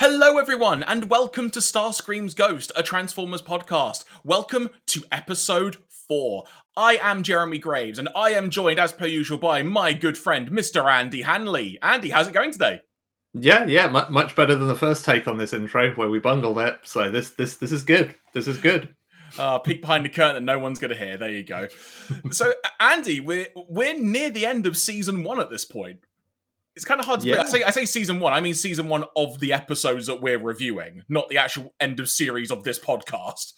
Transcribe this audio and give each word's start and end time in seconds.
Hello, 0.00 0.38
everyone, 0.38 0.84
and 0.84 1.10
welcome 1.10 1.50
to 1.50 1.58
Starscream's 1.58 2.32
Ghost, 2.32 2.70
a 2.76 2.84
Transformers 2.84 3.42
podcast. 3.42 4.04
Welcome 4.22 4.70
to 4.86 5.02
episode 5.10 5.78
four. 6.06 6.44
I 6.76 7.00
am 7.02 7.24
Jeremy 7.24 7.58
Graves, 7.58 7.98
and 7.98 8.08
I 8.14 8.30
am 8.30 8.48
joined, 8.48 8.78
as 8.78 8.92
per 8.92 9.06
usual, 9.06 9.38
by 9.38 9.64
my 9.64 9.92
good 9.92 10.16
friend, 10.16 10.52
Mr. 10.52 10.88
Andy 10.88 11.22
Hanley. 11.22 11.80
Andy, 11.82 12.10
how's 12.10 12.28
it 12.28 12.32
going 12.32 12.52
today? 12.52 12.80
Yeah, 13.34 13.64
yeah, 13.64 13.88
much, 13.88 14.08
much 14.08 14.36
better 14.36 14.54
than 14.54 14.68
the 14.68 14.76
first 14.76 15.04
take 15.04 15.26
on 15.26 15.36
this 15.36 15.52
intro 15.52 15.90
where 15.94 16.08
we 16.08 16.20
bungled 16.20 16.60
it. 16.60 16.78
So 16.84 17.10
this, 17.10 17.30
this, 17.30 17.56
this 17.56 17.72
is 17.72 17.82
good. 17.82 18.14
This 18.32 18.46
is 18.46 18.58
good. 18.58 18.94
Uh, 19.36 19.58
peek 19.58 19.80
behind 19.80 20.04
the 20.04 20.10
curtain 20.10 20.36
that 20.36 20.52
no 20.52 20.60
one's 20.60 20.78
going 20.78 20.92
to 20.92 20.96
hear. 20.96 21.16
There 21.16 21.28
you 21.28 21.42
go. 21.42 21.66
so, 22.30 22.52
Andy, 22.78 23.18
we're 23.18 23.48
we're 23.68 23.98
near 23.98 24.30
the 24.30 24.46
end 24.46 24.66
of 24.66 24.76
season 24.76 25.24
one 25.24 25.40
at 25.40 25.50
this 25.50 25.64
point. 25.64 25.98
It's 26.78 26.84
kind 26.84 27.00
of 27.00 27.06
hard 27.06 27.22
to 27.22 27.26
yeah. 27.26 27.40
I 27.40 27.44
say 27.44 27.64
I 27.64 27.70
say 27.72 27.84
season 27.84 28.20
one. 28.20 28.32
I 28.32 28.40
mean 28.40 28.54
season 28.54 28.88
one 28.88 29.04
of 29.16 29.40
the 29.40 29.52
episodes 29.52 30.06
that 30.06 30.20
we're 30.20 30.38
reviewing, 30.38 31.02
not 31.08 31.28
the 31.28 31.36
actual 31.36 31.74
end 31.80 31.98
of 31.98 32.08
series 32.08 32.52
of 32.52 32.62
this 32.62 32.78
podcast. 32.78 33.54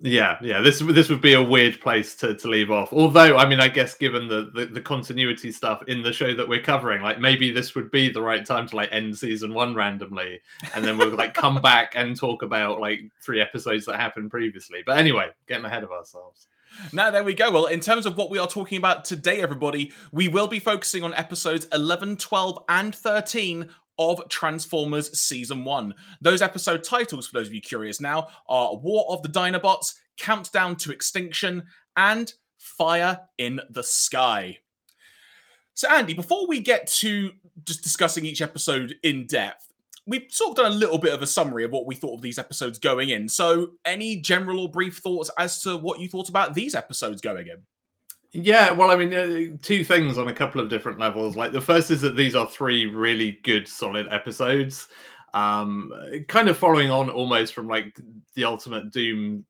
Yeah, 0.00 0.38
yeah. 0.40 0.62
This 0.62 0.78
this 0.78 1.10
would 1.10 1.20
be 1.20 1.34
a 1.34 1.42
weird 1.42 1.78
place 1.82 2.14
to, 2.16 2.34
to 2.34 2.48
leave 2.48 2.70
off. 2.70 2.90
Although, 2.90 3.36
I 3.36 3.46
mean, 3.46 3.60
I 3.60 3.68
guess 3.68 3.94
given 3.94 4.28
the, 4.28 4.50
the, 4.54 4.64
the 4.64 4.80
continuity 4.80 5.52
stuff 5.52 5.82
in 5.88 6.00
the 6.00 6.10
show 6.10 6.34
that 6.34 6.48
we're 6.48 6.62
covering, 6.62 7.02
like 7.02 7.20
maybe 7.20 7.50
this 7.50 7.74
would 7.74 7.90
be 7.90 8.08
the 8.08 8.22
right 8.22 8.46
time 8.46 8.66
to 8.68 8.76
like 8.76 8.88
end 8.92 9.14
season 9.18 9.52
one 9.52 9.74
randomly, 9.74 10.40
and 10.74 10.82
then 10.82 10.96
we'll 10.96 11.10
like 11.10 11.34
come 11.34 11.60
back 11.60 11.92
and 11.94 12.16
talk 12.16 12.40
about 12.40 12.80
like 12.80 13.00
three 13.22 13.42
episodes 13.42 13.84
that 13.84 14.00
happened 14.00 14.30
previously. 14.30 14.82
But 14.86 14.96
anyway, 14.96 15.28
getting 15.46 15.66
ahead 15.66 15.84
of 15.84 15.92
ourselves. 15.92 16.48
Now, 16.92 17.10
there 17.10 17.24
we 17.24 17.34
go. 17.34 17.50
Well, 17.50 17.66
in 17.66 17.80
terms 17.80 18.06
of 18.06 18.16
what 18.16 18.30
we 18.30 18.38
are 18.38 18.46
talking 18.46 18.78
about 18.78 19.04
today, 19.04 19.40
everybody, 19.40 19.92
we 20.12 20.28
will 20.28 20.46
be 20.46 20.58
focusing 20.58 21.02
on 21.02 21.14
episodes 21.14 21.66
11, 21.72 22.16
12, 22.16 22.64
and 22.68 22.94
13 22.94 23.68
of 23.98 24.28
Transformers 24.28 25.18
Season 25.18 25.64
1. 25.64 25.94
Those 26.20 26.42
episode 26.42 26.82
titles, 26.84 27.26
for 27.26 27.38
those 27.38 27.48
of 27.48 27.54
you 27.54 27.60
curious 27.60 28.00
now, 28.00 28.28
are 28.48 28.76
War 28.76 29.06
of 29.08 29.22
the 29.22 29.28
Dinobots, 29.28 29.94
Countdown 30.18 30.76
to 30.76 30.92
Extinction, 30.92 31.64
and 31.96 32.32
Fire 32.58 33.20
in 33.38 33.60
the 33.70 33.82
Sky. 33.82 34.58
So, 35.74 35.88
Andy, 35.90 36.14
before 36.14 36.46
we 36.46 36.60
get 36.60 36.86
to 36.98 37.32
just 37.64 37.82
discussing 37.82 38.24
each 38.24 38.42
episode 38.42 38.94
in 39.02 39.26
depth, 39.26 39.72
we've 40.06 40.26
sort 40.28 40.50
of 40.50 40.56
done 40.56 40.72
a 40.72 40.74
little 40.74 40.98
bit 40.98 41.14
of 41.14 41.22
a 41.22 41.26
summary 41.26 41.64
of 41.64 41.70
what 41.70 41.86
we 41.86 41.94
thought 41.94 42.14
of 42.14 42.22
these 42.22 42.38
episodes 42.38 42.78
going 42.78 43.10
in. 43.10 43.28
So, 43.28 43.72
any 43.84 44.16
general 44.16 44.60
or 44.60 44.70
brief 44.70 44.98
thoughts 44.98 45.30
as 45.38 45.62
to 45.62 45.76
what 45.76 46.00
you 46.00 46.08
thought 46.08 46.28
about 46.28 46.54
these 46.54 46.74
episodes 46.74 47.20
going 47.20 47.48
in? 47.48 47.62
Yeah, 48.32 48.72
well, 48.72 48.90
I 48.90 48.96
mean, 48.96 49.14
uh, 49.14 49.56
two 49.62 49.84
things 49.84 50.18
on 50.18 50.28
a 50.28 50.34
couple 50.34 50.60
of 50.60 50.68
different 50.68 50.98
levels. 50.98 51.36
Like 51.36 51.52
the 51.52 51.60
first 51.60 51.90
is 51.90 52.00
that 52.00 52.16
these 52.16 52.34
are 52.34 52.48
three 52.48 52.86
really 52.86 53.38
good, 53.44 53.68
solid 53.68 54.08
episodes. 54.10 54.88
Um, 55.34 55.92
kind 56.28 56.48
of 56.48 56.58
following 56.58 56.90
on 56.90 57.10
almost 57.10 57.54
from 57.54 57.68
like 57.68 57.98
the 58.34 58.44
Ultimate 58.44 58.90
Doom 58.90 59.44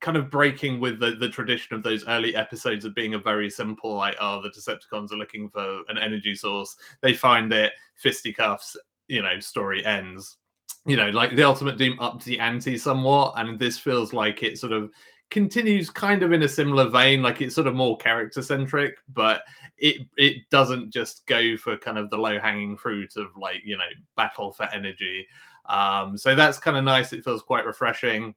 kind 0.00 0.16
of 0.16 0.30
breaking 0.30 0.80
with 0.80 0.98
the, 0.98 1.12
the 1.12 1.28
tradition 1.28 1.76
of 1.76 1.82
those 1.82 2.06
early 2.08 2.34
episodes 2.34 2.84
of 2.84 2.94
being 2.94 3.14
a 3.14 3.18
very 3.18 3.50
simple 3.50 3.96
like 3.96 4.16
oh 4.18 4.40
the 4.40 4.48
decepticons 4.48 5.12
are 5.12 5.16
looking 5.16 5.48
for 5.50 5.82
an 5.88 5.98
energy 5.98 6.34
source 6.34 6.76
they 7.02 7.12
find 7.12 7.52
it 7.52 7.72
fisticuffs 7.96 8.78
you 9.10 9.22
know 9.22 9.38
story 9.40 9.84
ends 9.84 10.36
you 10.86 10.96
know 10.96 11.10
like 11.10 11.34
the 11.36 11.42
ultimate 11.42 11.76
doom 11.76 11.98
upped 12.00 12.24
the 12.24 12.38
ante 12.40 12.78
somewhat 12.78 13.34
and 13.36 13.58
this 13.58 13.78
feels 13.78 14.12
like 14.12 14.42
it 14.42 14.58
sort 14.58 14.72
of 14.72 14.90
continues 15.30 15.90
kind 15.90 16.22
of 16.22 16.32
in 16.32 16.42
a 16.42 16.48
similar 16.48 16.88
vein 16.88 17.22
like 17.22 17.40
it's 17.40 17.54
sort 17.54 17.66
of 17.66 17.74
more 17.74 17.96
character 17.98 18.42
centric 18.42 18.96
but 19.12 19.42
it 19.80 20.06
it 20.16 20.48
doesn't 20.50 20.92
just 20.92 21.26
go 21.26 21.56
for 21.56 21.76
kind 21.76 21.98
of 21.98 22.10
the 22.10 22.16
low 22.16 22.38
hanging 22.38 22.76
fruit 22.76 23.16
of 23.16 23.28
like 23.36 23.62
you 23.64 23.76
know 23.76 23.84
battle 24.16 24.52
for 24.52 24.68
energy. 24.72 25.26
Um 25.68 26.16
so 26.16 26.34
that's 26.34 26.58
kind 26.58 26.76
of 26.76 26.84
nice. 26.84 27.12
It 27.12 27.24
feels 27.24 27.42
quite 27.42 27.66
refreshing. 27.66 28.34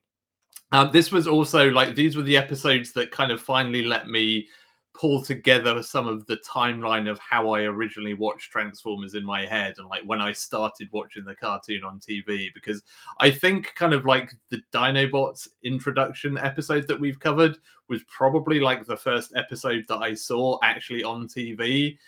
Um 0.72 0.90
this 0.92 1.12
was 1.12 1.28
also 1.28 1.70
like 1.70 1.94
these 1.94 2.16
were 2.16 2.22
the 2.22 2.36
episodes 2.36 2.92
that 2.92 3.10
kind 3.10 3.30
of 3.30 3.40
finally 3.40 3.84
let 3.84 4.08
me 4.08 4.48
pull 4.94 5.20
together 5.22 5.82
some 5.82 6.06
of 6.06 6.24
the 6.26 6.36
timeline 6.48 7.10
of 7.10 7.18
how 7.18 7.50
I 7.50 7.62
originally 7.62 8.14
watched 8.14 8.52
Transformers 8.52 9.14
in 9.14 9.24
my 9.24 9.44
head 9.44 9.74
and 9.78 9.88
like 9.88 10.04
when 10.04 10.20
I 10.20 10.32
started 10.32 10.88
watching 10.92 11.24
the 11.24 11.34
cartoon 11.34 11.82
on 11.82 11.98
TV 11.98 12.54
because 12.54 12.82
I 13.18 13.30
think 13.30 13.74
kind 13.74 13.92
of 13.92 14.06
like 14.06 14.32
the 14.50 14.62
Dinobots 14.72 15.48
introduction 15.64 16.38
episode 16.38 16.86
that 16.86 17.00
we've 17.00 17.18
covered 17.18 17.56
was 17.88 18.02
probably 18.04 18.60
like 18.60 18.86
the 18.86 18.96
first 18.96 19.32
episode 19.34 19.84
that 19.88 19.98
I 19.98 20.14
saw 20.14 20.58
actually 20.62 21.02
on 21.02 21.26
TV. 21.26 21.98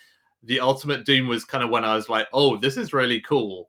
The 0.45 0.61
Ultimate 0.61 1.05
Doom 1.05 1.27
was 1.27 1.45
kind 1.45 1.65
of 1.65 1.71
when 1.71 1.85
I 1.85 1.97
was 1.97 2.09
like, 2.09 2.29
oh, 2.33 2.57
this 2.57 2.77
is 2.77 2.93
really 2.93 3.21
cool. 3.21 3.69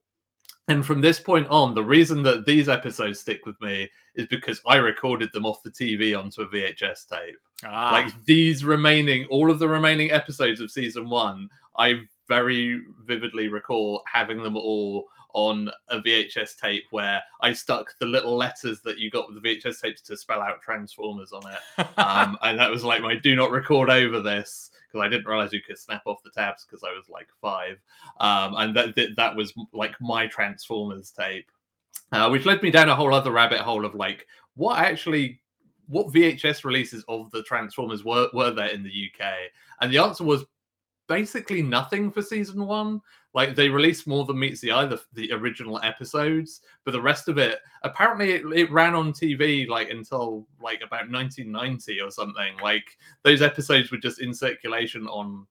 And 0.70 0.86
from 0.86 1.00
this 1.00 1.20
point 1.20 1.48
on, 1.48 1.74
the 1.74 1.84
reason 1.84 2.24
that 2.24 2.46
these 2.46 2.68
episodes 2.68 3.20
stick 3.20 3.46
with 3.46 3.60
me 3.62 3.90
is 4.16 4.28
because 4.28 4.62
I 4.68 4.78
recorded 4.78 5.32
them 5.32 5.46
off 5.46 5.64
the 5.64 5.72
TV 5.72 6.18
onto 6.18 6.42
a 6.42 6.48
VHS 6.48 7.08
tape. 7.08 7.38
Ah. 7.64 7.92
Like 7.92 8.14
these 8.26 8.66
remaining, 8.66 9.26
all 9.26 9.50
of 9.50 9.60
the 9.60 9.68
remaining 9.68 10.12
episodes 10.12 10.60
of 10.60 10.70
season 10.70 11.10
one, 11.10 11.50
I 11.78 12.02
very 12.28 12.82
vividly 13.06 13.48
recall 13.48 14.04
having 14.12 14.44
them 14.44 14.58
all 14.58 15.06
on 15.34 15.70
a 15.90 16.02
VHS 16.02 16.58
tape 16.60 16.86
where 16.92 17.22
I 17.42 17.54
stuck 17.54 17.94
the 18.00 18.06
little 18.06 18.36
letters 18.36 18.82
that 18.82 18.98
you 18.98 19.12
got 19.12 19.32
with 19.32 19.42
the 19.42 19.48
VHS 19.48 19.82
tapes 19.82 20.02
to 20.02 20.18
spell 20.18 20.42
out 20.42 20.62
Transformers 20.62 21.32
on 21.32 21.44
it. 21.52 21.88
um, 21.98 22.38
and 22.42 22.60
that 22.60 22.72
was 22.72 22.84
like 22.84 23.02
my 23.02 23.16
do 23.16 23.36
not 23.36 23.52
record 23.52 23.90
over 23.90 24.20
this 24.20 24.72
because 24.98 25.06
I 25.06 25.10
didn't 25.10 25.28
realize 25.28 25.54
you 25.54 25.62
could 25.62 25.78
snap 25.78 26.04
off 26.06 26.24
the 26.24 26.32
tabs 26.32 26.66
because 26.66 26.84
I 26.84 26.96
was 26.96 27.10
like 27.10 27.28
five. 27.42 27.78
Um, 28.20 28.56
and 28.58 28.76
that, 28.76 28.96
that, 28.96 29.16
that 29.16 29.36
was 29.36 29.54
like 29.74 29.96
my 30.02 30.28
Transformers 30.28 31.12
tape, 31.12 31.50
uh, 32.12 32.30
which 32.30 32.46
led 32.46 32.64
me 32.64 32.72
down 32.72 32.90
a 32.90 32.96
whole 32.96 33.14
other 33.14 33.32
rabbit 33.32 33.60
hole 33.60 33.86
of 33.86 33.96
like 33.96 34.28
what 34.56 34.80
actually 34.80 35.42
what 35.88 36.08
VHS 36.08 36.66
releases 36.66 37.04
of 37.08 37.32
the 37.32 37.44
Transformers 37.44 38.04
were, 38.04 38.30
were 38.34 38.52
there 38.52 38.68
in 38.68 38.84
the 38.84 38.90
UK? 39.10 39.26
And 39.80 39.92
the 39.92 40.00
answer 40.00 40.24
was 40.24 40.46
basically 41.08 41.62
nothing 41.62 42.12
for 42.12 42.22
season 42.22 42.66
one. 42.66 43.02
Like 43.38 43.54
they 43.54 43.70
released 43.70 44.08
more 44.08 44.26
than 44.26 44.40
meets 44.40 44.62
the 44.62 44.72
eye, 44.72 44.88
the, 44.88 45.00
the 45.14 45.32
original 45.32 45.80
episodes, 45.84 46.62
but 46.84 46.92
the 46.92 47.00
rest 47.00 47.28
of 47.28 47.38
it 47.38 47.60
apparently 47.84 48.32
it, 48.32 48.42
it, 48.52 48.72
ran 48.72 48.96
on 48.96 49.14
TV 49.14 49.68
like 49.68 49.92
until 49.92 50.48
like 50.60 50.82
about 50.82 51.12
1990 51.12 52.02
or 52.02 52.10
something. 52.10 52.58
Like 52.64 52.98
those 53.22 53.44
episodes 53.44 53.92
were 53.92 54.00
just 54.00 54.22
in 54.22 54.34
circulation 54.34 55.06
on 55.06 55.46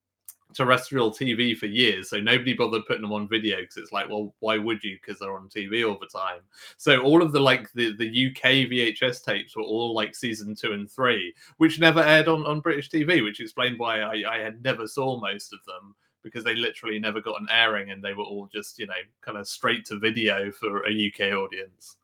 terrestrial 0.52 1.12
TV 1.12 1.56
for 1.56 1.66
years, 1.66 2.10
so 2.10 2.18
nobody 2.18 2.54
bothered 2.54 2.86
putting 2.86 3.02
them 3.02 3.12
on 3.12 3.28
video 3.28 3.60
because 3.60 3.76
it's 3.76 3.92
like, 3.92 4.08
well, 4.08 4.34
why 4.40 4.58
would 4.58 4.82
you? 4.82 4.98
Because 5.00 5.20
they're 5.20 5.36
on 5.36 5.48
TV 5.48 5.88
all 5.88 5.96
the 6.00 6.08
time. 6.08 6.40
So 6.78 7.02
all 7.02 7.22
of 7.22 7.30
the 7.30 7.38
like 7.38 7.72
the 7.74 7.96
the 7.96 8.26
UK 8.26 8.68
VHS 8.68 9.24
tapes 9.24 9.54
were 9.54 9.62
all 9.62 9.94
like 9.94 10.16
season 10.16 10.56
two 10.56 10.72
and 10.72 10.90
three, 10.90 11.32
which 11.58 11.78
never 11.78 12.02
aired 12.02 12.26
on 12.26 12.46
on 12.46 12.58
British 12.58 12.90
TV, 12.90 13.22
which 13.22 13.38
explained 13.38 13.78
why 13.78 14.00
I, 14.00 14.24
I 14.28 14.38
had 14.38 14.60
never 14.64 14.88
saw 14.88 15.20
most 15.20 15.52
of 15.52 15.60
them 15.66 15.94
because 16.26 16.42
they 16.42 16.56
literally 16.56 16.98
never 16.98 17.20
got 17.20 17.40
an 17.40 17.46
airing 17.52 17.92
and 17.92 18.02
they 18.02 18.12
were 18.12 18.24
all 18.24 18.48
just 18.52 18.80
you 18.80 18.86
know 18.86 18.94
kind 19.20 19.38
of 19.38 19.46
straight 19.46 19.84
to 19.86 19.96
video 19.96 20.50
for 20.50 20.84
a 20.84 20.90
UK 20.90 21.32
audience. 21.32 21.96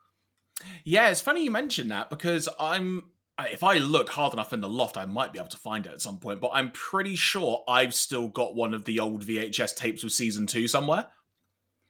Yeah, 0.85 1.11
it's 1.11 1.21
funny 1.21 1.43
you 1.43 1.51
mentioned 1.51 1.91
that 1.91 2.09
because 2.09 2.49
I'm 2.61 3.03
if 3.41 3.65
I 3.65 3.79
look 3.79 4.09
hard 4.09 4.33
enough 4.33 4.53
in 4.53 4.61
the 4.61 4.69
loft, 4.69 4.97
I 4.97 5.07
might 5.07 5.33
be 5.33 5.41
able 5.41 5.49
to 5.49 5.57
find 5.57 5.85
it 5.87 5.93
at 5.93 6.01
some 6.01 6.19
point. 6.19 6.41
But 6.41 6.53
I'm 6.55 6.71
pretty 6.71 7.17
sure 7.17 7.65
I've 7.67 7.95
still 7.95 8.29
got 8.29 8.55
one 8.55 8.75
of 8.75 8.85
the 8.85 9.01
old 9.01 9.27
VHS 9.27 9.75
tapes 9.75 10.05
of 10.05 10.13
season 10.13 10.47
two 10.47 10.69
somewhere. 10.69 11.07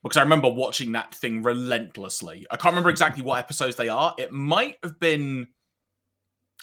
Because 0.02 0.16
I 0.16 0.22
remember 0.22 0.48
watching 0.48 0.92
that 0.92 1.14
thing 1.14 1.42
relentlessly. 1.42 2.46
I 2.50 2.56
can't 2.56 2.72
remember 2.72 2.88
exactly 2.88 3.22
what 3.22 3.38
episodes 3.38 3.76
they 3.76 3.90
are. 3.90 4.14
It 4.18 4.32
might 4.32 4.78
have 4.82 4.98
been. 4.98 5.48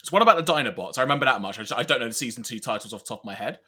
It's 0.02 0.12
one 0.12 0.24
about 0.24 0.44
the 0.44 0.52
Dinobots. 0.52 0.98
I 0.98 1.04
remember 1.04 1.26
that 1.26 1.42
much. 1.42 1.60
I, 1.60 1.62
just, 1.62 1.78
I 1.78 1.84
don't 1.84 2.00
know 2.00 2.08
the 2.08 2.14
season 2.14 2.42
two 2.42 2.60
titles 2.60 2.92
off 2.92 3.04
the 3.04 3.10
top 3.10 3.20
of 3.20 3.26
my 3.26 3.36
head. 3.36 3.60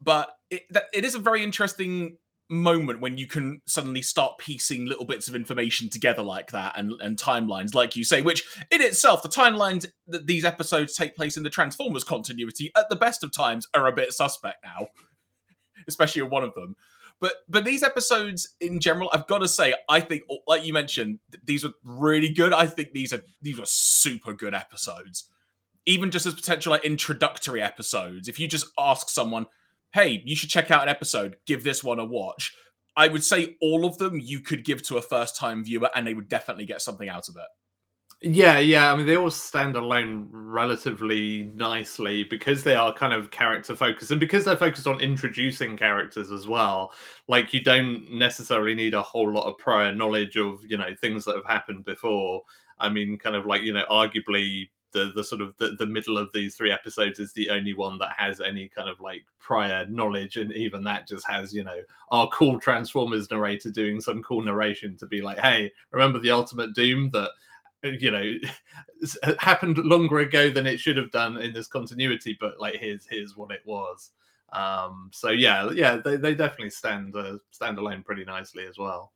But 0.00 0.30
it, 0.50 0.62
it 0.92 1.04
is 1.04 1.14
a 1.14 1.18
very 1.18 1.42
interesting 1.42 2.18
moment 2.48 3.00
when 3.00 3.18
you 3.18 3.26
can 3.26 3.60
suddenly 3.66 4.02
start 4.02 4.38
piecing 4.38 4.86
little 4.86 5.04
bits 5.04 5.28
of 5.28 5.34
information 5.34 5.88
together 5.88 6.22
like 6.22 6.52
that 6.52 6.78
and, 6.78 6.92
and 7.00 7.16
timelines, 7.16 7.74
like 7.74 7.96
you 7.96 8.04
say, 8.04 8.22
which 8.22 8.44
in 8.70 8.80
itself, 8.80 9.22
the 9.22 9.28
timelines 9.28 9.86
that 10.06 10.26
these 10.26 10.44
episodes 10.44 10.94
take 10.94 11.16
place 11.16 11.36
in 11.36 11.42
the 11.42 11.50
Transformers 11.50 12.04
continuity 12.04 12.70
at 12.76 12.88
the 12.88 12.96
best 12.96 13.24
of 13.24 13.32
times 13.32 13.66
are 13.74 13.86
a 13.86 13.92
bit 13.92 14.12
suspect 14.12 14.64
now, 14.64 14.86
especially 15.88 16.22
in 16.22 16.30
one 16.30 16.44
of 16.44 16.54
them. 16.54 16.76
But 17.18 17.32
but 17.48 17.64
these 17.64 17.82
episodes 17.82 18.54
in 18.60 18.78
general, 18.78 19.08
I've 19.12 19.26
got 19.26 19.38
to 19.38 19.48
say, 19.48 19.74
I 19.88 20.00
think, 20.00 20.24
oh, 20.30 20.38
like 20.46 20.64
you 20.64 20.74
mentioned, 20.74 21.18
these 21.44 21.64
are 21.64 21.72
really 21.82 22.28
good. 22.28 22.52
I 22.52 22.66
think 22.66 22.92
these 22.92 23.12
are 23.12 23.22
these 23.40 23.58
are 23.58 23.64
super 23.64 24.34
good 24.34 24.54
episodes, 24.54 25.24
even 25.86 26.10
just 26.10 26.26
as 26.26 26.34
potential 26.34 26.72
like 26.72 26.84
introductory 26.84 27.62
episodes. 27.62 28.28
If 28.28 28.38
you 28.38 28.46
just 28.48 28.66
ask 28.78 29.08
someone, 29.08 29.46
hey, 29.96 30.22
you 30.26 30.36
should 30.36 30.50
check 30.50 30.70
out 30.70 30.82
an 30.82 30.90
episode, 30.90 31.36
give 31.46 31.64
this 31.64 31.82
one 31.82 31.98
a 31.98 32.04
watch. 32.04 32.54
I 32.96 33.08
would 33.08 33.24
say 33.24 33.56
all 33.62 33.86
of 33.86 33.96
them 33.96 34.20
you 34.20 34.40
could 34.40 34.62
give 34.62 34.82
to 34.84 34.98
a 34.98 35.02
first 35.02 35.36
time 35.36 35.64
viewer 35.64 35.88
and 35.94 36.06
they 36.06 36.12
would 36.12 36.28
definitely 36.28 36.66
get 36.66 36.82
something 36.82 37.08
out 37.08 37.30
of 37.30 37.36
it. 37.36 37.46
Yeah, 38.20 38.58
yeah. 38.58 38.92
I 38.92 38.96
mean, 38.96 39.06
they 39.06 39.16
all 39.16 39.30
stand 39.30 39.74
alone 39.74 40.28
relatively 40.30 41.50
nicely 41.54 42.24
because 42.24 42.62
they 42.62 42.74
are 42.74 42.92
kind 42.92 43.14
of 43.14 43.30
character 43.30 43.74
focused 43.74 44.10
and 44.10 44.20
because 44.20 44.44
they're 44.44 44.54
focused 44.54 44.86
on 44.86 45.00
introducing 45.00 45.78
characters 45.78 46.30
as 46.30 46.46
well. 46.46 46.92
Like, 47.26 47.54
you 47.54 47.62
don't 47.62 48.10
necessarily 48.12 48.74
need 48.74 48.92
a 48.92 49.02
whole 49.02 49.32
lot 49.32 49.48
of 49.48 49.56
prior 49.56 49.94
knowledge 49.94 50.36
of, 50.36 50.60
you 50.66 50.76
know, 50.76 50.94
things 51.00 51.24
that 51.24 51.36
have 51.36 51.46
happened 51.46 51.86
before. 51.86 52.42
I 52.78 52.90
mean, 52.90 53.16
kind 53.16 53.34
of 53.34 53.46
like, 53.46 53.62
you 53.62 53.72
know, 53.72 53.84
arguably 53.90 54.68
the 54.96 55.12
the 55.14 55.22
sort 55.22 55.42
of 55.42 55.54
the, 55.58 55.76
the 55.78 55.86
middle 55.86 56.16
of 56.16 56.30
these 56.32 56.56
three 56.56 56.72
episodes 56.72 57.18
is 57.18 57.32
the 57.34 57.50
only 57.50 57.74
one 57.74 57.98
that 57.98 58.14
has 58.16 58.40
any 58.40 58.66
kind 58.66 58.88
of 58.88 58.98
like 58.98 59.24
prior 59.38 59.84
knowledge 59.86 60.38
and 60.38 60.52
even 60.52 60.82
that 60.82 61.06
just 61.06 61.26
has 61.28 61.52
you 61.52 61.62
know 61.62 61.80
our 62.10 62.26
cool 62.28 62.58
transformers 62.58 63.30
narrator 63.30 63.70
doing 63.70 64.00
some 64.00 64.22
cool 64.22 64.42
narration 64.42 64.96
to 64.96 65.06
be 65.06 65.20
like 65.20 65.38
hey 65.38 65.70
remember 65.90 66.18
the 66.18 66.30
ultimate 66.30 66.74
doom 66.74 67.10
that 67.12 67.30
you 67.82 68.10
know 68.10 68.32
happened 69.38 69.76
longer 69.78 70.20
ago 70.20 70.48
than 70.48 70.66
it 70.66 70.80
should 70.80 70.96
have 70.96 71.10
done 71.10 71.36
in 71.36 71.52
this 71.52 71.68
continuity 71.68 72.36
but 72.40 72.58
like 72.58 72.76
here's 72.76 73.06
here's 73.08 73.36
what 73.36 73.50
it 73.50 73.60
was. 73.66 74.12
Um 74.52 75.10
so 75.12 75.30
yeah 75.30 75.70
yeah 75.72 75.96
they, 75.96 76.16
they 76.16 76.34
definitely 76.34 76.70
stand 76.70 77.14
uh, 77.14 77.36
stand 77.50 77.78
alone 77.78 78.02
pretty 78.02 78.24
nicely 78.24 78.64
as 78.64 78.78
well. 78.78 79.12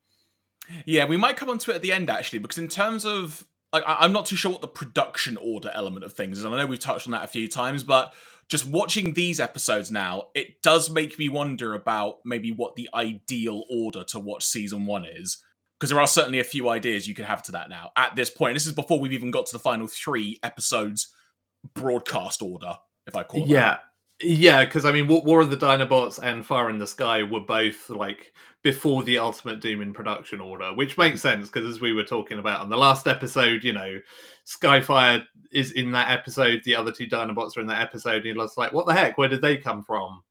Yeah 0.85 1.07
we 1.07 1.17
might 1.17 1.39
come 1.39 1.49
on 1.49 1.59
to 1.59 1.71
it 1.71 1.77
at 1.77 1.83
the 1.83 1.93
end 1.93 2.11
actually 2.11 2.41
because 2.41 2.59
in 2.59 2.69
terms 2.69 3.07
of 3.07 3.45
like 3.73 3.85
i'm 3.87 4.13
not 4.13 4.27
too 4.27 4.37
sure 4.37 4.53
what 4.53 4.61
the 4.61 4.69
production 4.69 5.37
order 5.39 5.71
element 5.75 6.05
of 6.05 6.13
things 6.13 6.39
is 6.39 6.45
and 6.45 6.55
i 6.55 6.59
know 6.59 6.67
we've 6.67 6.79
touched 6.79 7.07
on 7.07 7.13
that 7.13 7.25
a 7.25 7.29
few 7.29 7.49
times 7.49 7.83
but 7.83 8.13
just 8.49 8.67
watching 8.67 9.13
these 9.13 9.39
episodes 9.39 9.91
now 9.91 10.25
it 10.35 10.61
does 10.63 10.91
make 10.91 11.19
me 11.19 11.29
wonder 11.29 11.75
about 11.75 12.19
maybe 12.25 12.53
what 12.53 12.75
the 12.75 12.89
ideal 12.95 13.65
order 13.71 14.03
to 14.05 14.19
watch 14.19 14.45
season 14.45 14.87
one 14.87 15.05
is 15.05 15.39
because 15.81 15.91
there 15.91 16.01
are 16.01 16.07
certainly 16.07 16.41
a 16.41 16.45
few 16.45 16.69
ideas 16.69 17.09
you 17.09 17.15
could 17.15 17.25
have 17.25 17.43
to 17.43 17.53
that 17.53 17.71
now 17.71 17.91
at 17.97 18.15
this 18.15 18.29
point. 18.29 18.55
This 18.55 18.67
is 18.67 18.73
before 18.73 19.01
we've 19.01 19.15
even 19.15 19.31
got 19.31 19.47
to 19.47 19.53
the 19.53 19.59
final 19.59 19.87
three 19.87 20.39
episodes 20.43 21.09
broadcast 21.75 22.43
order, 22.43 22.77
if 23.07 23.17
I 23.17 23.23
call 23.23 23.43
it. 23.43 23.49
Yeah. 23.49 23.61
That. 23.61 23.81
Yeah, 24.23 24.67
because 24.67 24.85
I 24.85 24.93
mean, 24.93 25.09
War 25.09 25.41
of 25.41 25.49
the 25.49 25.57
Dinobots 25.57 26.19
and 26.23 26.45
Fire 26.45 26.69
in 26.69 26.77
the 26.77 26.87
Sky 26.87 27.23
were 27.23 27.41
both 27.41 27.89
like 27.89 28.35
before 28.63 29.03
the 29.03 29.19
Ultimate 29.19 29.61
Doom 29.61 29.81
in 29.81 29.93
production 29.93 30.41
order, 30.41 30.75
which 30.75 30.99
makes 30.99 31.23
sense 31.23 31.49
because 31.49 31.69
as 31.69 31.81
we 31.81 31.93
were 31.93 32.05
talking 32.05 32.39
about 32.39 32.61
on 32.61 32.69
the 32.69 32.77
last 32.77 33.07
episode, 33.07 33.65
you 33.65 33.73
know, 33.73 33.99
Skyfire 34.47 35.25
is 35.53 35.73
in 35.73 35.93
that 35.93 36.11
episode, 36.11 36.63
the 36.65 36.77
other 36.77 36.93
two 36.93 37.07
Dinobots 37.07 37.57
are 37.57 37.61
in 37.61 37.67
that 37.69 37.81
episode, 37.81 38.17
and 38.17 38.25
you're 38.27 38.37
like, 38.37 38.73
what 38.73 38.87
the 38.87 38.93
heck? 38.93 39.17
Where 39.17 39.29
did 39.29 39.43
they 39.43 39.57
come 39.57 39.83
from? 39.83 40.23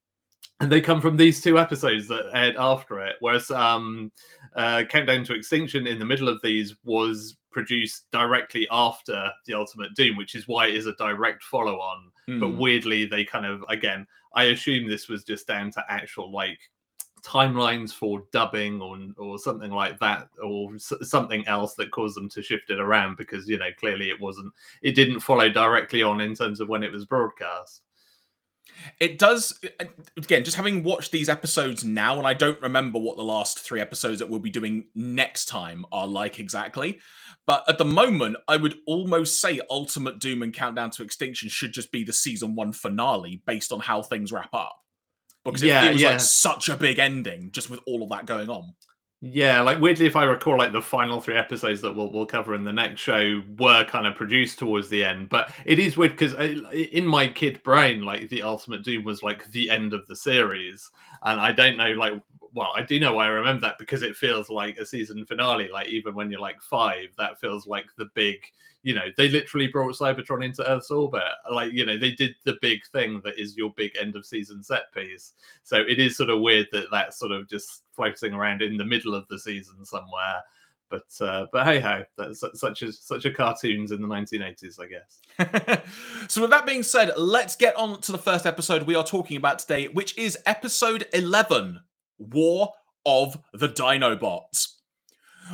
And 0.60 0.70
they 0.70 0.80
come 0.80 1.00
from 1.00 1.16
these 1.16 1.40
two 1.40 1.58
episodes 1.58 2.06
that 2.08 2.30
aired 2.34 2.56
after 2.56 3.00
it. 3.00 3.16
Whereas 3.20 3.50
um, 3.50 4.12
uh, 4.54 4.84
Countdown 4.88 5.24
to 5.24 5.34
Extinction 5.34 5.86
in 5.86 5.98
the 5.98 6.04
middle 6.04 6.28
of 6.28 6.40
these 6.42 6.76
was 6.84 7.36
produced 7.50 8.04
directly 8.12 8.68
after 8.70 9.30
the 9.46 9.54
Ultimate 9.54 9.94
Doom, 9.94 10.16
which 10.16 10.34
is 10.34 10.46
why 10.46 10.66
it 10.66 10.74
is 10.74 10.86
a 10.86 10.94
direct 10.96 11.42
follow 11.42 11.80
on. 11.80 12.12
Mm. 12.28 12.40
But 12.40 12.58
weirdly, 12.58 13.06
they 13.06 13.24
kind 13.24 13.46
of, 13.46 13.64
again, 13.70 14.06
I 14.34 14.44
assume 14.44 14.86
this 14.86 15.08
was 15.08 15.24
just 15.24 15.46
down 15.46 15.70
to 15.72 15.84
actual 15.88 16.30
like 16.30 16.60
timelines 17.30 17.92
for 17.92 18.24
dubbing 18.32 18.80
or 18.80 18.98
or 19.16 19.38
something 19.38 19.70
like 19.70 19.98
that 20.00 20.28
or 20.42 20.76
something 20.78 21.46
else 21.46 21.74
that 21.74 21.90
caused 21.92 22.16
them 22.16 22.28
to 22.28 22.42
shift 22.42 22.70
it 22.70 22.80
around 22.80 23.16
because 23.16 23.48
you 23.48 23.58
know 23.58 23.70
clearly 23.78 24.10
it 24.10 24.20
wasn't 24.20 24.52
it 24.82 24.92
didn't 24.92 25.20
follow 25.20 25.48
directly 25.48 26.02
on 26.02 26.20
in 26.20 26.34
terms 26.34 26.60
of 26.60 26.68
when 26.68 26.82
it 26.82 26.92
was 26.92 27.04
broadcast. 27.04 27.82
It 28.98 29.18
does 29.18 29.58
again 30.16 30.42
just 30.42 30.56
having 30.56 30.82
watched 30.82 31.12
these 31.12 31.28
episodes 31.28 31.84
now 31.84 32.16
and 32.18 32.26
i 32.26 32.32
don't 32.32 32.60
remember 32.62 32.98
what 32.98 33.16
the 33.16 33.22
last 33.22 33.58
three 33.58 33.80
episodes 33.80 34.20
that 34.20 34.30
we'll 34.30 34.38
be 34.38 34.48
doing 34.48 34.84
next 34.94 35.46
time 35.46 35.84
are 35.92 36.06
like 36.06 36.38
exactly 36.38 36.98
but 37.46 37.64
at 37.68 37.78
the 37.78 37.84
moment 37.84 38.36
i 38.48 38.56
would 38.56 38.76
almost 38.86 39.40
say 39.40 39.60
ultimate 39.68 40.18
doom 40.18 40.42
and 40.42 40.54
countdown 40.54 40.88
to 40.90 41.02
extinction 41.02 41.48
should 41.48 41.72
just 41.72 41.90
be 41.90 42.04
the 42.04 42.12
season 42.12 42.54
one 42.54 42.72
finale 42.72 43.42
based 43.44 43.72
on 43.72 43.80
how 43.80 44.00
things 44.02 44.32
wrap 44.32 44.54
up 44.54 44.80
because 45.44 45.62
it 45.62 45.68
yeah, 45.68 45.88
feels 45.88 46.00
yeah. 46.00 46.10
like 46.10 46.20
such 46.20 46.68
a 46.68 46.76
big 46.76 46.98
ending 46.98 47.50
just 47.52 47.70
with 47.70 47.80
all 47.86 48.02
of 48.02 48.10
that 48.10 48.26
going 48.26 48.48
on 48.48 48.74
yeah, 49.22 49.60
like 49.60 49.78
weirdly, 49.80 50.06
if 50.06 50.16
I 50.16 50.24
recall, 50.24 50.56
like 50.56 50.72
the 50.72 50.80
final 50.80 51.20
three 51.20 51.36
episodes 51.36 51.82
that 51.82 51.94
we'll 51.94 52.10
we'll 52.10 52.24
cover 52.24 52.54
in 52.54 52.64
the 52.64 52.72
next 52.72 53.02
show 53.02 53.42
were 53.58 53.84
kind 53.84 54.06
of 54.06 54.14
produced 54.14 54.58
towards 54.58 54.88
the 54.88 55.04
end. 55.04 55.28
But 55.28 55.52
it 55.66 55.78
is 55.78 55.98
weird 55.98 56.12
because 56.12 56.34
uh, 56.34 56.70
in 56.72 57.06
my 57.06 57.28
kid 57.28 57.62
brain, 57.62 58.02
like 58.02 58.30
the 58.30 58.42
Ultimate 58.42 58.82
Doom 58.82 59.04
was 59.04 59.22
like 59.22 59.50
the 59.50 59.68
end 59.68 59.92
of 59.92 60.06
the 60.06 60.16
series, 60.16 60.90
and 61.22 61.38
I 61.38 61.52
don't 61.52 61.76
know, 61.76 61.90
like, 61.90 62.14
well, 62.54 62.72
I 62.74 62.80
do 62.80 62.98
know 62.98 63.12
why 63.12 63.26
I 63.26 63.28
remember 63.28 63.60
that 63.60 63.76
because 63.78 64.00
it 64.00 64.16
feels 64.16 64.48
like 64.48 64.78
a 64.78 64.86
season 64.86 65.26
finale. 65.26 65.68
Like 65.70 65.88
even 65.88 66.14
when 66.14 66.30
you're 66.30 66.40
like 66.40 66.62
five, 66.62 67.08
that 67.18 67.38
feels 67.38 67.66
like 67.66 67.88
the 67.98 68.08
big 68.14 68.38
you 68.82 68.94
know, 68.94 69.06
they 69.16 69.28
literally 69.28 69.66
brought 69.66 69.94
Cybertron 69.94 70.44
into 70.44 70.68
Earth's 70.68 70.90
orbit. 70.90 71.22
Like, 71.50 71.72
you 71.72 71.84
know, 71.84 71.98
they 71.98 72.12
did 72.12 72.34
the 72.44 72.56
big 72.62 72.80
thing 72.92 73.20
that 73.24 73.38
is 73.38 73.56
your 73.56 73.72
big 73.76 73.92
end 74.00 74.16
of 74.16 74.24
season 74.24 74.62
set 74.62 74.92
piece. 74.94 75.34
So 75.64 75.76
it 75.76 75.98
is 75.98 76.16
sort 76.16 76.30
of 76.30 76.40
weird 76.40 76.68
that 76.72 76.86
that's 76.90 77.18
sort 77.18 77.32
of 77.32 77.48
just 77.48 77.82
floating 77.92 78.32
around 78.32 78.62
in 78.62 78.76
the 78.76 78.84
middle 78.84 79.14
of 79.14 79.28
the 79.28 79.38
season 79.38 79.84
somewhere. 79.84 80.42
But 80.88 81.06
uh, 81.20 81.46
but 81.52 81.66
hey 81.66 81.78
ho, 81.78 82.02
that's 82.18 82.42
such 82.54 82.82
as 82.82 82.98
such 82.98 83.24
a 83.24 83.30
cartoons 83.30 83.92
in 83.92 84.02
the 84.02 84.08
1980s, 84.08 84.80
I 84.80 84.86
guess. 84.86 85.82
so 86.28 86.40
with 86.40 86.50
that 86.50 86.66
being 86.66 86.82
said, 86.82 87.12
let's 87.16 87.54
get 87.54 87.76
on 87.76 88.00
to 88.00 88.12
the 88.12 88.18
first 88.18 88.44
episode 88.44 88.82
we 88.82 88.96
are 88.96 89.04
talking 89.04 89.36
about 89.36 89.60
today, 89.60 89.86
which 89.86 90.18
is 90.18 90.36
episode 90.46 91.06
11, 91.12 91.78
War 92.18 92.72
of 93.06 93.38
the 93.52 93.68
Dinobots. 93.68 94.79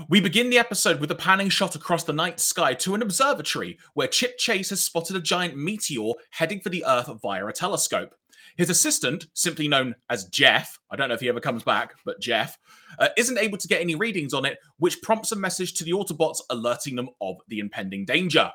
We 0.08 0.20
begin 0.20 0.50
the 0.50 0.58
episode 0.58 1.00
with 1.00 1.10
a 1.10 1.14
panning 1.14 1.48
shot 1.48 1.74
across 1.74 2.04
the 2.04 2.12
night 2.12 2.38
sky 2.38 2.74
to 2.74 2.94
an 2.94 3.02
observatory 3.02 3.78
where 3.94 4.06
Chip 4.06 4.36
Chase 4.36 4.70
has 4.70 4.84
spotted 4.84 5.16
a 5.16 5.20
giant 5.20 5.56
meteor 5.56 6.12
heading 6.30 6.60
for 6.60 6.68
the 6.68 6.84
Earth 6.86 7.10
via 7.22 7.46
a 7.46 7.52
telescope. 7.52 8.14
His 8.56 8.68
assistant, 8.68 9.26
simply 9.32 9.68
known 9.68 9.94
as 10.10 10.26
Jeff, 10.26 10.78
I 10.90 10.96
don't 10.96 11.08
know 11.08 11.14
if 11.14 11.20
he 11.20 11.28
ever 11.28 11.40
comes 11.40 11.62
back, 11.62 11.94
but 12.04 12.20
Jeff, 12.20 12.58
uh, 12.98 13.08
isn't 13.16 13.38
able 13.38 13.56
to 13.58 13.68
get 13.68 13.80
any 13.80 13.94
readings 13.94 14.34
on 14.34 14.44
it, 14.44 14.58
which 14.78 15.00
prompts 15.02 15.32
a 15.32 15.36
message 15.36 15.74
to 15.74 15.84
the 15.84 15.92
Autobots 15.92 16.40
alerting 16.50 16.96
them 16.96 17.08
of 17.20 17.36
the 17.48 17.58
impending 17.58 18.04
danger. 18.04 18.50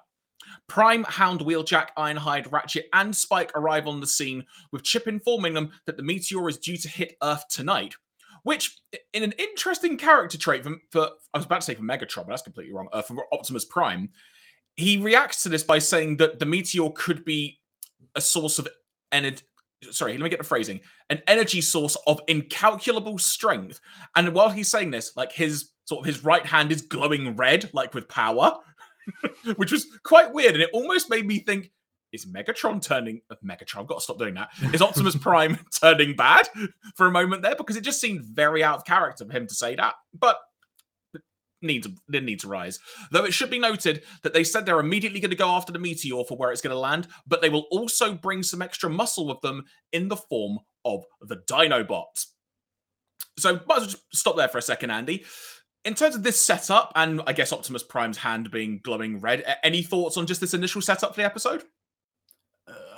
Prime, 0.67 1.03
Hound, 1.03 1.41
Wheeljack, 1.41 1.89
Ironhide, 1.97 2.51
Ratchet, 2.51 2.85
and 2.93 3.15
Spike 3.15 3.51
arrive 3.55 3.87
on 3.87 3.99
the 3.99 4.07
scene, 4.07 4.45
with 4.71 4.83
Chip 4.83 5.07
informing 5.07 5.53
them 5.53 5.71
that 5.85 5.97
the 5.97 6.03
meteor 6.03 6.47
is 6.49 6.57
due 6.57 6.77
to 6.77 6.87
hit 6.87 7.15
Earth 7.21 7.47
tonight, 7.49 7.95
which 8.43 8.79
in 9.13 9.23
an 9.23 9.33
interesting 9.33 9.97
character 9.97 10.37
trait 10.37 10.63
for, 10.63 10.75
for 10.91 11.09
I 11.33 11.37
was 11.37 11.45
about 11.45 11.61
to 11.61 11.65
say 11.65 11.75
for 11.75 11.83
Megatron, 11.83 12.25
but 12.25 12.29
that's 12.29 12.41
completely 12.41 12.73
wrong. 12.73 12.87
Uh, 12.91 13.01
for 13.01 13.25
Optimus 13.31 13.65
Prime, 13.65 14.09
he 14.75 14.97
reacts 14.97 15.43
to 15.43 15.49
this 15.49 15.63
by 15.63 15.79
saying 15.79 16.17
that 16.17 16.39
the 16.39 16.45
meteor 16.45 16.89
could 16.95 17.23
be 17.25 17.59
a 18.15 18.21
source 18.21 18.59
of 18.59 18.67
energy. 19.11 19.43
Sorry, 19.89 20.13
let 20.13 20.21
me 20.21 20.29
get 20.29 20.39
the 20.39 20.45
phrasing. 20.45 20.79
An 21.09 21.21
energy 21.27 21.61
source 21.61 21.97
of 22.07 22.21
incalculable 22.27 23.17
strength. 23.17 23.79
And 24.15 24.33
while 24.33 24.49
he's 24.49 24.69
saying 24.69 24.91
this, 24.91 25.15
like 25.15 25.31
his 25.31 25.71
sort 25.85 26.01
of 26.01 26.05
his 26.05 26.23
right 26.23 26.45
hand 26.45 26.71
is 26.71 26.83
glowing 26.83 27.35
red, 27.35 27.69
like 27.73 27.93
with 27.93 28.07
power, 28.07 28.57
which 29.55 29.71
was 29.71 29.87
quite 30.03 30.33
weird. 30.33 30.53
And 30.53 30.61
it 30.61 30.69
almost 30.73 31.09
made 31.09 31.25
me 31.25 31.39
think, 31.39 31.71
is 32.11 32.25
Megatron 32.25 32.81
turning 32.81 33.21
uh, 33.29 33.35
Megatron? 33.43 33.81
I've 33.81 33.87
got 33.87 33.95
to 33.95 34.01
stop 34.01 34.19
doing 34.19 34.35
that. 34.35 34.49
Is 34.73 34.81
Optimus 34.81 35.15
Prime 35.15 35.59
turning 35.81 36.15
bad 36.15 36.49
for 36.95 37.07
a 37.07 37.11
moment 37.11 37.41
there? 37.41 37.55
Because 37.55 37.75
it 37.75 37.83
just 37.83 38.01
seemed 38.01 38.25
very 38.25 38.63
out 38.63 38.77
of 38.77 38.85
character 38.85 39.25
for 39.25 39.31
him 39.31 39.47
to 39.47 39.55
say 39.55 39.75
that. 39.75 39.95
But 40.17 40.37
need 41.61 41.83
to 41.83 41.93
didn't 42.09 42.25
need 42.25 42.39
to 42.41 42.47
rise. 42.47 42.79
Though 43.11 43.25
it 43.25 43.33
should 43.33 43.49
be 43.49 43.59
noted 43.59 44.03
that 44.23 44.33
they 44.33 44.43
said 44.43 44.65
they're 44.65 44.79
immediately 44.79 45.19
going 45.19 45.31
to 45.31 45.37
go 45.37 45.49
after 45.49 45.71
the 45.71 45.79
meteor 45.79 46.23
for 46.27 46.37
where 46.37 46.51
it's 46.51 46.61
going 46.61 46.73
to 46.73 46.79
land, 46.79 47.07
but 47.27 47.41
they 47.41 47.49
will 47.49 47.67
also 47.71 48.13
bring 48.13 48.43
some 48.43 48.61
extra 48.61 48.89
muscle 48.89 49.27
with 49.27 49.41
them 49.41 49.65
in 49.91 50.07
the 50.07 50.17
form 50.17 50.59
of 50.85 51.03
the 51.21 51.37
Dinobots. 51.37 52.27
So 53.37 53.53
might 53.53 53.61
as 53.61 53.67
well 53.67 53.85
just 53.85 53.97
stop 54.13 54.35
there 54.35 54.47
for 54.47 54.57
a 54.57 54.61
second, 54.61 54.91
Andy. 54.91 55.25
In 55.83 55.95
terms 55.95 56.15
of 56.15 56.21
this 56.21 56.39
setup, 56.39 56.91
and 56.95 57.21
I 57.25 57.33
guess 57.33 57.51
Optimus 57.51 57.81
Prime's 57.81 58.17
hand 58.17 58.51
being 58.51 58.81
glowing 58.83 59.19
red, 59.19 59.43
any 59.63 59.81
thoughts 59.81 60.15
on 60.15 60.27
just 60.27 60.41
this 60.41 60.53
initial 60.53 60.81
setup 60.81 61.15
for 61.15 61.21
the 61.21 61.25
episode? 61.25 61.63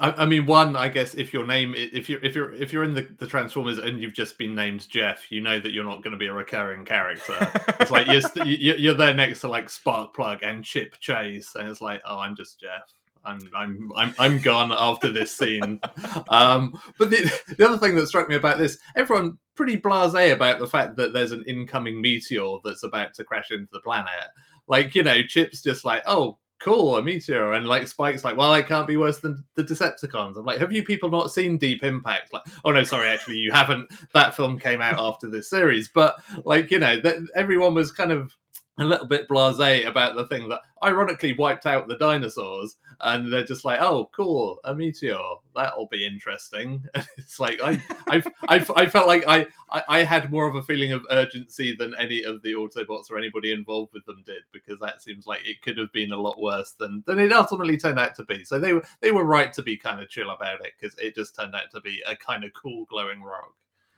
I, 0.04 0.24
I, 0.24 0.26
mean, 0.26 0.46
one, 0.46 0.76
I 0.76 0.90
guess 0.90 1.14
if 1.14 1.34
your 1.34 1.48
name, 1.48 1.74
if 1.78 2.10
you're 2.10 2.20
if 2.22 2.36
you're 2.36 2.54
if 2.54 2.74
you're 2.74 2.84
in 2.84 2.94
the, 2.94 3.08
the 3.20 3.26
Transformers 3.26 3.78
and 3.78 4.02
you've 4.02 4.14
just 4.14 4.38
been 4.38 4.54
named 4.54 4.90
Jeff, 4.90 5.32
you 5.32 5.40
know 5.40 5.62
that 5.62 5.72
you're 5.72 5.86
not 5.86 6.04
going 6.04 6.12
to 6.12 6.18
be 6.18 6.28
a 6.28 6.34
recurring 6.34 6.84
character. 6.84 7.38
it's 7.80 7.90
like 7.90 8.08
you're 8.08 8.76
you're 8.76 8.94
there 8.94 9.14
next 9.14 9.40
to 9.42 9.48
like 9.48 9.68
Sparkplug 9.68 10.40
and 10.44 10.66
Chip 10.66 11.00
Chase, 11.00 11.56
and 11.56 11.70
it's 11.70 11.80
like, 11.80 12.02
oh, 12.06 12.20
I'm 12.20 12.36
just 12.36 12.60
Jeff. 12.60 12.94
I'm 13.24 13.50
I'm 13.56 13.92
I'm 13.96 14.14
I'm 14.20 14.40
gone 14.42 14.74
after 14.74 15.10
this 15.10 15.32
scene. 15.36 15.80
Um, 16.28 16.78
but 17.00 17.10
the 17.10 17.32
the 17.58 17.66
other 17.66 17.78
thing 17.78 17.96
that 17.96 18.08
struck 18.08 18.28
me 18.28 18.36
about 18.36 18.58
this, 18.58 18.78
everyone 18.98 19.38
pretty 19.56 19.78
blasé 19.78 20.34
about 20.34 20.60
the 20.60 20.68
fact 20.68 20.98
that 20.98 21.14
there's 21.14 21.32
an 21.32 21.46
incoming 21.48 22.02
meteor 22.02 22.58
that's 22.66 22.84
about 22.84 23.14
to 23.14 23.24
crash 23.24 23.52
into 23.52 23.70
the 23.72 23.80
planet. 23.80 24.28
Like 24.68 24.96
you 24.96 25.04
know, 25.04 25.24
Chip's 25.24 25.62
just 25.62 25.86
like, 25.86 26.04
oh, 26.06 26.40
cool, 26.64 26.96
a 26.96 27.04
meteor. 27.04 27.54
And 27.54 27.68
like 27.68 27.88
Spike's 27.88 28.24
like, 28.24 28.38
well, 28.38 28.52
I 28.52 28.62
can't 28.62 28.88
be 28.88 28.98
worse 28.98 29.20
than 29.20 29.44
the 29.56 29.64
Decepticons. 29.64 30.38
I'm 30.38 30.46
like, 30.46 30.60
have 30.60 30.72
you 30.72 30.84
people 30.84 31.10
not 31.10 31.32
seen 31.32 31.58
Deep 31.58 31.84
Impact? 31.84 32.32
Like, 32.32 32.44
oh 32.64 32.72
no, 32.72 32.84
sorry, 32.84 33.10
actually, 33.10 33.38
you 33.38 33.52
haven't. 33.52 33.92
That 34.14 34.36
film 34.36 34.58
came 34.58 34.82
out 34.82 35.00
after 35.00 35.30
this 35.30 35.50
series, 35.50 35.90
but 35.90 36.16
like, 36.46 36.72
you 36.72 36.80
know, 36.80 37.00
that 37.02 37.18
everyone 37.36 37.74
was 37.74 37.92
kind 37.92 38.12
of 38.12 38.34
a 38.80 38.84
little 38.84 39.06
bit 39.06 39.30
blasé 39.30 39.88
about 39.88 40.16
the 40.16 40.26
thing 40.28 40.50
that 40.50 40.62
ironically 40.84 41.34
wiped 41.34 41.68
out 41.68 41.88
the 41.88 41.98
dinosaurs, 41.98 42.78
and 43.02 43.32
they're 43.32 43.44
just 43.44 43.66
like, 43.66 43.80
"Oh, 43.80 44.10
cool, 44.16 44.58
a 44.64 44.74
meteor. 44.74 45.20
That'll 45.56 45.88
be 45.88 46.06
interesting." 46.06 46.84
it's 47.18 47.40
like 47.40 47.62
I, 47.62 47.82
I, 48.08 48.24
I, 48.50 48.66
I 48.76 48.86
felt 48.88 49.08
like 49.08 49.26
I, 49.28 49.46
I, 49.70 49.84
I, 49.88 50.04
had 50.04 50.32
more 50.32 50.48
of 50.48 50.56
a 50.56 50.64
feeling 50.64 50.92
of 50.92 51.06
urgency 51.12 51.76
than 51.76 51.94
any 52.00 52.24
of 52.24 52.42
the 52.42 52.54
Autobots 52.54 53.12
or 53.12 53.18
anybody 53.18 53.52
involved 53.52 53.94
with 53.94 54.06
them 54.06 54.24
did, 54.26 54.42
because 54.52 54.80
that 54.80 55.04
seems 55.04 55.28
like 55.28 55.46
it 55.46 55.62
could 55.62 55.78
have 55.78 55.92
been 55.94 56.12
a 56.12 56.18
lot 56.18 56.42
worse 56.42 56.72
than 56.72 57.04
than 57.06 57.20
it 57.20 57.32
ultimately 57.32 57.78
turned 57.78 58.00
out 58.00 58.16
to 58.16 58.26
be. 58.26 58.44
So 58.44 58.60
they 58.60 58.74
were 58.74 58.84
they 59.02 59.12
were 59.12 59.26
right 59.26 59.54
to 59.54 59.62
be 59.62 59.78
kind 59.78 60.02
of 60.02 60.10
chill 60.10 60.32
about 60.32 60.66
it 60.66 60.74
because 60.80 60.98
it 60.98 61.14
just 61.14 61.36
turned 61.36 61.54
out 61.54 61.70
to 61.74 61.82
be 61.82 62.02
a 62.08 62.16
kind 62.16 62.44
of 62.44 62.52
cool 62.54 62.86
glowing 62.86 63.22
rock. 63.22 63.54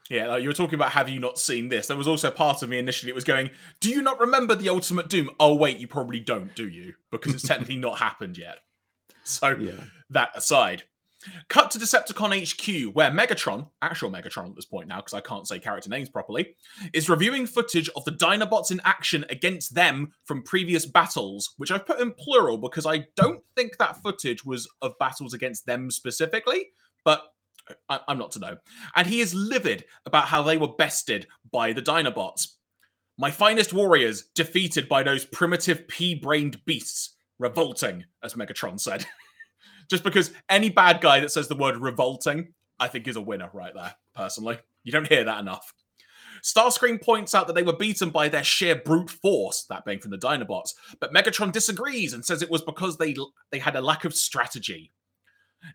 Yeah, 0.09 0.27
like 0.27 0.43
you 0.43 0.49
were 0.49 0.53
talking 0.53 0.75
about 0.75 0.91
have 0.91 1.09
you 1.09 1.19
not 1.19 1.39
seen 1.39 1.67
this? 1.67 1.87
There 1.87 1.97
was 1.97 2.07
also 2.07 2.29
part 2.29 2.61
of 2.61 2.69
me 2.69 2.77
initially 2.77 3.09
it 3.09 3.15
was 3.15 3.23
going, 3.23 3.49
Do 3.79 3.89
you 3.89 4.01
not 4.01 4.19
remember 4.19 4.55
the 4.55 4.69
Ultimate 4.69 5.09
Doom? 5.09 5.31
Oh 5.39 5.55
wait, 5.55 5.77
you 5.77 5.87
probably 5.87 6.19
don't, 6.19 6.55
do 6.55 6.67
you? 6.67 6.93
Because 7.11 7.33
it's 7.33 7.43
technically 7.47 7.77
not 7.77 7.97
happened 7.97 8.37
yet. 8.37 8.59
So 9.23 9.55
yeah. 9.57 9.71
that 10.11 10.29
aside. 10.35 10.83
Cut 11.47 11.71
to 11.71 11.79
Decepticon 11.79 12.39
HQ, 12.43 12.93
where 12.93 13.09
Megatron, 13.09 13.67
actual 13.81 14.11
Megatron 14.11 14.49
at 14.49 14.55
this 14.55 14.65
point 14.65 14.87
now, 14.87 14.97
because 14.97 15.15
I 15.15 15.21
can't 15.21 15.47
say 15.47 15.57
character 15.57 15.89
names 15.89 16.07
properly, 16.07 16.55
is 16.93 17.09
reviewing 17.09 17.47
footage 17.47 17.89
of 17.95 18.05
the 18.05 18.11
Dinobots 18.11 18.69
in 18.69 18.79
action 18.85 19.25
against 19.29 19.73
them 19.73 20.11
from 20.25 20.43
previous 20.43 20.85
battles, 20.85 21.55
which 21.57 21.71
I've 21.71 21.87
put 21.87 21.99
in 21.99 22.11
plural 22.11 22.59
because 22.59 22.85
I 22.85 23.07
don't 23.15 23.41
think 23.55 23.77
that 23.77 24.03
footage 24.03 24.45
was 24.45 24.69
of 24.83 24.93
battles 24.99 25.33
against 25.33 25.65
them 25.65 25.89
specifically, 25.89 26.67
but 27.03 27.23
I, 27.89 27.99
am 28.07 28.17
not 28.17 28.31
to 28.31 28.39
know. 28.39 28.57
And 28.95 29.07
he 29.07 29.21
is 29.21 29.33
livid 29.33 29.85
about 30.05 30.27
how 30.27 30.43
they 30.43 30.57
were 30.57 30.67
bested 30.67 31.27
by 31.51 31.73
the 31.73 31.81
Dinobots. 31.81 32.47
My 33.17 33.31
finest 33.31 33.73
warriors 33.73 34.25
defeated 34.35 34.89
by 34.89 35.03
those 35.03 35.25
primitive 35.25 35.87
pea 35.87 36.15
brained 36.15 36.63
beasts. 36.65 37.15
Revolting, 37.37 38.05
as 38.23 38.35
Megatron 38.35 38.79
said. 38.79 39.05
Just 39.89 40.03
because 40.03 40.31
any 40.49 40.69
bad 40.69 41.01
guy 41.01 41.19
that 41.19 41.31
says 41.31 41.47
the 41.47 41.55
word 41.55 41.77
revolting, 41.77 42.53
I 42.79 42.87
think 42.87 43.07
is 43.07 43.17
a 43.17 43.21
winner 43.21 43.49
right 43.53 43.73
there, 43.73 43.93
personally. 44.15 44.57
You 44.83 44.91
don't 44.91 45.07
hear 45.07 45.23
that 45.23 45.39
enough. 45.39 45.73
Starscream 46.45 47.01
points 47.01 47.33
out 47.33 47.47
that 47.47 47.53
they 47.53 47.63
were 47.63 47.75
beaten 47.75 48.11
by 48.11 48.29
their 48.29 48.43
sheer 48.43 48.75
brute 48.75 49.09
force, 49.09 49.65
that 49.69 49.83
being 49.83 49.99
from 49.99 50.11
the 50.11 50.17
Dinobots, 50.17 50.73
but 50.99 51.11
Megatron 51.13 51.51
disagrees 51.51 52.13
and 52.13 52.23
says 52.23 52.41
it 52.41 52.51
was 52.51 52.61
because 52.61 52.97
they 52.97 53.15
they 53.51 53.57
had 53.57 53.75
a 53.75 53.81
lack 53.81 54.05
of 54.05 54.13
strategy. 54.13 54.91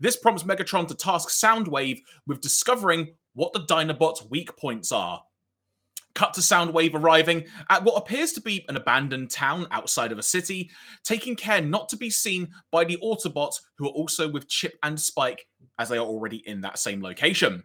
This 0.01 0.17
prompts 0.17 0.45
Megatron 0.45 0.87
to 0.89 0.95
task 0.95 1.31
Soundwave 1.31 2.01
with 2.27 2.41
discovering 2.41 3.15
what 3.35 3.53
the 3.53 3.61
Dinobots' 3.61 4.29
weak 4.31 4.57
points 4.57 4.93
are. 4.93 5.23
Cut 6.15 6.35
to 6.35 6.41
Soundwave 6.41 6.95
arriving 6.95 7.45
at 7.69 7.85
what 7.85 7.97
appears 7.97 8.33
to 8.33 8.41
be 8.41 8.65
an 8.69 8.77
abandoned 8.77 9.31
town 9.31 9.67
outside 9.71 10.13
of 10.13 10.19
a 10.19 10.23
city, 10.23 10.71
taking 11.05 11.37
care 11.37 11.61
not 11.61 11.89
to 11.89 11.97
be 11.97 12.11
seen 12.11 12.49
by 12.73 12.85
the 12.85 12.99
Autobots 13.03 13.57
who 13.79 13.87
are 13.87 13.93
also 13.93 14.29
with 14.29 14.49
Chip 14.49 14.77
and 14.83 15.01
Spike, 15.01 15.47
as 15.79 15.89
they 15.89 15.99
are 15.99 16.07
already 16.07 16.39
in 16.49 16.61
that 16.63 16.79
same 16.79 17.01
location. 17.01 17.63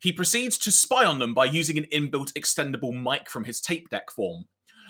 He 0.00 0.12
proceeds 0.12 0.58
to 0.58 0.72
spy 0.72 1.04
on 1.04 1.18
them 1.18 1.34
by 1.34 1.46
using 1.46 1.78
an 1.78 1.86
inbuilt 1.92 2.32
extendable 2.32 2.92
mic 2.92 3.30
from 3.30 3.44
his 3.44 3.60
tape 3.60 3.88
deck 3.90 4.10
form. 4.10 4.44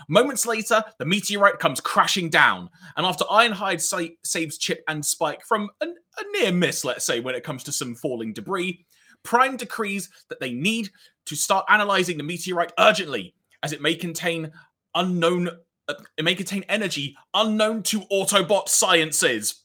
Moments 0.09 0.47
later, 0.47 0.83
the 0.99 1.05
meteorite 1.05 1.59
comes 1.59 1.81
crashing 1.81 2.31
down, 2.31 2.69
and 2.97 3.07
after 3.07 3.25
Ironhide 3.25 3.81
sa- 3.81 4.15
saves 4.25 4.59
Chip 4.59 4.83
and 4.89 5.05
Spike 5.05 5.45
from 5.45 5.71
an, 5.81 5.95
a 6.19 6.39
near 6.39 6.53
miss, 6.53 6.85
let's 6.85 7.05
say, 7.05 7.21
when 7.21 7.35
it 7.35 7.45
comes 7.45 7.65
to 7.65 7.73
some 7.73 7.95
falling 7.95 8.33
debris, 8.33 8.85
Prime 9.23 9.57
decrees 9.57 10.11
that 10.29 10.39
they 10.39 10.53
need 10.53 10.91
to 11.27 11.35
start 11.35 11.65
analyzing 11.69 12.19
the 12.19 12.23
meteorite 12.23 12.73
urgently, 12.79 13.35
as 13.63 13.73
it 13.73 13.83
may 13.83 13.95
contain 13.95 14.53
unknown. 14.95 15.49
Uh, 15.89 15.95
it 16.17 16.25
may 16.25 16.35
contain 16.35 16.65
energy 16.69 17.17
unknown 17.33 17.83
to 17.85 18.01
Autobot 18.13 18.69
sciences. 18.69 19.65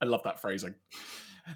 I 0.00 0.06
love 0.06 0.22
that 0.24 0.40
phrasing. 0.40 0.74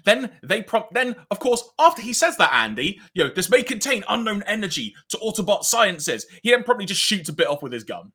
Then 0.05 0.31
they 0.41 0.61
prompt. 0.63 0.93
Then, 0.93 1.15
of 1.29 1.39
course, 1.39 1.69
after 1.79 2.01
he 2.01 2.13
says 2.13 2.37
that, 2.37 2.53
Andy, 2.53 2.99
you 3.13 3.23
know, 3.23 3.29
this 3.33 3.49
may 3.49 3.63
contain 3.63 4.03
unknown 4.09 4.43
energy 4.47 4.95
to 5.09 5.17
Autobot 5.17 5.63
sciences. 5.63 6.25
He 6.41 6.51
then 6.51 6.63
probably 6.63 6.85
just 6.85 7.01
shoots 7.01 7.29
a 7.29 7.33
bit 7.33 7.47
off 7.47 7.61
with 7.61 7.71
his 7.71 7.83
gun. 7.83 8.11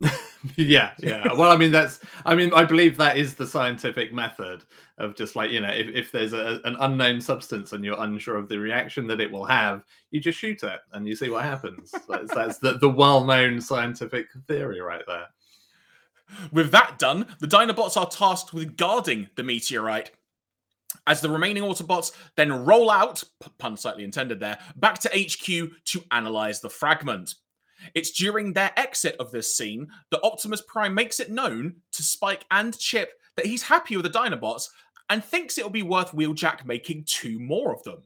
yeah, 0.56 0.92
yeah. 0.98 1.32
Well, 1.34 1.50
I 1.50 1.56
mean, 1.56 1.70
that's. 1.70 2.00
I 2.24 2.34
mean, 2.34 2.52
I 2.54 2.64
believe 2.64 2.96
that 2.96 3.16
is 3.16 3.34
the 3.34 3.46
scientific 3.46 4.12
method 4.12 4.62
of 4.98 5.14
just 5.14 5.36
like 5.36 5.50
you 5.50 5.60
know, 5.60 5.70
if, 5.70 5.88
if 5.88 6.12
there's 6.12 6.32
a, 6.32 6.60
an 6.64 6.76
unknown 6.80 7.20
substance 7.20 7.72
and 7.72 7.84
you're 7.84 8.00
unsure 8.00 8.36
of 8.36 8.48
the 8.48 8.58
reaction 8.58 9.06
that 9.08 9.20
it 9.20 9.30
will 9.30 9.44
have, 9.44 9.84
you 10.10 10.20
just 10.20 10.38
shoot 10.38 10.62
it 10.62 10.80
and 10.92 11.06
you 11.06 11.14
see 11.14 11.28
what 11.28 11.44
happens. 11.44 11.92
that's, 12.08 12.34
that's 12.34 12.58
the, 12.58 12.78
the 12.78 12.88
well-known 12.88 13.60
scientific 13.60 14.28
theory 14.46 14.80
right 14.80 15.04
there. 15.06 15.26
With 16.52 16.70
that 16.70 16.98
done, 16.98 17.26
the 17.40 17.46
Dinobots 17.46 17.96
are 17.96 18.08
tasked 18.08 18.54
with 18.54 18.76
guarding 18.76 19.28
the 19.36 19.42
meteorite 19.42 20.12
as 21.06 21.20
the 21.20 21.30
remaining 21.30 21.62
Autobots 21.62 22.12
then 22.36 22.64
roll 22.64 22.90
out, 22.90 23.22
pun 23.58 23.76
slightly 23.76 24.04
intended 24.04 24.40
there, 24.40 24.58
back 24.76 24.98
to 25.00 25.08
HQ 25.08 25.70
to 25.84 26.04
analyze 26.10 26.60
the 26.60 26.70
fragment. 26.70 27.34
It's 27.94 28.10
during 28.10 28.52
their 28.52 28.72
exit 28.76 29.16
of 29.18 29.30
this 29.30 29.54
scene 29.54 29.88
that 30.10 30.22
Optimus 30.22 30.62
Prime 30.66 30.94
makes 30.94 31.20
it 31.20 31.30
known 31.30 31.76
to 31.92 32.02
Spike 32.02 32.44
and 32.50 32.78
Chip 32.78 33.12
that 33.36 33.46
he's 33.46 33.62
happy 33.62 33.96
with 33.96 34.04
the 34.04 34.18
Dinobots 34.18 34.68
and 35.08 35.24
thinks 35.24 35.58
it'll 35.58 35.70
be 35.70 35.82
worth 35.82 36.12
Wheeljack 36.12 36.64
making 36.64 37.04
two 37.04 37.38
more 37.38 37.74
of 37.74 37.82
them. 37.82 38.02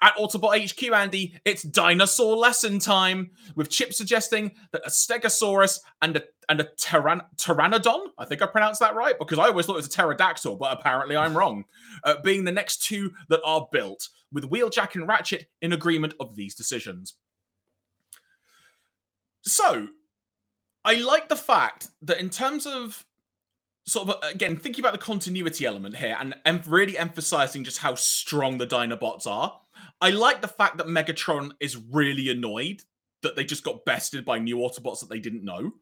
At 0.00 0.14
Autobot 0.16 0.70
HQ, 0.70 0.92
Andy, 0.92 1.34
it's 1.44 1.62
dinosaur 1.62 2.36
lesson 2.36 2.78
time, 2.78 3.30
with 3.56 3.68
Chip 3.68 3.92
suggesting 3.92 4.52
that 4.70 4.86
a 4.86 4.90
Stegosaurus 4.90 5.80
and 6.00 6.16
a 6.16 6.22
and 6.48 6.60
a 6.60 6.64
tyran- 6.78 7.24
Pteranodon, 7.36 8.06
I 8.18 8.24
think 8.24 8.42
I 8.42 8.46
pronounced 8.46 8.80
that 8.80 8.94
right, 8.94 9.18
because 9.18 9.38
I 9.38 9.46
always 9.46 9.66
thought 9.66 9.74
it 9.74 9.76
was 9.76 9.86
a 9.86 9.90
pterodactyl, 9.90 10.56
but 10.56 10.78
apparently 10.78 11.16
I'm 11.16 11.36
wrong, 11.36 11.64
uh, 12.04 12.16
being 12.22 12.44
the 12.44 12.52
next 12.52 12.84
two 12.84 13.12
that 13.28 13.40
are 13.44 13.68
built, 13.72 14.08
with 14.32 14.50
Wheeljack 14.50 14.94
and 14.94 15.06
Ratchet 15.06 15.46
in 15.62 15.72
agreement 15.72 16.14
of 16.20 16.36
these 16.36 16.54
decisions. 16.54 17.14
So, 19.42 19.88
I 20.84 20.94
like 20.94 21.28
the 21.28 21.36
fact 21.36 21.88
that 22.02 22.18
in 22.18 22.30
terms 22.30 22.66
of 22.66 23.04
sort 23.86 24.08
of 24.08 24.16
uh, 24.16 24.28
again 24.28 24.56
thinking 24.56 24.84
about 24.84 24.92
the 24.92 24.98
continuity 24.98 25.66
element 25.66 25.96
here 25.96 26.16
and, 26.20 26.34
and 26.44 26.64
really 26.68 26.96
emphasizing 26.96 27.64
just 27.64 27.78
how 27.78 27.96
strong 27.96 28.58
the 28.58 28.66
Dinobots 28.66 29.26
are 29.26 29.60
I 30.00 30.10
like 30.10 30.40
the 30.40 30.48
fact 30.48 30.78
that 30.78 30.86
Megatron 30.86 31.52
is 31.60 31.76
really 31.76 32.28
annoyed 32.30 32.82
that 33.22 33.36
they 33.36 33.44
just 33.44 33.64
got 33.64 33.84
bested 33.84 34.24
by 34.24 34.38
new 34.38 34.56
Autobots 34.56 35.00
that 35.00 35.08
they 35.08 35.20
didn't 35.20 35.44
know 35.44 35.72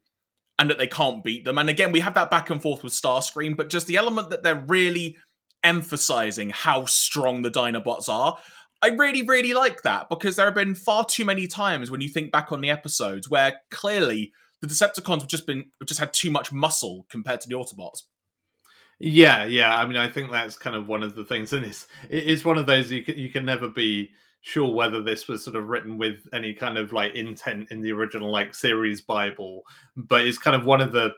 and 0.58 0.68
that 0.68 0.78
they 0.78 0.86
can't 0.86 1.24
beat 1.24 1.44
them. 1.44 1.56
And 1.56 1.70
again, 1.70 1.90
we 1.90 2.00
have 2.00 2.14
that 2.14 2.30
back 2.30 2.50
and 2.50 2.60
forth 2.60 2.84
with 2.84 2.92
Starscream, 2.92 3.56
but 3.56 3.70
just 3.70 3.86
the 3.86 3.96
element 3.96 4.28
that 4.30 4.42
they're 4.42 4.62
really 4.66 5.16
emphasizing 5.64 6.50
how 6.50 6.84
strong 6.84 7.40
the 7.40 7.50
Dinobots 7.50 8.08
are. 8.08 8.36
I 8.82 8.88
really, 8.88 9.22
really 9.22 9.52
like 9.52 9.82
that 9.82 10.08
because 10.08 10.37
there 10.37 10.46
have 10.46 10.54
been 10.54 10.75
far 10.75 11.04
too 11.04 11.25
many 11.25 11.46
times 11.46 11.90
when 11.90 12.00
you 12.00 12.08
think 12.08 12.32
back 12.32 12.50
on 12.50 12.60
the 12.60 12.70
episodes 12.70 13.28
where 13.28 13.60
clearly 13.70 14.32
the 14.60 14.66
Decepticons 14.66 15.20
have 15.20 15.28
just 15.28 15.46
been 15.46 15.64
have 15.80 15.88
just 15.88 16.00
had 16.00 16.12
too 16.12 16.30
much 16.30 16.52
muscle 16.52 17.06
compared 17.10 17.40
to 17.42 17.49
the 17.49 17.54
Autobots. 17.54 18.02
Yeah, 18.99 19.44
yeah. 19.44 19.76
I 19.76 19.87
mean, 19.87 19.96
I 19.96 20.08
think 20.08 20.30
that's 20.30 20.56
kind 20.56 20.76
of 20.76 20.87
one 20.87 21.02
of 21.02 21.14
the 21.14 21.25
things, 21.25 21.52
and 21.52 21.64
it's 21.64 21.87
it's 22.08 22.44
one 22.44 22.58
of 22.58 22.66
those 22.66 22.90
you 22.90 23.02
can 23.02 23.18
you 23.18 23.30
can 23.30 23.44
never 23.44 23.68
be 23.68 24.10
sure 24.42 24.72
whether 24.72 25.02
this 25.02 25.28
was 25.28 25.44
sort 25.44 25.56
of 25.56 25.68
written 25.68 25.99
with 25.99 26.26
any 26.32 26.54
kind 26.54 26.78
of 26.78 26.92
like 26.92 27.14
intent 27.14 27.68
in 27.70 27.82
the 27.82 27.92
original 27.92 28.30
like 28.30 28.54
series 28.54 29.00
Bible, 29.02 29.62
but 29.96 30.26
it's 30.26 30.38
kind 30.38 30.56
of 30.56 30.64
one 30.64 30.80
of 30.80 30.92
the 30.92 31.14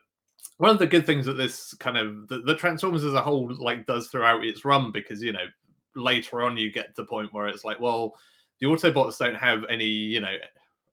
one 0.59 0.71
of 0.71 0.79
the 0.79 0.87
good 0.87 1.07
things 1.07 1.27
that 1.27 1.35
this 1.35 1.75
kind 1.75 1.97
of 1.97 2.29
the, 2.29 2.41
the 2.41 2.55
Transformers 2.55 3.05
as 3.05 3.15
a 3.15 3.23
whole 3.23 3.53
like 3.59 3.87
does 3.87 4.09
throughout 4.09 4.45
its 4.45 4.65
run 4.65 4.93
because 4.93 5.23
you 5.23 5.33
know 5.33 5.47
later 5.95 6.43
on 6.43 6.57
you 6.57 6.71
get 6.71 6.95
to 6.95 7.03
the 7.03 7.07
point 7.07 7.33
where 7.33 7.49
it's 7.49 7.65
like 7.65 7.81
well 7.81 8.15
the 8.61 8.67
Autobots 8.67 9.19
don't 9.19 9.35
have 9.35 9.65
any 9.69 9.87
you 9.87 10.21
know 10.21 10.37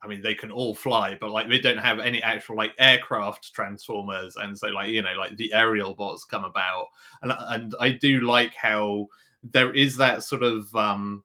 I 0.02 0.08
mean, 0.08 0.22
they 0.22 0.34
can 0.34 0.52
all 0.52 0.74
fly, 0.74 1.18
but 1.20 1.32
like 1.32 1.50
they 1.50 1.60
don't 1.60 1.78
have 1.78 2.00
any 2.00 2.24
actual 2.24 2.56
like 2.56 2.74
aircraft 2.80 3.54
transformers, 3.54 4.38
and 4.38 4.58
so 4.58 4.68
like 4.68 4.90
you 4.90 5.02
know, 5.02 5.14
like 5.18 5.36
the 5.36 5.52
Aerialbots 5.54 6.22
come 6.30 6.46
about, 6.46 6.88
and 7.22 7.34
and 7.38 7.76
I 7.80 7.92
do 7.92 8.22
like 8.22 8.54
how 8.56 9.08
there 9.44 9.74
is 9.74 9.98
that 9.98 10.24
sort 10.24 10.44
of 10.44 10.74
um 10.76 11.24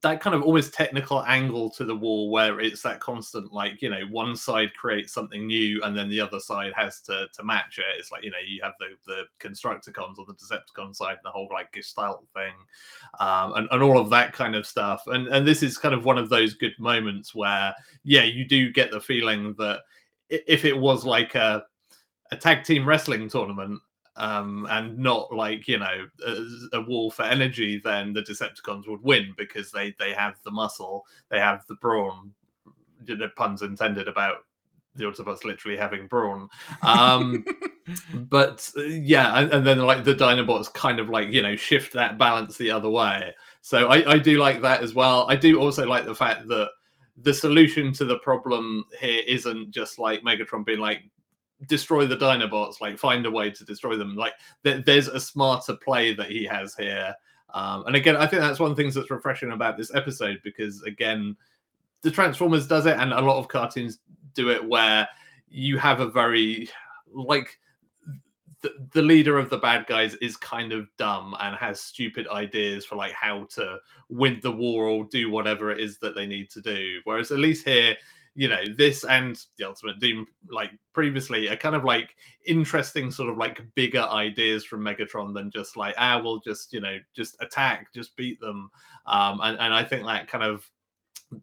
that 0.00 0.22
kind 0.22 0.34
of 0.34 0.42
almost 0.42 0.72
technical 0.72 1.22
angle 1.24 1.68
to 1.68 1.84
the 1.84 1.94
war 1.94 2.30
where 2.30 2.60
it's 2.60 2.80
that 2.82 2.98
constant 2.98 3.52
like 3.52 3.82
you 3.82 3.90
know 3.90 4.00
one 4.10 4.34
side 4.34 4.72
creates 4.74 5.12
something 5.12 5.46
new 5.46 5.82
and 5.82 5.96
then 5.96 6.08
the 6.08 6.20
other 6.20 6.40
side 6.40 6.72
has 6.74 7.00
to 7.00 7.26
to 7.34 7.44
match 7.44 7.78
it. 7.78 7.84
It's 7.98 8.10
like 8.10 8.24
you 8.24 8.30
know 8.30 8.38
you 8.46 8.60
have 8.62 8.72
the 8.78 8.94
the 9.06 9.24
constructicons 9.38 10.18
or 10.18 10.24
the 10.24 10.34
decepticon 10.34 10.96
side 10.96 11.16
and 11.16 11.24
the 11.24 11.30
whole 11.30 11.48
like 11.52 11.72
gestalt 11.72 12.24
thing 12.34 12.54
um, 13.20 13.52
and, 13.54 13.68
and 13.70 13.82
all 13.82 13.98
of 13.98 14.08
that 14.10 14.32
kind 14.32 14.54
of 14.54 14.66
stuff. 14.66 15.02
And 15.08 15.28
and 15.28 15.46
this 15.46 15.62
is 15.62 15.76
kind 15.76 15.94
of 15.94 16.04
one 16.04 16.18
of 16.18 16.30
those 16.30 16.54
good 16.54 16.74
moments 16.78 17.34
where 17.34 17.74
yeah 18.02 18.24
you 18.24 18.46
do 18.46 18.72
get 18.72 18.90
the 18.90 19.00
feeling 19.00 19.54
that 19.58 19.80
if 20.30 20.64
it 20.64 20.76
was 20.76 21.04
like 21.04 21.34
a 21.34 21.64
a 22.32 22.36
tag 22.36 22.64
team 22.64 22.86
wrestling 22.88 23.28
tournament 23.28 23.80
um, 24.16 24.66
and 24.70 24.98
not 24.98 25.32
like 25.32 25.68
you 25.68 25.78
know 25.78 26.06
a, 26.26 26.76
a, 26.76 26.80
war 26.80 27.10
for 27.12 27.22
energy, 27.22 27.80
then 27.82 28.12
the 28.12 28.22
Decepticons 28.22 28.88
would 28.88 29.02
win 29.02 29.34
because 29.36 29.70
they 29.70 29.94
they 29.98 30.12
have 30.12 30.36
the 30.44 30.50
muscle, 30.50 31.04
they 31.30 31.38
have 31.38 31.64
the 31.68 31.76
brawn. 31.76 32.32
You 33.06 33.16
know, 33.16 33.28
puns 33.36 33.62
intended 33.62 34.08
about 34.08 34.38
the 34.96 35.04
Autobots 35.04 35.44
literally 35.44 35.76
having 35.76 36.06
brawn. 36.06 36.48
Um, 36.82 37.44
but 38.14 38.68
uh, 38.76 38.82
yeah, 38.82 39.38
and, 39.38 39.52
and, 39.52 39.66
then 39.66 39.78
like 39.80 40.04
the 40.04 40.14
Dinobots 40.14 40.72
kind 40.72 40.98
of 40.98 41.08
like 41.08 41.28
you 41.28 41.42
know 41.42 41.54
shift 41.54 41.92
that 41.92 42.18
balance 42.18 42.56
the 42.56 42.70
other 42.70 42.90
way. 42.90 43.34
So 43.60 43.88
I, 43.88 44.12
I 44.14 44.18
do 44.18 44.38
like 44.38 44.62
that 44.62 44.82
as 44.82 44.94
well. 44.94 45.26
I 45.28 45.36
do 45.36 45.60
also 45.60 45.86
like 45.86 46.06
the 46.06 46.14
fact 46.14 46.48
that 46.48 46.70
the 47.22 47.34
solution 47.34 47.92
to 47.94 48.04
the 48.04 48.18
problem 48.18 48.84
here 49.00 49.22
isn't 49.26 49.70
just 49.70 49.98
like 49.98 50.22
Megatron 50.22 50.64
being 50.64 50.80
like 50.80 51.02
destroy 51.66 52.06
the 52.06 52.16
Dinobots, 52.16 52.80
like 52.80 52.98
find 52.98 53.24
a 53.26 53.30
way 53.30 53.50
to 53.50 53.64
destroy 53.64 53.96
them. 53.96 54.14
Like 54.14 54.34
th- 54.64 54.84
there's 54.84 55.08
a 55.08 55.20
smarter 55.20 55.76
play 55.76 56.14
that 56.14 56.30
he 56.30 56.44
has 56.44 56.74
here. 56.74 57.14
Um, 57.54 57.86
and 57.86 57.96
again, 57.96 58.16
I 58.16 58.26
think 58.26 58.42
that's 58.42 58.60
one 58.60 58.70
of 58.70 58.76
the 58.76 58.82
things 58.82 58.94
that's 58.94 59.10
refreshing 59.10 59.52
about 59.52 59.76
this 59.76 59.94
episode 59.94 60.40
because 60.44 60.82
again, 60.82 61.36
the 62.02 62.10
Transformers 62.10 62.66
does 62.66 62.86
it, 62.86 62.98
and 62.98 63.12
a 63.12 63.20
lot 63.20 63.38
of 63.38 63.48
cartoons 63.48 63.98
do 64.34 64.50
it 64.50 64.64
where 64.64 65.08
you 65.48 65.78
have 65.78 66.00
a 66.00 66.06
very 66.06 66.68
like 67.12 67.58
the, 68.60 68.72
the 68.92 69.02
leader 69.02 69.38
of 69.38 69.50
the 69.50 69.58
bad 69.58 69.86
guys 69.86 70.14
is 70.16 70.36
kind 70.36 70.72
of 70.72 70.88
dumb 70.98 71.36
and 71.40 71.56
has 71.56 71.80
stupid 71.80 72.26
ideas 72.28 72.84
for 72.84 72.96
like 72.96 73.12
how 73.12 73.44
to 73.44 73.78
win 74.08 74.38
the 74.42 74.52
war 74.52 74.86
or 74.86 75.04
do 75.04 75.30
whatever 75.30 75.70
it 75.70 75.80
is 75.80 75.98
that 75.98 76.14
they 76.14 76.26
need 76.26 76.50
to 76.50 76.60
do. 76.60 77.00
Whereas 77.04 77.30
at 77.30 77.38
least 77.38 77.66
here, 77.66 77.96
you 78.36 78.48
know, 78.48 78.62
this 78.76 79.04
and 79.04 79.42
the 79.56 79.66
Ultimate 79.66 79.98
Doom, 79.98 80.26
like 80.50 80.70
previously, 80.92 81.48
are 81.48 81.56
kind 81.56 81.74
of 81.74 81.84
like 81.84 82.14
interesting, 82.46 83.10
sort 83.10 83.30
of 83.30 83.38
like 83.38 83.62
bigger 83.74 84.02
ideas 84.02 84.64
from 84.64 84.82
Megatron 84.82 85.32
than 85.32 85.50
just 85.50 85.76
like, 85.76 85.94
ah, 85.96 86.20
we'll 86.22 86.40
just, 86.40 86.72
you 86.72 86.80
know, 86.80 86.98
just 87.14 87.36
attack, 87.40 87.92
just 87.94 88.14
beat 88.14 88.38
them. 88.40 88.70
Um, 89.06 89.40
and, 89.42 89.58
and 89.58 89.72
I 89.72 89.82
think 89.82 90.04
that 90.04 90.28
kind 90.28 90.44
of 90.44 90.68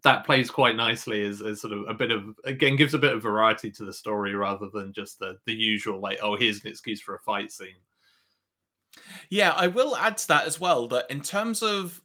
that 0.04 0.26
plays 0.26 0.50
quite 0.50 0.76
nicely 0.76 1.26
as, 1.26 1.42
as 1.42 1.62
sort 1.62 1.74
of 1.74 1.86
a 1.90 1.94
bit 1.94 2.12
of 2.12 2.24
again 2.46 2.76
gives 2.76 2.94
a 2.94 3.00
bit 3.00 3.14
of 3.14 3.22
variety 3.22 3.70
to 3.70 3.84
the 3.84 3.92
story 3.92 4.34
rather 4.34 4.70
than 4.74 4.94
just 4.94 5.20
the 5.20 5.38
the 5.46 5.54
usual 5.54 6.00
like 6.00 6.20
oh 6.22 6.38
here's 6.38 6.64
an 6.64 6.70
excuse 6.70 7.02
for 7.02 7.16
a 7.16 7.20
fight 7.20 7.52
scene 7.52 7.76
yeah 9.30 9.52
i 9.58 9.68
will 9.68 9.98
add 9.98 10.18
to 10.18 10.28
that 10.30 10.46
as 10.46 10.58
well 10.58 10.88
that 10.88 11.10
in 11.12 11.20
terms 11.20 11.62
of 11.62 12.02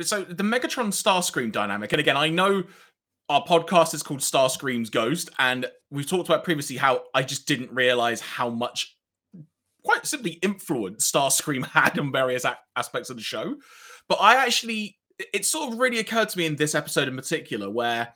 so 0.00 0.24
the 0.24 0.42
megatron 0.42 0.88
starscream 0.88 1.52
dynamic 1.52 1.92
and 1.92 2.00
again 2.00 2.16
i 2.16 2.30
know 2.30 2.64
our 3.28 3.44
podcast 3.44 3.94
is 3.94 4.02
called 4.02 4.20
starscream's 4.20 4.90
ghost 4.90 5.30
and 5.38 5.66
we've 5.90 6.08
talked 6.08 6.28
about 6.28 6.44
previously 6.44 6.76
how 6.76 7.02
i 7.14 7.22
just 7.22 7.46
didn't 7.46 7.72
realize 7.72 8.20
how 8.20 8.48
much 8.48 8.96
quite 9.84 10.06
simply 10.06 10.32
influence 10.42 11.10
starscream 11.10 11.66
had 11.70 11.98
on 11.98 12.12
various 12.12 12.44
a- 12.44 12.58
aspects 12.76 13.10
of 13.10 13.16
the 13.16 13.22
show 13.22 13.56
but 14.08 14.18
i 14.20 14.36
actually 14.44 14.96
it 15.32 15.44
sort 15.44 15.72
of 15.72 15.78
really 15.78 15.98
occurred 15.98 16.28
to 16.28 16.38
me 16.38 16.46
in 16.46 16.56
this 16.56 16.74
episode 16.74 17.08
in 17.08 17.16
particular 17.16 17.70
where 17.70 18.14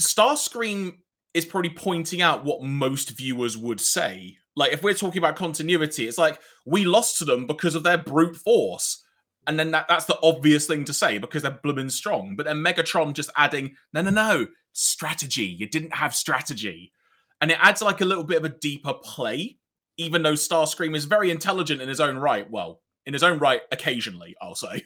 Starscream 0.00 0.98
is 1.34 1.44
probably 1.44 1.70
pointing 1.70 2.22
out 2.22 2.44
what 2.44 2.62
most 2.62 3.10
viewers 3.10 3.56
would 3.56 3.80
say. 3.80 4.36
Like 4.54 4.72
if 4.72 4.82
we're 4.82 4.94
talking 4.94 5.18
about 5.18 5.36
continuity, 5.36 6.06
it's 6.06 6.18
like 6.18 6.38
we 6.66 6.84
lost 6.84 7.18
to 7.18 7.24
them 7.24 7.46
because 7.46 7.74
of 7.74 7.82
their 7.82 7.98
brute 7.98 8.36
force. 8.36 9.01
And 9.46 9.58
then 9.58 9.72
that, 9.72 9.86
that's 9.88 10.04
the 10.04 10.18
obvious 10.22 10.66
thing 10.66 10.84
to 10.84 10.92
say 10.92 11.18
because 11.18 11.42
they're 11.42 11.58
blooming 11.62 11.90
strong. 11.90 12.36
But 12.36 12.46
then 12.46 12.58
Megatron 12.58 13.12
just 13.12 13.30
adding, 13.36 13.74
no, 13.92 14.02
no, 14.02 14.10
no, 14.10 14.46
strategy. 14.72 15.44
You 15.44 15.68
didn't 15.68 15.94
have 15.94 16.14
strategy. 16.14 16.92
And 17.40 17.50
it 17.50 17.58
adds 17.60 17.82
like 17.82 18.00
a 18.00 18.04
little 18.04 18.24
bit 18.24 18.38
of 18.38 18.44
a 18.44 18.56
deeper 18.60 18.94
play, 18.94 19.58
even 19.96 20.22
though 20.22 20.34
Starscream 20.34 20.94
is 20.94 21.06
very 21.06 21.30
intelligent 21.30 21.82
in 21.82 21.88
his 21.88 22.00
own 22.00 22.16
right. 22.18 22.48
Well, 22.48 22.80
in 23.04 23.12
his 23.12 23.24
own 23.24 23.38
right, 23.38 23.62
occasionally, 23.72 24.36
I'll 24.40 24.54
say. 24.54 24.84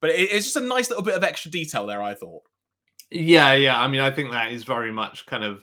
But 0.00 0.10
it, 0.10 0.32
it's 0.32 0.46
just 0.46 0.56
a 0.56 0.60
nice 0.60 0.90
little 0.90 1.04
bit 1.04 1.14
of 1.14 1.24
extra 1.24 1.50
detail 1.50 1.86
there, 1.86 2.02
I 2.02 2.14
thought. 2.14 2.42
Yeah, 3.10 3.54
yeah. 3.54 3.80
I 3.80 3.86
mean, 3.86 4.00
I 4.00 4.10
think 4.10 4.32
that 4.32 4.52
is 4.52 4.64
very 4.64 4.92
much 4.92 5.26
kind 5.26 5.44
of 5.44 5.62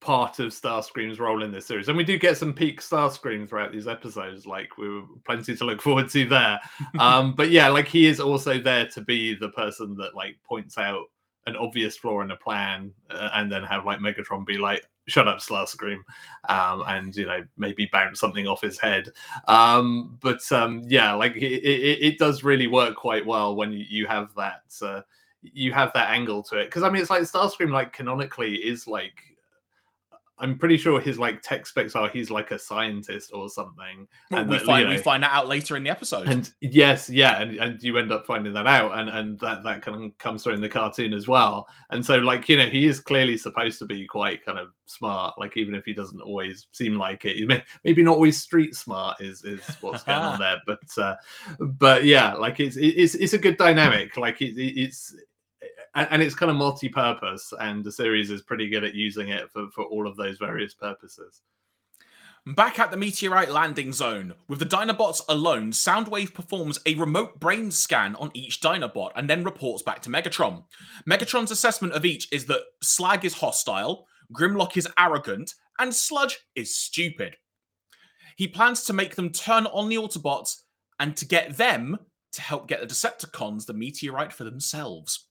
part 0.00 0.38
of 0.38 0.52
Starscream's 0.52 1.18
role 1.18 1.42
in 1.42 1.50
this 1.50 1.66
series. 1.66 1.88
And 1.88 1.96
we 1.96 2.04
do 2.04 2.18
get 2.18 2.36
some 2.36 2.52
peak 2.52 2.80
Starscream 2.80 3.48
throughout 3.48 3.72
these 3.72 3.88
episodes. 3.88 4.46
Like 4.46 4.78
we 4.78 4.88
were 4.88 5.02
plenty 5.26 5.56
to 5.56 5.64
look 5.64 5.82
forward 5.82 6.08
to 6.10 6.26
there. 6.26 6.60
um, 6.98 7.34
but 7.34 7.50
yeah, 7.50 7.68
like 7.68 7.88
he 7.88 8.06
is 8.06 8.20
also 8.20 8.60
there 8.60 8.86
to 8.88 9.00
be 9.00 9.34
the 9.34 9.48
person 9.50 9.96
that 9.96 10.14
like 10.14 10.36
points 10.44 10.78
out 10.78 11.04
an 11.46 11.56
obvious 11.56 11.96
flaw 11.96 12.22
in 12.22 12.30
a 12.30 12.36
plan 12.36 12.92
uh, 13.10 13.30
and 13.34 13.50
then 13.50 13.62
have 13.64 13.84
like 13.84 13.98
Megatron 13.98 14.46
be 14.46 14.58
like, 14.58 14.86
shut 15.06 15.28
up, 15.28 15.38
Starscream, 15.38 15.98
um, 16.48 16.82
and 16.86 17.14
you 17.14 17.26
know 17.26 17.44
maybe 17.56 17.88
bounce 17.92 18.20
something 18.20 18.46
off 18.46 18.62
his 18.62 18.78
head. 18.78 19.08
Um, 19.48 20.18
but 20.22 20.40
um, 20.52 20.82
yeah, 20.86 21.12
like 21.14 21.36
it, 21.36 21.42
it, 21.42 22.02
it, 22.02 22.18
does 22.18 22.42
really 22.42 22.66
work 22.66 22.96
quite 22.96 23.26
well 23.26 23.54
when 23.54 23.72
you 23.72 24.06
have 24.06 24.34
that 24.36 24.62
uh, 24.80 25.02
you 25.42 25.72
have 25.72 25.92
that 25.92 26.10
angle 26.10 26.42
to 26.44 26.58
it. 26.58 26.66
Because 26.66 26.82
I 26.82 26.90
mean, 26.90 27.02
it's 27.02 27.10
like 27.10 27.22
Starscream, 27.22 27.70
like 27.70 27.92
canonically, 27.92 28.54
is 28.54 28.86
like 28.86 29.33
I'm 30.38 30.58
pretty 30.58 30.76
sure 30.76 31.00
his 31.00 31.18
like 31.18 31.42
tech 31.42 31.66
specs 31.66 31.94
are 31.94 32.08
he's 32.08 32.30
like 32.30 32.50
a 32.50 32.58
scientist 32.58 33.30
or 33.32 33.48
something. 33.48 34.08
Well, 34.30 34.40
and 34.40 34.50
we 34.50 34.58
that, 34.58 34.66
find 34.66 34.80
you 34.80 34.88
know, 34.88 34.96
we 34.96 34.98
find 34.98 35.22
that 35.22 35.32
out 35.32 35.46
later 35.46 35.76
in 35.76 35.84
the 35.84 35.90
episode. 35.90 36.28
And 36.28 36.52
yes, 36.60 37.08
yeah, 37.08 37.40
and, 37.40 37.56
and 37.58 37.82
you 37.82 37.96
end 37.98 38.10
up 38.10 38.26
finding 38.26 38.52
that 38.54 38.66
out, 38.66 38.98
and 38.98 39.08
and 39.08 39.38
that 39.40 39.62
that 39.62 39.82
kind 39.82 40.04
of 40.04 40.18
comes 40.18 40.42
through 40.42 40.54
in 40.54 40.60
the 40.60 40.68
cartoon 40.68 41.12
as 41.12 41.28
well. 41.28 41.68
And 41.90 42.04
so 42.04 42.16
like 42.16 42.48
you 42.48 42.56
know 42.56 42.66
he 42.66 42.86
is 42.86 42.98
clearly 42.98 43.36
supposed 43.36 43.78
to 43.78 43.86
be 43.86 44.06
quite 44.06 44.44
kind 44.44 44.58
of 44.58 44.68
smart, 44.86 45.38
like 45.38 45.56
even 45.56 45.74
if 45.74 45.84
he 45.84 45.94
doesn't 45.94 46.20
always 46.20 46.66
seem 46.72 46.96
like 46.96 47.24
it. 47.24 47.46
May, 47.46 47.62
maybe 47.84 48.02
not 48.02 48.16
always 48.16 48.40
street 48.40 48.74
smart 48.74 49.20
is 49.20 49.44
is 49.44 49.60
what's 49.80 50.02
going 50.02 50.18
on 50.18 50.38
there, 50.40 50.60
but 50.66 51.02
uh, 51.02 51.14
but 51.60 52.04
yeah, 52.04 52.34
like 52.34 52.58
it's 52.58 52.76
it's 52.76 53.14
it's 53.14 53.34
a 53.34 53.38
good 53.38 53.56
dynamic. 53.56 54.16
Like 54.16 54.42
it, 54.42 54.54
it's 54.58 55.14
and, 55.94 56.08
and 56.10 56.22
it's 56.22 56.34
kind 56.34 56.50
of 56.50 56.56
multi-purpose, 56.56 57.52
and 57.60 57.84
the 57.84 57.92
series 57.92 58.30
is 58.30 58.42
pretty 58.42 58.68
good 58.68 58.84
at 58.84 58.94
using 58.94 59.28
it 59.28 59.50
for, 59.50 59.68
for 59.70 59.84
all 59.84 60.06
of 60.06 60.16
those 60.16 60.38
various 60.38 60.74
purposes. 60.74 61.42
Back 62.46 62.78
at 62.78 62.90
the 62.90 62.98
meteorite 62.98 63.50
landing 63.50 63.90
zone, 63.90 64.34
with 64.48 64.58
the 64.58 64.66
Dinobots 64.66 65.22
alone, 65.30 65.72
Soundwave 65.72 66.34
performs 66.34 66.78
a 66.84 66.94
remote 66.96 67.40
brain 67.40 67.70
scan 67.70 68.14
on 68.16 68.30
each 68.34 68.60
Dinobot 68.60 69.12
and 69.16 69.30
then 69.30 69.44
reports 69.44 69.82
back 69.82 70.02
to 70.02 70.10
Megatron. 70.10 70.62
Megatron's 71.08 71.50
assessment 71.50 71.94
of 71.94 72.04
each 72.04 72.30
is 72.30 72.44
that 72.46 72.60
Slag 72.82 73.24
is 73.24 73.32
hostile, 73.32 74.06
Grimlock 74.30 74.76
is 74.76 74.86
arrogant, 74.98 75.54
and 75.78 75.94
Sludge 75.94 76.40
is 76.54 76.76
stupid. 76.76 77.36
He 78.36 78.46
plans 78.46 78.84
to 78.84 78.92
make 78.92 79.14
them 79.14 79.30
turn 79.30 79.64
on 79.66 79.88
the 79.88 79.96
Autobots 79.96 80.62
and 80.98 81.16
to 81.16 81.24
get 81.24 81.56
them 81.56 81.96
to 82.32 82.42
help 82.42 82.68
get 82.68 82.80
the 82.80 82.86
Decepticons 82.86 83.64
the 83.64 83.72
meteorite 83.72 84.34
for 84.34 84.44
themselves. 84.44 85.28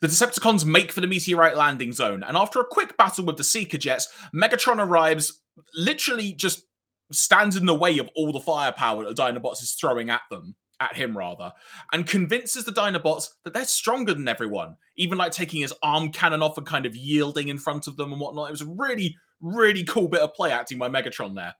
The 0.00 0.08
Decepticons 0.08 0.64
make 0.64 0.92
for 0.92 1.00
the 1.00 1.06
meteorite 1.06 1.56
landing 1.56 1.92
zone, 1.92 2.22
and 2.22 2.36
after 2.36 2.60
a 2.60 2.66
quick 2.66 2.96
battle 2.96 3.24
with 3.24 3.36
the 3.36 3.44
Seeker 3.44 3.78
jets, 3.78 4.08
Megatron 4.34 4.84
arrives, 4.84 5.42
literally 5.74 6.32
just 6.32 6.64
stands 7.10 7.56
in 7.56 7.66
the 7.66 7.74
way 7.74 7.98
of 7.98 8.08
all 8.14 8.32
the 8.32 8.40
firepower 8.40 9.04
that 9.04 9.16
the 9.16 9.22
Dinobots 9.22 9.62
is 9.62 9.72
throwing 9.72 10.10
at 10.10 10.22
them, 10.30 10.54
at 10.80 10.94
him 10.94 11.16
rather, 11.16 11.52
and 11.92 12.06
convinces 12.06 12.64
the 12.64 12.72
Dinobots 12.72 13.28
that 13.44 13.54
they're 13.54 13.64
stronger 13.64 14.14
than 14.14 14.28
everyone, 14.28 14.76
even 14.96 15.18
like 15.18 15.32
taking 15.32 15.60
his 15.60 15.74
arm 15.82 16.12
cannon 16.12 16.42
off 16.42 16.58
and 16.58 16.66
kind 16.66 16.86
of 16.86 16.94
yielding 16.94 17.48
in 17.48 17.58
front 17.58 17.86
of 17.86 17.96
them 17.96 18.12
and 18.12 18.20
whatnot. 18.20 18.48
It 18.48 18.52
was 18.52 18.62
a 18.62 18.66
really, 18.66 19.16
really 19.40 19.84
cool 19.84 20.08
bit 20.08 20.20
of 20.20 20.34
play 20.34 20.52
acting 20.52 20.78
by 20.78 20.88
Megatron 20.88 21.34
there. 21.34 21.54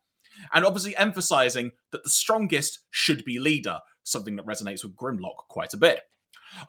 And 0.53 0.65
obviously 0.65 0.97
emphasizing 0.97 1.73
that 1.91 2.05
the 2.05 2.11
strongest 2.11 2.81
should 2.91 3.25
be 3.25 3.41
leader, 3.41 3.81
something 4.05 4.37
that 4.37 4.47
resonates 4.47 4.85
with 4.85 4.95
Grimlock 4.95 5.49
quite 5.49 5.75
a 5.75 5.79
bit. 5.79 6.03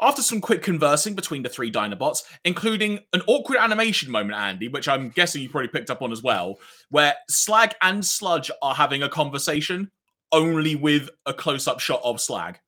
After 0.02 0.22
some 0.22 0.42
quick 0.42 0.62
conversing 0.62 1.15
between 1.15 1.44
the 1.44 1.50
three 1.50 1.72
Dinobots, 1.72 2.24
including 2.46 3.00
an 3.13 3.22
awkward 3.28 3.58
animation 3.58 4.12
moment, 4.12 4.39
Andy, 4.39 4.68
which 4.68 4.88
I'm 4.88 5.10
guessing 5.10 5.42
you 5.42 5.50
probably 5.50 5.70
picked 5.70 5.89
up 5.89 6.02
on 6.02 6.12
as 6.12 6.24
well, 6.24 6.60
where 6.89 7.15
Slag 7.30 7.76
and 7.82 8.06
Sludge 8.06 8.52
are 8.62 8.76
having 8.76 9.04
a 9.04 9.10
conversation 9.10 9.92
only 10.32 10.76
with 10.76 11.10
a 11.26 11.34
close-up 11.34 11.80
shot 11.80 12.02
of 12.04 12.22
Slag. 12.22 12.60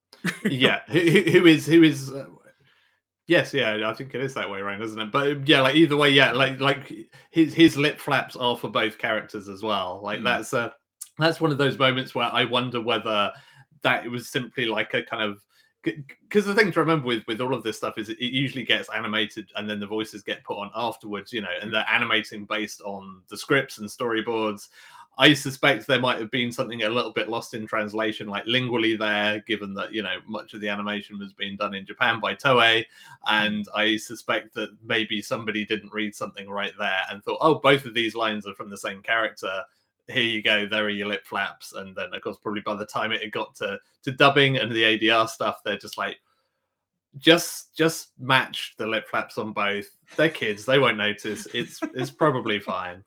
yeah, 0.44 0.80
who, 0.88 1.00
who 1.00 1.46
is 1.46 1.66
who 1.66 1.82
is 1.82 2.12
uh, 2.12 2.26
Yes, 3.30 3.54
yeah, 3.54 3.88
I 3.88 3.94
think 3.94 4.12
it 4.12 4.22
is 4.22 4.34
that 4.34 4.50
way 4.50 4.58
around, 4.58 4.82
isn't 4.82 4.98
it? 4.98 5.12
But 5.12 5.46
yeah, 5.46 5.60
like 5.60 5.76
either 5.76 5.96
way, 5.96 6.10
yeah, 6.10 6.32
like 6.32 6.58
like 6.58 6.92
his 7.30 7.54
his 7.54 7.76
lip 7.76 8.00
flaps 8.00 8.34
are 8.34 8.56
for 8.56 8.68
both 8.68 8.98
characters 8.98 9.48
as 9.48 9.62
well. 9.62 10.00
Like 10.02 10.18
mm. 10.18 10.24
that's 10.24 10.52
a 10.52 10.74
that's 11.16 11.40
one 11.40 11.52
of 11.52 11.58
those 11.58 11.78
moments 11.78 12.12
where 12.12 12.28
I 12.32 12.44
wonder 12.44 12.80
whether 12.80 13.30
that 13.82 14.10
was 14.10 14.30
simply 14.30 14.66
like 14.66 14.94
a 14.94 15.04
kind 15.04 15.22
of 15.22 15.40
because 15.82 16.44
the 16.44 16.54
thing 16.54 16.70
to 16.72 16.80
remember 16.80 17.06
with 17.06 17.26
with 17.26 17.40
all 17.40 17.54
of 17.54 17.62
this 17.62 17.76
stuff 17.78 17.96
is 17.96 18.08
it 18.08 18.20
usually 18.20 18.64
gets 18.64 18.88
animated 18.90 19.48
and 19.56 19.68
then 19.68 19.80
the 19.80 19.86
voices 19.86 20.22
get 20.22 20.44
put 20.44 20.58
on 20.58 20.70
afterwards 20.74 21.32
you 21.32 21.40
know 21.40 21.48
and 21.62 21.72
they're 21.72 21.86
animating 21.90 22.44
based 22.44 22.82
on 22.82 23.22
the 23.28 23.36
scripts 23.36 23.78
and 23.78 23.88
storyboards. 23.88 24.68
I 25.18 25.34
suspect 25.34 25.86
there 25.86 26.00
might 26.00 26.18
have 26.18 26.30
been 26.30 26.50
something 26.50 26.82
a 26.82 26.88
little 26.88 27.12
bit 27.12 27.28
lost 27.28 27.52
in 27.52 27.66
translation 27.66 28.26
like 28.28 28.44
lingually 28.46 28.98
there 28.98 29.40
given 29.46 29.74
that 29.74 29.92
you 29.92 30.02
know 30.02 30.16
much 30.26 30.54
of 30.54 30.60
the 30.60 30.68
animation 30.68 31.18
was 31.18 31.32
being 31.32 31.56
done 31.56 31.74
in 31.74 31.86
japan 31.86 32.20
by 32.20 32.34
toei. 32.34 32.84
And 33.26 33.66
i 33.74 33.96
suspect 33.96 34.54
that 34.54 34.70
maybe 34.84 35.22
somebody 35.22 35.64
didn't 35.64 35.92
read 35.92 36.14
something 36.14 36.48
right 36.48 36.72
there 36.78 37.02
and 37.10 37.24
thought 37.24 37.38
oh 37.40 37.56
both 37.56 37.86
of 37.86 37.94
these 37.94 38.14
lines 38.14 38.46
are 38.46 38.54
from 38.54 38.70
the 38.70 38.76
same 38.76 39.02
character 39.02 39.62
here 40.10 40.22
you 40.22 40.42
go, 40.42 40.66
there 40.66 40.84
are 40.84 40.90
your 40.90 41.08
lip 41.08 41.26
flaps. 41.26 41.72
And 41.72 41.94
then, 41.94 42.12
of 42.14 42.22
course, 42.22 42.36
probably 42.42 42.62
by 42.62 42.74
the 42.74 42.86
time 42.86 43.12
it 43.12 43.30
got 43.30 43.54
to, 43.56 43.78
to 44.04 44.12
dubbing 44.12 44.56
and 44.56 44.72
the 44.72 44.82
ADR 44.82 45.28
stuff, 45.28 45.60
they're 45.64 45.78
just 45.78 45.98
like, 45.98 46.18
just 47.18 47.76
just 47.76 48.10
match 48.18 48.74
the 48.78 48.86
lip 48.86 49.08
flaps 49.08 49.38
on 49.38 49.52
both. 49.52 49.88
They're 50.16 50.28
kids; 50.28 50.64
they 50.64 50.78
won't 50.78 50.96
notice. 50.96 51.46
It's 51.52 51.80
it's 51.94 52.10
probably 52.10 52.60
fine. 52.60 53.04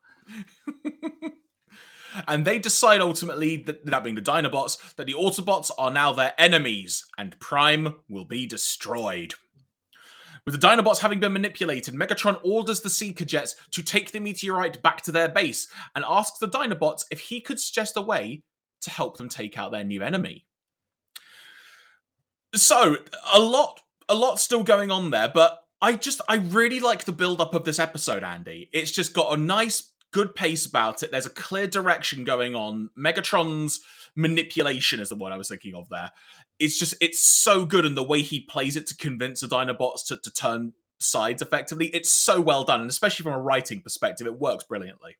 and 2.28 2.46
they 2.46 2.60
decide 2.60 3.02
ultimately 3.02 3.58
that, 3.64 3.86
that 3.86 4.04
being 4.04 4.16
the 4.16 4.22
Dinobots, 4.22 4.96
that 4.96 5.08
the 5.08 5.14
Autobots 5.14 5.72
are 5.78 5.92
now 5.92 6.12
their 6.12 6.34
enemies, 6.38 7.06
and 7.18 7.40
Prime 7.40 7.96
will 8.10 8.26
be 8.26 8.46
destroyed. 8.46 9.34
With 10.46 10.60
the 10.60 10.68
Dinobots 10.68 11.00
having 11.00 11.20
been 11.20 11.34
manipulated, 11.34 11.94
Megatron 11.94 12.40
orders 12.44 12.82
the 12.82 12.90
Seeker 12.90 13.24
Jets 13.24 13.56
to 13.72 13.82
take 13.82 14.12
the 14.12 14.20
meteorite 14.20 14.82
back 14.82 15.02
to 15.04 15.12
their 15.12 15.30
base 15.30 15.70
and 15.96 16.04
asks 16.08 16.40
the 16.40 16.50
Dinobots 16.50 17.06
if 17.12 17.22
he 17.22 17.40
could 17.40 17.60
suggest 17.60 17.96
a 17.96 18.02
way 18.02 18.44
to 18.82 18.90
help 18.90 19.18
them 19.18 19.30
take 19.30 19.58
out 19.58 19.72
their 19.72 19.86
new 19.86 20.04
enemy. 20.04 20.46
So, 22.54 22.98
a 23.34 23.40
lot 23.40 23.80
a 24.10 24.16
lot 24.16 24.40
still 24.40 24.64
going 24.64 24.92
on 24.92 25.12
there, 25.12 25.32
but 25.34 25.64
I 25.82 25.94
just 25.96 26.22
I 26.28 26.36
really 26.36 26.80
like 26.80 27.06
the 27.06 27.12
build 27.14 27.42
up 27.42 27.56
of 27.56 27.64
this 27.64 27.80
episode, 27.80 28.24
Andy. 28.24 28.70
It's 28.74 28.92
just 28.92 29.14
got 29.14 29.34
a 29.34 29.42
nice 29.42 29.92
good 30.12 30.36
pace 30.36 30.66
about 30.66 31.04
it. 31.04 31.12
There's 31.12 31.26
a 31.26 31.32
clear 31.32 31.68
direction 31.68 32.24
going 32.24 32.54
on. 32.54 32.90
Megatron's 32.98 33.82
manipulation 34.16 35.00
is 35.00 35.10
the 35.10 35.16
one 35.16 35.32
I 35.32 35.38
was 35.38 35.50
thinking 35.50 35.74
of 35.76 35.90
there. 35.90 36.12
It's 36.64 36.80
just 36.80 36.96
it's 37.02 37.20
so 37.20 37.66
good 37.66 37.86
and 37.86 37.98
the 37.98 38.04
way 38.04 38.22
he 38.22 38.40
plays 38.40 38.78
it 38.78 38.88
to 38.88 38.96
convince 38.96 39.42
the 39.42 39.48
Dinobots 39.48 40.06
to, 40.08 40.18
to 40.18 40.32
turn 40.32 40.74
sides 41.00 41.42
effectively. 41.42 41.88
It's 41.88 42.10
so 42.10 42.40
well 42.40 42.64
done, 42.64 42.80
and 42.80 42.90
especially 42.90 43.24
from 43.24 43.34
a 43.34 43.42
writing 43.42 43.82
perspective, 43.82 44.28
it 44.28 44.40
works 44.40 44.64
brilliantly. 44.64 45.18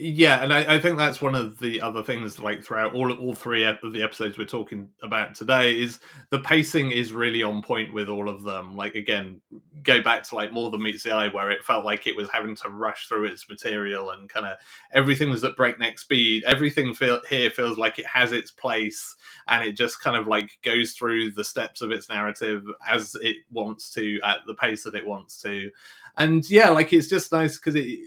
Yeah, 0.00 0.44
and 0.44 0.52
I, 0.52 0.76
I, 0.76 0.80
think 0.80 0.96
that's 0.96 1.20
one 1.20 1.34
of 1.34 1.58
the 1.58 1.80
other 1.80 2.04
things, 2.04 2.38
like 2.38 2.62
throughout 2.62 2.94
all 2.94 3.10
all 3.14 3.34
three 3.34 3.64
of 3.64 3.78
the 3.92 4.00
episodes 4.00 4.38
we're 4.38 4.44
talking 4.44 4.88
about 5.02 5.34
today, 5.34 5.76
is 5.76 5.98
the 6.30 6.38
pacing 6.38 6.92
is 6.92 7.12
really 7.12 7.42
on 7.42 7.62
point 7.62 7.92
with 7.92 8.08
all 8.08 8.28
of 8.28 8.44
them. 8.44 8.76
Like 8.76 8.94
again, 8.94 9.40
go 9.82 10.00
back 10.00 10.22
to 10.28 10.36
like 10.36 10.52
more 10.52 10.70
than 10.70 10.84
meets 10.84 11.02
the 11.02 11.10
eye, 11.10 11.26
where 11.26 11.50
it 11.50 11.64
felt 11.64 11.84
like 11.84 12.06
it 12.06 12.14
was 12.14 12.30
having 12.30 12.54
to 12.56 12.68
rush 12.68 13.08
through 13.08 13.24
its 13.24 13.48
material 13.48 14.10
and 14.10 14.28
kind 14.28 14.46
of 14.46 14.58
everything 14.92 15.30
was 15.30 15.42
at 15.42 15.56
breakneck 15.56 15.98
speed. 15.98 16.44
Everything 16.44 16.94
feel, 16.94 17.20
here 17.28 17.50
feels 17.50 17.76
like 17.76 17.98
it 17.98 18.06
has 18.06 18.30
its 18.30 18.52
place, 18.52 19.16
and 19.48 19.64
it 19.64 19.72
just 19.72 20.00
kind 20.00 20.16
of 20.16 20.28
like 20.28 20.58
goes 20.62 20.92
through 20.92 21.32
the 21.32 21.42
steps 21.42 21.82
of 21.82 21.90
its 21.90 22.08
narrative 22.08 22.62
as 22.88 23.16
it 23.20 23.38
wants 23.50 23.90
to 23.94 24.20
at 24.22 24.38
the 24.46 24.54
pace 24.54 24.84
that 24.84 24.94
it 24.94 25.04
wants 25.04 25.42
to. 25.42 25.72
And 26.18 26.48
yeah, 26.48 26.68
like 26.68 26.92
it's 26.92 27.08
just 27.08 27.32
nice 27.32 27.56
because 27.56 27.74
it 27.74 27.98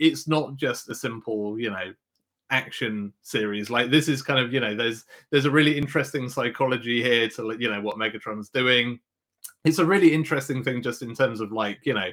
it's 0.00 0.26
not 0.26 0.56
just 0.56 0.88
a 0.88 0.94
simple, 0.94 1.60
you 1.60 1.70
know, 1.70 1.92
action 2.50 3.12
series. 3.22 3.70
Like 3.70 3.90
this 3.90 4.08
is 4.08 4.22
kind 4.22 4.40
of, 4.40 4.52
you 4.52 4.58
know, 4.58 4.74
there's 4.74 5.04
there's 5.30 5.44
a 5.44 5.50
really 5.50 5.78
interesting 5.78 6.28
psychology 6.28 7.02
here 7.02 7.28
to 7.28 7.56
you 7.58 7.70
know 7.70 7.80
what 7.80 7.96
Megatron's 7.96 8.48
doing. 8.48 8.98
It's 9.64 9.78
a 9.78 9.84
really 9.84 10.12
interesting 10.12 10.64
thing 10.64 10.82
just 10.82 11.02
in 11.02 11.14
terms 11.14 11.40
of 11.40 11.52
like, 11.52 11.78
you 11.84 11.94
know, 11.94 12.08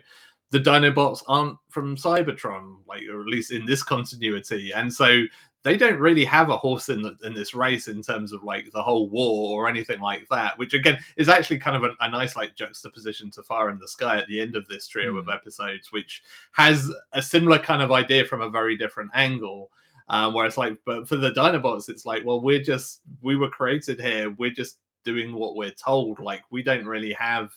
the 0.52 0.60
Dinobots 0.60 1.24
aren't 1.28 1.58
from 1.70 1.96
Cybertron, 1.96 2.76
like 2.88 3.04
or 3.12 3.22
at 3.22 3.28
least 3.28 3.52
in 3.52 3.66
this 3.66 3.84
continuity, 3.84 4.72
and 4.74 4.94
so 4.94 5.24
they 5.68 5.76
don't 5.76 6.00
really 6.00 6.24
have 6.24 6.50
a 6.50 6.56
horse 6.56 6.88
in 6.88 7.02
the, 7.02 7.18
in 7.26 7.34
this 7.34 7.54
race 7.54 7.90
in 7.90 8.02
terms 8.02 8.32
of 8.32 8.42
like 8.42 8.72
the 8.72 8.82
whole 8.82 9.10
war 9.10 9.62
or 9.62 9.68
anything 9.68 10.00
like 10.00 10.26
that. 10.30 10.58
Which 10.58 10.74
again 10.74 10.98
is 11.18 11.28
actually 11.28 11.60
kind 11.60 11.76
of 11.76 11.84
a, 11.84 11.94
a 12.00 12.10
nice 12.10 12.38
like 12.38 12.56
juxtaposition 12.56 13.30
to 13.32 13.44
Fire 13.44 13.70
in 13.70 13.78
the 13.78 13.88
Sky 13.88 14.18
at 14.18 14.30
the 14.30 14.40
end 14.40 14.56
of 14.56 14.66
this 14.70 14.88
trio 14.88 15.16
mm. 15.16 15.20
of 15.20 15.28
episodes, 15.28 15.92
which 15.92 16.24
has 16.54 16.90
a 17.12 17.22
similar 17.22 17.60
kind 17.60 17.82
of 17.82 17.92
idea 17.92 18.24
from 18.24 18.40
a 18.42 18.50
very 18.50 18.78
different 18.78 19.12
angle. 19.14 19.70
Um, 20.08 20.34
where 20.34 20.46
it's 20.46 20.56
like, 20.56 20.78
but 20.86 21.06
for 21.06 21.18
the 21.18 21.32
Dinobots, 21.32 21.90
it's 21.90 22.06
like, 22.06 22.24
well, 22.24 22.40
we're 22.40 22.64
just 22.64 23.02
we 23.22 23.36
were 23.36 23.50
created 23.50 24.00
here. 24.00 24.34
We're 24.38 24.52
just 24.52 24.78
doing 25.04 25.36
what 25.36 25.58
we're 25.58 25.72
told. 25.72 26.20
Like 26.22 26.44
we 26.50 26.64
don't 26.64 26.86
really 26.86 27.12
have 27.12 27.52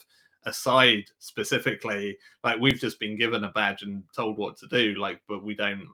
a 0.47 0.53
side 0.53 1.05
specifically. 1.21 2.19
Like 2.43 2.59
we've 2.59 2.81
just 2.81 2.99
been 2.99 3.17
given 3.17 3.45
a 3.45 3.53
badge 3.53 3.83
and 3.83 4.03
told 4.17 4.37
what 4.37 4.57
to 4.59 4.67
do. 4.67 4.95
Like, 4.95 5.21
but 5.29 5.45
we 5.45 5.55
don't 5.55 5.87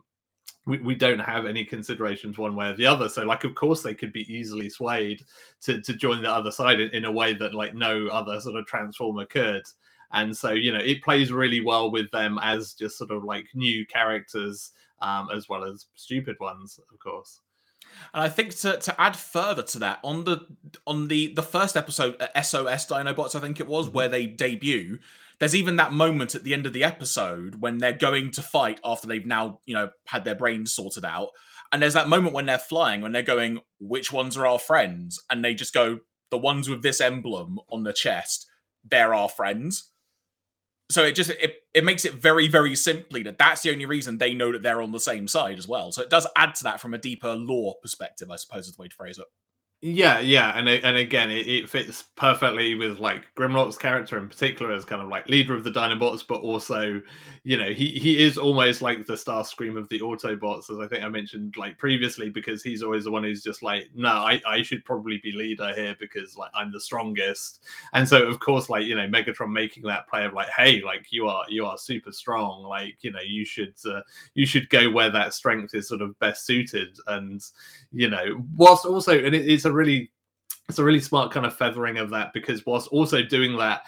we, 0.66 0.78
we 0.78 0.94
don't 0.94 1.20
have 1.20 1.46
any 1.46 1.64
considerations 1.64 2.38
one 2.38 2.56
way 2.56 2.68
or 2.68 2.76
the 2.76 2.86
other. 2.86 3.08
So, 3.08 3.24
like, 3.24 3.44
of 3.44 3.54
course, 3.54 3.82
they 3.82 3.94
could 3.94 4.12
be 4.12 4.32
easily 4.32 4.68
swayed 4.68 5.24
to, 5.62 5.80
to 5.80 5.94
join 5.94 6.22
the 6.22 6.30
other 6.30 6.50
side 6.50 6.80
in, 6.80 6.90
in 6.90 7.04
a 7.04 7.12
way 7.12 7.34
that, 7.34 7.54
like, 7.54 7.74
no 7.74 8.08
other 8.08 8.40
sort 8.40 8.56
of 8.56 8.66
transformer 8.66 9.24
could. 9.26 9.62
And 10.12 10.36
so, 10.36 10.52
you 10.52 10.72
know, 10.72 10.80
it 10.80 11.02
plays 11.02 11.32
really 11.32 11.60
well 11.60 11.90
with 11.90 12.10
them 12.10 12.38
as 12.42 12.74
just 12.74 12.98
sort 12.98 13.10
of 13.10 13.24
like 13.24 13.46
new 13.54 13.86
characters, 13.86 14.72
um, 15.02 15.28
as 15.34 15.48
well 15.48 15.64
as 15.64 15.86
stupid 15.94 16.36
ones, 16.40 16.78
of 16.92 16.98
course. 16.98 17.40
And 18.14 18.22
I 18.22 18.28
think 18.28 18.56
to, 18.58 18.78
to 18.78 19.00
add 19.00 19.16
further 19.16 19.62
to 19.62 19.78
that, 19.80 20.00
on 20.02 20.24
the 20.24 20.46
on 20.86 21.08
the 21.08 21.34
the 21.34 21.42
first 21.42 21.76
episode, 21.76 22.16
SOS 22.34 22.86
Dinobots, 22.86 23.34
I 23.34 23.40
think 23.40 23.60
it 23.60 23.66
was, 23.66 23.86
mm-hmm. 23.86 23.96
where 23.96 24.08
they 24.08 24.26
debut, 24.26 24.98
there's 25.38 25.54
even 25.54 25.76
that 25.76 25.92
moment 25.92 26.34
at 26.34 26.44
the 26.44 26.54
end 26.54 26.66
of 26.66 26.72
the 26.72 26.84
episode 26.84 27.60
when 27.60 27.78
they're 27.78 27.92
going 27.92 28.30
to 28.32 28.42
fight 28.42 28.80
after 28.84 29.06
they've 29.06 29.26
now, 29.26 29.60
you 29.66 29.74
know, 29.74 29.90
had 30.06 30.24
their 30.24 30.34
brains 30.34 30.72
sorted 30.72 31.04
out. 31.04 31.28
And 31.72 31.82
there's 31.82 31.94
that 31.94 32.08
moment 32.08 32.34
when 32.34 32.46
they're 32.46 32.58
flying, 32.58 33.00
when 33.00 33.12
they're 33.12 33.22
going, 33.22 33.60
which 33.78 34.12
ones 34.12 34.36
are 34.36 34.46
our 34.46 34.58
friends? 34.58 35.22
And 35.28 35.44
they 35.44 35.54
just 35.54 35.74
go, 35.74 36.00
the 36.30 36.38
ones 36.38 36.68
with 36.68 36.82
this 36.82 37.00
emblem 37.00 37.58
on 37.70 37.82
the 37.82 37.92
chest, 37.92 38.46
they're 38.84 39.14
our 39.14 39.28
friends. 39.28 39.90
So 40.90 41.02
it 41.02 41.12
just 41.12 41.30
it, 41.30 41.56
it 41.74 41.84
makes 41.84 42.04
it 42.04 42.14
very 42.14 42.46
very 42.46 42.76
simply 42.76 43.24
that 43.24 43.38
that's 43.38 43.62
the 43.62 43.72
only 43.72 43.86
reason 43.86 44.18
they 44.18 44.34
know 44.34 44.52
that 44.52 44.62
they're 44.62 44.80
on 44.80 44.92
the 44.92 45.00
same 45.00 45.26
side 45.26 45.58
as 45.58 45.66
well. 45.66 45.90
So 45.90 46.02
it 46.02 46.10
does 46.10 46.28
add 46.36 46.54
to 46.56 46.64
that 46.64 46.80
from 46.80 46.94
a 46.94 46.98
deeper 46.98 47.34
lore 47.34 47.74
perspective, 47.82 48.30
I 48.30 48.36
suppose 48.36 48.68
is 48.68 48.76
the 48.76 48.82
way 48.82 48.88
to 48.88 48.94
phrase 48.94 49.18
it. 49.18 49.26
Yeah, 49.82 50.20
yeah, 50.20 50.58
and 50.58 50.68
and 50.68 50.96
again, 50.96 51.30
it, 51.30 51.46
it, 51.46 51.68
fits 51.68 52.04
perfectly 52.16 52.74
with 52.74 52.98
like 52.98 53.26
Grimlock's 53.36 53.76
character 53.76 54.16
in 54.18 54.28
particular 54.28 54.72
as 54.72 54.84
kind 54.86 55.02
of 55.02 55.08
like 55.08 55.28
leader 55.28 55.54
of 55.54 55.64
the 55.64 55.70
Dinobots, 55.70 56.26
but 56.26 56.40
also, 56.40 57.00
you 57.46 57.56
know, 57.56 57.70
he 57.70 57.90
he 57.90 58.20
is 58.24 58.38
almost 58.38 58.82
like 58.82 59.06
the 59.06 59.12
Starscream 59.12 59.78
of 59.78 59.88
the 59.88 60.00
Autobots, 60.00 60.68
as 60.68 60.80
I 60.80 60.88
think 60.88 61.04
I 61.04 61.08
mentioned 61.08 61.54
like 61.56 61.78
previously, 61.78 62.28
because 62.28 62.60
he's 62.60 62.82
always 62.82 63.04
the 63.04 63.12
one 63.12 63.22
who's 63.22 63.44
just 63.44 63.62
like, 63.62 63.86
no, 63.94 64.08
I 64.08 64.42
I 64.44 64.62
should 64.62 64.84
probably 64.84 65.18
be 65.18 65.30
leader 65.30 65.72
here 65.72 65.94
because 66.00 66.36
like 66.36 66.50
I'm 66.56 66.72
the 66.72 66.80
strongest, 66.80 67.62
and 67.92 68.08
so 68.08 68.26
of 68.26 68.40
course, 68.40 68.68
like 68.68 68.84
you 68.84 68.96
know, 68.96 69.06
Megatron 69.06 69.52
making 69.52 69.84
that 69.84 70.08
play 70.08 70.24
of 70.24 70.32
like, 70.32 70.48
hey, 70.48 70.82
like 70.84 71.06
you 71.10 71.28
are 71.28 71.44
you 71.48 71.64
are 71.64 71.78
super 71.78 72.10
strong, 72.10 72.64
like 72.64 72.96
you 73.02 73.12
know, 73.12 73.22
you 73.24 73.44
should 73.44 73.74
uh, 73.88 74.00
you 74.34 74.44
should 74.44 74.68
go 74.68 74.90
where 74.90 75.10
that 75.10 75.32
strength 75.32 75.72
is 75.72 75.86
sort 75.86 76.02
of 76.02 76.18
best 76.18 76.46
suited, 76.46 76.98
and 77.06 77.44
you 77.92 78.10
know, 78.10 78.44
whilst 78.56 78.84
also, 78.84 79.16
and 79.16 79.36
it, 79.36 79.48
it's 79.48 79.66
a 79.66 79.72
really 79.72 80.10
it's 80.68 80.80
a 80.80 80.84
really 80.84 80.98
smart 80.98 81.30
kind 81.30 81.46
of 81.46 81.56
feathering 81.56 81.98
of 81.98 82.10
that 82.10 82.32
because 82.32 82.66
whilst 82.66 82.88
also 82.88 83.22
doing 83.22 83.56
that 83.56 83.82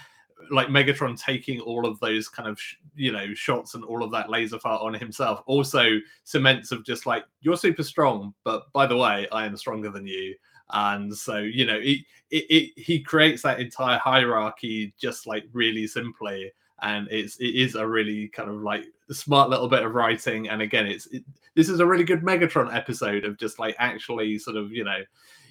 like 0.51 0.69
Megatron 0.69 1.21
taking 1.21 1.61
all 1.61 1.87
of 1.87 1.99
those 2.01 2.29
kind 2.29 2.49
of 2.49 2.61
you 2.95 3.13
know 3.13 3.35
shots 3.35 3.75
and 3.75 3.85
all 3.85 4.03
of 4.03 4.11
that 4.13 4.31
laser 4.31 4.59
fire 4.59 4.79
on 4.79 4.95
himself 4.95 5.43
also 5.47 5.99
cements 6.25 6.73
of 6.73 6.85
just 6.85 7.07
like 7.07 7.25
you're 7.41 7.57
super 7.57 7.83
strong, 7.83 8.35
but 8.45 8.73
by 8.73 8.87
the 8.87 8.97
way, 8.97 9.27
I 9.33 9.47
am 9.47 9.57
stronger 9.57 9.91
than 9.91 10.07
you. 10.07 10.35
And 10.71 11.15
so 11.15 11.39
you 11.39 11.67
know, 11.67 11.79
it, 11.79 12.01
it, 12.31 12.45
it 12.51 12.79
he 12.79 13.01
creates 13.01 13.43
that 13.43 13.61
entire 13.61 13.99
hierarchy 13.99 14.95
just 15.01 15.27
like 15.27 15.45
really 15.53 15.87
simply, 15.87 16.53
and 16.83 17.09
it's 17.11 17.37
it 17.37 17.55
is 17.55 17.75
a 17.75 17.87
really 17.87 18.29
kind 18.29 18.51
of 18.51 18.63
like 18.63 18.85
smart 19.11 19.51
little 19.51 19.69
bit 19.69 19.85
of 19.85 19.95
writing. 19.95 20.49
And 20.49 20.61
again, 20.63 20.87
it's 20.87 21.07
it, 21.07 21.25
this 21.55 21.69
is 21.69 21.81
a 21.81 21.87
really 21.87 22.05
good 22.05 22.23
Megatron 22.23 22.75
episode 22.75 23.25
of 23.25 23.39
just 23.39 23.59
like 23.59 23.77
actually 23.79 24.39
sort 24.39 24.57
of 24.57 24.71
you 24.71 24.85
know 24.85 25.03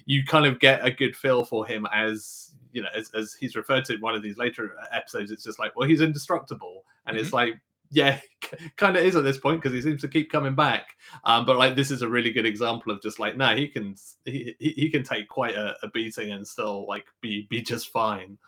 you 0.06 0.24
kind 0.24 0.46
of 0.46 0.58
get 0.58 0.84
a 0.84 0.90
good 0.90 1.14
feel 1.14 1.44
for 1.44 1.66
him 1.66 1.86
as 1.92 2.47
you 2.72 2.82
know 2.82 2.88
as, 2.94 3.10
as 3.14 3.34
he's 3.34 3.56
referred 3.56 3.84
to 3.86 3.94
in 3.94 4.00
one 4.00 4.14
of 4.14 4.22
these 4.22 4.38
later 4.38 4.74
episodes 4.92 5.30
it's 5.30 5.44
just 5.44 5.58
like 5.58 5.74
well 5.76 5.88
he's 5.88 6.00
indestructible. 6.00 6.84
And 7.06 7.16
mm-hmm. 7.16 7.24
it's 7.24 7.32
like 7.32 7.60
yeah 7.90 8.20
kind 8.76 8.96
of 8.96 9.04
is 9.04 9.16
at 9.16 9.24
this 9.24 9.38
point 9.38 9.62
because 9.62 9.74
he 9.74 9.82
seems 9.82 10.00
to 10.02 10.08
keep 10.08 10.30
coming 10.30 10.54
back. 10.54 10.88
Um, 11.24 11.46
but 11.46 11.56
like 11.56 11.76
this 11.76 11.90
is 11.90 12.02
a 12.02 12.08
really 12.08 12.30
good 12.30 12.46
example 12.46 12.92
of 12.92 13.02
just 13.02 13.18
like 13.18 13.36
no 13.36 13.46
nah, 13.46 13.56
he 13.56 13.68
can 13.68 13.94
he, 14.24 14.54
he 14.58 14.90
can 14.90 15.02
take 15.02 15.28
quite 15.28 15.54
a, 15.54 15.76
a 15.82 15.88
beating 15.90 16.32
and 16.32 16.46
still 16.46 16.86
like 16.86 17.06
be 17.20 17.46
be 17.50 17.62
just 17.62 17.88
fine. 17.88 18.38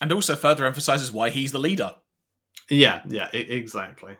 And 0.00 0.12
also 0.12 0.34
further 0.36 0.66
emphasizes 0.66 1.12
why 1.12 1.30
he's 1.30 1.52
the 1.52 1.58
leader. 1.58 1.92
Yeah 2.70 3.02
yeah 3.08 3.28
exactly. 3.32 4.16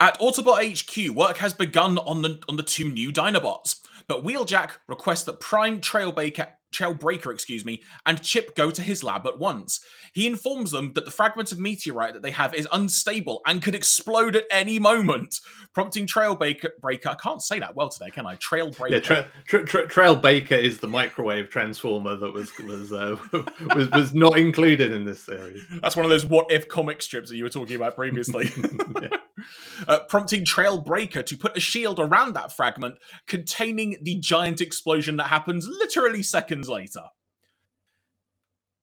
At 0.00 0.18
Autobot 0.18 0.58
HQ, 0.82 1.14
work 1.14 1.36
has 1.36 1.54
begun 1.54 1.96
on 1.98 2.22
the 2.22 2.42
on 2.48 2.56
the 2.56 2.62
two 2.64 2.90
new 2.90 3.12
Dinobots. 3.12 3.76
But 4.08 4.24
Wheeljack 4.24 4.70
requests 4.88 5.22
that 5.24 5.38
Prime 5.38 5.80
Trailbreaker, 5.80 6.48
Trailbreaker, 6.72 7.32
excuse 7.32 7.64
me, 7.64 7.82
and 8.06 8.22
Chip 8.22 8.54
go 8.56 8.70
to 8.70 8.82
his 8.82 9.02
lab 9.02 9.26
at 9.26 9.38
once. 9.38 9.80
He 10.12 10.26
informs 10.26 10.70
them 10.70 10.92
that 10.94 11.04
the 11.04 11.10
fragment 11.10 11.52
of 11.52 11.58
meteorite 11.58 12.12
that 12.14 12.22
they 12.22 12.30
have 12.32 12.54
is 12.54 12.68
unstable 12.72 13.40
and 13.46 13.62
could 13.62 13.74
explode 13.74 14.36
at 14.36 14.44
any 14.50 14.78
moment, 14.78 15.40
prompting 15.72 16.06
Trailbreaker. 16.06 16.70
Breaker, 16.80 17.10
I 17.10 17.14
can't 17.14 17.42
say 17.42 17.58
that 17.60 17.74
well 17.74 17.88
today, 17.88 18.10
can 18.10 18.26
I? 18.26 18.36
Trailbreaker. 18.36 18.90
Yeah, 18.90 19.00
tra- 19.00 19.28
tra- 19.46 19.64
tra- 19.64 19.88
Trailbreaker 19.88 20.60
is 20.60 20.78
the 20.78 20.88
microwave 20.88 21.48
transformer 21.48 22.16
that 22.16 22.32
was 22.32 22.50
was, 22.58 22.92
uh, 22.92 23.16
was 23.74 23.90
was 23.90 24.14
not 24.14 24.38
included 24.38 24.92
in 24.92 25.04
this 25.04 25.24
series. 25.24 25.62
That's 25.80 25.96
one 25.96 26.04
of 26.04 26.10
those 26.10 26.26
what 26.26 26.50
if 26.50 26.68
comic 26.68 27.00
strips 27.00 27.30
that 27.30 27.36
you 27.36 27.44
were 27.44 27.50
talking 27.50 27.76
about 27.76 27.96
previously. 27.96 28.50
yeah. 29.02 29.08
uh, 29.88 30.00
prompting 30.08 30.44
Trailbreaker 30.44 31.24
to 31.24 31.36
put 31.36 31.56
a 31.56 31.60
shield 31.60 31.98
around 31.98 32.34
that 32.34 32.52
fragment 32.52 32.96
containing 33.26 33.96
the 34.02 34.16
giant 34.16 34.60
explosion 34.60 35.16
that 35.16 35.28
happens 35.28 35.66
literally 35.66 36.22
seconds 36.22 36.61
later. 36.68 37.04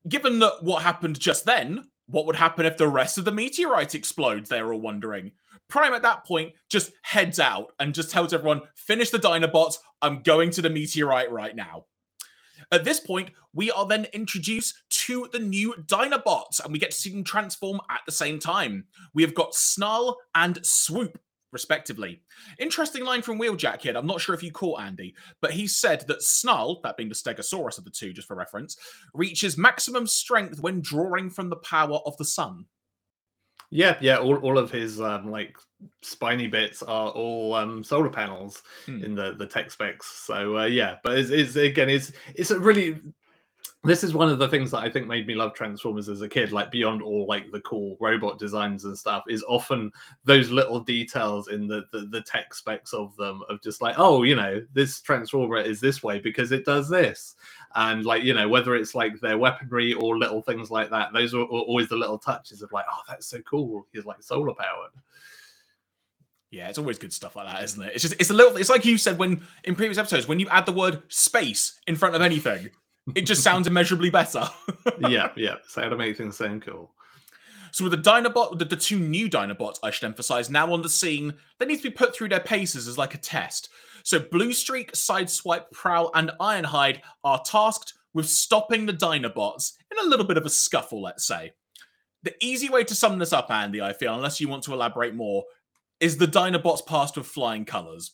given 0.07 0.39
that 0.39 0.61
what 0.63 0.83
happened 0.83 1.19
just 1.19 1.45
then, 1.45 1.85
what 2.07 2.25
would 2.25 2.35
happen 2.35 2.65
if 2.65 2.77
the 2.77 2.87
rest 2.87 3.17
of 3.17 3.25
the 3.25 3.31
meteorite 3.31 3.95
explodes? 3.95 4.49
They're 4.49 4.73
all 4.73 4.79
wondering. 4.79 5.31
Prime 5.67 5.93
at 5.93 6.01
that 6.01 6.25
point 6.25 6.53
just 6.69 6.91
heads 7.03 7.39
out 7.39 7.73
and 7.79 7.93
just 7.93 8.09
tells 8.09 8.33
everyone, 8.33 8.61
finish 8.75 9.11
the 9.11 9.19
Dinobots. 9.19 9.77
I'm 10.01 10.23
going 10.23 10.49
to 10.51 10.61
the 10.61 10.69
meteorite 10.69 11.31
right 11.31 11.55
now. 11.55 11.85
At 12.71 12.83
this 12.83 12.99
point, 12.99 13.31
we 13.53 13.71
are 13.71 13.85
then 13.85 14.05
introduced 14.13 14.75
to 14.89 15.27
the 15.31 15.39
new 15.39 15.73
Dinobots, 15.85 16.63
and 16.63 16.71
we 16.71 16.79
get 16.79 16.91
to 16.91 16.97
see 16.97 17.09
them 17.09 17.23
transform 17.23 17.79
at 17.89 18.01
the 18.05 18.11
same 18.11 18.39
time. 18.39 18.85
We 19.13 19.23
have 19.23 19.33
got 19.33 19.55
Snarl 19.55 20.17
and 20.35 20.63
Swoop, 20.63 21.19
respectively. 21.51 22.21
Interesting 22.59 23.03
line 23.03 23.21
from 23.21 23.39
Wheeljack 23.39 23.81
here. 23.81 23.93
I'm 23.95 24.07
not 24.07 24.21
sure 24.21 24.35
if 24.35 24.43
you 24.43 24.51
caught 24.51 24.81
Andy, 24.81 25.15
but 25.41 25.51
he 25.51 25.67
said 25.67 26.05
that 26.07 26.23
Snarl, 26.23 26.81
that 26.83 26.97
being 26.97 27.09
the 27.09 27.15
Stegosaurus 27.15 27.77
of 27.77 27.85
the 27.85 27.91
two, 27.91 28.13
just 28.13 28.27
for 28.27 28.35
reference, 28.35 28.77
reaches 29.13 29.57
maximum 29.57 30.07
strength 30.07 30.61
when 30.61 30.81
drawing 30.81 31.29
from 31.29 31.49
the 31.49 31.57
power 31.57 31.99
of 32.05 32.17
the 32.17 32.25
sun. 32.25 32.65
Yeah, 33.71 33.97
yeah. 34.01 34.17
All, 34.17 34.37
all 34.37 34.57
of 34.57 34.71
his 34.71 34.99
um, 34.99 35.29
like 35.29 35.55
spiny 36.01 36.47
bits 36.47 36.81
are 36.81 37.09
all 37.09 37.53
um, 37.53 37.83
solar 37.83 38.09
panels 38.09 38.63
hmm. 38.85 39.03
in 39.03 39.13
the 39.13 39.35
the 39.37 39.45
tech 39.45 39.69
specs. 39.69 40.07
So 40.25 40.57
uh, 40.57 40.65
yeah, 40.65 40.95
but 41.03 41.19
it's, 41.19 41.29
it's 41.29 41.55
again, 41.55 41.89
it's 41.89 42.11
it's 42.33 42.51
a 42.51 42.59
really 42.59 42.99
this 43.83 44.03
is 44.03 44.13
one 44.13 44.27
of 44.27 44.39
the 44.39 44.47
things 44.47 44.71
that 44.71 44.79
I 44.79 44.89
think 44.89 45.07
made 45.07 45.25
me 45.25 45.35
love 45.35 45.53
Transformers 45.53 46.09
as 46.09 46.21
a 46.21 46.27
kid, 46.27 46.51
like 46.51 46.69
beyond 46.69 47.01
all 47.01 47.25
like 47.27 47.49
the 47.51 47.61
cool 47.61 47.95
robot 48.01 48.37
designs 48.37 48.83
and 48.83 48.97
stuff, 48.97 49.23
is 49.29 49.43
often 49.47 49.89
those 50.25 50.49
little 50.49 50.81
details 50.81 51.47
in 51.47 51.65
the, 51.65 51.85
the, 51.93 52.07
the 52.11 52.21
tech 52.23 52.53
specs 52.53 52.91
of 52.91 53.15
them 53.15 53.41
of 53.47 53.61
just 53.61 53.81
like, 53.81 53.95
oh, 53.97 54.23
you 54.23 54.35
know, 54.35 54.61
this 54.73 54.99
Transformer 54.99 55.61
is 55.61 55.79
this 55.79 56.03
way 56.03 56.19
because 56.19 56.51
it 56.51 56.65
does 56.65 56.89
this. 56.89 57.35
And 57.75 58.05
like, 58.05 58.23
you 58.23 58.33
know, 58.33 58.49
whether 58.49 58.75
it's 58.75 58.95
like 58.95 59.17
their 59.21 59.37
weaponry 59.37 59.93
or 59.93 60.17
little 60.17 60.41
things 60.41 60.69
like 60.69 60.89
that, 60.89 61.13
those 61.13 61.33
are 61.33 61.43
always 61.43 61.87
the 61.87 61.95
little 61.95 62.19
touches 62.19 62.61
of 62.61 62.73
like, 62.73 62.85
oh, 62.91 63.01
that's 63.07 63.27
so 63.27 63.39
cool. 63.43 63.87
He's 63.93 64.05
like 64.05 64.21
solar 64.21 64.53
powered. 64.55 64.91
Yeah, 66.51 66.67
it's 66.67 66.79
always 66.79 66.97
good 66.97 67.13
stuff 67.13 67.37
like 67.37 67.47
that, 67.47 67.63
isn't 67.63 67.81
it? 67.81 67.91
It's 67.93 68.01
just 68.01 68.15
it's 68.19 68.31
a 68.31 68.33
little 68.33 68.57
it's 68.57 68.71
like 68.71 68.83
you 68.83 68.97
said 68.97 69.19
when 69.19 69.41
in 69.63 69.75
previous 69.75 69.99
episodes, 69.99 70.27
when 70.27 70.39
you 70.39 70.49
add 70.49 70.65
the 70.65 70.73
word 70.73 71.03
space 71.07 71.79
in 71.85 71.95
front 71.95 72.15
of 72.15 72.23
anything, 72.23 72.71
it 73.15 73.21
just 73.21 73.43
sounds 73.43 73.67
immeasurably 73.67 74.09
better. 74.09 74.47
yeah, 74.99 75.31
yeah. 75.35 75.55
So 75.67 75.81
how 75.81 75.89
to 75.89 75.97
make 75.97 76.17
things 76.17 76.37
sound 76.37 76.63
cool. 76.63 76.91
So 77.71 77.83
with 77.83 77.91
the 77.91 78.09
Dinobot, 78.09 78.57
the, 78.57 78.65
the 78.65 78.75
two 78.75 78.99
new 78.99 79.29
Dinobots, 79.29 79.77
I 79.83 79.91
should 79.91 80.05
emphasize, 80.05 80.49
now 80.49 80.73
on 80.73 80.81
the 80.81 80.89
scene, 80.89 81.33
they 81.59 81.65
need 81.65 81.77
to 81.77 81.83
be 81.83 81.89
put 81.89 82.15
through 82.15 82.29
their 82.29 82.39
paces 82.39 82.87
as 82.87 82.97
like 82.97 83.13
a 83.13 83.19
test. 83.19 83.69
So 84.03 84.19
Bluestreak, 84.19 84.91
Sideswipe, 84.91 85.71
Prowl, 85.71 86.11
and 86.15 86.31
Ironhide 86.39 87.01
are 87.23 87.41
tasked 87.45 87.93
with 88.13 88.27
stopping 88.27 88.85
the 88.85 88.93
Dinobots 88.93 89.73
in 89.91 90.03
a 90.03 90.09
little 90.09 90.25
bit 90.25 90.37
of 90.37 90.45
a 90.45 90.49
scuffle, 90.49 91.01
let's 91.01 91.25
say. 91.25 91.51
The 92.23 92.33
easy 92.41 92.69
way 92.69 92.83
to 92.85 92.95
sum 92.95 93.19
this 93.19 93.33
up, 93.33 93.51
Andy, 93.51 93.81
I 93.81 93.93
feel, 93.93 94.15
unless 94.15 94.41
you 94.41 94.47
want 94.47 94.63
to 94.63 94.73
elaborate 94.73 95.13
more, 95.13 95.43
is 95.99 96.17
the 96.17 96.25
Dinobots 96.25 96.85
passed 96.85 97.17
with 97.17 97.27
flying 97.27 97.65
colors. 97.65 98.11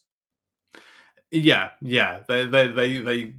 Yeah, 1.31 1.71
yeah. 1.81 2.19
They 2.27 2.45
they 2.45 2.67
they 2.67 2.97
they 2.99 3.33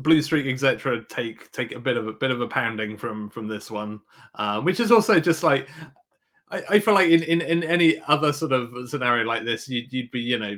Bluestreak, 0.00 0.50
etc., 0.50 1.04
take 1.08 1.50
take 1.52 1.72
a 1.72 1.80
bit 1.80 1.96
of 1.96 2.06
a 2.06 2.12
bit 2.12 2.30
of 2.30 2.40
a 2.40 2.46
pounding 2.46 2.96
from 2.96 3.30
from 3.30 3.48
this 3.48 3.70
one, 3.70 4.00
uh, 4.36 4.60
which 4.60 4.80
is 4.80 4.92
also 4.92 5.18
just 5.18 5.42
like 5.42 5.68
I, 6.50 6.62
I 6.70 6.78
feel 6.78 6.94
like 6.94 7.10
in, 7.10 7.22
in 7.22 7.40
in 7.40 7.64
any 7.64 8.00
other 8.06 8.32
sort 8.32 8.52
of 8.52 8.88
scenario 8.88 9.24
like 9.24 9.44
this, 9.44 9.68
you'd 9.68 9.92
you'd 9.92 10.10
be 10.10 10.20
you 10.20 10.38
know 10.38 10.56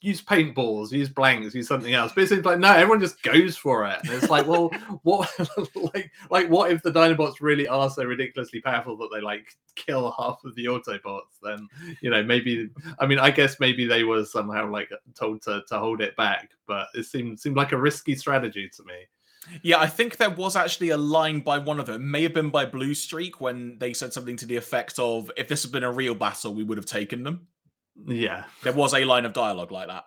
use 0.00 0.22
paintballs, 0.22 0.92
use 0.92 1.08
blanks, 1.08 1.54
use 1.54 1.66
something 1.66 1.92
else. 1.92 2.12
But 2.14 2.24
it 2.24 2.28
seems 2.28 2.44
like 2.44 2.58
no, 2.58 2.72
everyone 2.72 3.00
just 3.00 3.22
goes 3.22 3.56
for 3.56 3.86
it. 3.86 3.98
And 4.04 4.12
it's 4.12 4.30
like, 4.30 4.46
well, 4.46 4.70
what 5.02 5.30
like 5.94 6.10
like 6.30 6.48
what 6.48 6.70
if 6.70 6.82
the 6.82 6.92
Dinobots 6.92 7.36
really 7.40 7.66
are 7.66 7.90
so 7.90 8.04
ridiculously 8.04 8.60
powerful 8.60 8.96
that 8.98 9.10
they 9.12 9.20
like 9.20 9.56
kill 9.74 10.14
half 10.16 10.40
of 10.44 10.54
the 10.54 10.66
Autobots? 10.66 11.38
Then 11.42 11.68
you 12.00 12.10
know 12.10 12.22
maybe 12.22 12.70
I 12.98 13.06
mean 13.06 13.18
I 13.18 13.30
guess 13.30 13.58
maybe 13.60 13.86
they 13.86 14.04
were 14.04 14.24
somehow 14.24 14.70
like 14.70 14.90
told 15.14 15.42
to 15.42 15.62
to 15.68 15.78
hold 15.78 16.00
it 16.00 16.16
back, 16.16 16.50
but 16.66 16.88
it 16.94 17.04
seemed 17.04 17.40
seemed 17.40 17.56
like 17.56 17.72
a 17.72 17.78
risky 17.78 18.14
strategy 18.14 18.70
to 18.76 18.84
me. 18.84 18.94
Yeah, 19.62 19.78
I 19.78 19.86
think 19.86 20.16
there 20.16 20.30
was 20.30 20.56
actually 20.56 20.90
a 20.90 20.98
line 20.98 21.40
by 21.40 21.58
one 21.58 21.80
of 21.80 21.86
them, 21.86 22.10
may 22.10 22.22
have 22.24 22.34
been 22.34 22.50
by 22.50 22.66
Bluestreak, 22.66 23.36
when 23.38 23.78
they 23.78 23.94
said 23.94 24.12
something 24.12 24.36
to 24.36 24.46
the 24.46 24.56
effect 24.56 24.98
of, 24.98 25.30
"If 25.38 25.48
this 25.48 25.62
had 25.62 25.72
been 25.72 25.84
a 25.84 25.92
real 25.92 26.14
battle, 26.14 26.54
we 26.54 26.64
would 26.64 26.76
have 26.76 26.84
taken 26.84 27.22
them." 27.22 27.46
Yeah. 28.06 28.44
There 28.62 28.72
was 28.72 28.94
a 28.94 29.04
line 29.04 29.24
of 29.24 29.32
dialogue 29.32 29.72
like 29.72 29.88
that. 29.88 30.04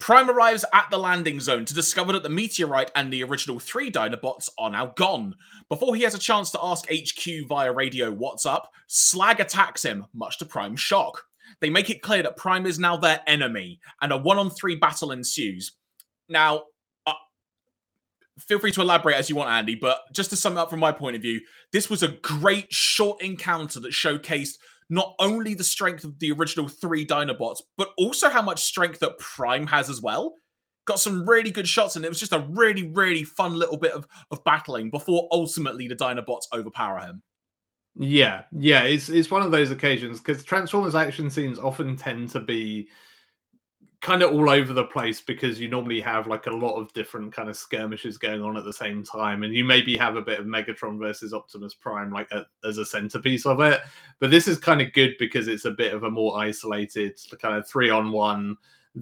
Prime 0.00 0.28
arrives 0.28 0.64
at 0.72 0.90
the 0.90 0.98
landing 0.98 1.40
zone 1.40 1.64
to 1.64 1.74
discover 1.74 2.12
that 2.12 2.22
the 2.22 2.28
meteorite 2.28 2.90
and 2.94 3.12
the 3.12 3.24
original 3.24 3.58
three 3.58 3.90
Dinobots 3.90 4.50
are 4.58 4.70
now 4.70 4.86
gone. 4.96 5.34
Before 5.68 5.94
he 5.94 6.02
has 6.02 6.14
a 6.14 6.18
chance 6.18 6.50
to 6.50 6.62
ask 6.62 6.86
HQ 6.90 7.48
via 7.48 7.72
radio 7.72 8.10
what's 8.10 8.44
up, 8.44 8.70
Slag 8.86 9.40
attacks 9.40 9.82
him, 9.84 10.04
much 10.12 10.38
to 10.38 10.44
Prime's 10.44 10.80
shock. 10.80 11.22
They 11.60 11.70
make 11.70 11.90
it 11.90 12.02
clear 12.02 12.22
that 12.22 12.36
Prime 12.36 12.66
is 12.66 12.78
now 12.78 12.96
their 12.96 13.20
enemy, 13.26 13.80
and 14.02 14.12
a 14.12 14.16
one 14.16 14.38
on 14.38 14.50
three 14.50 14.76
battle 14.76 15.12
ensues. 15.12 15.72
Now, 16.28 16.64
uh, 17.06 17.14
feel 18.38 18.58
free 18.58 18.72
to 18.72 18.80
elaborate 18.80 19.16
as 19.16 19.30
you 19.30 19.36
want, 19.36 19.50
Andy, 19.50 19.74
but 19.74 20.00
just 20.12 20.30
to 20.30 20.36
sum 20.36 20.58
up 20.58 20.70
from 20.70 20.80
my 20.80 20.92
point 20.92 21.16
of 21.16 21.22
view, 21.22 21.40
this 21.72 21.88
was 21.88 22.02
a 22.02 22.08
great 22.08 22.72
short 22.72 23.22
encounter 23.22 23.80
that 23.80 23.92
showcased 23.92 24.58
not 24.90 25.14
only 25.18 25.54
the 25.54 25.64
strength 25.64 26.04
of 26.04 26.18
the 26.18 26.32
original 26.32 26.68
three 26.68 27.06
Dinobots, 27.06 27.60
but 27.76 27.90
also 27.96 28.28
how 28.28 28.42
much 28.42 28.62
strength 28.62 29.00
that 29.00 29.18
Prime 29.18 29.66
has 29.66 29.88
as 29.88 30.00
well. 30.00 30.34
Got 30.86 31.00
some 31.00 31.28
really 31.28 31.50
good 31.50 31.68
shots, 31.68 31.96
and 31.96 32.04
it 32.04 32.08
was 32.08 32.20
just 32.20 32.34
a 32.34 32.46
really, 32.50 32.88
really 32.88 33.24
fun 33.24 33.54
little 33.54 33.78
bit 33.78 33.92
of, 33.92 34.06
of 34.30 34.44
battling 34.44 34.90
before 34.90 35.28
ultimately 35.32 35.88
the 35.88 35.96
Dinobots 35.96 36.44
overpower 36.52 36.98
him. 37.00 37.22
Yeah, 37.96 38.42
yeah, 38.52 38.82
it's 38.82 39.08
it's 39.08 39.30
one 39.30 39.42
of 39.42 39.52
those 39.52 39.70
occasions 39.70 40.18
because 40.18 40.42
Transformers 40.42 40.94
action 40.94 41.30
scenes 41.30 41.58
often 41.58 41.96
tend 41.96 42.28
to 42.30 42.40
be 42.40 42.88
kind 44.04 44.22
of 44.22 44.32
all 44.32 44.50
over 44.50 44.74
the 44.74 44.84
place 44.84 45.22
because 45.22 45.58
you 45.58 45.66
normally 45.66 45.98
have 45.98 46.26
like 46.26 46.46
a 46.46 46.50
lot 46.50 46.76
of 46.76 46.92
different 46.92 47.32
kind 47.32 47.48
of 47.48 47.56
skirmishes 47.56 48.18
going 48.18 48.42
on 48.42 48.54
at 48.54 48.62
the 48.62 48.72
same 48.72 49.02
time 49.02 49.44
and 49.44 49.54
you 49.54 49.64
maybe 49.64 49.96
have 49.96 50.16
a 50.16 50.20
bit 50.20 50.38
of 50.38 50.44
megatron 50.44 50.98
versus 50.98 51.32
optimus 51.32 51.72
prime 51.72 52.12
like 52.12 52.30
a, 52.30 52.44
as 52.68 52.76
a 52.76 52.84
centerpiece 52.84 53.46
of 53.46 53.60
it. 53.60 53.80
But 54.20 54.30
this 54.30 54.46
is 54.46 54.58
kind 54.58 54.82
of 54.82 54.92
good 54.92 55.14
because 55.18 55.48
it's 55.48 55.64
a 55.64 55.70
bit 55.70 55.94
of 55.94 56.02
a 56.02 56.10
more 56.10 56.38
isolated 56.38 57.18
kind 57.40 57.56
of 57.56 57.66
three 57.66 57.88
on 57.88 58.12
one 58.12 58.58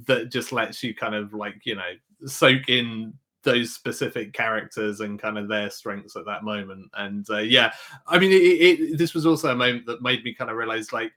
that 0.06 0.30
just 0.30 0.52
lets 0.52 0.84
you 0.84 0.94
kind 0.94 1.16
of 1.16 1.34
like 1.34 1.56
you 1.64 1.74
know 1.74 1.92
soak 2.24 2.68
in 2.68 3.12
those 3.42 3.74
specific 3.74 4.32
characters 4.32 5.00
and 5.00 5.18
kind 5.18 5.36
of 5.36 5.48
their 5.48 5.68
strengths 5.68 6.14
at 6.14 6.26
that 6.26 6.44
moment. 6.44 6.88
And 6.94 7.28
uh, 7.28 7.38
yeah 7.38 7.72
i 8.06 8.20
mean 8.20 8.30
it, 8.30 8.36
it, 8.36 8.98
this 8.98 9.14
was 9.14 9.26
also 9.26 9.50
a 9.50 9.56
moment 9.56 9.84
that 9.86 10.00
made 10.00 10.22
me 10.22 10.32
kind 10.32 10.48
of 10.48 10.56
realize 10.56 10.92
like 10.92 11.10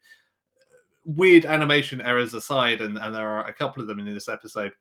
weird 1.06 1.46
animation 1.46 2.02
errors 2.02 2.34
aside, 2.34 2.82
and, 2.82 2.98
and 2.98 3.16
there 3.16 3.28
are 3.28 3.48
a 3.48 3.54
couple 3.54 3.82
of 3.82 3.88
them 3.88 4.00
in 4.00 4.14
this 4.14 4.28
episode, 4.28 4.74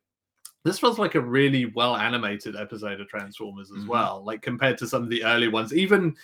this 0.65 0.79
feels 0.79 0.99
like 0.99 1.15
a 1.15 1.21
really 1.21 1.67
well 1.67 1.95
animated 1.97 2.57
episode 2.57 3.01
of 3.01 3.09
Transformers 3.09 3.71
as 3.71 3.79
mm-hmm. 3.79 3.91
well. 3.91 4.23
Like 4.25 4.41
compared 4.43 4.79
to 4.79 4.89
some 4.89 5.03
of 5.03 5.11
the 5.11 5.25
early 5.25 5.49
ones, 5.49 5.75
even 5.75 6.17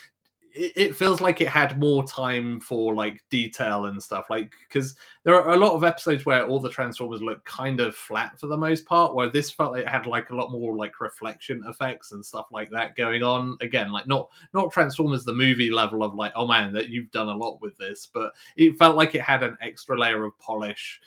it, 0.54 0.96
feels 0.96 1.20
like 1.20 1.40
it 1.40 1.48
had 1.48 1.78
more 1.78 2.04
time 2.04 2.60
for 2.60 2.94
like 2.94 3.22
detail 3.30 3.86
and 3.86 4.02
stuff 4.02 4.26
like 4.30 4.52
because 4.68 4.96
there 5.22 5.34
are 5.34 5.54
a 5.54 5.56
lot 5.56 5.72
of 5.72 5.84
episodes 5.84 6.26
where 6.26 6.46
all 6.46 6.58
the 6.58 6.68
transformers 6.68 7.22
look 7.22 7.44
kind 7.44 7.80
of 7.80 7.94
flat 7.94 8.38
for 8.38 8.46
the 8.46 8.56
most 8.56 8.84
part 8.84 9.14
where 9.14 9.28
this 9.28 9.50
felt 9.50 9.72
like 9.72 9.82
it 9.82 9.88
had 9.88 10.06
like 10.06 10.30
a 10.30 10.34
lot 10.34 10.50
more 10.50 10.76
like 10.76 11.00
reflection 11.00 11.62
effects 11.68 12.12
and 12.12 12.24
stuff 12.24 12.46
like 12.50 12.70
that 12.70 12.96
going 12.96 13.22
on. 13.22 13.56
Again 13.60 13.92
like 13.92 14.06
not 14.06 14.28
not 14.52 14.72
transformers 14.72 15.24
the 15.24 15.32
movie 15.32 15.70
level 15.70 16.02
of 16.02 16.14
like 16.14 16.32
oh 16.34 16.46
man 16.46 16.72
that 16.72 16.88
you've 16.88 17.10
done 17.10 17.28
a 17.28 17.36
lot 17.36 17.60
with 17.60 17.76
this 17.78 18.08
but 18.12 18.32
it 18.56 18.78
felt 18.78 18.96
like 18.96 19.14
it 19.14 19.22
had 19.22 19.42
an 19.42 19.56
extra 19.60 19.98
layer 19.98 20.24
of 20.24 20.38
polish 20.38 21.00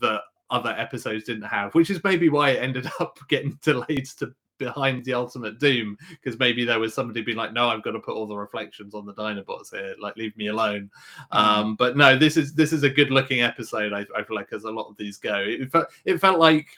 that 0.00 0.22
other 0.50 0.74
episodes 0.76 1.24
didn't 1.24 1.44
have, 1.44 1.74
which 1.74 1.90
is 1.90 2.02
maybe 2.04 2.28
why 2.28 2.50
it 2.50 2.62
ended 2.62 2.90
up 3.00 3.18
getting 3.28 3.58
delayed 3.62 4.06
to 4.18 4.34
behind 4.60 5.02
the 5.04 5.14
ultimate 5.14 5.58
doom 5.58 5.96
because 6.10 6.38
maybe 6.38 6.64
there 6.64 6.78
was 6.78 6.94
somebody 6.94 7.22
being 7.22 7.36
like 7.36 7.52
no 7.52 7.68
i've 7.68 7.82
got 7.82 7.92
to 7.92 7.98
put 7.98 8.14
all 8.14 8.26
the 8.26 8.36
reflections 8.36 8.94
on 8.94 9.06
the 9.06 9.14
dinobots 9.14 9.70
here 9.74 9.96
like 9.98 10.14
leave 10.16 10.36
me 10.36 10.48
alone 10.48 10.88
mm. 11.32 11.36
um 11.36 11.74
but 11.74 11.96
no 11.96 12.16
this 12.16 12.36
is 12.36 12.52
this 12.52 12.72
is 12.72 12.82
a 12.82 12.90
good 12.90 13.10
looking 13.10 13.40
episode 13.40 13.92
I, 13.92 14.06
I, 14.16 14.22
feel 14.22 14.36
like 14.36 14.52
as 14.52 14.64
a 14.64 14.70
lot 14.70 14.88
of 14.88 14.96
these 14.98 15.16
go 15.16 15.36
it 15.38 15.72
felt 15.72 15.88
it 16.04 16.20
felt 16.20 16.38
like 16.38 16.68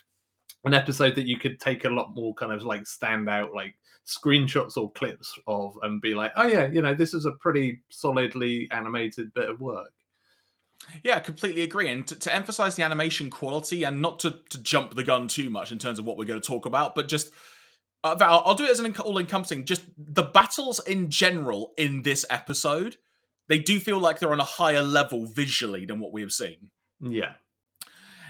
an 0.64 0.74
episode 0.74 1.16
that 1.16 1.26
you 1.26 1.38
could 1.38 1.58
take 1.58 1.84
a 1.84 1.90
lot 1.90 2.14
more 2.14 2.32
kind 2.34 2.52
of 2.52 2.62
like 2.62 2.86
stand 2.86 3.28
out 3.28 3.52
like 3.52 3.74
screenshots 4.06 4.76
or 4.76 4.92
clips 4.92 5.36
of 5.48 5.76
and 5.82 6.00
be 6.00 6.14
like 6.14 6.30
oh 6.36 6.46
yeah 6.46 6.68
you 6.68 6.82
know 6.82 6.94
this 6.94 7.14
is 7.14 7.26
a 7.26 7.32
pretty 7.32 7.80
solidly 7.88 8.68
animated 8.70 9.34
bit 9.34 9.50
of 9.50 9.60
work 9.60 9.92
yeah, 11.02 11.18
completely 11.20 11.62
agree. 11.62 11.88
And 11.88 12.06
to, 12.06 12.16
to, 12.16 12.34
emphasize 12.34 12.76
the 12.76 12.82
animation 12.82 13.30
quality 13.30 13.84
and 13.84 14.00
not 14.00 14.18
to, 14.20 14.38
to 14.50 14.58
jump 14.62 14.94
the 14.94 15.04
gun 15.04 15.28
too 15.28 15.50
much 15.50 15.72
in 15.72 15.78
terms 15.78 15.98
of 15.98 16.04
what 16.04 16.16
we're 16.16 16.24
going 16.24 16.40
to 16.40 16.46
talk 16.46 16.66
about, 16.66 16.94
but 16.94 17.08
just 17.08 17.30
uh, 18.04 18.14
Val, 18.14 18.42
I'll 18.44 18.54
do 18.54 18.64
it 18.64 18.70
as 18.70 18.80
an 18.80 18.94
all-encompassing. 18.96 19.64
Just 19.64 19.82
the 19.96 20.24
battles 20.24 20.80
in 20.86 21.10
general 21.10 21.72
in 21.76 22.02
this 22.02 22.24
episode, 22.30 22.96
they 23.48 23.58
do 23.58 23.78
feel 23.78 23.98
like 23.98 24.18
they're 24.18 24.32
on 24.32 24.40
a 24.40 24.44
higher 24.44 24.82
level 24.82 25.26
visually 25.26 25.84
than 25.86 26.00
what 26.00 26.12
we 26.12 26.20
have 26.20 26.32
seen. 26.32 26.70
Yeah. 27.00 27.34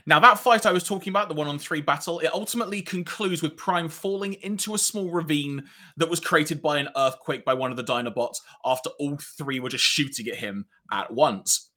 Now, 0.04 0.18
that 0.18 0.40
fight 0.40 0.66
I 0.66 0.72
was 0.72 0.82
talking 0.82 1.12
about, 1.12 1.28
the 1.28 1.35
one 1.35 1.46
on 1.46 1.61
three 1.61 1.80
battle, 1.80 2.18
it 2.18 2.35
ultimately 2.35 2.82
concludes 2.82 3.40
with 3.40 3.56
Prime 3.56 3.88
falling 3.88 4.35
into 4.42 4.74
a 4.74 4.78
small 4.78 5.11
ravine 5.11 5.62
that 5.96 6.11
was 6.11 6.18
created 6.18 6.61
by 6.61 6.78
an 6.78 6.88
earthquake 6.96 7.44
by 7.44 7.54
one 7.54 7.70
of 7.70 7.76
the 7.76 7.85
Dinobots 7.85 8.38
after 8.64 8.90
all 8.98 9.16
three 9.38 9.61
were 9.61 9.68
just 9.68 9.85
shooting 9.85 10.26
at 10.26 10.35
him 10.35 10.66
at 10.90 11.12
once. 11.12 11.70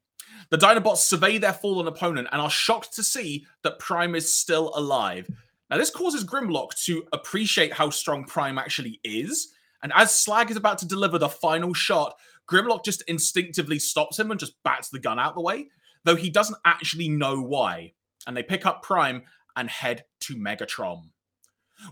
The 0.50 0.58
Dinobots 0.58 0.98
survey 0.98 1.38
their 1.38 1.54
fallen 1.54 1.88
opponent 1.88 2.28
and 2.32 2.42
are 2.42 2.50
shocked 2.50 2.96
to 2.96 3.04
see 3.04 3.46
that 3.64 3.80
Prime 3.80 4.16
is 4.16 4.34
still 4.34 4.72
alive. 4.76 5.30
Now, 5.70 5.78
this 5.78 5.90
causes 5.90 6.24
Grimlock 6.24 6.76
to 6.86 7.06
appreciate 7.12 7.74
how 7.74 7.90
strong 7.90 8.26
Prime 8.26 8.58
actually 8.58 9.00
is. 9.04 9.52
And 9.82 9.92
as 9.96 10.16
Slag 10.16 10.52
is 10.52 10.58
about 10.58 10.78
to 10.80 10.88
deliver 10.88 11.18
the 11.18 11.30
final 11.30 11.74
shot, 11.74 12.16
Grimlock 12.50 12.86
just 12.86 13.04
instinctively 13.08 13.80
stops 13.80 14.20
him 14.20 14.32
and 14.32 14.40
just 14.40 14.62
bats 14.64 14.90
the 14.90 15.00
gun 15.00 15.20
out 15.20 15.36
the 15.36 15.42
way, 15.42 15.70
though 16.04 16.16
he 16.16 16.30
doesn't 16.30 16.60
actually 16.66 17.10
know 17.10 17.42
why. 17.42 17.94
And 18.28 18.38
they 18.38 18.44
pick 18.44 18.66
up 18.66 18.84
Prime 18.84 19.24
and 19.56 19.70
head 19.70 20.06
to 20.22 20.36
Megatron. 20.36 21.10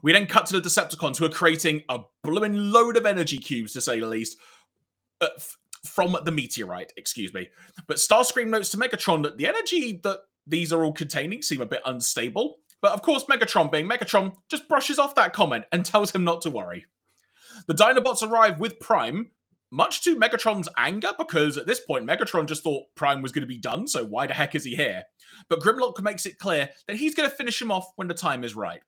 We 0.02 0.14
then 0.14 0.28
cut 0.28 0.46
to 0.48 0.60
the 0.60 0.68
Decepticons 0.68 1.18
who 1.18 1.26
are 1.26 1.30
creating 1.30 1.84
a 1.90 2.00
blooming 2.24 2.72
load 2.72 2.96
of 2.96 3.06
energy 3.06 3.38
cubes, 3.38 3.74
to 3.74 3.82
say 3.82 4.00
the 4.00 4.08
least, 4.08 4.38
uh, 5.20 5.28
from 5.86 6.16
the 6.24 6.32
meteorite, 6.32 6.94
excuse 6.96 7.34
me. 7.34 7.50
But 7.88 7.98
Starscream 7.98 8.48
notes 8.48 8.70
to 8.70 8.78
Megatron 8.78 9.24
that 9.24 9.38
the 9.38 9.48
energy 9.48 10.00
that 10.04 10.20
these 10.48 10.72
are 10.72 10.84
all 10.84 10.94
containing 10.94 11.42
seem 11.42 11.62
a 11.62 11.66
bit 11.66 11.82
unstable. 11.86 12.58
But 12.84 12.92
of 12.92 13.02
course, 13.02 13.24
Megatron, 13.24 13.72
being 13.72 13.88
Megatron, 13.88 14.36
just 14.50 14.68
brushes 14.68 15.00
off 15.00 15.16
that 15.16 15.32
comment 15.32 15.64
and 15.72 15.86
tells 15.86 16.12
him 16.12 16.26
not 16.26 16.42
to 16.42 16.50
worry. 16.50 16.86
The 17.66 17.74
Dinobots 17.74 18.28
arrive 18.28 18.60
with 18.60 18.78
Prime, 18.82 19.32
much 19.72 20.04
to 20.04 20.18
Megatron's 20.18 20.68
anger, 20.78 21.14
because 21.18 21.58
at 21.58 21.66
this 21.66 21.80
point, 21.80 22.06
Megatron 22.06 22.46
just 22.46 22.62
thought 22.62 22.94
Prime 22.96 23.22
was 23.22 23.32
going 23.32 23.44
to 23.44 23.48
be 23.48 23.58
done, 23.58 23.88
so 23.88 24.04
why 24.04 24.28
the 24.28 24.34
heck 24.34 24.54
is 24.54 24.66
he 24.66 24.76
here? 24.76 25.04
But 25.48 25.62
Grimlock 25.62 26.02
makes 26.02 26.26
it 26.26 26.38
clear 26.38 26.72
that 26.88 26.98
he's 26.98 27.16
going 27.16 27.30
to 27.30 27.36
finish 27.36 27.62
him 27.62 27.72
off 27.72 27.90
when 27.96 28.10
the 28.10 28.14
time 28.14 28.44
is 28.44 28.54
right. 28.54 28.82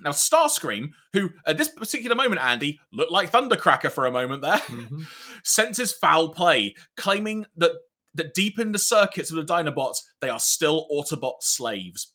Now, 0.00 0.12
Starscream, 0.12 0.92
who 1.12 1.28
at 1.46 1.58
this 1.58 1.68
particular 1.68 2.16
moment, 2.16 2.40
Andy, 2.40 2.80
looked 2.94 3.12
like 3.12 3.30
Thundercracker 3.30 3.92
for 3.92 4.06
a 4.06 4.10
moment 4.10 4.40
there, 4.40 4.56
mm-hmm. 4.56 5.02
senses 5.44 5.92
foul 5.92 6.30
play, 6.30 6.76
claiming 6.96 7.44
that, 7.58 7.72
that 8.14 8.32
deep 8.32 8.58
in 8.58 8.72
the 8.72 8.78
circuits 8.78 9.30
of 9.30 9.36
the 9.36 9.44
Dinobots, 9.44 9.98
they 10.22 10.30
are 10.30 10.40
still 10.40 10.88
Autobot 10.90 11.42
slaves. 11.42 12.12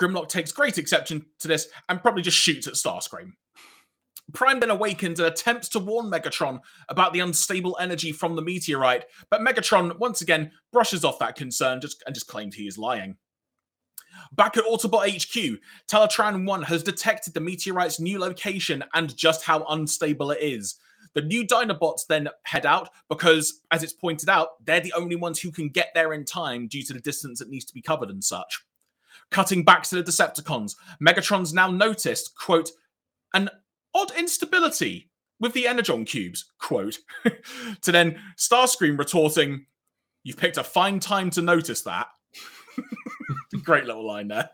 Grimlock 0.00 0.28
takes 0.28 0.52
great 0.52 0.78
exception 0.78 1.26
to 1.40 1.48
this 1.48 1.68
and 1.88 2.00
probably 2.00 2.22
just 2.22 2.36
shoots 2.36 2.66
at 2.66 2.74
Starscream. 2.74 3.32
Prime 4.32 4.60
then 4.60 4.70
awakens 4.70 5.18
and 5.18 5.28
attempts 5.28 5.68
to 5.70 5.78
warn 5.78 6.10
Megatron 6.10 6.60
about 6.88 7.12
the 7.12 7.20
unstable 7.20 7.76
energy 7.80 8.12
from 8.12 8.36
the 8.36 8.42
meteorite, 8.42 9.06
but 9.28 9.40
Megatron 9.40 9.98
once 9.98 10.20
again 10.20 10.52
brushes 10.72 11.04
off 11.04 11.18
that 11.18 11.34
concern 11.34 11.80
just, 11.80 12.02
and 12.06 12.14
just 12.14 12.28
claims 12.28 12.54
he 12.54 12.66
is 12.66 12.78
lying. 12.78 13.16
Back 14.32 14.56
at 14.56 14.64
Autobot 14.64 15.08
HQ, 15.08 15.60
Teletran 15.88 16.46
1 16.46 16.62
has 16.62 16.82
detected 16.82 17.34
the 17.34 17.40
meteorite's 17.40 17.98
new 17.98 18.18
location 18.18 18.84
and 18.94 19.16
just 19.16 19.44
how 19.44 19.64
unstable 19.68 20.30
it 20.30 20.40
is. 20.40 20.76
The 21.14 21.22
new 21.22 21.44
Dinobots 21.44 22.06
then 22.08 22.28
head 22.44 22.66
out 22.66 22.90
because, 23.08 23.60
as 23.72 23.82
it's 23.82 23.92
pointed 23.92 24.28
out, 24.28 24.64
they're 24.64 24.80
the 24.80 24.92
only 24.92 25.16
ones 25.16 25.40
who 25.40 25.50
can 25.50 25.68
get 25.68 25.88
there 25.94 26.12
in 26.12 26.24
time 26.24 26.68
due 26.68 26.84
to 26.84 26.92
the 26.92 27.00
distance 27.00 27.40
that 27.40 27.50
needs 27.50 27.64
to 27.64 27.74
be 27.74 27.82
covered 27.82 28.10
and 28.10 28.22
such. 28.22 28.62
Cutting 29.30 29.64
back 29.64 29.84
to 29.84 29.94
the 29.94 30.02
Decepticons, 30.02 30.74
Megatron's 31.00 31.54
now 31.54 31.70
noticed, 31.70 32.34
quote, 32.36 32.70
an 33.32 33.48
odd 33.94 34.10
instability 34.18 35.10
with 35.38 35.52
the 35.52 35.66
Energon 35.66 36.04
cubes, 36.04 36.52
quote, 36.58 36.98
to 37.82 37.92
then 37.92 38.18
Starscream 38.36 38.98
retorting, 38.98 39.66
You've 40.22 40.36
picked 40.36 40.58
a 40.58 40.64
fine 40.64 41.00
time 41.00 41.30
to 41.30 41.42
notice 41.42 41.82
that. 41.82 42.08
Great 43.64 43.86
little 43.86 44.06
line 44.06 44.28
there. 44.28 44.50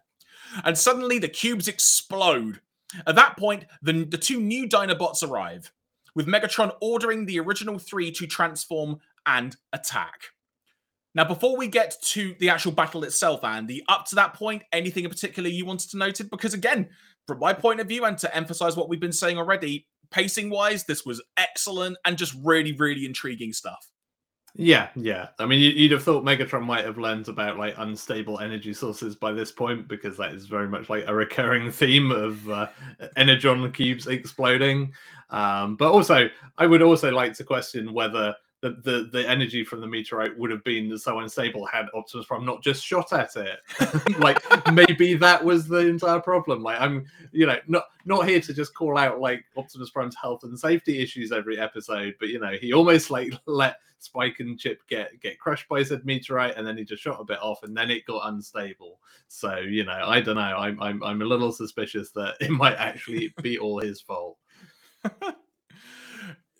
And 0.64 0.76
suddenly 0.78 1.18
the 1.18 1.28
cubes 1.28 1.68
explode. 1.68 2.60
At 3.06 3.16
that 3.16 3.36
point, 3.36 3.64
the, 3.82 4.04
the 4.04 4.18
two 4.18 4.40
new 4.40 4.68
Dinobots 4.68 5.28
arrive, 5.28 5.72
with 6.14 6.28
Megatron 6.28 6.74
ordering 6.80 7.26
the 7.26 7.40
original 7.40 7.78
three 7.78 8.12
to 8.12 8.26
transform 8.26 9.00
and 9.26 9.56
attack. 9.72 10.30
Now, 11.16 11.24
before 11.24 11.56
we 11.56 11.66
get 11.66 11.96
to 12.08 12.34
the 12.40 12.50
actual 12.50 12.72
battle 12.72 13.02
itself, 13.02 13.42
Andy, 13.42 13.82
up 13.88 14.04
to 14.08 14.14
that 14.16 14.34
point, 14.34 14.62
anything 14.70 15.04
in 15.04 15.10
particular 15.10 15.48
you 15.48 15.64
wanted 15.64 15.90
to 15.92 15.96
note? 15.96 16.20
It 16.20 16.30
because 16.30 16.52
again, 16.52 16.90
from 17.26 17.38
my 17.38 17.54
point 17.54 17.80
of 17.80 17.88
view, 17.88 18.04
and 18.04 18.18
to 18.18 18.36
emphasize 18.36 18.76
what 18.76 18.90
we've 18.90 19.00
been 19.00 19.12
saying 19.14 19.38
already, 19.38 19.86
pacing 20.10 20.50
wise, 20.50 20.84
this 20.84 21.06
was 21.06 21.22
excellent 21.38 21.96
and 22.04 22.18
just 22.18 22.36
really, 22.44 22.72
really 22.72 23.06
intriguing 23.06 23.54
stuff. 23.54 23.88
Yeah, 24.56 24.90
yeah. 24.94 25.28
I 25.38 25.46
mean, 25.46 25.60
you'd 25.60 25.92
have 25.92 26.02
thought 26.02 26.22
Megatron 26.22 26.64
might 26.64 26.84
have 26.84 26.98
learned 26.98 27.28
about 27.28 27.56
like 27.56 27.74
unstable 27.78 28.40
energy 28.40 28.74
sources 28.74 29.16
by 29.16 29.32
this 29.32 29.50
point 29.50 29.88
because 29.88 30.18
that 30.18 30.34
is 30.34 30.44
very 30.44 30.68
much 30.68 30.90
like 30.90 31.04
a 31.06 31.14
recurring 31.14 31.70
theme 31.70 32.10
of 32.10 32.46
uh, 32.50 32.66
energon 33.16 33.72
cubes 33.72 34.06
exploding. 34.06 34.92
Um, 35.30 35.76
but 35.76 35.90
also, 35.90 36.28
I 36.58 36.66
would 36.66 36.82
also 36.82 37.10
like 37.10 37.32
to 37.34 37.44
question 37.44 37.94
whether 37.94 38.34
the, 38.62 38.70
the, 38.82 39.08
the 39.12 39.28
energy 39.28 39.64
from 39.64 39.80
the 39.80 39.86
meteorite 39.86 40.36
would 40.38 40.50
have 40.50 40.64
been 40.64 40.96
so 40.98 41.18
unstable 41.18 41.66
had 41.66 41.86
Optimus 41.94 42.26
Prime 42.26 42.44
not 42.44 42.62
just 42.62 42.84
shot 42.84 43.12
at 43.12 43.36
it. 43.36 43.58
like 44.18 44.38
maybe 44.72 45.14
that 45.14 45.44
was 45.44 45.68
the 45.68 45.86
entire 45.86 46.20
problem. 46.20 46.62
Like 46.62 46.80
I'm, 46.80 47.04
you 47.32 47.46
know, 47.46 47.58
not 47.66 47.84
not 48.06 48.26
here 48.26 48.40
to 48.40 48.54
just 48.54 48.74
call 48.74 48.96
out 48.96 49.20
like 49.20 49.44
Optimus 49.56 49.90
Prime's 49.90 50.16
health 50.16 50.42
and 50.44 50.58
safety 50.58 51.02
issues 51.02 51.32
every 51.32 51.58
episode, 51.58 52.14
but 52.18 52.30
you 52.30 52.38
know, 52.38 52.52
he 52.60 52.72
almost 52.72 53.10
like 53.10 53.34
let 53.46 53.76
Spike 53.98 54.40
and 54.40 54.58
Chip 54.58 54.80
get 54.88 55.20
get 55.20 55.38
crushed 55.38 55.68
by 55.68 55.82
said 55.82 56.04
meteorite, 56.04 56.56
and 56.56 56.66
then 56.66 56.78
he 56.78 56.84
just 56.84 57.02
shot 57.02 57.20
a 57.20 57.24
bit 57.24 57.38
off, 57.40 57.62
and 57.62 57.76
then 57.76 57.90
it 57.90 58.06
got 58.06 58.28
unstable. 58.28 59.00
So 59.28 59.58
you 59.58 59.84
know, 59.84 60.00
I 60.04 60.20
don't 60.20 60.36
know. 60.36 60.40
I'm 60.40 60.80
I'm 60.80 61.02
I'm 61.02 61.22
a 61.22 61.26
little 61.26 61.52
suspicious 61.52 62.10
that 62.12 62.36
it 62.40 62.50
might 62.50 62.76
actually 62.76 63.34
be 63.42 63.58
all 63.58 63.80
his 63.80 64.00
fault. 64.00 64.38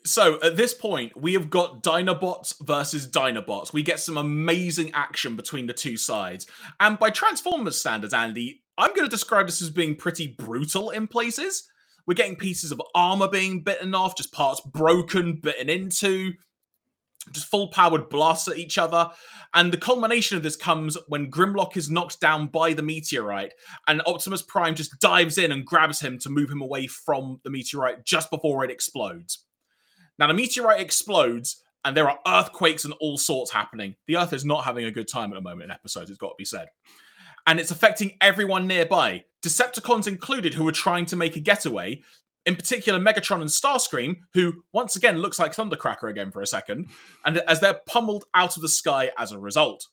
So 0.07 0.40
at 0.40 0.57
this 0.57 0.73
point, 0.73 1.21
we 1.21 1.33
have 1.33 1.51
got 1.51 1.83
Dinobots 1.83 2.55
versus 2.64 3.09
Dinobots. 3.09 3.73
We 3.73 3.83
get 3.83 3.99
some 3.99 4.16
amazing 4.16 4.92
action 4.95 5.35
between 5.35 5.66
the 5.66 5.73
two 5.73 5.97
sides. 5.97 6.47
And 6.79 6.97
by 6.97 7.11
Transformers 7.11 7.77
standards, 7.77 8.14
Andy, 8.14 8.62
I'm 8.79 8.95
going 8.95 9.07
to 9.07 9.11
describe 9.11 9.47
this 9.47 9.61
as 9.62 9.71
being 9.71 9.97
pretty 9.97 10.29
brutal 10.29 10.90
in 10.90 11.09
places. 11.09 11.69
We're 12.07 12.14
getting 12.14 12.37
pieces 12.37 12.71
of 12.71 12.81
armor 12.95 13.27
being 13.27 13.64
bitten 13.64 13.97
off, 13.97 14.16
just 14.16 14.33
parts 14.33 14.61
broken, 14.61 15.40
bitten 15.42 15.69
into, 15.69 16.35
just 17.33 17.51
full 17.51 17.69
powered 17.69 18.09
blasts 18.09 18.47
at 18.47 18.59
each 18.59 18.79
other. 18.79 19.11
And 19.55 19.73
the 19.73 19.77
culmination 19.77 20.37
of 20.37 20.45
this 20.45 20.55
comes 20.55 20.97
when 21.09 21.33
Grimlock 21.33 21.77
is 21.77 21.90
knocked 21.90 22.21
down 22.21 22.47
by 22.47 22.75
the 22.75 22.83
meteorite, 22.83 23.55
and 23.88 24.03
Optimus 24.07 24.42
Prime 24.42 24.77
just 24.77 25.01
dives 25.01 25.37
in 25.37 25.51
and 25.51 25.66
grabs 25.66 25.99
him 25.99 26.16
to 26.21 26.31
move 26.31 26.49
him 26.49 26.62
away 26.62 26.87
from 26.87 27.40
the 27.42 27.51
meteorite 27.51 28.05
just 28.05 28.31
before 28.31 28.64
it 28.64 28.71
explodes. 28.71 29.46
Now, 30.18 30.26
the 30.26 30.35
meteorite 30.35 30.81
explodes, 30.81 31.62
and 31.85 31.96
there 31.96 32.09
are 32.09 32.18
earthquakes 32.26 32.85
and 32.85 32.94
all 33.00 33.18
sorts 33.18 33.50
happening. 33.50 33.94
The 34.07 34.16
Earth 34.16 34.33
is 34.33 34.44
not 34.44 34.64
having 34.64 34.87
a 34.87 34.90
good 34.90 35.09
time 35.09 35.33
at 35.33 35.37
the 35.37 35.40
moment 35.40 35.64
in 35.64 35.70
episodes, 35.70 36.11
it's 36.11 36.18
got 36.18 36.31
to 36.31 36.35
be 36.38 36.44
said. 36.44 36.68
And 37.46 37.61
it's 37.61 37.70
affecting 37.70 38.16
everyone 38.20 38.66
nearby, 38.66 39.24
Decepticons 39.46 40.09
included, 40.09 40.55
who 40.55 40.66
are 40.66 40.72
trying 40.72 41.07
to 41.07 41.16
make 41.16 41.37
a 41.37 41.40
getaway. 41.40 42.02
In 42.46 42.57
particular, 42.57 42.98
Megatron 42.98 43.40
and 43.40 43.50
Starscream, 43.50 44.16
who 44.35 44.64
once 44.72 44.96
again 44.96 45.18
looks 45.18 45.38
like 45.38 45.55
Thundercracker 45.55 46.11
again 46.11 46.33
for 46.33 46.42
a 46.42 46.46
second, 46.46 46.88
and 47.24 47.38
as 47.38 47.61
they're 47.61 47.81
pummeled 47.87 48.24
out 48.35 48.57
of 48.57 48.62
the 48.62 48.68
sky 48.68 49.12
as 49.18 49.31
a 49.31 49.38
result. 49.38 49.87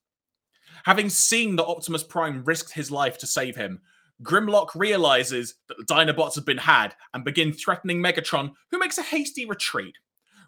Having 0.86 1.10
seen 1.10 1.56
that 1.56 1.66
Optimus 1.66 2.04
Prime 2.04 2.44
risked 2.44 2.74
his 2.74 2.90
life 2.90 3.18
to 3.20 3.28
save 3.28 3.56
him, 3.56 3.82
Grimlock 4.24 4.74
realizes 4.76 5.56
that 5.68 5.78
the 5.78 5.86
Dinobots 5.86 6.36
have 6.36 6.46
been 6.46 6.58
had 6.58 6.96
and 7.14 7.24
begin 7.24 7.54
threatening 7.54 8.02
Megatron, 8.02 8.52
who 8.72 8.80
makes 8.80 8.98
a 8.98 9.04
hasty 9.04 9.46
retreat. 9.46 9.96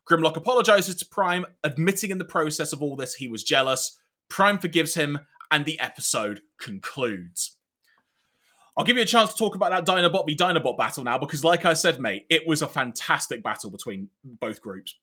Grimlock 0.10 0.38
apologizes 0.38 0.96
to 0.98 1.06
Prime, 1.06 1.46
admitting 1.64 2.12
in 2.12 2.18
the 2.18 2.26
process 2.26 2.74
of 2.74 2.82
all 2.82 2.96
this 2.96 3.16
he 3.16 3.28
was 3.28 3.44
jealous. 3.44 3.98
Prime 4.30 4.60
forgives 4.60 4.94
him, 4.94 5.20
and 5.52 5.66
the 5.66 5.80
episode 5.80 6.42
concludes. 6.60 7.58
I'll 8.78 8.86
give 8.86 8.98
you 8.98 9.04
a 9.04 9.08
chance 9.08 9.32
to 9.32 9.38
talk 9.38 9.56
about 9.56 9.72
that 9.72 9.86
Dinobot 9.86 10.26
v 10.26 10.36
Dinobot 10.36 10.78
battle 10.78 11.04
now, 11.04 11.18
because, 11.18 11.44
like 11.44 11.66
I 11.66 11.74
said, 11.74 12.00
mate, 12.00 12.26
it 12.30 12.46
was 12.46 12.62
a 12.62 12.68
fantastic 12.68 13.42
battle 13.42 13.70
between 13.70 14.10
both 14.24 14.62
groups. 14.62 14.96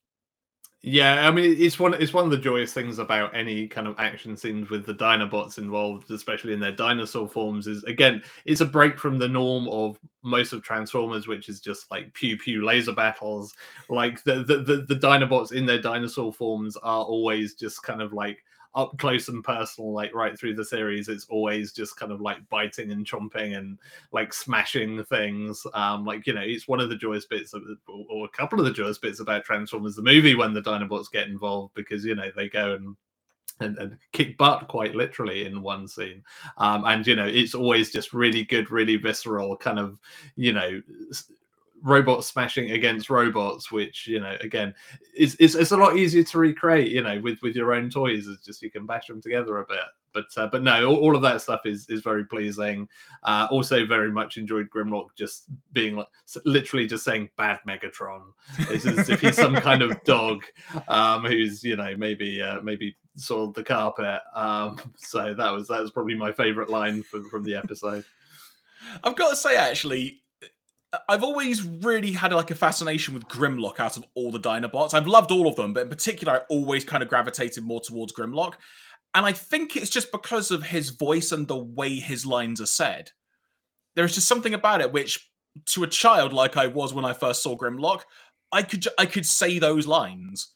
Yeah, 0.85 1.25
I 1.25 1.31
mean 1.31 1.55
it's 1.57 1.79
one 1.79 1.93
it's 1.93 2.11
one 2.13 2.25
of 2.25 2.31
the 2.31 2.37
joyous 2.37 2.73
things 2.73 2.99
about 2.99 3.33
any 3.33 3.69
kind 3.69 3.87
of 3.87 3.95
action 3.99 4.35
scenes 4.35 4.69
with 4.69 4.85
the 4.85 4.93
Dinobots 4.93 5.57
involved, 5.57 6.11
especially 6.11 6.51
in 6.51 6.59
their 6.59 6.73
dinosaur 6.73 7.25
forms, 7.29 7.67
is 7.67 7.85
again 7.85 8.21
it's 8.43 8.59
a 8.59 8.65
break 8.65 8.99
from 8.99 9.17
the 9.17 9.27
norm 9.29 9.69
of 9.69 9.97
most 10.23 10.51
of 10.51 10.61
Transformers, 10.61 11.25
which 11.25 11.47
is 11.47 11.61
just 11.61 11.89
like 11.89 12.13
pew 12.13 12.37
pew 12.37 12.65
laser 12.65 12.91
battles. 12.91 13.53
Like 13.87 14.21
the 14.25 14.43
the 14.43 14.57
the, 14.57 14.81
the 14.81 14.95
Dinobots 14.95 15.53
in 15.53 15.65
their 15.65 15.81
dinosaur 15.81 16.33
forms 16.33 16.75
are 16.75 17.05
always 17.05 17.53
just 17.53 17.81
kind 17.83 18.01
of 18.01 18.11
like 18.11 18.43
up 18.75 18.97
close 18.97 19.27
and 19.27 19.43
personal, 19.43 19.93
like 19.93 20.13
right 20.13 20.37
through 20.37 20.55
the 20.55 20.65
series, 20.65 21.07
it's 21.07 21.27
always 21.29 21.71
just 21.71 21.97
kind 21.97 22.11
of 22.11 22.21
like 22.21 22.37
biting 22.49 22.91
and 22.91 23.05
chomping 23.05 23.57
and 23.57 23.77
like 24.11 24.33
smashing 24.33 25.03
things. 25.05 25.65
Um, 25.73 26.05
like 26.05 26.25
you 26.25 26.33
know, 26.33 26.41
it's 26.41 26.67
one 26.67 26.79
of 26.79 26.89
the 26.89 26.95
joyous 26.95 27.25
bits, 27.25 27.53
of, 27.53 27.63
or 27.87 28.25
a 28.25 28.37
couple 28.37 28.59
of 28.59 28.65
the 28.65 28.71
joyous 28.71 28.97
bits 28.97 29.19
about 29.19 29.45
Transformers 29.45 29.95
the 29.95 30.01
movie 30.01 30.35
when 30.35 30.53
the 30.53 30.61
Dinobots 30.61 31.11
get 31.11 31.27
involved 31.27 31.73
because 31.75 32.03
you 32.03 32.15
know 32.15 32.31
they 32.35 32.49
go 32.49 32.73
and 32.73 32.95
and, 33.59 33.77
and 33.77 33.97
kick 34.11 34.37
butt 34.37 34.67
quite 34.67 34.95
literally 34.95 35.45
in 35.45 35.61
one 35.61 35.87
scene 35.87 36.23
um 36.57 36.83
and 36.85 37.05
you 37.05 37.15
know 37.15 37.27
it's 37.27 37.53
always 37.53 37.91
just 37.91 38.11
really 38.11 38.43
good 38.43 38.71
really 38.71 38.95
visceral 38.95 39.55
kind 39.55 39.77
of 39.77 39.99
you 40.35 40.51
know 40.51 40.81
robots 41.83 42.27
smashing 42.27 42.71
against 42.71 43.09
robots 43.09 43.71
which 43.71 44.07
you 44.07 44.19
know 44.19 44.35
again 44.39 44.73
is 45.15 45.35
it's, 45.39 45.53
it's 45.53 45.71
a 45.71 45.77
lot 45.77 45.97
easier 45.97 46.23
to 46.23 46.37
recreate 46.37 46.89
you 46.89 47.03
know 47.03 47.19
with 47.21 47.41
with 47.41 47.55
your 47.55 47.73
own 47.73 47.89
toys 47.89 48.25
it's 48.27 48.45
just 48.45 48.61
you 48.61 48.71
can 48.71 48.85
bash 48.85 49.07
them 49.07 49.21
together 49.21 49.57
a 49.59 49.65
bit. 49.65 49.79
But 50.13 50.25
uh, 50.37 50.47
but 50.47 50.61
no 50.61 50.85
all, 50.85 50.97
all, 50.97 51.15
of 51.15 51.23
that 51.23 51.41
stuff 51.41 51.61
is 51.65 51.89
is 51.89 52.01
very 52.01 52.25
pleasing. 52.25 52.87
Uh, 53.23 53.47
also 53.49 53.85
very 53.85 54.11
much 54.11 54.37
enjoyed 54.37 54.69
grimlock 54.69 55.07
just 55.17 55.45
being 55.71 55.95
like 55.95 56.07
literally 56.45 56.85
just 56.85 57.03
saying 57.03 57.29
bad 57.35 57.59
megatron. 57.67 58.21
It's 58.69 58.85
as 58.85 59.09
if 59.09 59.21
he's 59.21 59.35
some 59.35 59.55
kind 59.55 59.81
of 59.81 60.03
dog 60.05 60.43
um 60.87 61.25
who's 61.25 61.63
you 61.63 61.75
know 61.75 61.95
maybe 61.97 62.41
uh, 62.41 62.61
maybe 62.61 62.95
soiled 63.15 63.55
the 63.55 63.63
carpet. 63.63 64.21
Um 64.35 64.79
so 64.97 65.33
that 65.33 65.51
was 65.51 65.67
that 65.69 65.81
was 65.81 65.91
probably 65.91 66.15
my 66.15 66.31
favorite 66.31 66.69
line 66.69 67.01
from 67.01 67.27
from 67.29 67.43
the 67.43 67.55
episode. 67.55 68.05
I've 69.03 69.15
got 69.15 69.31
to 69.31 69.35
say 69.35 69.55
actually 69.55 70.22
I've 71.09 71.23
always 71.23 71.63
really 71.63 72.11
had 72.11 72.33
like 72.33 72.51
a 72.51 72.55
fascination 72.55 73.13
with 73.13 73.27
Grimlock 73.27 73.79
out 73.79 73.97
of 73.97 74.05
all 74.13 74.31
the 74.31 74.39
Dinobots. 74.39 74.93
I've 74.93 75.07
loved 75.07 75.31
all 75.31 75.47
of 75.47 75.55
them, 75.55 75.73
but 75.73 75.83
in 75.83 75.89
particular, 75.89 76.33
I 76.33 76.41
always 76.49 76.83
kind 76.83 77.01
of 77.01 77.09
gravitated 77.09 77.63
more 77.63 77.81
towards 77.81 78.13
Grimlock. 78.13 78.53
And 79.15 79.25
I 79.25 79.31
think 79.31 79.75
it's 79.75 79.89
just 79.89 80.11
because 80.11 80.51
of 80.51 80.63
his 80.63 80.89
voice 80.89 81.31
and 81.31 81.47
the 81.47 81.57
way 81.57 81.95
his 81.95 82.25
lines 82.25 82.61
are 82.61 82.67
said. 82.67 83.11
There's 83.95 84.15
just 84.15 84.27
something 84.27 84.53
about 84.53 84.81
it 84.81 84.91
which, 84.91 85.29
to 85.67 85.83
a 85.83 85.87
child 85.87 86.33
like 86.33 86.57
I 86.57 86.67
was 86.67 86.93
when 86.93 87.05
I 87.05 87.13
first 87.13 87.43
saw 87.43 87.55
Grimlock, 87.55 88.01
I 88.51 88.61
could 88.63 88.87
I 88.97 89.05
could 89.05 89.25
say 89.25 89.59
those 89.59 89.87
lines. 89.87 90.53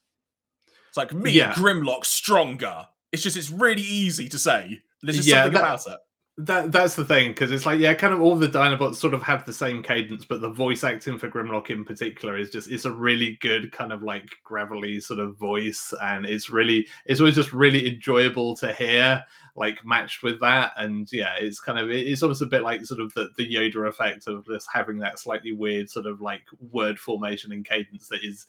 It's 0.89 0.97
like 0.97 1.13
me, 1.13 1.31
yeah. 1.31 1.53
Grimlock, 1.53 2.05
stronger. 2.05 2.87
It's 3.11 3.23
just 3.23 3.37
it's 3.37 3.51
really 3.51 3.81
easy 3.81 4.29
to 4.29 4.39
say. 4.39 4.81
There's 5.01 5.17
just 5.17 5.27
yeah, 5.27 5.43
something 5.43 5.53
that, 5.53 5.59
about 5.59 5.87
it. 5.87 5.99
That 6.39 6.71
that's 6.71 6.93
the 6.95 7.03
thing 7.03 7.29
because 7.31 7.51
it's 7.51 7.65
like 7.65 7.79
yeah, 7.79 7.95
kind 7.95 8.13
of 8.13 8.21
all 8.21 8.35
the 8.35 8.47
Dinobots 8.47 8.97
sort 8.97 9.15
of 9.15 9.23
have 9.23 9.43
the 9.47 9.53
same 9.53 9.81
cadence, 9.81 10.23
but 10.23 10.39
the 10.39 10.51
voice 10.51 10.83
acting 10.83 11.17
for 11.17 11.27
Grimlock 11.31 11.71
in 11.71 11.83
particular 11.83 12.37
is 12.37 12.51
just 12.51 12.69
it's 12.69 12.85
a 12.85 12.91
really 12.91 13.39
good 13.41 13.71
kind 13.71 13.91
of 13.91 14.03
like 14.03 14.29
gravelly 14.43 14.99
sort 14.99 15.19
of 15.19 15.35
voice, 15.35 15.95
and 16.03 16.27
it's 16.27 16.51
really 16.51 16.87
it's 17.07 17.19
always 17.19 17.33
just 17.33 17.53
really 17.53 17.87
enjoyable 17.91 18.55
to 18.57 18.71
hear, 18.71 19.23
like 19.55 19.83
matched 19.83 20.21
with 20.21 20.39
that, 20.41 20.73
and 20.77 21.11
yeah, 21.11 21.33
it's 21.39 21.59
kind 21.59 21.79
of 21.79 21.89
it's 21.89 22.21
almost 22.21 22.43
a 22.43 22.45
bit 22.45 22.61
like 22.61 22.85
sort 22.85 23.01
of 23.01 23.11
the 23.15 23.29
the 23.37 23.55
Yoda 23.55 23.89
effect 23.89 24.27
of 24.27 24.45
just 24.45 24.67
having 24.71 24.99
that 24.99 25.17
slightly 25.17 25.53
weird 25.53 25.89
sort 25.89 26.05
of 26.05 26.21
like 26.21 26.43
word 26.71 26.99
formation 26.99 27.51
and 27.51 27.65
cadence 27.65 28.09
that 28.09 28.23
is 28.23 28.45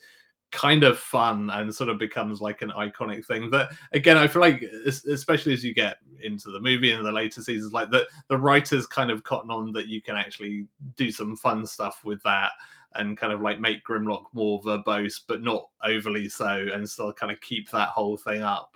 kind 0.51 0.83
of 0.83 0.99
fun 0.99 1.51
and 1.51 1.75
sort 1.75 1.91
of 1.91 1.99
becomes 1.99 2.41
like 2.41 2.63
an 2.63 2.71
iconic 2.71 3.25
thing 3.27 3.51
that 3.51 3.71
again 3.93 4.17
i 4.17 4.27
feel 4.27 4.41
like 4.41 4.63
especially 4.87 5.53
as 5.53 5.63
you 5.63 5.75
get 5.75 5.99
into 6.23 6.51
the 6.51 6.61
movie 6.61 6.93
and 6.93 7.05
the 7.05 7.13
later 7.13 7.43
seasons 7.43 7.73
like 7.73 7.91
the 7.91 8.07
the 8.29 8.37
writers 8.37 8.87
kind 8.87 9.11
of 9.11 9.23
cotton 9.25 9.51
on 9.51 9.73
that 9.73 9.89
you 9.89 10.01
can 10.01 10.17
actually 10.17 10.67
do 10.97 11.11
some 11.11 11.37
fun 11.37 11.67
stuff 11.67 12.01
with 12.03 12.23
that 12.23 12.53
and 12.95 13.19
kind 13.19 13.33
of 13.33 13.43
like 13.43 13.61
make 13.61 13.85
grimlock 13.85 14.25
more 14.33 14.61
verbose 14.63 15.21
but 15.27 15.43
not 15.43 15.69
overly 15.85 16.29
so 16.29 16.67
and 16.73 16.89
still 16.89 17.13
kind 17.13 17.31
of 17.31 17.39
keep 17.43 17.71
that 17.71 17.91
whole 17.91 18.17
thing 18.17 18.43
up 18.43 18.73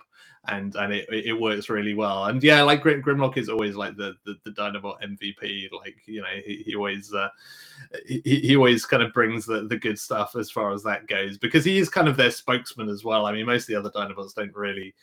and 0.47 0.75
and 0.75 0.91
it, 0.91 1.07
it 1.09 1.33
works 1.33 1.69
really 1.69 1.93
well. 1.93 2.25
And 2.25 2.43
yeah, 2.43 2.61
like 2.63 2.81
Grim, 2.81 3.01
Grimlock 3.01 3.37
is 3.37 3.49
always 3.49 3.75
like 3.75 3.95
the 3.95 4.15
the, 4.25 4.35
the 4.43 4.51
Dinobot 4.51 5.01
MVP. 5.01 5.69
Like 5.71 5.95
you 6.05 6.21
know, 6.21 6.27
he, 6.45 6.63
he 6.65 6.75
always 6.75 7.13
uh, 7.13 7.29
he, 8.05 8.21
he 8.23 8.55
always 8.55 8.85
kind 8.85 9.03
of 9.03 9.13
brings 9.13 9.45
the 9.45 9.67
the 9.67 9.77
good 9.77 9.97
stuff 9.97 10.35
as 10.35 10.51
far 10.51 10.73
as 10.73 10.83
that 10.83 11.07
goes 11.07 11.37
because 11.37 11.63
he 11.63 11.77
is 11.77 11.89
kind 11.89 12.07
of 12.07 12.17
their 12.17 12.31
spokesman 12.31 12.89
as 12.89 13.03
well. 13.03 13.25
I 13.25 13.31
mean, 13.31 13.45
most 13.45 13.63
of 13.63 13.67
the 13.67 13.75
other 13.75 13.91
Dinobots 13.91 14.35
don't 14.35 14.53
really 14.55 14.93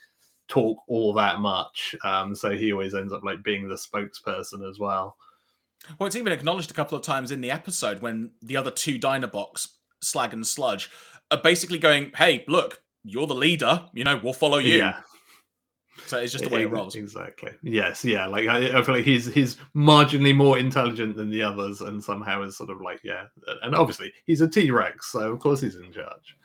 talk 0.48 0.78
all 0.88 1.12
that 1.14 1.40
much, 1.40 1.94
um, 2.04 2.34
so 2.34 2.50
he 2.50 2.72
always 2.72 2.94
ends 2.94 3.12
up 3.12 3.24
like 3.24 3.42
being 3.42 3.68
the 3.68 3.76
spokesperson 3.76 4.68
as 4.68 4.78
well. 4.78 5.16
Well, 5.98 6.06
it's 6.06 6.16
even 6.16 6.32
acknowledged 6.32 6.70
a 6.70 6.74
couple 6.74 6.98
of 6.98 7.04
times 7.04 7.30
in 7.30 7.40
the 7.40 7.50
episode 7.50 8.02
when 8.02 8.32
the 8.42 8.58
other 8.58 8.70
two 8.70 8.98
Dinobots, 8.98 9.68
Slag 10.02 10.34
and 10.34 10.46
Sludge, 10.46 10.90
are 11.30 11.40
basically 11.40 11.78
going, 11.78 12.12
"Hey, 12.14 12.44
look, 12.46 12.82
you're 13.04 13.26
the 13.26 13.34
leader. 13.34 13.86
You 13.94 14.04
know, 14.04 14.20
we'll 14.22 14.34
follow 14.34 14.58
you." 14.58 14.76
Yeah. 14.76 15.00
So 16.06 16.18
it's 16.18 16.32
just 16.32 16.44
the 16.44 16.50
way 16.50 16.60
he 16.60 16.66
rolls. 16.66 16.96
Exactly. 16.96 17.52
Yes. 17.62 18.04
Yeah. 18.04 18.26
Like 18.26 18.48
I, 18.48 18.78
I, 18.78 18.82
feel 18.82 18.94
like 18.96 19.04
he's 19.04 19.26
he's 19.26 19.56
marginally 19.76 20.34
more 20.34 20.58
intelligent 20.58 21.16
than 21.16 21.30
the 21.30 21.42
others, 21.42 21.80
and 21.80 22.02
somehow 22.02 22.42
is 22.42 22.56
sort 22.56 22.70
of 22.70 22.80
like 22.80 23.00
yeah. 23.04 23.24
And 23.62 23.74
obviously 23.74 24.12
he's 24.26 24.40
a 24.40 24.48
T 24.48 24.70
Rex, 24.70 25.12
so 25.12 25.32
of 25.32 25.38
course 25.38 25.60
he's 25.60 25.76
in 25.76 25.92
charge. 25.92 26.36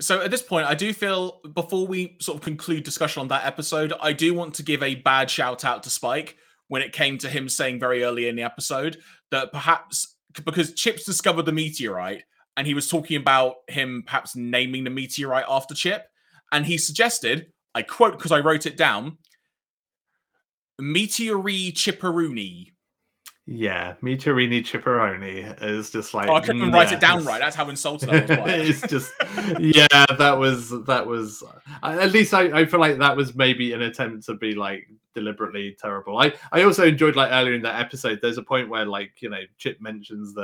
So 0.00 0.20
at 0.22 0.30
this 0.30 0.42
point, 0.42 0.66
I 0.66 0.74
do 0.74 0.92
feel 0.92 1.40
before 1.54 1.86
we 1.86 2.16
sort 2.20 2.36
of 2.36 2.42
conclude 2.42 2.84
discussion 2.84 3.20
on 3.20 3.28
that 3.28 3.44
episode, 3.44 3.92
I 4.00 4.12
do 4.12 4.34
want 4.34 4.54
to 4.54 4.62
give 4.62 4.82
a 4.82 4.96
bad 4.96 5.30
shout 5.30 5.64
out 5.64 5.82
to 5.84 5.90
Spike 5.90 6.36
when 6.68 6.82
it 6.82 6.92
came 6.92 7.18
to 7.18 7.28
him 7.28 7.48
saying 7.48 7.78
very 7.78 8.02
early 8.02 8.28
in 8.28 8.36
the 8.36 8.42
episode 8.42 8.98
that 9.30 9.52
perhaps 9.52 10.16
because 10.44 10.72
Chips 10.72 11.04
discovered 11.04 11.42
the 11.42 11.52
meteorite 11.52 12.24
and 12.56 12.66
he 12.66 12.74
was 12.74 12.88
talking 12.88 13.16
about 13.16 13.56
him 13.68 14.02
perhaps 14.06 14.34
naming 14.36 14.84
the 14.84 14.90
meteorite 14.90 15.44
after 15.48 15.74
Chip, 15.74 16.06
and 16.50 16.66
he 16.66 16.78
suggested 16.78 17.51
I 17.74 17.82
quote 17.82 18.18
because 18.18 18.32
I 18.32 18.40
wrote 18.40 18.66
it 18.66 18.76
down. 18.76 19.18
Meteori 20.80 21.72
Chipperoni. 21.72 22.72
Yeah, 23.44 23.94
Meteorini 24.02 24.62
Chipperoni 24.62 25.60
is 25.60 25.90
just 25.90 26.14
like. 26.14 26.28
Oh, 26.28 26.34
I 26.34 26.40
couldn't 26.40 26.62
yes. 26.62 26.72
write 26.72 26.92
it 26.92 27.00
down 27.00 27.24
right. 27.24 27.40
That's 27.40 27.56
how 27.56 27.68
insulted 27.68 28.08
I 28.08 28.20
was 28.20 28.28
it's 28.68 28.80
just, 28.82 29.12
yeah, 29.58 30.06
that 30.16 30.38
was 30.38 30.70
that 30.84 31.06
was. 31.06 31.42
At 31.82 32.12
least 32.12 32.34
I, 32.34 32.60
I 32.60 32.66
feel 32.66 32.78
like 32.78 32.98
that 32.98 33.16
was 33.16 33.34
maybe 33.34 33.72
an 33.72 33.82
attempt 33.82 34.26
to 34.26 34.34
be 34.34 34.54
like 34.54 34.88
deliberately 35.12 35.76
terrible. 35.80 36.18
I 36.18 36.34
I 36.52 36.62
also 36.62 36.84
enjoyed 36.84 37.16
like 37.16 37.32
earlier 37.32 37.54
in 37.54 37.62
that 37.62 37.80
episode. 37.80 38.20
There's 38.22 38.38
a 38.38 38.42
point 38.44 38.68
where 38.68 38.86
like 38.86 39.10
you 39.20 39.28
know 39.28 39.42
Chip 39.58 39.80
mentions 39.80 40.34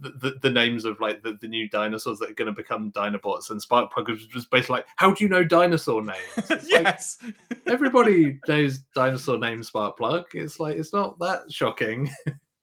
the 0.00 0.10
the, 0.10 0.38
the, 0.42 0.50
names 0.50 0.84
of 0.84 1.00
like 1.00 1.22
the, 1.22 1.36
the 1.40 1.48
new 1.48 1.68
dinosaurs 1.68 2.18
that 2.18 2.30
are 2.30 2.34
going 2.34 2.46
to 2.46 2.52
become 2.52 2.92
Dinobots, 2.92 3.50
and 3.50 3.60
Sparkplug 3.60 4.08
was 4.08 4.26
just 4.26 4.50
basically 4.50 4.76
like, 4.76 4.86
"How 4.96 5.12
do 5.12 5.24
you 5.24 5.30
know 5.30 5.44
dinosaur 5.44 6.02
names?" 6.02 6.66
yes, 6.66 7.18
like, 7.22 7.60
everybody 7.66 8.38
knows 8.48 8.78
dinosaur 8.94 9.38
names. 9.38 9.70
Sparkplug. 9.70 10.24
It's 10.34 10.60
like 10.60 10.76
it's 10.76 10.92
not 10.92 11.18
that 11.18 11.50
shocking. 11.50 12.10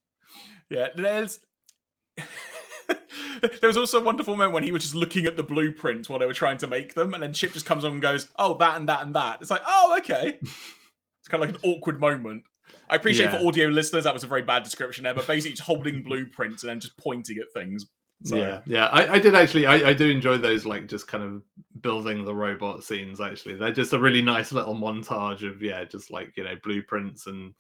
yeah, 0.70 0.88
there's. 0.96 1.40
there 3.42 3.52
was 3.64 3.78
also 3.78 4.00
a 4.00 4.04
wonderful 4.04 4.36
moment 4.36 4.54
when 4.54 4.64
he 4.64 4.72
was 4.72 4.84
just 4.84 4.96
looking 4.96 5.26
at 5.26 5.38
the 5.38 5.44
blueprints 5.44 6.10
while 6.10 6.20
they 6.20 6.26
were 6.26 6.34
trying 6.34 6.58
to 6.58 6.68
make 6.68 6.94
them, 6.94 7.14
and 7.14 7.24
then 7.24 7.34
Chip 7.34 7.54
just 7.54 7.66
comes 7.66 7.86
on 7.86 7.94
and 7.94 8.02
goes, 8.02 8.30
"Oh, 8.38 8.56
that 8.58 8.78
and 8.78 8.88
that 8.90 9.04
and 9.04 9.16
that." 9.16 9.42
It's 9.42 9.52
like, 9.52 9.64
"Oh, 9.66 9.96
okay." 10.00 10.40
It's 11.22 11.28
kind 11.28 11.44
of 11.44 11.52
like 11.52 11.64
an 11.64 11.70
awkward 11.70 12.00
moment. 12.00 12.42
I 12.92 12.96
appreciate 12.96 13.32
yeah. 13.32 13.40
for 13.40 13.48
audio 13.48 13.70
listeners 13.70 14.04
that 14.04 14.14
was 14.14 14.26
a 14.26 14.28
very 14.28 14.42
bad 14.42 14.64
description 14.64 15.06
there, 15.06 15.14
but 15.14 15.26
basically 15.26 15.56
just 15.56 15.64
holding 15.64 16.04
blueprints 16.04 16.64
and 16.64 16.70
then 16.70 16.80
just 16.82 16.98
pointing 16.98 17.38
at 17.38 17.52
things. 17.54 17.86
So. 18.24 18.36
Yeah, 18.36 18.62
yeah, 18.68 18.86
I, 18.88 19.14
I 19.14 19.20
did 19.20 19.34
actually. 19.34 19.66
I, 19.66 19.90
I, 19.90 19.94
do 19.94 20.08
enjoy 20.08 20.38
those, 20.38 20.64
like 20.64 20.88
just 20.88 21.08
kind 21.08 21.24
of 21.24 21.42
building 21.82 22.24
the 22.24 22.36
robot 22.36 22.84
scenes. 22.84 23.20
Actually, 23.20 23.56
they're 23.56 23.72
just 23.72 23.94
a 23.94 24.00
really 24.00 24.22
nice 24.22 24.52
little 24.52 24.76
montage 24.76 25.48
of 25.50 25.60
yeah, 25.64 25.86
just 25.86 26.12
like 26.12 26.32
you 26.38 26.44
know 26.44 26.56
blueprints 26.64 27.26
and 27.26 27.56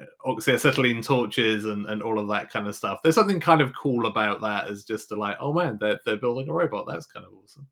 uh, 0.00 0.06
oxyacetylene 0.26 1.04
torches 1.04 1.66
and, 1.66 1.86
and 1.86 2.02
all 2.02 2.18
of 2.18 2.26
that 2.28 2.50
kind 2.50 2.66
of 2.66 2.74
stuff. 2.74 2.98
There's 3.02 3.14
something 3.14 3.38
kind 3.38 3.60
of 3.60 3.72
cool 3.80 4.06
about 4.06 4.40
that, 4.40 4.68
as 4.68 4.82
just 4.82 5.08
to 5.10 5.14
like, 5.14 5.36
oh 5.38 5.52
man, 5.52 5.78
they're 5.80 6.00
they're 6.04 6.16
building 6.16 6.48
a 6.48 6.52
robot. 6.52 6.86
That's 6.88 7.06
kind 7.06 7.24
of 7.24 7.32
awesome. 7.32 7.68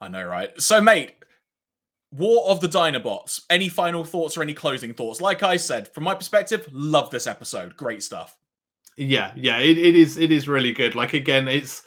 I 0.00 0.08
know, 0.08 0.24
right? 0.24 0.58
So, 0.58 0.80
mate, 0.80 1.16
War 2.12 2.48
of 2.48 2.60
the 2.60 2.68
Dinobots. 2.68 3.42
Any 3.50 3.68
final 3.68 4.04
thoughts 4.04 4.36
or 4.36 4.42
any 4.42 4.54
closing 4.54 4.94
thoughts? 4.94 5.20
Like 5.20 5.42
I 5.42 5.56
said, 5.56 5.88
from 5.88 6.04
my 6.04 6.14
perspective, 6.14 6.68
love 6.72 7.10
this 7.10 7.26
episode. 7.26 7.76
Great 7.76 8.02
stuff. 8.02 8.36
Yeah, 8.96 9.32
yeah, 9.36 9.58
it, 9.58 9.76
it 9.76 9.94
is. 9.94 10.16
It 10.16 10.32
is 10.32 10.48
really 10.48 10.72
good. 10.72 10.94
Like 10.94 11.12
again, 11.12 11.48
it's 11.48 11.82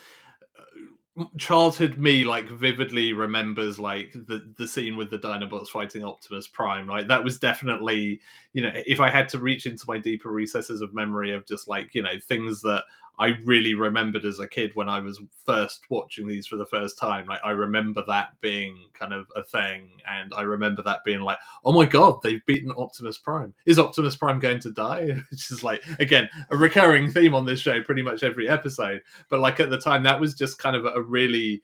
uh, 1.18 1.24
childhood 1.40 1.98
me 1.98 2.24
like 2.24 2.48
vividly 2.50 3.14
remembers 3.14 3.80
like 3.80 4.14
the 4.14 4.54
the 4.58 4.68
scene 4.68 4.96
with 4.96 5.10
the 5.10 5.18
Dinobots 5.18 5.70
fighting 5.70 6.04
Optimus 6.04 6.48
Prime. 6.48 6.88
Like 6.88 7.08
that 7.08 7.24
was 7.24 7.40
definitely 7.40 8.20
you 8.54 8.62
know 8.62 8.72
if 8.86 9.00
I 9.00 9.10
had 9.10 9.28
to 9.30 9.40
reach 9.40 9.66
into 9.66 9.86
my 9.88 9.98
deeper 9.98 10.30
recesses 10.30 10.82
of 10.82 10.94
memory 10.94 11.34
of 11.34 11.48
just 11.48 11.68
like 11.68 11.96
you 11.96 12.04
know 12.04 12.14
things 12.28 12.62
that 12.62 12.84
I 13.20 13.38
really 13.44 13.74
remembered 13.74 14.24
as 14.24 14.40
a 14.40 14.48
kid 14.48 14.72
when 14.76 14.88
I 14.88 15.02
was 15.02 15.20
first 15.46 15.82
watching 15.90 16.26
these 16.26 16.48
for 16.48 16.56
the 16.56 16.66
first 16.66 16.98
time. 16.98 17.26
Like 17.26 17.42
I 17.44 17.52
remember 17.52 18.02
that 18.08 18.30
being 18.40 18.86
kind 18.94 19.14
of 19.14 19.28
a 19.36 19.44
thing, 19.44 19.90
and 20.10 20.34
I 20.34 20.44
remember 20.44 20.82
that 20.84 21.04
being 21.04 21.20
like, 21.20 21.38
"Oh 21.66 21.74
my 21.74 21.86
god, 21.86 22.22
they've 22.24 22.46
beaten 22.46 22.72
Optimus 22.78 23.18
Prime! 23.18 23.54
Is 23.66 23.78
Optimus 23.78 24.16
Prime 24.16 24.40
going 24.40 24.62
to 24.62 24.72
die?" 24.72 25.22
Which 25.32 25.52
is 25.52 25.64
like 25.64 25.84
again 26.00 26.30
a 26.50 26.56
recurring 26.56 27.12
theme 27.12 27.36
on 27.36 27.46
this 27.46 27.60
show, 27.60 27.84
pretty 27.84 28.02
much 28.02 28.24
every 28.24 28.48
episode. 28.48 29.02
But 29.30 29.42
like 29.42 29.60
at 29.60 29.70
the 29.70 29.80
time, 29.80 30.02
that 30.04 30.20
was 30.20 30.34
just 30.34 30.58
kind 30.58 30.78
of 30.78 30.86
a 30.86 31.02
really 31.02 31.62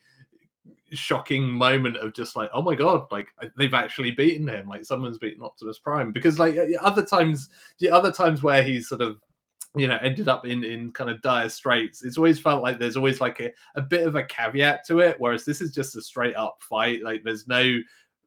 shocking 0.91 1.49
moment 1.49 1.97
of 1.97 2.13
just 2.13 2.35
like, 2.35 2.49
oh 2.53 2.61
my 2.61 2.75
god, 2.75 3.05
like 3.11 3.27
they've 3.57 3.73
actually 3.73 4.11
beaten 4.11 4.47
him. 4.47 4.67
Like 4.67 4.83
someone's 4.83 5.17
beaten 5.17 5.43
Optimus 5.43 5.79
Prime 5.79 6.11
because 6.11 6.37
like 6.37 6.57
other 6.81 7.05
times, 7.05 7.49
the 7.79 7.89
other 7.89 8.11
times 8.11 8.43
where 8.43 8.61
he's 8.61 8.89
sort 8.89 9.01
of 9.01 9.21
you 9.75 9.87
know 9.87 9.97
ended 10.01 10.27
up 10.27 10.45
in 10.45 10.63
in 10.63 10.91
kind 10.91 11.09
of 11.09 11.21
dire 11.21 11.49
straits 11.49 12.03
it's 12.03 12.17
always 12.17 12.39
felt 12.39 12.63
like 12.63 12.79
there's 12.79 12.97
always 12.97 13.19
like 13.19 13.39
a, 13.39 13.51
a 13.75 13.81
bit 13.81 14.07
of 14.07 14.15
a 14.15 14.23
caveat 14.23 14.85
to 14.85 14.99
it 14.99 15.15
whereas 15.19 15.45
this 15.45 15.61
is 15.61 15.73
just 15.73 15.95
a 15.95 16.01
straight 16.01 16.35
up 16.35 16.57
fight 16.61 17.03
like 17.03 17.23
there's 17.23 17.47
no 17.47 17.79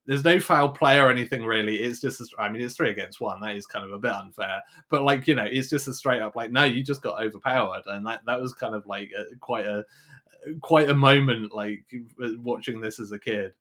there's 0.08 0.24
no 0.24 0.40
foul 0.40 0.70
play 0.70 0.98
or 0.98 1.10
anything 1.10 1.44
really. 1.44 1.76
It's 1.76 2.00
just, 2.00 2.22
a, 2.22 2.26
I 2.38 2.48
mean, 2.48 2.62
it's 2.62 2.74
three 2.74 2.88
against 2.88 3.20
one. 3.20 3.42
That 3.42 3.56
is 3.56 3.66
kind 3.66 3.84
of 3.84 3.92
a 3.92 3.98
bit 3.98 4.10
unfair. 4.10 4.62
But 4.88 5.02
like, 5.02 5.28
you 5.28 5.34
know, 5.34 5.44
it's 5.44 5.68
just 5.68 5.86
a 5.86 5.92
straight 5.92 6.22
up 6.22 6.34
like, 6.34 6.50
no, 6.50 6.64
you 6.64 6.82
just 6.82 7.02
got 7.02 7.22
overpowered, 7.22 7.82
and 7.86 8.06
that 8.06 8.22
that 8.24 8.40
was 8.40 8.54
kind 8.54 8.74
of 8.74 8.86
like 8.86 9.10
a, 9.16 9.36
quite 9.36 9.66
a 9.66 9.84
quite 10.62 10.88
a 10.88 10.94
moment, 10.94 11.54
like 11.54 11.84
watching 12.38 12.80
this 12.80 12.98
as 12.98 13.12
a 13.12 13.18
kid. 13.18 13.52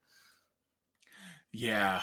Yeah, 1.51 2.01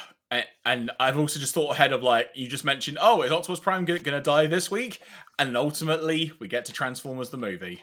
and 0.65 0.91
I've 0.99 1.19
also 1.19 1.39
just 1.39 1.55
thought 1.55 1.73
ahead 1.73 1.93
of 1.93 2.03
like 2.03 2.31
you 2.35 2.49
just 2.49 2.65
mentioned. 2.65 2.99
Oh, 3.01 3.23
is 3.23 3.33
Optimus 3.33 3.61
Prime 3.61 3.85
going 3.85 4.03
to 4.03 4.21
die 4.21 4.47
this 4.47 4.71
week? 4.71 5.01
And 5.39 5.57
ultimately, 5.57 6.33
we 6.39 6.49
get 6.49 6.65
to 6.67 6.73
Transformers 6.73 7.31
the 7.31 7.37
movie 7.37 7.83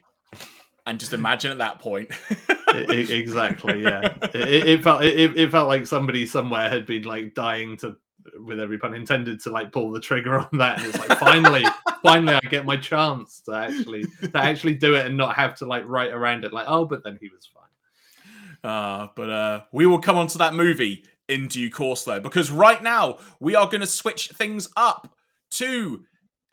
and 0.86 1.00
just 1.00 1.14
imagine 1.14 1.52
at 1.52 1.58
that 1.60 1.80
point. 1.80 2.12
it, 2.70 3.10
exactly. 3.10 3.84
Yeah. 3.84 4.14
It, 4.34 4.68
it 4.68 4.84
felt 4.84 5.04
it, 5.04 5.38
it, 5.38 5.52
felt 5.52 5.68
like 5.68 5.86
somebody 5.86 6.26
somewhere 6.26 6.70
had 6.70 6.86
been 6.86 7.04
like 7.04 7.36
dying 7.36 7.78
to, 7.78 7.96
with 8.40 8.60
every 8.60 8.78
pun 8.78 8.94
intended, 8.94 9.42
to 9.42 9.52
like 9.52 9.72
pull 9.72 9.92
the 9.92 10.00
trigger 10.00 10.40
on 10.40 10.50
that. 10.58 10.80
And 10.80 10.88
it's 10.88 11.00
like 11.00 11.20
finally, 11.20 11.66
finally, 12.04 12.34
I 12.34 12.40
get 12.42 12.66
my 12.66 12.78
chance 12.78 13.42
to 13.42 13.54
actually 13.54 14.06
to 14.22 14.32
actually 14.38 14.76
do 14.76 14.96
it 14.96 15.06
and 15.06 15.16
not 15.16 15.36
have 15.36 15.56
to 15.58 15.66
like 15.66 15.84
write 15.86 16.12
around 16.12 16.46
it. 16.46 16.54
Like, 16.54 16.66
oh, 16.68 16.86
but 16.86 17.04
then 17.04 17.18
he 17.22 17.30
was 17.30 17.48
fine. 17.54 18.72
Uh, 18.72 19.08
but 19.16 19.30
uh, 19.30 19.62
we 19.72 19.86
will 19.86 20.00
come 20.00 20.18
on 20.18 20.28
to 20.28 20.38
that 20.40 20.54
movie 20.54 21.04
in 21.32 21.48
due 21.48 21.72
course, 21.72 22.04
though, 22.04 22.20
because 22.20 22.52
right 22.52 22.84
now 22.84 23.18
we 23.40 23.56
are 23.56 23.66
going 23.66 23.82
to 23.82 23.88
switch 23.88 24.30
things 24.30 24.68
up 24.76 25.16
to 25.52 26.04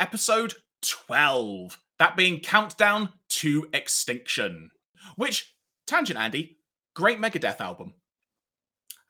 episode 0.01 0.55
12 0.83 1.79
that 1.99 2.17
being 2.17 2.41
Countdown 2.41 3.11
to 3.29 3.69
Extinction, 3.73 4.71
which, 5.17 5.53
tangent 5.87 6.19
Andy, 6.19 6.59
great 6.95 7.21
Megadeth 7.21 7.61
album. 7.61 7.95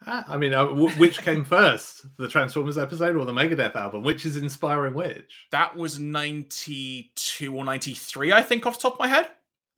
Ah, 0.07 0.25
I 0.27 0.37
mean, 0.37 0.55
uh, 0.55 0.65
w- 0.65 0.91
which 0.91 1.19
came 1.19 1.45
first, 1.45 2.07
the 2.17 2.29
Transformers 2.29 2.79
episode 2.79 3.17
or 3.17 3.27
the 3.27 3.33
Megadeth 3.33 3.77
album? 3.77 4.03
Which 4.03 4.25
is 4.25 4.37
inspiring 4.37 4.95
which? 4.95 5.47
That 5.51 5.77
was 5.77 5.99
92 5.99 7.55
or 7.55 7.65
93, 7.65 8.33
I 8.33 8.43
think, 8.43 8.65
off 8.65 8.79
the 8.79 8.83
top 8.83 8.95
of 8.95 9.01
my 9.01 9.09
head. 9.09 9.29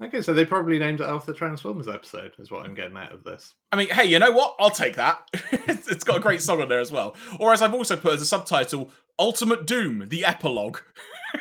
Okay, 0.02 0.22
so 0.22 0.32
they 0.32 0.46
probably 0.46 0.78
named 0.78 1.00
it 1.00 1.06
after 1.06 1.32
the 1.32 1.38
Transformers 1.38 1.86
episode, 1.86 2.32
is 2.38 2.50
what 2.50 2.64
I'm 2.64 2.74
getting 2.74 2.96
out 2.96 3.12
of 3.12 3.22
this. 3.22 3.54
I 3.70 3.76
mean, 3.76 3.90
hey, 3.90 4.06
you 4.06 4.18
know 4.18 4.30
what? 4.30 4.56
I'll 4.58 4.70
take 4.70 4.96
that. 4.96 5.28
it's 5.52 6.04
got 6.04 6.16
a 6.16 6.20
great 6.20 6.40
song 6.40 6.62
on 6.62 6.68
there 6.68 6.80
as 6.80 6.90
well. 6.90 7.16
Or 7.38 7.52
as 7.52 7.60
I've 7.60 7.74
also 7.74 7.96
put 7.96 8.14
as 8.14 8.22
a 8.22 8.26
subtitle, 8.26 8.90
Ultimate 9.18 9.66
Doom, 9.66 10.08
the 10.08 10.24
epilogue. 10.24 10.78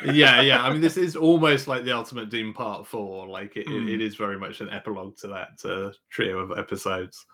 yeah, 0.04 0.42
yeah. 0.42 0.62
I 0.62 0.70
mean, 0.70 0.80
this 0.82 0.98
is 0.98 1.16
almost 1.16 1.68
like 1.68 1.84
the 1.84 1.92
Ultimate 1.92 2.28
Doom 2.28 2.52
Part 2.52 2.86
Four. 2.86 3.26
Like 3.28 3.56
it, 3.56 3.66
mm. 3.66 3.88
it, 3.88 3.94
it 3.94 4.00
is 4.02 4.16
very 4.16 4.38
much 4.38 4.60
an 4.60 4.68
epilogue 4.68 5.16
to 5.18 5.28
that 5.28 5.64
uh, 5.64 5.92
trio 6.10 6.38
of 6.38 6.58
episodes. 6.58 7.24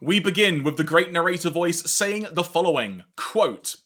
We 0.00 0.18
begin 0.18 0.64
with 0.64 0.76
the 0.76 0.84
great 0.84 1.12
narrator 1.12 1.50
voice 1.50 1.88
saying 1.88 2.26
the 2.32 2.42
following 2.42 3.04
quote. 3.16 3.76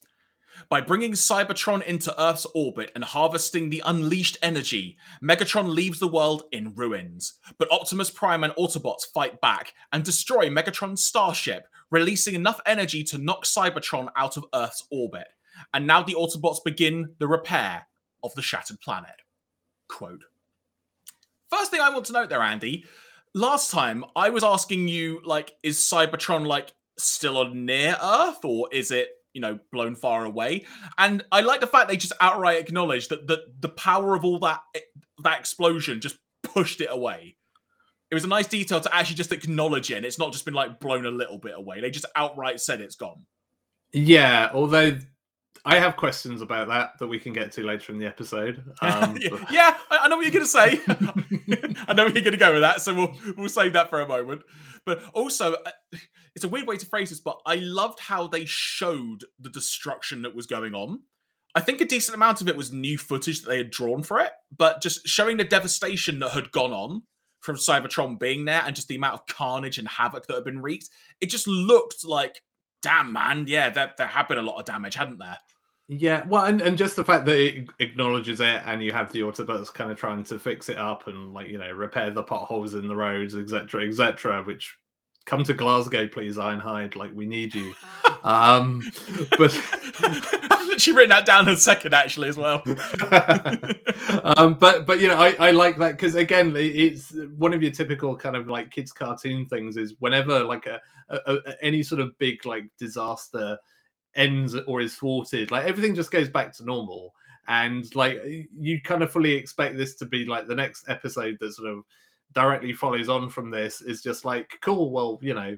By 0.70 0.82
bringing 0.82 1.12
Cybertron 1.12 1.82
into 1.86 2.14
Earth's 2.22 2.46
orbit 2.54 2.92
and 2.94 3.02
harvesting 3.02 3.70
the 3.70 3.82
unleashed 3.86 4.36
energy, 4.42 4.98
Megatron 5.22 5.66
leaves 5.74 5.98
the 5.98 6.08
world 6.08 6.42
in 6.52 6.74
ruins. 6.74 7.34
But 7.58 7.72
Optimus 7.72 8.10
Prime 8.10 8.44
and 8.44 8.52
Autobots 8.54 9.06
fight 9.14 9.40
back 9.40 9.72
and 9.92 10.04
destroy 10.04 10.50
Megatron's 10.50 11.02
starship, 11.02 11.66
releasing 11.90 12.34
enough 12.34 12.60
energy 12.66 13.02
to 13.04 13.16
knock 13.16 13.44
Cybertron 13.44 14.08
out 14.14 14.36
of 14.36 14.44
Earth's 14.54 14.84
orbit. 14.90 15.28
And 15.72 15.86
now 15.86 16.02
the 16.02 16.14
Autobots 16.14 16.62
begin 16.62 17.14
the 17.18 17.28
repair 17.28 17.86
of 18.22 18.34
the 18.34 18.42
shattered 18.42 18.80
planet. 18.80 19.16
Quote. 19.88 20.24
First 21.50 21.70
thing 21.70 21.80
I 21.80 21.88
want 21.88 22.04
to 22.06 22.12
note 22.12 22.28
there, 22.28 22.42
Andy, 22.42 22.84
last 23.34 23.70
time 23.70 24.04
I 24.14 24.28
was 24.28 24.44
asking 24.44 24.88
you, 24.88 25.22
like, 25.24 25.54
is 25.62 25.78
Cybertron 25.78 26.46
like 26.46 26.74
still 26.98 27.38
on 27.38 27.64
near 27.64 27.96
Earth 28.02 28.44
or 28.44 28.68
is 28.70 28.90
it, 28.90 29.08
you 29.34 29.40
know, 29.40 29.58
blown 29.72 29.94
far 29.94 30.24
away? 30.24 30.66
And 30.96 31.24
I 31.30 31.40
like 31.40 31.60
the 31.60 31.66
fact 31.66 31.88
they 31.88 31.96
just 31.96 32.12
outright 32.20 32.60
acknowledge 32.60 33.08
that 33.08 33.26
the, 33.26 33.44
the 33.60 33.68
power 33.68 34.14
of 34.14 34.24
all 34.24 34.38
that 34.40 34.60
eh, 34.74 34.80
that 35.22 35.40
explosion 35.40 36.00
just 36.00 36.16
pushed 36.42 36.80
it 36.80 36.88
away. 36.90 37.36
It 38.10 38.14
was 38.14 38.24
a 38.24 38.28
nice 38.28 38.46
detail 38.46 38.80
to 38.80 38.94
actually 38.94 39.16
just 39.16 39.32
acknowledge 39.32 39.90
it. 39.90 39.96
And 39.96 40.06
it's 40.06 40.18
not 40.18 40.32
just 40.32 40.44
been 40.44 40.54
like 40.54 40.80
blown 40.80 41.04
a 41.04 41.10
little 41.10 41.38
bit 41.38 41.54
away. 41.54 41.80
They 41.80 41.90
just 41.90 42.06
outright 42.16 42.60
said 42.60 42.80
it's 42.80 42.96
gone. 42.96 43.26
Yeah, 43.92 44.50
although 44.52 44.98
I 45.68 45.78
have 45.78 45.96
questions 45.96 46.40
about 46.40 46.68
that 46.68 46.98
that 46.98 47.06
we 47.08 47.18
can 47.18 47.34
get 47.34 47.52
to 47.52 47.62
later 47.62 47.92
in 47.92 47.98
the 47.98 48.06
episode. 48.06 48.64
Um, 48.80 49.18
yeah, 49.50 49.76
I 49.90 50.08
know 50.08 50.16
what 50.16 50.24
you're 50.24 50.32
going 50.32 50.44
to 50.44 50.50
say. 50.50 50.80
I 51.88 51.92
know 51.92 52.04
where 52.04 52.12
you're 52.12 52.22
going 52.22 52.32
to 52.32 52.36
go 52.36 52.52
with 52.52 52.62
that, 52.62 52.80
so 52.80 52.94
we'll 52.94 53.14
we'll 53.36 53.48
save 53.48 53.74
that 53.74 53.90
for 53.90 54.00
a 54.00 54.08
moment. 54.08 54.42
But 54.86 55.02
also, 55.12 55.54
uh, 55.54 55.98
it's 56.34 56.44
a 56.44 56.48
weird 56.48 56.66
way 56.66 56.76
to 56.76 56.86
phrase 56.86 57.10
this, 57.10 57.20
but 57.20 57.40
I 57.44 57.56
loved 57.56 58.00
how 58.00 58.28
they 58.28 58.44
showed 58.46 59.24
the 59.38 59.50
destruction 59.50 60.22
that 60.22 60.34
was 60.34 60.46
going 60.46 60.74
on. 60.74 61.00
I 61.54 61.60
think 61.60 61.80
a 61.80 61.84
decent 61.84 62.14
amount 62.14 62.40
of 62.40 62.48
it 62.48 62.56
was 62.56 62.72
new 62.72 62.96
footage 62.96 63.42
that 63.42 63.48
they 63.48 63.58
had 63.58 63.70
drawn 63.70 64.02
for 64.02 64.20
it, 64.20 64.30
but 64.56 64.80
just 64.80 65.06
showing 65.06 65.36
the 65.36 65.44
devastation 65.44 66.18
that 66.20 66.30
had 66.30 66.52
gone 66.52 66.72
on 66.72 67.02
from 67.40 67.56
Cybertron 67.56 68.18
being 68.18 68.44
there 68.44 68.62
and 68.64 68.76
just 68.76 68.88
the 68.88 68.96
amount 68.96 69.14
of 69.14 69.26
carnage 69.26 69.78
and 69.78 69.88
havoc 69.88 70.26
that 70.26 70.34
had 70.34 70.44
been 70.44 70.62
wreaked, 70.62 70.88
it 71.20 71.26
just 71.30 71.46
looked 71.46 72.04
like, 72.04 72.42
damn 72.82 73.12
man, 73.12 73.44
yeah, 73.48 73.70
there, 73.70 73.92
there 73.98 74.06
had 74.06 74.28
been 74.28 74.38
a 74.38 74.42
lot 74.42 74.58
of 74.58 74.64
damage, 74.64 74.94
hadn't 74.94 75.18
there? 75.18 75.38
Yeah, 75.90 76.22
well, 76.26 76.44
and, 76.44 76.60
and 76.60 76.76
just 76.76 76.96
the 76.96 77.04
fact 77.04 77.24
that 77.24 77.38
it 77.38 77.66
acknowledges 77.78 78.40
it, 78.40 78.62
and 78.66 78.82
you 78.82 78.92
have 78.92 79.10
the 79.10 79.20
Autobots 79.20 79.72
kind 79.72 79.90
of 79.90 79.96
trying 79.98 80.22
to 80.24 80.38
fix 80.38 80.68
it 80.68 80.76
up 80.76 81.06
and 81.06 81.32
like 81.32 81.48
you 81.48 81.56
know 81.56 81.70
repair 81.70 82.10
the 82.10 82.22
potholes 82.22 82.74
in 82.74 82.86
the 82.86 82.94
roads, 82.94 83.34
etc., 83.34 83.88
etc. 83.88 84.42
Which 84.42 84.76
come 85.24 85.44
to 85.44 85.54
Glasgow, 85.54 86.06
please, 86.06 86.36
Ironhide. 86.36 86.94
Like 86.94 87.12
we 87.14 87.24
need 87.24 87.54
you. 87.54 87.74
um, 88.22 88.82
but 89.38 89.50
she 90.76 90.92
written 90.92 91.08
that 91.08 91.24
down 91.24 91.48
in 91.48 91.54
a 91.54 91.56
second, 91.56 91.94
actually, 91.94 92.28
as 92.28 92.36
well. 92.36 92.62
um, 94.36 94.54
but 94.60 94.84
but 94.84 95.00
you 95.00 95.08
know, 95.08 95.16
I, 95.16 95.34
I 95.38 95.50
like 95.52 95.78
that 95.78 95.92
because 95.92 96.16
again, 96.16 96.52
it's 96.54 97.14
one 97.38 97.54
of 97.54 97.62
your 97.62 97.72
typical 97.72 98.14
kind 98.14 98.36
of 98.36 98.46
like 98.46 98.70
kids 98.70 98.92
cartoon 98.92 99.46
things. 99.46 99.78
Is 99.78 99.94
whenever 100.00 100.44
like 100.44 100.66
a, 100.66 100.82
a, 101.08 101.18
a 101.34 101.64
any 101.64 101.82
sort 101.82 102.02
of 102.02 102.18
big 102.18 102.44
like 102.44 102.64
disaster 102.78 103.56
ends 104.18 104.54
or 104.66 104.80
is 104.80 104.96
thwarted 104.96 105.50
like 105.50 105.64
everything 105.64 105.94
just 105.94 106.10
goes 106.10 106.28
back 106.28 106.52
to 106.56 106.64
normal. 106.64 107.14
And 107.46 107.94
like 107.96 108.20
you 108.54 108.80
kind 108.82 109.02
of 109.02 109.10
fully 109.10 109.32
expect 109.32 109.78
this 109.78 109.94
to 109.96 110.04
be 110.04 110.26
like 110.26 110.46
the 110.46 110.54
next 110.54 110.88
episode 110.90 111.38
that 111.40 111.54
sort 111.54 111.70
of 111.70 111.84
directly 112.34 112.74
follows 112.74 113.08
on 113.08 113.30
from 113.30 113.50
this 113.50 113.80
is 113.80 114.02
just 114.02 114.26
like 114.26 114.58
cool 114.60 114.90
well 114.90 115.18
you 115.22 115.32
know 115.32 115.56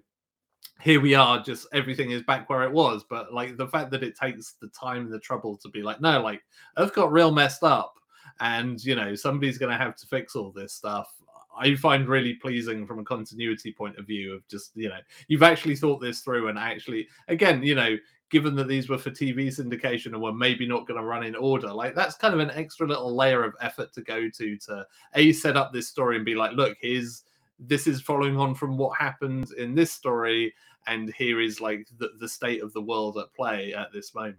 here 0.81 1.01
we 1.01 1.15
are 1.15 1.43
just 1.43 1.67
everything 1.73 2.13
is 2.13 2.23
back 2.23 2.49
where 2.49 2.63
it 2.63 2.71
was. 2.71 3.05
But 3.09 3.35
like 3.35 3.57
the 3.57 3.67
fact 3.67 3.91
that 3.91 4.05
it 4.05 4.17
takes 4.17 4.55
the 4.61 4.69
time 4.69 5.07
and 5.07 5.13
the 5.13 5.19
trouble 5.19 5.57
to 5.57 5.69
be 5.69 5.83
like 5.83 6.01
no 6.01 6.23
like 6.23 6.43
earth 6.79 6.95
got 6.95 7.11
real 7.11 7.33
messed 7.33 7.65
up 7.65 7.95
and 8.41 8.83
you 8.85 8.95
know 8.95 9.15
somebody's 9.15 9.59
going 9.59 9.73
to 9.73 9.83
have 9.85 9.97
to 9.97 10.07
fix 10.07 10.37
all 10.37 10.53
this 10.53 10.73
stuff 10.73 11.13
I 11.59 11.75
find 11.75 12.09
really 12.09 12.35
pleasing 12.35 12.87
from 12.87 13.01
a 13.01 13.05
continuity 13.05 13.73
point 13.73 13.99
of 13.99 14.07
view 14.07 14.35
of 14.35 14.47
just 14.49 14.71
you 14.75 14.89
know 14.89 14.99
you've 15.29 15.43
actually 15.43 15.77
thought 15.77 16.01
this 16.01 16.21
through 16.21 16.49
and 16.49 16.59
actually 16.59 17.09
again 17.29 17.63
you 17.63 17.75
know 17.75 17.97
given 18.31 18.55
that 18.55 18.69
these 18.69 18.89
were 18.89 18.99
for 18.99 19.11
TV 19.11 19.49
syndication 19.49 20.07
and 20.07 20.23
were 20.23 20.33
maybe 20.33 20.67
not 20.67 20.87
going 20.87 20.99
to 20.99 21.07
run 21.07 21.25
in 21.25 21.35
order. 21.35 21.73
Like 21.73 21.95
that's 21.95 22.17
kind 22.17 22.33
of 22.33 22.41
an 22.41 22.51
extra 22.53 22.87
little 22.87 23.15
layer 23.15 23.45
of 23.45 23.55
effort 23.61 23.93
to 23.95 24.03
go 24.03 24.29
to 24.29 24.57
to 24.57 24.87
a 25.15 25.33
set 25.33 25.57
up 25.57 25.73
this 25.73 25.89
story 25.89 26.17
and 26.17 26.25
be 26.25 26.35
like, 26.35 26.53
look, 26.53 26.77
here's 26.81 27.25
this 27.59 27.87
is 27.87 28.01
following 28.01 28.39
on 28.39 28.55
from 28.55 28.79
what 28.79 28.99
happened 28.99 29.53
in 29.53 29.75
this 29.75 29.93
story, 29.93 30.55
and 30.87 31.13
here 31.13 31.41
is 31.41 31.61
like 31.61 31.87
the, 31.99 32.11
the 32.19 32.29
state 32.29 32.63
of 32.63 32.73
the 32.73 32.81
world 32.81 33.19
at 33.19 33.35
play 33.35 33.75
at 33.75 33.93
this 33.93 34.15
moment. 34.15 34.39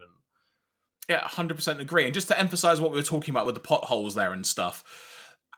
Yeah, 1.08 1.20
hundred 1.28 1.56
percent 1.56 1.82
agree. 1.82 2.06
And 2.06 2.14
just 2.14 2.30
to 2.30 2.40
emphasize 2.40 2.82
what 2.82 2.92
we 2.92 2.98
were 2.98 3.04
talking 3.04 3.34
about 3.34 3.46
with 3.46 3.56
the 3.56 3.62
potholes 3.62 4.16
there 4.16 4.34
and 4.34 4.46
stuff. 4.46 4.84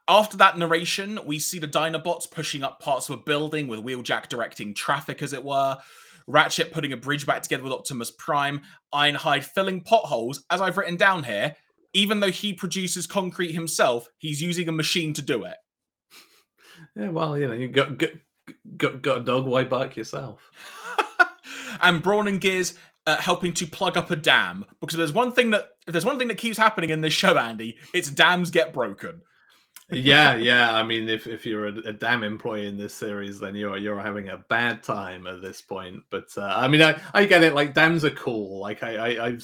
After 0.06 0.36
that 0.38 0.58
narration, 0.58 1.18
we 1.26 1.40
see 1.40 1.60
the 1.60 1.68
Dinobots 1.68 2.30
pushing 2.30 2.62
up 2.62 2.82
parts 2.82 3.08
of 3.08 3.20
a 3.20 3.22
building 3.24 3.70
with 3.70 3.80
Wheeljack 3.80 4.28
directing 4.28 4.74
traffic, 4.74 5.22
as 5.22 5.32
it 5.32 5.46
were. 5.46 5.78
Ratchet 6.28 6.72
putting 6.72 6.94
a 6.94 6.98
bridge 6.98 7.26
back 7.26 7.42
together 7.42 7.64
with 7.64 7.74
Optimus 7.74 8.12
Prime, 8.12 8.62
Ironhide 8.94 9.44
filling 9.44 9.82
potholes, 9.82 10.44
as 10.50 10.62
I've 10.62 10.78
written 10.78 10.96
down 10.96 11.24
here. 11.24 11.56
Even 11.94 12.20
though 12.20 12.32
he 12.32 12.54
produces 12.54 13.06
concrete 13.06 13.52
himself, 13.52 14.08
he's 14.18 14.42
using 14.42 14.68
a 14.68 14.72
machine 14.72 15.14
to 15.14 15.22
do 15.22 15.44
it. 15.44 15.56
Yeah, 16.96 17.10
well, 17.10 17.38
you 17.38 17.48
know, 17.48 17.54
you 17.54 17.70
got 17.70 17.98
got 17.98 18.10
got, 18.78 19.02
got 19.02 19.18
a 19.20 19.24
dog, 19.24 19.46
why 19.46 19.64
bark 19.64 19.96
yourself? 19.96 20.52
and 21.82 22.04
Brawn 22.04 22.28
and 22.28 22.42
Gears 22.42 22.74
uh, 23.08 23.18
helping 23.18 23.54
to 23.54 23.68
plug 23.68 23.98
up 23.98 24.12
a 24.12 24.16
dam 24.16 24.66
because 24.80 24.98
there's 24.98 25.14
one 25.14 25.32
thing 25.32 25.52
that 25.52 25.70
if 25.88 25.92
there's 25.92 26.06
one 26.06 26.20
thing 26.20 26.28
that 26.28 26.38
keeps 26.38 26.58
happening 26.58 26.90
in 26.90 27.02
this 27.02 27.14
show, 27.14 27.38
Andy, 27.38 27.78
it's 27.94 28.10
dams 28.10 28.52
get 28.52 28.74
broken. 28.74 29.22
Yeah, 29.92 30.36
yeah. 30.36 30.74
I 30.74 30.84
mean, 30.84 31.10
if, 31.10 31.28
if 31.28 31.46
you're 31.46 31.68
a, 31.68 31.78
a, 31.80 31.94
dam 31.94 32.24
employee 32.24 32.68
in 32.68 32.78
this 32.78 32.94
series, 32.94 33.40
then 33.40 33.54
you're 33.54 33.78
you're 33.78 34.00
having 34.00 34.30
a 34.30 34.38
bad 34.38 34.82
time 34.82 35.28
at 35.28 35.42
this 35.42 35.62
point. 35.62 36.02
But 36.10 36.30
uh, 36.38 36.54
I 36.56 36.68
mean, 36.68 36.82
I, 36.82 37.00
I 37.14 37.26
get 37.26 37.44
it. 37.44 37.54
Like 37.54 37.74
dams 37.74 38.06
are 38.06 38.12
cool. 38.12 38.60
Like 38.60 38.82
I 38.82 38.96
I 38.96 39.28
I, 39.28 39.38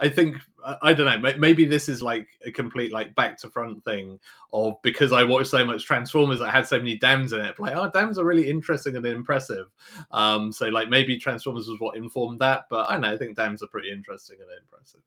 I 0.00 0.08
think 0.08 0.36
I, 0.64 0.76
I, 0.82 0.94
don't 0.94 1.22
know. 1.22 1.32
Maybe 1.38 1.64
this 1.64 1.88
is 1.88 2.02
like 2.02 2.26
a 2.44 2.50
complete 2.50 2.92
like 2.92 3.14
back 3.14 3.38
to 3.38 3.50
front 3.50 3.84
thing 3.84 4.18
of 4.52 4.74
because 4.82 5.12
I 5.12 5.22
watched 5.22 5.50
so 5.50 5.64
much 5.64 5.84
Transformers 5.84 6.40
that 6.40 6.50
had 6.50 6.66
so 6.66 6.78
many 6.78 6.96
dams 6.96 7.32
in 7.32 7.40
it. 7.40 7.58
Like 7.60 7.76
oh, 7.76 7.88
dams 7.88 8.18
are 8.18 8.24
really 8.24 8.50
interesting 8.50 8.96
and 8.96 9.06
impressive. 9.06 9.66
Um, 10.10 10.50
so 10.52 10.66
like 10.68 10.88
maybe 10.88 11.18
Transformers 11.18 11.68
was 11.68 11.80
what 11.80 11.96
informed 11.96 12.40
that. 12.40 12.64
But 12.68 12.90
I 12.90 12.98
know. 12.98 13.12
I 13.12 13.16
think 13.16 13.36
dams 13.36 13.62
are 13.62 13.68
pretty 13.68 13.90
interesting 13.90 14.38
and 14.40 14.50
impressive. 14.60 15.00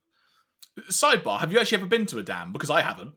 Sidebar: 0.90 1.40
Have 1.40 1.52
you 1.52 1.60
actually 1.60 1.80
ever 1.80 1.88
been 1.88 2.06
to 2.08 2.20
a 2.20 2.24
dam? 2.24 2.54
Because 2.54 2.70
I 2.70 2.82
haven't. 2.82 3.14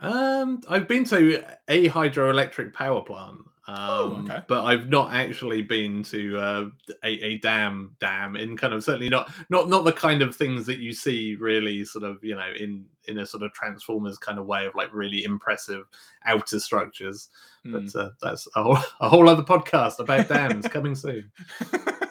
Um, 0.00 0.60
I've 0.68 0.86
been 0.86 1.04
to 1.06 1.42
a 1.68 1.88
hydroelectric 1.88 2.72
power 2.72 3.02
plant. 3.02 3.40
Oh, 3.70 3.72
um, 3.72 4.26
oh, 4.30 4.32
okay. 4.32 4.42
but 4.48 4.64
I've 4.64 4.88
not 4.88 5.12
actually 5.12 5.60
been 5.60 6.02
to 6.04 6.38
uh, 6.38 6.64
a, 7.04 7.08
a 7.08 7.38
dam 7.38 7.94
dam 8.00 8.34
in 8.34 8.56
kind 8.56 8.72
of 8.72 8.82
certainly 8.82 9.10
not 9.10 9.30
not 9.50 9.68
not 9.68 9.84
the 9.84 9.92
kind 9.92 10.22
of 10.22 10.34
things 10.34 10.64
that 10.66 10.78
you 10.78 10.94
see 10.94 11.34
really 11.34 11.84
sort 11.84 12.02
of 12.04 12.24
you 12.24 12.34
know 12.34 12.50
in 12.58 12.86
in 13.08 13.18
a 13.18 13.26
sort 13.26 13.42
of 13.42 13.52
transformers 13.52 14.16
kind 14.16 14.38
of 14.38 14.46
way 14.46 14.64
of 14.64 14.74
like 14.74 14.88
really 14.94 15.24
impressive 15.24 15.84
outer 16.24 16.58
structures. 16.60 17.28
Mm. 17.66 17.72
But 17.92 18.00
uh, 18.00 18.10
that's 18.22 18.48
a 18.54 18.62
whole, 18.62 18.78
a 19.00 19.08
whole 19.08 19.28
other 19.28 19.42
podcast 19.42 19.98
about 19.98 20.28
dams 20.28 20.66
coming 20.70 20.94
soon. 20.94 21.30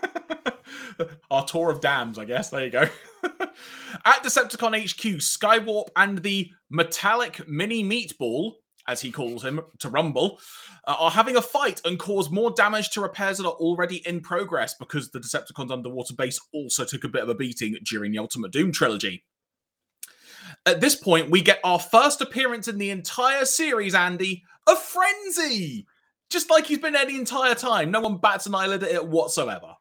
Our 1.32 1.46
tour 1.46 1.72
of 1.72 1.80
dams, 1.82 2.20
I 2.20 2.26
guess. 2.26 2.50
There 2.50 2.66
you 2.66 2.72
go. 2.72 2.88
At 4.08 4.24
Decepticon 4.24 4.74
HQ, 4.86 5.20
Skywarp 5.20 5.90
and 5.98 6.20
the 6.20 6.50
metallic 6.70 7.46
mini 7.46 7.84
meatball, 7.84 8.54
as 8.88 9.02
he 9.02 9.12
calls 9.12 9.44
him, 9.44 9.60
to 9.80 9.90
Rumble, 9.90 10.40
uh, 10.88 10.96
are 10.98 11.12
having 11.12 11.36
a 11.36 11.42
fight 11.42 11.82
and 11.84 12.00
cause 12.00 12.30
more 12.30 12.52
damage 12.52 12.92
to 12.92 13.02
repairs 13.02 13.38
that 13.38 13.46
are 13.46 13.52
already 13.52 13.98
in 14.08 14.22
progress 14.22 14.76
because 14.80 15.12
the 15.12 15.20
Decepticons 15.20 15.72
underwater 15.74 16.14
base 16.14 16.40
also 16.54 16.86
took 16.86 17.04
a 17.04 17.10
bit 17.10 17.22
of 17.22 17.28
a 17.28 17.36
beating 17.36 17.76
during 17.84 18.14
the 18.14 18.20
Ultimate 18.20 18.54
Doom 18.54 18.72
trilogy. 18.72 19.26
At 20.66 20.80
this 20.80 20.96
point, 20.96 21.30
we 21.30 21.42
get 21.42 21.60
our 21.66 21.78
first 21.78 22.22
appearance 22.22 22.70
in 22.70 22.78
the 22.78 22.92
entire 22.92 23.44
series, 23.44 23.94
Andy, 23.94 24.46
of 24.68 24.82
Frenzy! 24.82 25.86
Just 26.30 26.50
like 26.50 26.66
he's 26.66 26.80
been 26.80 26.94
there 26.94 27.06
the 27.06 27.20
entire 27.20 27.56
time. 27.56 27.92
No 27.92 28.00
one 28.00 28.20
bats 28.20 28.46
an 28.46 28.56
eyelid 28.56 28.84
at 28.84 28.92
it 28.92 29.06
whatsoever. 29.06 29.76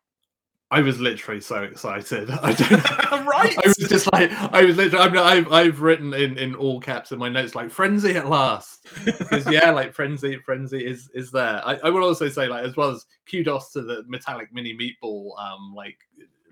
I 0.71 0.81
was 0.81 0.99
literally 0.99 1.41
so 1.41 1.62
excited. 1.62 2.29
I 2.43 2.53
don't 2.53 3.27
right. 3.27 3.57
I 3.64 3.69
was 3.69 3.77
just 3.77 4.12
like, 4.12 4.33
I 4.33 4.64
was 4.64 4.77
literally. 4.77 5.19
i 5.19 5.37
have 5.37 5.53
I've 5.53 5.81
written 5.81 6.12
in 6.12 6.37
in 6.39 6.55
all 6.55 6.81
caps 6.81 7.12
in 7.12 7.19
my 7.19 7.29
notes 7.29 7.55
like 7.55 7.71
frenzy 7.71 8.17
at 8.17 8.29
last 8.29 8.87
because 9.05 9.51
yeah, 9.51 9.71
like 9.71 9.93
frenzy, 9.93 10.37
frenzy 10.45 10.85
is 10.85 11.09
is 11.14 11.31
there. 11.31 11.62
I, 11.64 11.79
I 11.85 11.91
will 11.91 12.05
also 12.05 12.29
say 12.29 12.49
like 12.49 12.64
as 12.64 12.77
well 12.77 12.91
as 12.91 13.07
kudos 13.31 13.73
to 13.73 13.83
the 13.83 14.03
metallic 14.09 14.53
mini 14.53 14.77
meatball 14.77 15.39
um 15.39 15.73
like 15.75 15.99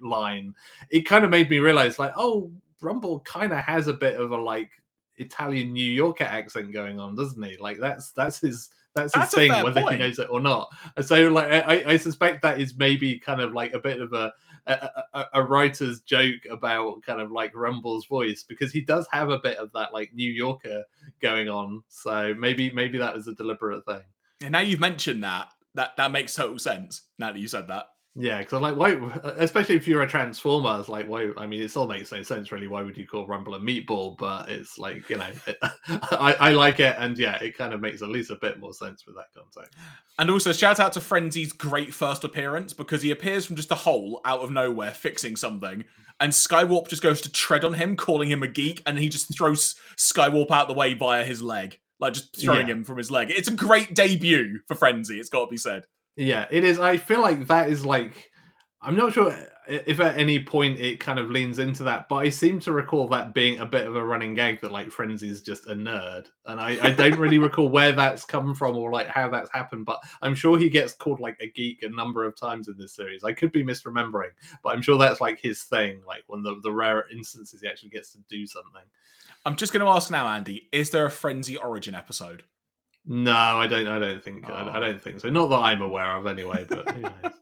line. 0.01 0.55
It 0.91 1.03
kind 1.03 1.25
of 1.25 1.31
made 1.31 1.51
me 1.51 1.59
realize 1.59 1.99
like 1.99 2.13
oh, 2.17 2.53
Rumble 2.81 3.21
kind 3.21 3.53
of 3.53 3.59
has 3.61 3.89
a 3.89 3.95
bit 3.95 4.21
of 4.21 4.31
a 4.31 4.37
like 4.37 4.71
Italian 5.17 5.73
New 5.73 5.91
Yorker 5.91 6.25
accent 6.25 6.73
going 6.73 7.01
on, 7.01 7.17
doesn't 7.17 7.43
he? 7.43 7.57
Like 7.57 7.79
that's 7.79 8.13
that's 8.13 8.39
his 8.39 8.71
that's 8.95 9.15
his 9.15 9.31
thing, 9.31 9.51
whether 9.51 9.81
point. 9.81 9.95
he 9.95 9.99
knows 9.99 10.19
it 10.19 10.29
or 10.31 10.41
not. 10.41 10.71
So, 11.03 11.29
like, 11.29 11.51
I, 11.51 11.85
I, 11.87 11.97
suspect 11.97 12.43
that 12.43 12.61
is 12.61 12.77
maybe 12.77 13.19
kind 13.19 13.41
of 13.41 13.53
like 13.53 13.75
a 13.75 13.79
bit 13.79 14.01
of 14.01 14.13
a, 14.13 14.33
a, 14.67 14.89
a, 15.13 15.25
a 15.35 15.43
writer's 15.43 16.01
joke 16.01 16.41
about 16.51 17.03
kind 17.03 17.21
of 17.21 17.33
like 17.33 17.55
Rumble's 17.55 18.07
voice 18.07 18.45
because 18.45 18.73
he 18.73 18.81
does 18.81 19.07
have 19.11 19.31
a 19.31 19.39
bit 19.39 19.59
of 19.59 19.73
that 19.73 19.93
like 19.93 20.15
New 20.15 20.31
Yorker 20.31 20.85
going 21.21 21.49
on. 21.49 21.83
So 21.89 22.35
maybe 22.39 22.71
maybe 22.71 22.99
that 22.99 23.15
was 23.15 23.27
a 23.27 23.35
deliberate 23.35 23.85
thing. 23.85 24.03
And 24.43 24.53
now 24.53 24.61
you've 24.61 24.81
mentioned 24.81 25.25
that, 25.25 25.49
that 25.75 25.97
that 25.97 26.13
makes 26.13 26.35
total 26.35 26.59
sense. 26.59 27.03
Now 27.19 27.33
that 27.33 27.39
you 27.39 27.49
said 27.49 27.69
that. 27.69 27.87
Yeah, 28.17 28.39
because 28.39 28.53
I'm 28.53 28.63
like, 28.63 28.77
why? 28.77 28.93
Especially 29.39 29.75
if 29.75 29.89
you're 29.89 30.03
a 30.03 30.09
transformer, 30.09 30.79
it's 30.79 30.89
like, 30.89 31.09
why? 31.09 31.31
I 31.37 31.47
mean, 31.47 31.61
it 31.61 31.71
still 31.71 31.89
makes 31.89 32.13
no 32.13 32.23
sense, 32.23 32.53
really. 32.53 32.69
Why 32.69 32.83
would 32.83 32.97
you 32.97 33.09
call 33.09 33.27
Rumble 33.27 33.57
a 33.57 33.59
meatball? 33.59 34.17
But 34.17 34.49
it's 34.49 34.79
like, 34.79 35.11
you 35.11 35.17
know, 35.17 35.31
it, 35.49 35.59
I, 35.89 36.37
I 36.39 36.51
like 36.53 36.79
it, 36.79 36.95
and 36.97 37.19
yeah, 37.19 37.43
it 37.43 37.59
kind 37.59 37.73
of 37.73 37.81
makes 37.81 38.03
at 38.03 38.11
least 38.11 38.31
a 38.31 38.37
bit 38.37 38.61
more 38.61 38.73
sense 38.73 39.05
with 39.05 39.17
that 39.17 39.35
context. 39.35 39.77
And 40.21 40.31
also, 40.31 40.53
shout 40.53 40.79
out 40.79 40.93
to 40.93 41.01
Frenzy's 41.01 41.53
great 41.53 41.93
first 41.93 42.23
appearance 42.23 42.73
because 42.73 43.03
he 43.03 43.11
appears 43.11 43.47
from 43.47 43.57
just 43.57 43.73
a 43.73 43.77
hole 43.77 44.21
out 44.25 44.41
of 44.41 44.53
nowhere, 44.53 44.93
fixing 44.93 45.35
something, 45.35 45.85
and 46.21 46.33
Skywarp 46.33 46.87
just 46.87 47.03
goes 47.03 47.21
to 47.23 47.33
tread 47.33 47.65
on 47.65 47.75
him, 47.75 47.97
calling 47.97 48.31
him 48.31 48.45
a 48.45 48.49
geek, 48.49 48.81
and 48.87 48.97
he 48.97 49.09
just 49.09 49.37
throws 49.37 49.75
Skywarp 49.97 50.53
out 50.53 50.69
the 50.69 50.75
way 50.75 50.95
via 50.95 51.25
his 51.25 51.43
leg, 51.43 51.81
like 51.99 52.13
just 52.13 52.41
throwing 52.41 52.69
yeah. 52.69 52.75
him 52.75 52.85
from 52.85 52.97
his 52.97 53.11
leg. 53.11 53.33
It's 53.33 53.49
a 53.49 53.55
great 53.55 53.95
debut 53.95 54.61
for 54.69 54.77
Frenzy. 54.77 55.19
It's 55.19 55.31
got 55.31 55.47
to 55.47 55.51
be 55.51 55.57
said. 55.57 55.85
Yeah, 56.17 56.47
it 56.51 56.65
is. 56.65 56.79
I 56.79 56.97
feel 56.97 57.21
like 57.21 57.47
that 57.49 57.69
is 57.69 57.85
like 57.85 58.31
I'm 58.85 58.97
not 58.97 59.15
sure 59.15 59.35
if 59.67 59.99
at 59.99 60.19
any 60.19 60.45
point 60.45 60.79
it 60.79 61.01
kind 61.01 61.19
of 61.19 61.31
leans 61.31 61.59
into 61.59 61.85
that, 61.85 62.07
but 62.09 62.17
I 62.17 62.29
seem 62.29 62.61
to 62.61 62.73
recall 62.73 63.09
that 63.09 63.33
being 63.33 63.59
a 63.59 63.67
bit 63.67 63.87
of 63.87 63.97
a 63.97 64.05
running 64.05 64.35
gag 64.35 64.61
that 64.61 64.73
like 64.73 64.89
Frenzy's 64.89 65.41
just 65.41 65.67
a 65.69 65.75
nerd, 65.75 66.27
and 66.45 66.61
I, 66.61 66.77
I 66.83 66.91
don't 66.91 67.19
really 67.19 67.39
recall 67.39 67.71
where 67.71 67.93
that's 67.93 68.27
come 68.27 68.55
from 68.55 68.77
or 68.77 68.93
like 68.93 69.07
how 69.07 69.31
that's 69.31 69.51
happened. 69.51 69.87
But 69.87 70.03
I'm 70.21 70.35
sure 70.35 70.59
he 70.59 70.69
gets 70.69 70.93
called 70.93 71.19
like 71.19 71.39
a 71.41 71.49
geek 71.49 71.83
a 71.83 71.89
number 71.89 72.25
of 72.25 72.37
times 72.37 72.69
in 72.69 72.77
this 72.77 72.95
series. 72.95 73.25
I 73.25 73.33
could 73.33 73.53
be 73.53 73.65
misremembering, 73.65 74.33
but 74.63 74.75
I'm 74.75 74.83
sure 74.83 74.99
that's 74.99 75.21
like 75.23 75.41
his 75.41 75.63
thing. 75.63 76.03
Like 76.07 76.25
when 76.27 76.43
the 76.43 76.61
the 76.63 76.73
rare 76.73 77.07
instances 77.11 77.63
he 77.63 77.69
actually 77.69 77.91
gets 77.91 78.13
to 78.13 78.19
do 78.29 78.47
something. 78.47 78.83
I'm 79.47 79.57
just 79.57 79.73
going 79.73 79.85
to 79.85 79.91
ask 79.91 80.11
now, 80.11 80.27
Andy: 80.27 80.69
Is 80.73 80.91
there 80.91 81.07
a 81.07 81.11
Frenzy 81.11 81.57
origin 81.57 81.95
episode? 81.95 82.43
No, 83.07 83.33
I 83.33 83.67
don't. 83.67 83.87
I 83.87 83.99
don't 83.99 84.23
think. 84.23 84.45
Oh. 84.49 84.53
I, 84.53 84.77
I, 84.77 84.81
don't 84.81 85.03
think 85.03 85.21
so. 85.21 85.29
Not 85.29 85.49
that 85.51 85.57
I'm 85.59 85.83
aware 85.83 86.17
of, 86.17 86.27
anyway. 86.27 86.67
But 86.69 87.35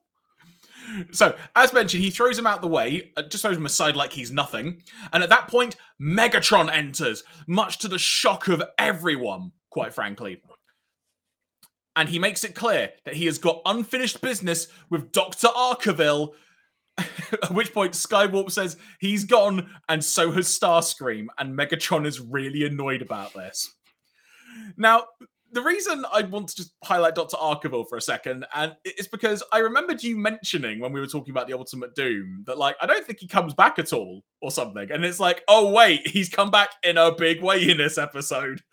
so, 1.12 1.36
as 1.54 1.72
mentioned, 1.72 2.02
he 2.02 2.10
throws 2.10 2.38
him 2.38 2.46
out 2.46 2.62
the 2.62 2.68
way, 2.68 3.12
uh, 3.16 3.22
just 3.22 3.42
throws 3.42 3.56
him 3.56 3.66
aside 3.66 3.94
like 3.94 4.12
he's 4.12 4.32
nothing. 4.32 4.82
And 5.12 5.22
at 5.22 5.28
that 5.28 5.48
point, 5.48 5.76
Megatron 6.00 6.70
enters, 6.72 7.22
much 7.46 7.78
to 7.78 7.88
the 7.88 7.98
shock 7.98 8.48
of 8.48 8.62
everyone, 8.76 9.52
quite 9.70 9.94
frankly. 9.94 10.42
And 11.94 12.08
he 12.08 12.18
makes 12.18 12.42
it 12.42 12.54
clear 12.54 12.90
that 13.04 13.14
he 13.14 13.26
has 13.26 13.38
got 13.38 13.62
unfinished 13.66 14.20
business 14.20 14.66
with 14.90 15.12
Dr. 15.12 15.48
Arkeville. 15.48 16.32
at 16.98 17.50
which 17.52 17.72
point, 17.72 17.92
Skywarp 17.92 18.50
says 18.50 18.76
he's 18.98 19.24
gone, 19.24 19.70
and 19.88 20.02
so 20.04 20.32
has 20.32 20.48
Starscream. 20.48 21.26
And 21.38 21.56
Megatron 21.56 22.06
is 22.06 22.18
really 22.18 22.64
annoyed 22.64 23.02
about 23.02 23.34
this. 23.34 23.74
Now, 24.76 25.04
the 25.52 25.62
reason 25.62 26.04
I 26.12 26.22
want 26.22 26.48
to 26.48 26.56
just 26.56 26.72
highlight 26.82 27.14
Dr. 27.14 27.36
Arkeville 27.36 27.88
for 27.88 27.96
a 27.96 28.00
second, 28.00 28.46
and 28.54 28.74
it's 28.84 29.08
because 29.08 29.42
I 29.52 29.58
remembered 29.58 30.02
you 30.02 30.16
mentioning 30.16 30.80
when 30.80 30.92
we 30.92 31.00
were 31.00 31.06
talking 31.06 31.30
about 31.30 31.46
the 31.46 31.56
Ultimate 31.56 31.94
Doom 31.94 32.44
that, 32.46 32.58
like, 32.58 32.76
I 32.80 32.86
don't 32.86 33.06
think 33.06 33.20
he 33.20 33.28
comes 33.28 33.54
back 33.54 33.78
at 33.78 33.92
all 33.92 34.22
or 34.40 34.50
something. 34.50 34.90
And 34.90 35.04
it's 35.04 35.20
like, 35.20 35.42
oh, 35.48 35.70
wait, 35.72 36.06
he's 36.08 36.28
come 36.28 36.50
back 36.50 36.70
in 36.82 36.96
a 36.96 37.14
big 37.14 37.42
way 37.42 37.68
in 37.68 37.76
this 37.76 37.98
episode. 37.98 38.60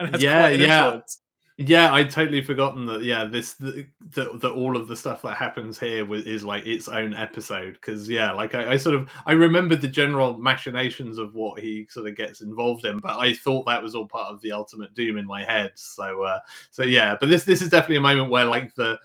And 0.00 0.20
yeah, 0.20 0.48
yeah. 0.50 0.84
Influence. 0.84 1.18
Yeah, 1.60 1.92
I'd 1.92 2.08
totally 2.08 2.40
forgotten 2.40 2.86
that. 2.86 3.02
Yeah, 3.02 3.24
this 3.24 3.54
that 3.54 4.52
all 4.54 4.76
of 4.76 4.86
the 4.86 4.96
stuff 4.96 5.22
that 5.22 5.36
happens 5.36 5.76
here 5.76 6.14
is 6.14 6.44
like 6.44 6.64
its 6.64 6.86
own 6.86 7.14
episode. 7.14 7.72
Because 7.72 8.08
yeah, 8.08 8.30
like 8.30 8.54
I, 8.54 8.74
I, 8.74 8.76
sort 8.76 8.94
of 8.94 9.10
I 9.26 9.32
remembered 9.32 9.80
the 9.80 9.88
general 9.88 10.38
machinations 10.38 11.18
of 11.18 11.34
what 11.34 11.58
he 11.58 11.88
sort 11.90 12.06
of 12.06 12.16
gets 12.16 12.42
involved 12.42 12.84
in, 12.84 13.00
but 13.00 13.18
I 13.18 13.34
thought 13.34 13.66
that 13.66 13.82
was 13.82 13.96
all 13.96 14.06
part 14.06 14.32
of 14.32 14.40
the 14.40 14.52
Ultimate 14.52 14.94
Doom 14.94 15.16
in 15.16 15.26
my 15.26 15.42
head. 15.42 15.72
So 15.74 16.22
uh, 16.22 16.38
so 16.70 16.84
yeah, 16.84 17.16
but 17.18 17.28
this 17.28 17.42
this 17.42 17.60
is 17.60 17.70
definitely 17.70 17.96
a 17.96 18.02
moment 18.02 18.30
where 18.30 18.44
like 18.44 18.76
the 18.76 18.96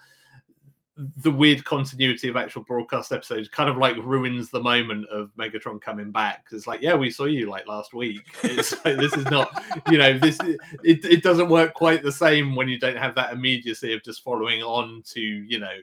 the 1.17 1.31
weird 1.31 1.65
continuity 1.65 2.27
of 2.29 2.35
actual 2.35 2.61
broadcast 2.63 3.11
episodes 3.11 3.49
kind 3.49 3.67
of 3.67 3.77
like 3.77 3.97
ruins 3.97 4.51
the 4.51 4.61
moment 4.61 5.07
of 5.09 5.31
Megatron 5.35 5.81
coming 5.81 6.11
back. 6.11 6.45
It's 6.51 6.67
like, 6.67 6.81
yeah, 6.81 6.93
we 6.93 7.09
saw 7.09 7.25
you 7.25 7.49
like 7.49 7.67
last 7.67 7.93
week. 7.93 8.21
It's 8.43 8.73
like, 8.85 8.97
this 8.97 9.13
is 9.13 9.25
not, 9.25 9.63
you 9.89 9.97
know, 9.97 10.19
this 10.19 10.37
it, 10.83 11.03
it 11.03 11.23
doesn't 11.23 11.49
work 11.49 11.73
quite 11.73 12.03
the 12.03 12.11
same 12.11 12.55
when 12.55 12.67
you 12.67 12.77
don't 12.77 12.97
have 12.97 13.15
that 13.15 13.33
immediacy 13.33 13.93
of 13.93 14.03
just 14.03 14.23
following 14.23 14.61
on 14.61 15.01
to, 15.07 15.19
you 15.19 15.59
know, 15.59 15.77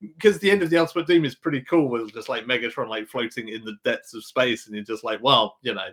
because 0.00 0.38
the 0.38 0.50
end 0.50 0.62
of 0.62 0.70
the 0.70 0.78
Ultimate 0.78 1.06
Doom 1.06 1.24
is 1.24 1.34
pretty 1.34 1.62
cool 1.62 1.88
with 1.88 2.12
just 2.12 2.28
like 2.28 2.44
Megatron 2.44 2.88
like 2.88 3.08
floating 3.08 3.48
in 3.48 3.64
the 3.64 3.76
depths 3.84 4.14
of 4.14 4.24
space, 4.24 4.66
and 4.66 4.74
you're 4.74 4.84
just 4.84 5.04
like, 5.04 5.22
well, 5.22 5.58
you 5.62 5.74
know, 5.74 5.88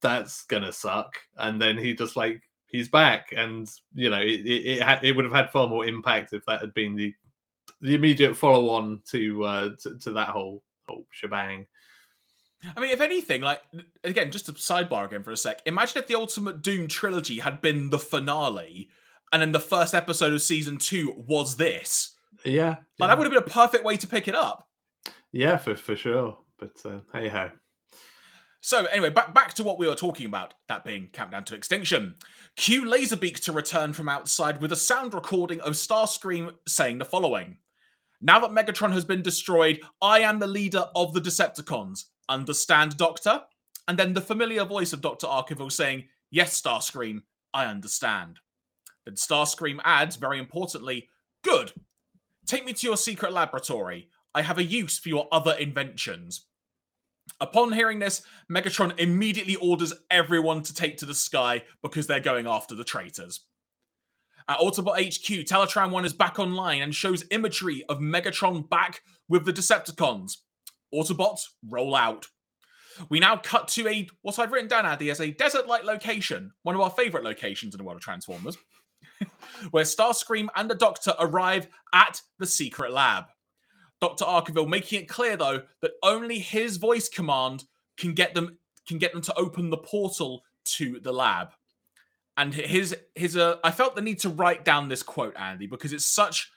that's 0.00 0.44
gonna 0.46 0.72
suck. 0.72 1.16
And 1.38 1.60
then 1.60 1.78
he 1.78 1.94
just 1.94 2.16
like 2.16 2.42
he's 2.66 2.88
back, 2.88 3.32
and 3.36 3.70
you 3.94 4.10
know, 4.10 4.20
it 4.20 4.46
it, 4.46 4.98
it 5.02 5.16
would 5.16 5.24
have 5.24 5.34
had 5.34 5.50
far 5.50 5.68
more 5.68 5.86
impact 5.86 6.32
if 6.32 6.44
that 6.46 6.60
had 6.60 6.74
been 6.74 6.96
the 6.96 7.14
the 7.80 7.94
immediate 7.94 8.36
follow 8.36 8.70
on 8.70 9.00
to, 9.10 9.44
uh, 9.44 9.70
to 9.82 9.98
to 9.98 10.12
that 10.12 10.28
whole 10.28 10.62
whole 10.88 11.06
shebang. 11.10 11.66
I 12.76 12.80
mean, 12.80 12.90
if 12.90 13.00
anything, 13.00 13.40
like 13.40 13.62
again, 14.04 14.30
just 14.30 14.48
a 14.48 14.52
sidebar 14.52 15.06
again 15.06 15.22
for 15.22 15.30
a 15.30 15.36
sec. 15.36 15.62
Imagine 15.64 16.02
if 16.02 16.06
the 16.06 16.14
Ultimate 16.14 16.62
Doom 16.62 16.88
trilogy 16.88 17.38
had 17.38 17.60
been 17.62 17.88
the 17.88 17.98
finale, 17.98 18.90
and 19.32 19.40
then 19.40 19.52
the 19.52 19.60
first 19.60 19.94
episode 19.94 20.32
of 20.32 20.42
season 20.42 20.76
two 20.76 21.14
was 21.26 21.56
this. 21.56 22.14
Yeah, 22.44 22.68
like 22.68 22.78
yeah. 22.98 23.06
that 23.06 23.18
would 23.18 23.24
have 23.24 23.32
been 23.32 23.42
a 23.42 23.54
perfect 23.54 23.84
way 23.84 23.96
to 23.96 24.06
pick 24.06 24.28
it 24.28 24.34
up. 24.34 24.68
Yeah, 25.32 25.56
for 25.56 25.74
for 25.74 25.96
sure. 25.96 26.38
But 26.58 26.76
uh, 26.84 26.98
hey 27.12 27.28
ho. 27.28 27.50
So 28.60 28.84
anyway, 28.86 29.08
back 29.08 29.32
back 29.32 29.54
to 29.54 29.64
what 29.64 29.78
we 29.78 29.86
were 29.86 29.94
talking 29.94 30.26
about, 30.26 30.52
that 30.68 30.84
being 30.84 31.08
Countdown 31.12 31.44
to 31.44 31.54
Extinction. 31.54 32.16
Cue 32.56 32.82
Laserbeak 32.82 33.40
to 33.44 33.52
return 33.52 33.94
from 33.94 34.08
outside 34.08 34.60
with 34.60 34.72
a 34.72 34.76
sound 34.76 35.14
recording 35.14 35.60
of 35.62 35.74
Starscream 35.74 36.52
saying 36.66 36.98
the 36.98 37.04
following. 37.06 37.56
Now 38.20 38.38
that 38.40 38.50
Megatron 38.50 38.92
has 38.92 39.04
been 39.04 39.22
destroyed, 39.22 39.80
I 40.02 40.20
am 40.20 40.38
the 40.38 40.46
leader 40.46 40.86
of 40.94 41.14
the 41.14 41.20
Decepticons. 41.20 42.04
Understand, 42.28 42.96
Doctor? 42.96 43.42
And 43.88 43.98
then 43.98 44.12
the 44.12 44.20
familiar 44.20 44.64
voice 44.64 44.92
of 44.92 45.00
Dr. 45.00 45.26
Arkeville 45.26 45.72
saying, 45.72 46.04
Yes, 46.30 46.60
Starscream, 46.60 47.22
I 47.52 47.66
understand. 47.66 48.38
Then 49.04 49.14
Starscream 49.14 49.80
adds, 49.84 50.16
very 50.16 50.38
importantly, 50.38 51.08
Good. 51.42 51.72
Take 52.46 52.64
me 52.64 52.72
to 52.72 52.86
your 52.86 52.96
secret 52.96 53.32
laboratory. 53.32 54.08
I 54.34 54.42
have 54.42 54.58
a 54.58 54.64
use 54.64 54.98
for 54.98 55.08
your 55.08 55.28
other 55.32 55.52
inventions. 55.52 56.46
Upon 57.40 57.72
hearing 57.72 57.98
this, 57.98 58.22
Megatron 58.50 58.98
immediately 58.98 59.56
orders 59.56 59.94
everyone 60.10 60.62
to 60.64 60.74
take 60.74 60.98
to 60.98 61.06
the 61.06 61.14
sky 61.14 61.62
because 61.82 62.06
they're 62.06 62.20
going 62.20 62.46
after 62.46 62.74
the 62.74 62.84
traitors. 62.84 63.40
At 64.50 64.58
Autobot 64.58 64.96
HQ, 64.96 65.46
Teletran 65.46 65.92
1 65.92 66.04
is 66.04 66.12
back 66.12 66.40
online 66.40 66.82
and 66.82 66.92
shows 66.92 67.22
imagery 67.30 67.84
of 67.88 68.00
Megatron 68.00 68.68
back 68.68 69.02
with 69.28 69.44
the 69.44 69.52
Decepticons. 69.52 70.38
Autobots 70.92 71.42
roll 71.68 71.94
out. 71.94 72.26
We 73.08 73.20
now 73.20 73.36
cut 73.36 73.68
to 73.68 73.86
a 73.86 74.08
what 74.22 74.40
I've 74.40 74.50
written 74.50 74.66
down, 74.66 74.86
Andy, 74.86 75.08
as 75.08 75.20
a 75.20 75.30
desert-like 75.30 75.84
location, 75.84 76.50
one 76.64 76.74
of 76.74 76.80
our 76.80 76.90
favorite 76.90 77.22
locations 77.22 77.74
in 77.74 77.78
the 77.78 77.84
world 77.84 77.98
of 77.98 78.02
Transformers, 78.02 78.58
where 79.70 79.84
Starscream 79.84 80.48
and 80.56 80.68
the 80.68 80.74
Doctor 80.74 81.14
arrive 81.20 81.68
at 81.92 82.20
the 82.40 82.46
secret 82.46 82.92
lab. 82.92 83.26
Dr. 84.00 84.24
Arkeville 84.24 84.66
making 84.66 85.02
it 85.02 85.08
clear 85.08 85.36
though 85.36 85.62
that 85.80 85.92
only 86.02 86.40
his 86.40 86.76
voice 86.76 87.08
command 87.08 87.66
can 87.96 88.14
get 88.14 88.34
them 88.34 88.58
can 88.88 88.98
get 88.98 89.12
them 89.12 89.22
to 89.22 89.38
open 89.38 89.70
the 89.70 89.76
portal 89.76 90.42
to 90.64 90.98
the 90.98 91.12
lab. 91.12 91.50
And 92.40 92.54
his 92.54 92.96
his 93.14 93.36
uh, 93.36 93.56
I 93.62 93.70
felt 93.70 93.94
the 93.94 94.00
need 94.00 94.18
to 94.20 94.30
write 94.30 94.64
down 94.64 94.88
this 94.88 95.02
quote, 95.02 95.36
Andy, 95.36 95.66
because 95.66 95.92
it's 95.92 96.06
such 96.06 96.50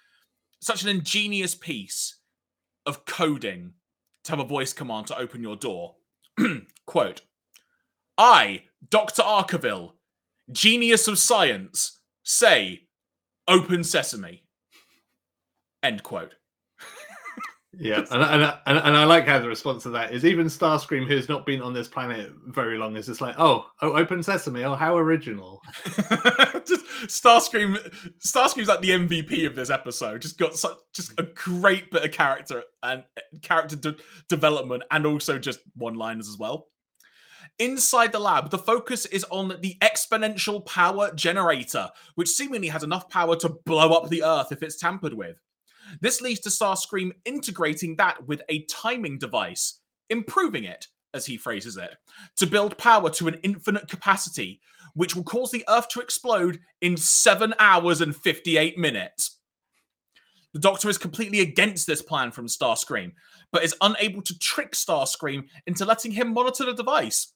such 0.61 0.81
an 0.81 0.87
ingenious 0.87 1.55
piece 1.55 2.19
of 2.85 3.03
coding 3.03 3.73
to 4.23 4.31
have 4.31 4.39
a 4.39 4.45
voice 4.45 4.71
command 4.71 5.07
to 5.07 5.17
open 5.17 5.43
your 5.43 5.57
door. 5.57 5.95
quote 6.85 7.23
I, 8.17 8.63
Dr. 8.89 9.23
Arkeville, 9.23 9.91
genius 10.49 11.09
of 11.09 11.19
science, 11.19 11.99
say, 12.23 12.83
open 13.45 13.83
sesame. 13.83 14.43
End 15.83 16.01
quote. 16.01 16.35
Yeah, 17.79 18.05
and, 18.11 18.21
and, 18.21 18.43
and 18.67 18.77
and 18.77 18.97
I 18.97 19.03
like 19.05 19.27
how 19.27 19.39
the 19.39 19.47
response 19.47 19.83
to 19.83 19.89
that 19.89 20.13
is 20.13 20.25
even 20.25 20.45
Starscream, 20.45 21.07
who's 21.07 21.27
not 21.27 21.43
been 21.45 21.61
on 21.61 21.73
this 21.73 21.87
planet 21.87 22.31
very 22.45 22.77
long, 22.77 22.95
is 22.95 23.07
just 23.07 23.19
like, 23.19 23.35
oh, 23.39 23.65
oh, 23.81 23.93
open 23.93 24.21
sesame, 24.21 24.63
oh, 24.63 24.75
how 24.75 24.95
original. 24.95 25.59
just 25.85 26.85
Starscream, 27.07 27.77
Starscream's 28.19 28.67
like 28.67 28.81
the 28.81 28.91
MVP 28.91 29.47
of 29.47 29.55
this 29.55 29.71
episode. 29.71 30.21
Just 30.21 30.37
got 30.37 30.55
such, 30.55 30.77
just 30.93 31.13
a 31.17 31.23
great 31.23 31.89
bit 31.89 32.05
of 32.05 32.11
character 32.11 32.63
and 32.83 33.03
character 33.41 33.75
de- 33.75 33.97
development, 34.29 34.83
and 34.91 35.07
also 35.07 35.39
just 35.39 35.59
one-liners 35.75 36.29
as 36.29 36.37
well. 36.37 36.67
Inside 37.57 38.11
the 38.11 38.19
lab, 38.19 38.51
the 38.51 38.59
focus 38.59 39.07
is 39.07 39.25
on 39.31 39.57
the 39.61 39.77
exponential 39.81 40.63
power 40.65 41.11
generator, 41.15 41.89
which 42.15 42.29
seemingly 42.29 42.67
has 42.67 42.83
enough 42.83 43.09
power 43.09 43.35
to 43.37 43.49
blow 43.65 43.93
up 43.93 44.09
the 44.09 44.23
Earth 44.23 44.51
if 44.51 44.61
it's 44.61 44.77
tampered 44.77 45.13
with. 45.13 45.37
This 46.01 46.21
leads 46.21 46.39
to 46.41 46.49
Starscream 46.49 47.11
integrating 47.25 47.95
that 47.97 48.27
with 48.27 48.41
a 48.49 48.65
timing 48.65 49.17
device, 49.17 49.79
improving 50.09 50.63
it, 50.63 50.87
as 51.13 51.25
he 51.25 51.37
phrases 51.37 51.77
it, 51.77 51.91
to 52.37 52.47
build 52.47 52.77
power 52.77 53.09
to 53.11 53.27
an 53.27 53.39
infinite 53.43 53.87
capacity, 53.87 54.59
which 54.95 55.15
will 55.15 55.23
cause 55.23 55.51
the 55.51 55.65
Earth 55.69 55.87
to 55.89 56.01
explode 56.01 56.59
in 56.81 56.97
7 56.97 57.53
hours 57.59 58.01
and 58.01 58.15
58 58.15 58.77
minutes. 58.77 59.39
The 60.53 60.59
Doctor 60.59 60.87
is 60.89 60.99
completely 60.99 61.39
against 61.39 61.87
this 61.87 62.01
plan 62.01 62.31
from 62.31 62.47
Starscream, 62.47 63.13
but 63.51 63.63
is 63.63 63.75
unable 63.81 64.21
to 64.21 64.37
trick 64.37 64.73
Starscream 64.73 65.45
into 65.65 65.85
letting 65.85 66.11
him 66.11 66.33
monitor 66.33 66.65
the 66.65 66.73
device. 66.73 67.33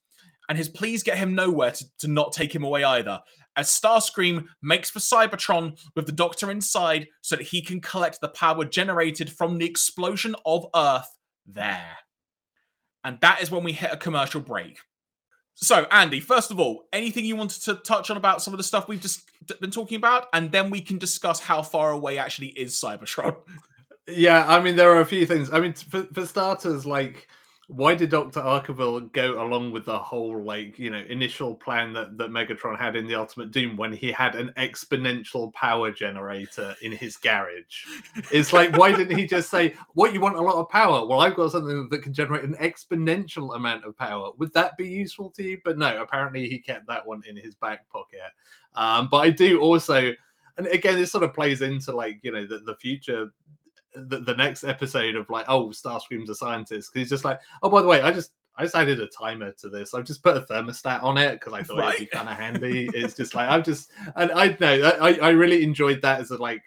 And 0.50 0.58
his 0.58 0.70
pleas 0.70 1.04
get 1.04 1.18
him 1.18 1.36
nowhere 1.36 1.72
to, 1.72 1.86
to 2.00 2.08
not 2.08 2.32
take 2.32 2.54
him 2.54 2.64
away 2.64 2.84
either, 2.84 3.20
as 3.58 3.68
Starscream 3.68 4.46
makes 4.62 4.90
for 4.90 5.00
Cybertron 5.00 5.78
with 5.96 6.06
the 6.06 6.12
Doctor 6.12 6.50
inside 6.52 7.08
so 7.22 7.36
that 7.36 7.48
he 7.48 7.62
can 7.62 7.82
collect 7.82 8.22
the 8.22 8.30
power 8.30 8.64
generated 8.64 9.30
from 9.32 9.58
the 9.58 9.66
explosion 9.66 10.36
of 10.46 10.68
Earth 10.76 11.10
there. 11.46 11.98
And 13.04 13.20
that 13.22 13.42
is 13.42 13.52
when 13.52 13.64
we 13.64 13.74
hit 13.74 13.92
a 13.92 13.98
commercial 13.98 14.42
break. 14.42 14.80
So, 15.56 15.88
Andy, 15.92 16.20
first 16.20 16.52
of 16.52 16.60
all, 16.60 16.84
anything 16.94 17.26
you 17.26 17.36
wanted 17.36 17.64
to 17.64 17.76
touch 17.76 18.12
on 18.12 18.18
about 18.18 18.44
some 18.44 18.54
of 18.54 18.60
the 18.60 18.64
stuff 18.64 18.88
we've 18.88 19.02
just 19.02 19.24
been 19.60 19.72
talking 19.72 19.98
about? 19.98 20.28
And 20.34 20.52
then 20.52 20.70
we 20.70 20.82
can 20.82 21.00
discuss 21.00 21.40
how 21.40 21.64
far 21.64 21.92
away 21.92 22.20
actually 22.20 22.50
is 22.50 22.74
Cybertron. 22.74 23.36
Yeah, 24.10 24.46
I 24.48 24.62
mean, 24.62 24.78
there 24.78 24.90
are 24.90 25.02
a 25.02 25.06
few 25.06 25.26
things. 25.26 25.52
I 25.52 25.60
mean, 25.60 25.74
for, 25.74 26.04
for 26.14 26.26
starters, 26.26 26.86
like 26.86 27.28
why 27.68 27.94
did 27.96 28.10
Dr. 28.10 28.40
Arkeville 28.40 29.12
go 29.12 29.44
along 29.44 29.72
with 29.72 29.86
the 29.86 30.00
whole 30.00 30.42
like 30.42 30.80
you 30.80 30.90
know 30.90 31.04
initial 31.10 31.54
plan 31.54 31.92
that, 31.94 32.18
that 32.18 32.30
Megatron 32.30 32.80
had 32.80 32.96
in 32.96 33.08
the 33.08 33.16
Ultimate 33.16 33.52
Doom 33.52 33.76
when 33.76 33.92
he 33.92 34.10
had 34.10 34.36
an 34.36 34.54
exponential 34.58 35.54
power 35.54 35.92
generator 35.92 36.76
in 36.82 36.94
his 36.94 37.18
garage? 37.18 37.86
It's 38.32 38.54
like 38.54 38.78
why 38.78 38.94
didn't 38.94 39.18
he 39.18 39.28
just 39.28 39.50
say, 39.50 39.76
What 39.96 40.14
you 40.14 40.22
want 40.22 40.38
a 40.38 40.42
lot 40.42 40.56
of 40.56 40.70
power? 40.70 41.06
Well, 41.06 41.20
I've 41.20 41.36
got 41.36 41.52
something 41.52 41.90
that 41.90 42.04
can 42.04 42.14
generate 42.14 42.46
an 42.46 42.56
exponential 42.56 43.56
amount 43.58 43.84
of 43.84 43.98
power. 43.98 44.32
Would 44.38 44.54
that 44.54 44.78
be 44.78 44.88
useful 44.88 45.30
to 45.32 45.44
you? 45.44 45.58
But 45.66 45.78
no, 45.78 46.02
apparently 46.02 46.48
he 46.48 46.60
kept 46.60 46.88
that 46.88 47.06
one 47.06 47.22
in 47.28 47.36
his 47.36 47.56
back 47.56 47.90
pocket. 47.90 48.20
Um, 48.76 49.10
but 49.12 49.18
I 49.18 49.30
do 49.30 49.60
also 49.60 50.14
and 50.58 50.68
again, 50.68 50.96
this 50.96 51.12
sort 51.12 51.24
of 51.24 51.34
plays 51.34 51.62
into 51.62 51.92
like 51.92 52.20
you 52.24 52.32
know 52.32 52.46
the, 52.46 52.60
the 52.60 52.76
future 52.76 53.32
the, 54.08 54.20
the 54.20 54.36
next 54.36 54.64
episode 54.64 55.16
of 55.16 55.30
like, 55.30 55.46
oh, 55.48 55.68
Starscream's 55.68 56.30
a 56.30 56.36
scientist. 56.36 56.92
Because 56.92 57.06
he's 57.06 57.10
just 57.10 57.26
like, 57.26 57.40
oh, 57.64 57.70
by 57.70 57.82
the 57.82 57.88
way, 57.88 58.02
I 58.02 58.12
just 58.12 58.32
I 58.56 58.64
just 58.64 58.76
added 58.76 59.00
a 59.00 59.08
timer 59.08 59.52
to 59.60 59.70
this. 59.70 59.94
I've 59.94 60.06
just 60.06 60.24
put 60.24 60.38
a 60.38 60.42
thermostat 60.42 61.04
on 61.04 61.18
it 61.18 61.34
because 61.34 61.54
I 61.54 61.64
thought 61.64 61.78
right. 61.78 61.96
it'd 61.96 62.10
be 62.10 62.16
kind 62.18 62.30
of 62.30 62.38
handy. 62.38 62.90
it's 62.94 63.14
just 63.14 63.36
like 63.36 63.50
I've 63.50 63.64
just 63.64 63.92
and 64.16 64.32
I 64.32 64.58
know 64.60 64.92
I 65.00 65.14
I 65.22 65.30
really 65.30 65.64
enjoyed 65.64 66.02
that 66.02 66.20
as 66.20 66.32
a 66.32 66.38
like 66.38 66.64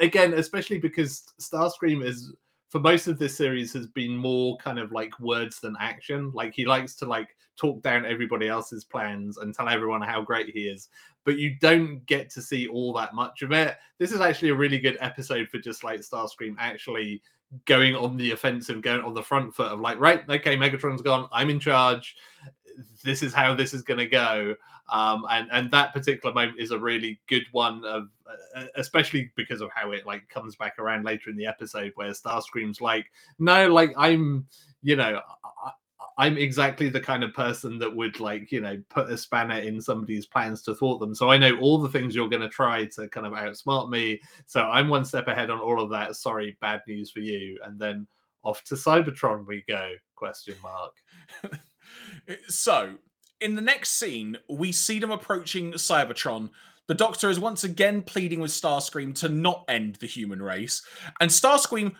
again, 0.00 0.34
especially 0.34 0.78
because 0.78 1.24
Starscream 1.40 2.04
is 2.04 2.32
for 2.70 2.80
most 2.80 3.08
of 3.08 3.18
this 3.18 3.36
series 3.36 3.72
has 3.72 3.86
been 3.88 4.16
more 4.16 4.56
kind 4.58 4.78
of 4.78 4.92
like 4.92 5.18
words 5.20 5.60
than 5.60 5.76
action. 5.80 6.30
Like 6.32 6.54
he 6.54 6.64
likes 6.64 6.94
to 6.96 7.06
like 7.06 7.36
talk 7.60 7.82
down 7.82 8.06
everybody 8.06 8.48
else's 8.48 8.84
plans 8.84 9.36
and 9.36 9.54
tell 9.54 9.68
everyone 9.68 10.00
how 10.00 10.22
great 10.22 10.48
he 10.48 10.60
is, 10.60 10.88
but 11.24 11.36
you 11.36 11.56
don't 11.60 12.04
get 12.06 12.30
to 12.30 12.40
see 12.40 12.66
all 12.68 12.92
that 12.94 13.14
much 13.14 13.42
of 13.42 13.52
it. 13.52 13.76
This 13.98 14.12
is 14.12 14.20
actually 14.20 14.50
a 14.50 14.54
really 14.54 14.78
good 14.78 14.96
episode 15.00 15.48
for 15.48 15.58
just 15.58 15.84
like 15.84 16.00
Starscream 16.00 16.54
actually 16.58 17.22
going 17.66 17.94
on 17.94 18.16
the 18.16 18.30
offensive, 18.30 18.80
going 18.80 19.02
on 19.02 19.12
the 19.12 19.22
front 19.22 19.54
foot 19.54 19.72
of 19.72 19.80
like, 19.80 19.98
right, 20.00 20.22
okay, 20.28 20.56
Megatron's 20.56 21.02
gone, 21.02 21.28
I'm 21.32 21.50
in 21.50 21.60
charge. 21.60 22.16
This 23.04 23.22
is 23.22 23.34
how 23.34 23.54
this 23.54 23.74
is 23.74 23.82
going 23.82 23.98
to 23.98 24.06
go. 24.06 24.54
Um, 24.90 25.24
and 25.30 25.48
and 25.52 25.70
that 25.70 25.92
particular 25.92 26.34
moment 26.34 26.58
is 26.58 26.72
a 26.72 26.78
really 26.78 27.20
good 27.28 27.44
one 27.52 27.84
of 27.84 28.08
uh, 28.56 28.64
especially 28.74 29.30
because 29.36 29.60
of 29.60 29.70
how 29.72 29.92
it 29.92 30.04
like 30.04 30.28
comes 30.28 30.56
back 30.56 30.80
around 30.80 31.04
later 31.04 31.30
in 31.30 31.36
the 31.36 31.46
episode 31.46 31.92
where 31.94 32.10
Starscream's 32.10 32.80
like 32.80 33.06
no 33.38 33.72
like 33.72 33.92
I'm 33.96 34.46
you 34.82 34.96
know 34.96 35.20
I, 36.18 36.26
am 36.26 36.36
exactly 36.38 36.88
the 36.88 37.00
kind 37.00 37.24
of 37.24 37.32
person 37.34 37.78
that 37.78 37.94
would 37.94 38.20
like 38.20 38.52
you 38.52 38.60
know 38.60 38.80
put 38.88 39.10
a 39.10 39.16
spanner 39.16 39.58
in 39.58 39.80
somebody's 39.80 40.26
plans 40.26 40.62
to 40.62 40.74
thwart 40.74 41.00
them. 41.00 41.14
So 41.14 41.30
I 41.30 41.38
know 41.38 41.58
all 41.58 41.78
the 41.78 41.88
things 41.88 42.14
you're 42.14 42.28
going 42.28 42.42
to 42.42 42.48
try 42.48 42.86
to 42.86 43.08
kind 43.08 43.26
of 43.26 43.32
outsmart 43.32 43.90
me. 43.90 44.20
So 44.46 44.62
I'm 44.62 44.88
one 44.88 45.04
step 45.04 45.28
ahead 45.28 45.50
on 45.50 45.60
all 45.60 45.80
of 45.80 45.90
that. 45.90 46.16
Sorry 46.16 46.56
bad 46.60 46.82
news 46.86 47.10
for 47.10 47.20
you. 47.20 47.58
And 47.64 47.78
then 47.78 48.06
off 48.42 48.64
to 48.64 48.74
Cybertron 48.74 49.46
we 49.46 49.64
go? 49.68 49.92
Question 50.14 50.54
mark. 50.62 50.94
Eh, 52.28 52.36
so 52.46 52.94
in 53.40 53.56
the 53.56 53.62
next 53.62 53.90
scene, 53.90 54.36
we 54.48 54.70
see 54.70 55.00
them 55.00 55.10
approaching 55.10 55.72
Cybertron. 55.72 56.50
The 56.86 56.94
Doctor 56.94 57.30
is 57.30 57.40
once 57.40 57.64
again 57.64 58.02
pleading 58.02 58.38
with 58.40 58.50
Starscream 58.50 59.14
to 59.16 59.28
not 59.28 59.64
end 59.68 59.96
the 59.96 60.06
human 60.06 60.42
race, 60.42 60.82
and 61.20 61.30
Starscream, 61.30 61.94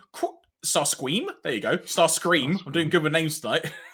Starscream, 0.65 1.27
there 1.43 1.53
you 1.53 1.61
go, 1.61 1.77
Starscream. 1.79 2.65
I'm 2.65 2.71
doing 2.71 2.89
good 2.89 3.03
with 3.03 3.13
names 3.13 3.39
tonight. 3.39 3.71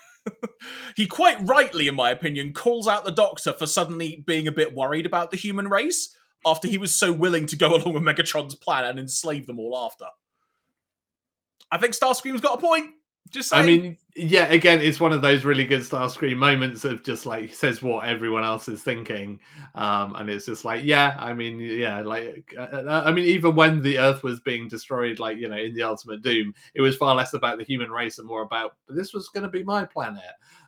he 0.96 1.08
quite 1.08 1.38
rightly, 1.48 1.88
in 1.88 1.96
my 1.96 2.12
opinion, 2.12 2.54
calls 2.54 2.88
out 2.88 3.06
the 3.06 3.12
Doctor 3.12 3.54
for 3.54 3.66
suddenly 3.66 4.24
being 4.26 4.48
a 4.48 4.52
bit 4.52 4.74
worried 4.74 5.06
about 5.06 5.32
the 5.32 5.38
human 5.38 5.68
race 5.68 6.16
after 6.46 6.68
he 6.68 6.78
was 6.78 6.94
so 6.94 7.12
willing 7.12 7.46
to 7.48 7.56
go 7.56 7.76
along 7.76 7.94
with 7.94 8.04
Megatron's 8.04 8.56
plan 8.56 8.86
and 8.86 9.00
enslave 9.00 9.48
them 9.48 9.60
all 9.60 9.78
after. 9.78 10.06
I 11.72 11.78
think 11.78 11.94
Starscream's 11.94 12.42
got 12.42 12.58
a 12.58 12.62
point. 12.62 12.92
Just 13.30 13.50
saying. 13.50 13.64
I 13.64 13.66
mean, 13.66 13.98
yeah, 14.16 14.46
again, 14.46 14.82
it's 14.82 15.00
one 15.00 15.14
of 15.14 15.22
those 15.22 15.44
really 15.46 15.66
good 15.66 15.82
Starscream 15.82 16.38
moments 16.38 16.86
of 16.86 17.04
just 17.04 17.26
like 17.26 17.54
says 17.54 17.82
what 17.82 18.06
everyone 18.06 18.44
else 18.44 18.68
is 18.68 18.82
thinking, 18.84 19.40
um, 19.76 20.16
and 20.16 20.30
it's 20.30 20.46
just 20.46 20.66
like, 20.66 20.84
yeah, 20.84 21.16
I 21.20 21.34
mean, 21.34 21.60
yeah, 21.60 22.02
like, 22.02 22.54
uh, 22.58 22.62
uh, 22.62 23.04
I 23.06 23.12
mean, 23.12 23.26
even 23.26 23.56
when 23.56 23.82
the 23.82 24.00
Earth 24.00 24.24
was 24.24 24.40
being 24.40 24.68
destroyed, 24.68 25.20
like 25.20 25.38
you 25.38 25.50
know, 25.50 25.58
in 25.58 25.74
the 25.74 25.84
Ultimate 25.84 26.22
Doom, 26.22 26.54
it 26.74 26.82
was 26.82 26.96
far 26.96 27.16
less 27.16 27.34
about 27.34 27.58
the 27.58 27.64
human 27.64 27.92
race 27.92 28.18
and 28.18 28.28
more 28.28 28.44
about 28.44 28.76
this 28.88 29.14
was 29.14 29.30
going 29.30 29.44
to 29.44 29.50
be 29.50 29.64
my 29.64 29.86
planet. 29.86 30.24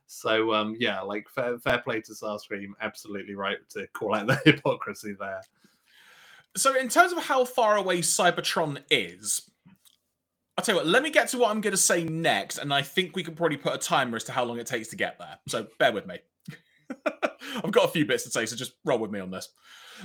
So 0.08 0.54
um, 0.54 0.76
yeah, 0.80 1.02
like 1.02 1.28
fair, 1.30 1.58
fair 1.60 1.80
play 1.80 2.02
to 2.02 2.14
Starscream. 2.14 2.70
Absolutely 2.82 3.36
right 3.36 3.58
to 3.70 3.88
call 3.94 4.16
out 4.16 4.28
the 4.28 4.42
hypocrisy 4.44 5.16
there. 5.20 5.42
So 6.58 6.76
in 6.76 6.90
terms 6.90 7.14
of 7.14 7.24
how 7.24 7.46
far 7.46 7.78
away 7.78 8.00
Cybertron 8.02 8.82
is, 8.90 9.50
I'll 10.60 10.66
tell 10.66 10.76
you 10.76 10.82
what, 10.82 10.88
let 10.88 11.04
me 11.04 11.10
get 11.10 11.30
to 11.30 11.38
what 11.38 11.52
I'm 11.52 11.62
going 11.62 11.72
to 11.72 11.78
say 11.78 12.04
next, 12.04 12.58
and 12.58 12.74
I 12.74 12.82
think 12.82 13.16
we 13.16 13.24
can 13.24 13.34
probably 13.34 13.56
put 13.56 13.74
a 13.74 13.78
timer 13.78 14.18
as 14.18 14.26
to 14.26 14.34
how 14.34 14.44
long 14.44 14.60
it 14.60 14.68
takes 14.68 14.90
to 14.90 14.98
get 14.98 15.18
there. 15.18 15.40
So 15.48 15.68
bear 15.78 15.94
with 15.94 16.06
me. 16.06 16.18
I've 17.64 17.72
got 17.72 17.86
a 17.86 17.92
few 17.94 18.06
bits 18.06 18.26
to 18.26 18.30
say, 18.30 18.46
so 18.46 18.58
just 18.58 18.74
roll 18.84 19.00
with 19.00 19.10
me 19.10 19.22
on 19.22 19.32
this. 19.32 19.48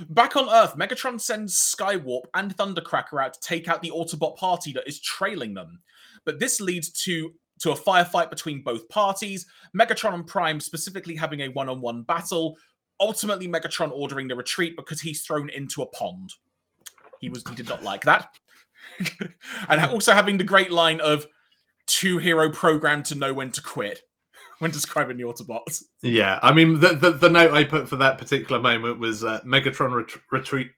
Back 0.07 0.37
on 0.37 0.47
Earth, 0.47 0.77
Megatron 0.77 1.19
sends 1.19 1.55
Skywarp 1.55 2.21
and 2.35 2.55
Thundercracker 2.55 3.21
out 3.21 3.33
to 3.33 3.39
take 3.41 3.67
out 3.67 3.81
the 3.81 3.91
Autobot 3.91 4.37
party 4.37 4.71
that 4.71 4.87
is 4.87 5.01
trailing 5.01 5.55
them. 5.55 5.81
But 6.23 6.39
this 6.39 6.61
leads 6.61 6.89
to 7.03 7.33
to 7.59 7.71
a 7.71 7.75
firefight 7.75 8.29
between 8.29 8.63
both 8.63 8.87
parties, 8.87 9.47
Megatron 9.77 10.13
and 10.13 10.25
Prime 10.25 10.61
specifically 10.61 11.17
having 11.17 11.41
a 11.41 11.49
one-on-one 11.49 12.03
battle, 12.03 12.55
ultimately 13.01 13.49
Megatron 13.49 13.91
ordering 13.91 14.29
the 14.29 14.37
retreat 14.37 14.77
because 14.77 15.01
he's 15.01 15.21
thrown 15.21 15.49
into 15.49 15.81
a 15.81 15.85
pond. 15.87 16.31
He 17.19 17.27
was 17.27 17.43
he 17.49 17.55
did 17.55 17.67
not 17.67 17.83
like 17.83 18.05
that. 18.05 18.29
and 19.69 19.81
also 19.81 20.13
having 20.13 20.37
the 20.37 20.43
great 20.43 20.71
line 20.71 20.99
of 21.01 21.27
two 21.87 22.17
hero 22.17 22.49
programmed 22.51 23.05
to 23.05 23.15
know 23.15 23.33
when 23.33 23.51
to 23.51 23.61
quit 23.61 24.01
when 24.59 24.71
describing 24.71 25.17
the 25.17 25.23
Autobots. 25.23 25.83
Yeah, 26.01 26.39
I 26.41 26.53
mean 26.53 26.79
the, 26.79 26.95
the, 26.95 27.11
the 27.11 27.29
note 27.29 27.53
I 27.53 27.63
put 27.63 27.89
for 27.89 27.97
that 27.97 28.17
particular 28.17 28.61
moment 28.61 28.99
was 28.99 29.23
uh, 29.23 29.41
Megatron 29.41 29.95
ret- 29.95 30.21
retreat. 30.31 30.71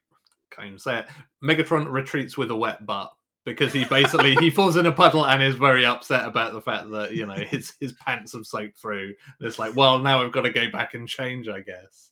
Can't 0.51 0.67
even 0.67 0.79
say 0.79 0.99
it. 0.99 1.07
Megatron 1.43 1.91
retreats 1.91 2.37
with 2.37 2.51
a 2.51 2.55
wet 2.55 2.85
butt 2.85 3.11
because 3.47 3.71
he 3.71 3.85
basically 3.85 4.35
he 4.35 4.49
falls 4.49 4.75
in 4.75 4.85
a 4.87 4.91
puddle 4.91 5.25
and 5.25 5.41
is 5.41 5.55
very 5.55 5.85
upset 5.85 6.27
about 6.27 6.51
the 6.51 6.61
fact 6.61 6.91
that 6.91 7.13
you 7.13 7.25
know 7.25 7.33
his 7.33 7.73
his 7.79 7.93
pants 7.93 8.33
have 8.33 8.45
soaked 8.45 8.77
through. 8.77 9.13
And 9.39 9.47
it's 9.47 9.57
like, 9.57 9.75
well, 9.75 9.99
now 9.99 10.21
I've 10.21 10.33
got 10.33 10.41
to 10.41 10.49
go 10.49 10.69
back 10.69 10.93
and 10.93 11.07
change, 11.07 11.47
I 11.47 11.61
guess. 11.61 12.09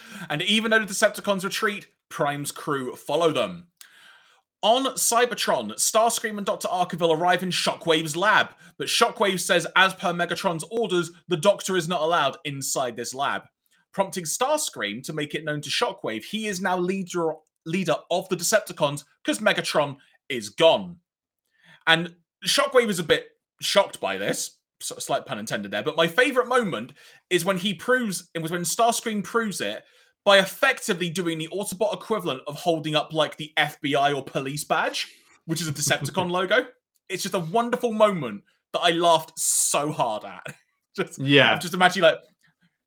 and 0.30 0.42
even 0.42 0.70
though 0.70 0.80
the 0.80 0.84
Decepticons 0.84 1.42
retreat, 1.44 1.86
Prime's 2.10 2.52
crew 2.52 2.94
follow 2.96 3.32
them. 3.32 3.68
On 4.62 4.86
Cybertron, 4.96 5.72
Starscream 5.74 6.36
and 6.36 6.46
Dr. 6.46 6.66
Arkeville 6.66 7.16
arrive 7.16 7.44
in 7.44 7.50
Shockwave's 7.50 8.16
lab, 8.16 8.48
but 8.76 8.88
Shockwave 8.88 9.38
says, 9.38 9.68
as 9.76 9.94
per 9.94 10.12
Megatron's 10.12 10.64
orders, 10.70 11.12
the 11.28 11.36
Doctor 11.36 11.76
is 11.76 11.86
not 11.86 12.02
allowed 12.02 12.38
inside 12.44 12.96
this 12.96 13.14
lab, 13.14 13.42
prompting 13.92 14.24
Starscream 14.24 15.04
to 15.04 15.12
make 15.12 15.36
it 15.36 15.44
known 15.44 15.60
to 15.60 15.70
Shockwave 15.70 16.24
he 16.24 16.48
is 16.48 16.60
now 16.60 16.76
leader 16.76 17.34
leader 17.66 17.94
of 18.10 18.28
the 18.30 18.36
Decepticons 18.36 19.04
because 19.22 19.38
Megatron 19.38 19.96
is 20.28 20.48
gone. 20.48 20.96
And 21.86 22.16
Shockwave 22.44 22.88
is 22.88 22.98
a 22.98 23.04
bit 23.04 23.28
shocked 23.60 24.00
by 24.00 24.16
this, 24.16 24.56
slight 24.80 25.26
pun 25.26 25.38
intended 25.38 25.70
there. 25.70 25.82
But 25.82 25.96
my 25.96 26.08
favorite 26.08 26.48
moment 26.48 26.92
is 27.30 27.44
when 27.44 27.58
he 27.58 27.74
proves 27.74 28.28
it 28.34 28.42
was 28.42 28.50
when 28.50 28.62
Starscream 28.62 29.22
proves 29.22 29.60
it 29.60 29.84
by 30.28 30.40
effectively 30.40 31.08
doing 31.08 31.38
the 31.38 31.48
Autobot 31.48 31.94
equivalent 31.94 32.42
of 32.46 32.54
holding 32.54 32.94
up 32.94 33.14
like 33.14 33.38
the 33.38 33.50
FBI 33.56 34.14
or 34.14 34.22
police 34.22 34.62
badge, 34.62 35.10
which 35.46 35.62
is 35.62 35.68
a 35.68 35.72
Decepticon 35.72 36.30
logo. 36.30 36.66
It's 37.08 37.22
just 37.22 37.34
a 37.34 37.38
wonderful 37.38 37.94
moment 37.94 38.42
that 38.74 38.80
I 38.80 38.90
laughed 38.90 39.32
so 39.38 39.90
hard 39.90 40.26
at. 40.26 40.54
just 40.96 41.18
yeah, 41.18 41.58
just 41.58 41.72
imagine 41.72 42.02
like 42.02 42.18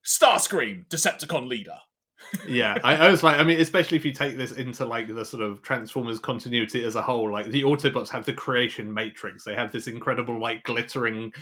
Starscream, 0.06 0.88
Decepticon 0.90 1.48
leader. 1.48 1.78
yeah, 2.48 2.78
I, 2.84 3.08
I, 3.08 3.10
was 3.10 3.24
like, 3.24 3.40
I 3.40 3.44
mean, 3.44 3.60
especially 3.60 3.98
if 3.98 4.06
you 4.06 4.14
take 4.14 4.38
this 4.38 4.52
into 4.52 4.86
like 4.86 5.08
the 5.08 5.26
sort 5.26 5.42
of 5.42 5.64
Transformers 5.64 6.20
continuity 6.20 6.84
as 6.86 6.96
a 6.96 7.02
whole, 7.02 7.32
like 7.32 7.48
the 7.48 7.64
Autobots 7.64 8.10
have 8.10 8.24
the 8.24 8.34
creation 8.34 8.94
matrix. 8.94 9.44
They 9.44 9.56
have 9.56 9.72
this 9.72 9.88
incredible, 9.88 10.40
like, 10.40 10.64
glittering 10.64 11.34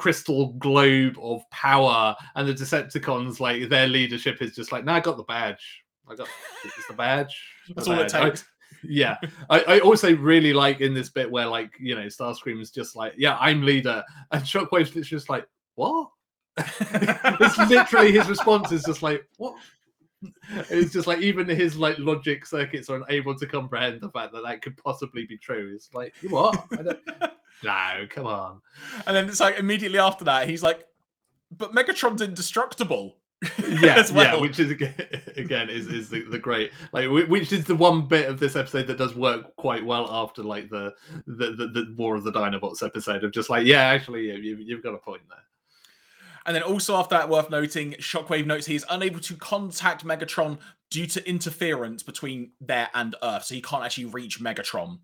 crystal 0.00 0.54
globe 0.54 1.18
of 1.20 1.42
power, 1.50 2.16
and 2.34 2.48
the 2.48 2.54
Decepticons, 2.54 3.38
like 3.38 3.68
their 3.68 3.86
leadership 3.86 4.40
is 4.40 4.54
just 4.54 4.72
like, 4.72 4.82
no, 4.82 4.94
I 4.94 5.00
got 5.00 5.18
the 5.18 5.24
badge. 5.24 5.82
I 6.08 6.14
got 6.14 6.26
it's 6.64 6.86
the 6.88 6.94
badge. 6.94 7.38
That's 7.76 7.86
all 7.86 8.00
it 8.00 8.08
takes. 8.08 8.42
I, 8.42 8.44
yeah, 8.82 9.16
I, 9.50 9.60
I, 9.60 9.80
also 9.80 10.16
really 10.16 10.54
like 10.54 10.80
in 10.80 10.94
this 10.94 11.10
bit 11.10 11.30
where 11.30 11.46
like 11.46 11.72
you 11.78 11.94
know 11.94 12.06
Starscream 12.06 12.62
is 12.62 12.70
just 12.70 12.96
like, 12.96 13.12
yeah, 13.18 13.36
I'm 13.38 13.62
leader, 13.62 14.02
and 14.32 14.42
Shockwave's 14.42 15.06
just 15.06 15.28
like, 15.28 15.46
what? 15.74 16.08
it's 16.56 17.58
literally 17.58 18.12
his 18.12 18.28
response 18.28 18.72
is 18.72 18.82
just 18.84 19.02
like, 19.02 19.22
what? 19.36 19.54
It's 20.70 20.92
just 20.94 21.06
like 21.06 21.20
even 21.20 21.46
his 21.46 21.76
like 21.76 21.98
logic 21.98 22.46
circuits 22.46 22.88
are 22.88 23.02
unable 23.02 23.34
to 23.34 23.46
comprehend 23.46 24.00
the 24.00 24.10
fact 24.10 24.32
that 24.32 24.44
that 24.44 24.62
could 24.62 24.78
possibly 24.78 25.26
be 25.26 25.36
true. 25.36 25.72
It's 25.74 25.92
like 25.92 26.14
what? 26.30 26.66
No, 27.62 28.06
come 28.08 28.26
on. 28.26 28.60
And 29.06 29.16
then 29.16 29.28
it's 29.28 29.40
like 29.40 29.58
immediately 29.58 29.98
after 29.98 30.24
that, 30.24 30.48
he's 30.48 30.62
like, 30.62 30.84
but 31.50 31.72
Megatron's 31.72 32.22
indestructible. 32.22 33.16
yeah, 33.58 34.02
well. 34.12 34.36
yeah, 34.36 34.36
which 34.36 34.60
is 34.60 34.70
again 35.36 35.70
is 35.70 35.86
is 35.86 36.10
the, 36.10 36.22
the 36.24 36.38
great 36.38 36.72
like 36.92 37.08
which 37.08 37.52
is 37.52 37.64
the 37.64 37.74
one 37.74 38.06
bit 38.06 38.28
of 38.28 38.38
this 38.38 38.54
episode 38.54 38.86
that 38.86 38.98
does 38.98 39.14
work 39.14 39.56
quite 39.56 39.82
well 39.82 40.06
after 40.10 40.42
like 40.42 40.68
the 40.68 40.92
the 41.26 41.52
the, 41.52 41.66
the 41.68 41.94
War 41.96 42.16
of 42.16 42.24
the 42.24 42.32
Dinobots 42.32 42.84
episode 42.84 43.24
of 43.24 43.32
just 43.32 43.48
like 43.48 43.66
yeah, 43.66 43.80
actually 43.80 44.28
yeah, 44.28 44.34
you, 44.34 44.56
you've 44.56 44.82
got 44.82 44.92
a 44.92 44.98
point 44.98 45.22
there. 45.30 45.38
And 46.44 46.54
then 46.54 46.62
also 46.62 46.96
after 46.96 47.16
that, 47.16 47.28
worth 47.28 47.50
noting, 47.50 47.92
Shockwave 47.92 48.46
notes 48.46 48.66
he 48.66 48.74
is 48.74 48.84
unable 48.90 49.20
to 49.20 49.34
contact 49.36 50.04
Megatron 50.04 50.58
due 50.90 51.06
to 51.06 51.26
interference 51.28 52.02
between 52.02 52.52
there 52.60 52.88
and 52.94 53.14
Earth, 53.22 53.44
so 53.44 53.54
he 53.54 53.62
can't 53.62 53.84
actually 53.84 54.06
reach 54.06 54.40
Megatron. 54.40 54.98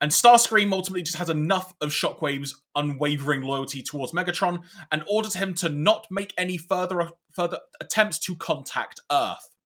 And 0.00 0.10
Starscream 0.10 0.72
ultimately 0.72 1.02
just 1.02 1.16
has 1.18 1.30
enough 1.30 1.74
of 1.80 1.90
Shockwave's 1.90 2.62
unwavering 2.76 3.42
loyalty 3.42 3.82
towards 3.82 4.12
Megatron 4.12 4.62
and 4.92 5.02
orders 5.08 5.34
him 5.34 5.54
to 5.54 5.68
not 5.68 6.06
make 6.10 6.32
any 6.38 6.56
further 6.56 7.10
further 7.32 7.58
attempts 7.80 8.18
to 8.20 8.36
contact 8.36 9.00
Earth. 9.10 9.56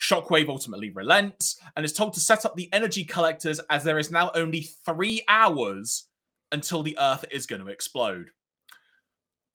Shockwave 0.00 0.48
ultimately 0.48 0.90
relents 0.90 1.58
and 1.76 1.84
is 1.84 1.92
told 1.92 2.14
to 2.14 2.20
set 2.20 2.44
up 2.44 2.54
the 2.54 2.72
energy 2.72 3.04
collectors 3.04 3.60
as 3.68 3.84
there 3.84 3.98
is 3.98 4.10
now 4.10 4.30
only 4.34 4.68
three 4.84 5.22
hours 5.28 6.04
until 6.52 6.82
the 6.82 6.96
Earth 6.98 7.24
is 7.30 7.46
going 7.46 7.62
to 7.62 7.68
explode. 7.68 8.30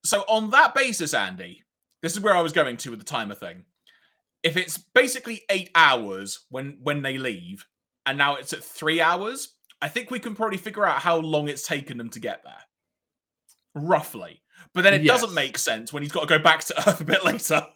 So, 0.04 0.20
on 0.28 0.50
that 0.50 0.74
basis, 0.74 1.14
Andy, 1.14 1.64
this 2.02 2.12
is 2.12 2.20
where 2.20 2.36
I 2.36 2.42
was 2.42 2.52
going 2.52 2.76
to 2.76 2.90
with 2.90 2.98
the 2.98 3.04
timer 3.04 3.34
thing. 3.34 3.64
If 4.42 4.56
it's 4.58 4.76
basically 4.76 5.42
eight 5.48 5.70
hours 5.74 6.44
when 6.50 6.78
when 6.82 7.02
they 7.02 7.16
leave, 7.18 7.66
and 8.04 8.18
now 8.18 8.34
it's 8.36 8.52
at 8.52 8.62
three 8.62 9.00
hours, 9.00 9.53
I 9.84 9.88
think 9.88 10.10
we 10.10 10.18
can 10.18 10.34
probably 10.34 10.56
figure 10.56 10.86
out 10.86 11.00
how 11.00 11.18
long 11.18 11.46
it's 11.46 11.68
taken 11.68 11.98
them 11.98 12.08
to 12.08 12.18
get 12.18 12.42
there, 12.42 12.62
roughly. 13.74 14.40
But 14.72 14.80
then 14.80 14.94
it 14.94 15.02
yes. 15.02 15.20
doesn't 15.20 15.34
make 15.34 15.58
sense 15.58 15.92
when 15.92 16.02
he's 16.02 16.10
got 16.10 16.22
to 16.22 16.26
go 16.26 16.38
back 16.38 16.64
to 16.64 16.78
Earth 16.88 17.02
a 17.02 17.04
bit 17.04 17.22
later. 17.22 17.66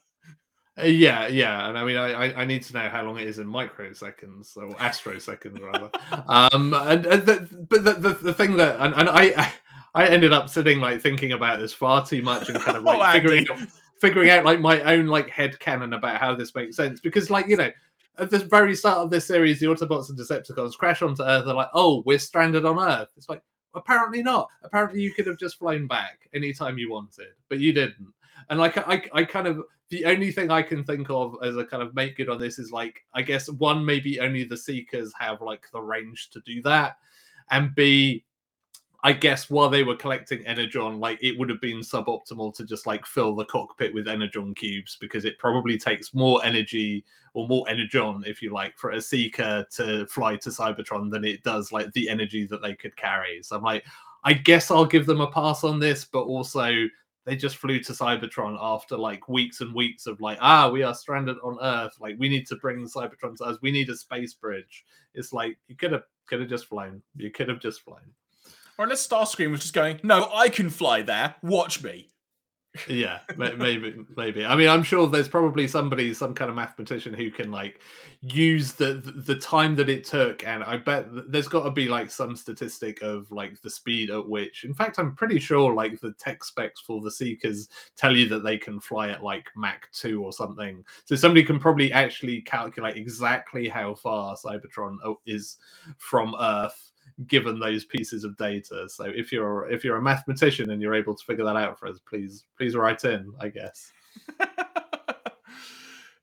Uh, 0.79 0.85
yeah, 0.87 1.27
yeah, 1.27 1.69
and 1.69 1.77
I 1.77 1.85
mean, 1.85 1.99
I, 1.99 2.33
I 2.33 2.45
need 2.47 2.63
to 2.63 2.73
know 2.73 2.89
how 2.89 3.03
long 3.03 3.19
it 3.19 3.27
is 3.27 3.39
in 3.39 3.47
microseconds 3.47 4.57
or 4.57 4.75
astroseconds 4.77 5.61
rather. 5.61 5.91
um, 6.29 6.73
and, 6.73 7.05
and 7.05 7.27
the, 7.27 7.67
but 7.69 7.85
the, 7.85 7.93
the, 7.93 8.15
the 8.15 8.33
thing 8.33 8.57
that 8.57 8.81
and, 8.81 8.95
and 8.95 9.11
I 9.11 9.53
I 9.95 10.07
ended 10.07 10.33
up 10.33 10.49
sitting 10.49 10.81
like 10.81 11.03
thinking 11.03 11.33
about 11.33 11.59
this 11.59 11.75
far 11.75 12.07
too 12.07 12.23
much 12.23 12.49
and 12.49 12.59
kind 12.59 12.79
of 12.79 12.83
like 12.85 13.01
oh, 13.01 13.13
figuring 13.13 13.47
figuring 14.01 14.31
out 14.31 14.47
like 14.47 14.61
my 14.61 14.81
own 14.83 15.09
like 15.09 15.29
head 15.29 15.59
canon 15.59 15.93
about 15.93 16.21
how 16.21 16.35
this 16.35 16.55
makes 16.55 16.75
sense 16.75 17.01
because 17.01 17.29
like 17.29 17.49
you 17.49 17.57
know 17.59 17.71
at 18.19 18.31
the 18.31 18.39
very 18.41 18.75
start 18.75 18.99
of 18.99 19.11
this 19.11 19.27
series, 19.27 19.61
the 19.61 19.67
Autobots 19.67 20.09
and 20.09 20.19
Decepticons 20.19 20.77
crash 20.77 21.03
onto 21.03 21.23
Earth. 21.23 21.45
They're 21.45 21.55
like, 21.55 21.71
"Oh, 21.75 22.03
we're 22.07 22.19
stranded 22.19 22.65
on 22.65 22.79
Earth." 22.79 23.09
It's 23.17 23.29
like, 23.29 23.43
apparently 23.75 24.23
not. 24.23 24.49
Apparently, 24.63 25.01
you 25.01 25.13
could 25.13 25.27
have 25.27 25.39
just 25.39 25.59
flown 25.59 25.87
back 25.87 26.29
anytime 26.35 26.79
you 26.79 26.91
wanted, 26.91 27.29
but 27.49 27.59
you 27.59 27.73
didn't. 27.73 28.13
And 28.51 28.59
like, 28.59 28.77
I, 28.79 29.03
I 29.13 29.25
kind 29.25 29.47
of 29.47 29.63
the 29.91 30.05
only 30.05 30.31
thing 30.31 30.51
I 30.51 30.63
can 30.63 30.85
think 30.85 31.09
of 31.11 31.37
as 31.43 31.57
a 31.57 31.65
kind 31.65 31.83
of 31.83 31.95
make 31.95 32.17
good 32.17 32.29
on 32.29 32.39
this 32.39 32.59
is 32.59 32.71
like, 32.71 33.05
I 33.15 33.23
guess 33.23 33.49
one 33.51 33.85
maybe 33.85 34.21
only 34.21 34.45
the 34.45 34.57
Seekers 34.57 35.13
have 35.19 35.41
like 35.41 35.65
the 35.73 35.81
range 35.81 36.31
to 36.31 36.41
do 36.45 36.61
that, 36.63 36.97
and 37.51 37.75
B, 37.75 38.25
I 39.05 39.13
guess 39.13 39.49
while 39.49 39.69
they 39.69 39.85
were 39.85 39.95
collecting 39.95 40.45
energon, 40.45 40.99
like 40.99 41.19
it 41.23 41.39
would 41.39 41.49
have 41.51 41.61
been 41.61 41.79
suboptimal 41.79 42.55
to 42.57 42.65
just 42.65 42.87
like 42.87 43.07
fill 43.07 43.37
the 43.37 43.45
cockpit 43.45 43.95
with 43.95 44.09
energon 44.09 44.55
cubes 44.55 44.97
because 45.01 45.25
it 45.25 45.39
probably 45.39 45.79
takes 45.79 46.15
more 46.15 46.45
energy 46.45 47.05
or 47.33 47.47
more 47.47 47.69
energon, 47.69 48.25
if 48.27 48.43
you 48.43 48.53
like, 48.53 48.77
for 48.77 48.91
a 48.91 49.01
seeker 49.01 49.65
to 49.77 50.05
fly 50.07 50.35
to 50.37 50.49
Cybertron 50.51 51.13
than 51.13 51.25
it 51.25 51.45
does 51.45 51.71
like 51.71 51.93
the 51.93 52.09
energy 52.09 52.45
that 52.47 52.61
they 52.61 52.75
could 52.75 52.97
carry. 52.97 53.41
So 53.43 53.57
I'm 53.57 53.63
like, 53.63 53.85
I 54.25 54.33
guess 54.33 54.71
I'll 54.71 54.85
give 54.85 55.07
them 55.07 55.21
a 55.21 55.31
pass 55.31 55.63
on 55.63 55.79
this, 55.79 56.05
but 56.05 56.23
also 56.23 56.73
they 57.25 57.37
just 57.37 57.59
flew 57.59 57.79
to 57.81 57.93
Cybertron 57.93 58.59
after 58.61 58.97
like 58.97 59.29
weeks 59.29 59.61
and 59.61 59.73
weeks 59.73 60.07
of 60.09 60.21
like, 60.21 60.39
ah, 60.41 60.69
we 60.69 60.83
are 60.83 60.95
stranded 60.95 61.37
on 61.45 61.59
Earth. 61.63 61.97
Like 62.01 62.17
we 62.19 62.29
need 62.29 62.49
to 62.49 62.57
bring 62.57 62.85
Cybertron 62.89 63.37
to 63.37 63.45
us. 63.45 63.59
We 63.63 63.71
need 63.71 63.91
a 63.91 63.97
space 63.97 64.35
bridge. 64.35 64.85
It's 65.15 65.33
like 65.33 65.57
you 65.69 65.77
could 65.77 65.93
have 65.93 66.03
could 66.27 66.41
have 66.41 66.49
just 66.49 66.67
flown. 66.67 67.01
You 67.17 67.31
could 67.31 67.49
have 67.49 67.61
just 67.61 67.83
flown. 67.83 68.01
Or 68.79 68.85
unless 68.85 69.07
Starscream 69.07 69.51
was 69.51 69.61
just 69.61 69.75
going, 69.75 69.99
no, 70.05 70.31
I 70.33 70.49
can 70.49 70.71
fly 70.71 71.03
there. 71.03 71.35
Watch 71.43 71.83
me. 71.83 72.11
yeah, 72.89 73.21
maybe, 73.37 74.05
maybe. 74.17 74.45
I 74.45 74.55
mean, 74.55 74.69
I'm 74.69 74.83
sure 74.83 75.07
there's 75.07 75.29
probably 75.29 75.67
somebody, 75.67 76.13
some 76.15 76.35
kind 76.35 76.51
of 76.51 76.57
mathematician 76.57 77.15
who 77.15 77.31
can 77.31 77.51
like 77.51 77.81
use 78.21 78.73
the 78.73 78.95
the 79.27 79.37
time 79.37 79.75
that 79.77 79.89
it 79.89 80.05
took, 80.05 80.47
and 80.47 80.63
I 80.63 80.77
bet 80.77 81.07
there's 81.31 81.49
got 81.49 81.65
to 81.65 81.71
be 81.71 81.89
like 81.89 82.11
some 82.11 82.37
statistic 82.37 83.01
of 83.03 83.31
like 83.33 83.61
the 83.63 83.71
speed 83.71 84.11
at 84.11 84.29
which. 84.29 84.65
In 84.65 84.75
fact, 84.75 84.99
I'm 84.99 85.17
pretty 85.17 85.39
sure 85.39 85.73
like 85.73 85.99
the 86.01 86.13
tech 86.13 86.45
specs 86.45 86.81
for 86.81 87.01
the 87.01 87.11
Seekers 87.11 87.69
tell 87.97 88.17
you 88.17 88.29
that 88.29 88.45
they 88.45 88.59
can 88.59 88.81
fly 88.81 89.09
at 89.09 89.25
like 89.25 89.47
Mach 89.57 89.91
two 89.93 90.23
or 90.23 90.33
something. 90.33 90.85
So 91.05 91.17
somebody 91.17 91.45
can 91.45 91.59
probably 91.59 91.93
actually 91.93 92.43
calculate 92.43 92.97
exactly 92.97 93.69
how 93.69 93.95
far 93.95 94.37
Cybertron 94.37 94.99
oh, 95.05 95.19
is 95.27 95.57
from 95.97 96.35
Earth 96.39 96.88
given 97.27 97.59
those 97.59 97.85
pieces 97.85 98.25
of 98.25 98.37
data. 98.37 98.89
So 98.89 99.05
if 99.05 99.33
you're 99.33 99.69
if 99.71 99.85
you're 99.85 99.97
a 99.97 100.03
mathematician 100.03 100.71
and 100.71 100.81
you're 100.81 100.95
able 100.95 101.15
to 101.15 101.25
figure 101.25 101.45
that 101.45 101.57
out 101.57 101.79
for 101.79 101.89
us, 101.89 101.99
please 102.09 102.45
please 102.57 102.77
write 102.77 103.05
in. 103.05 103.33
I 103.41 103.49
guess. 103.49 103.93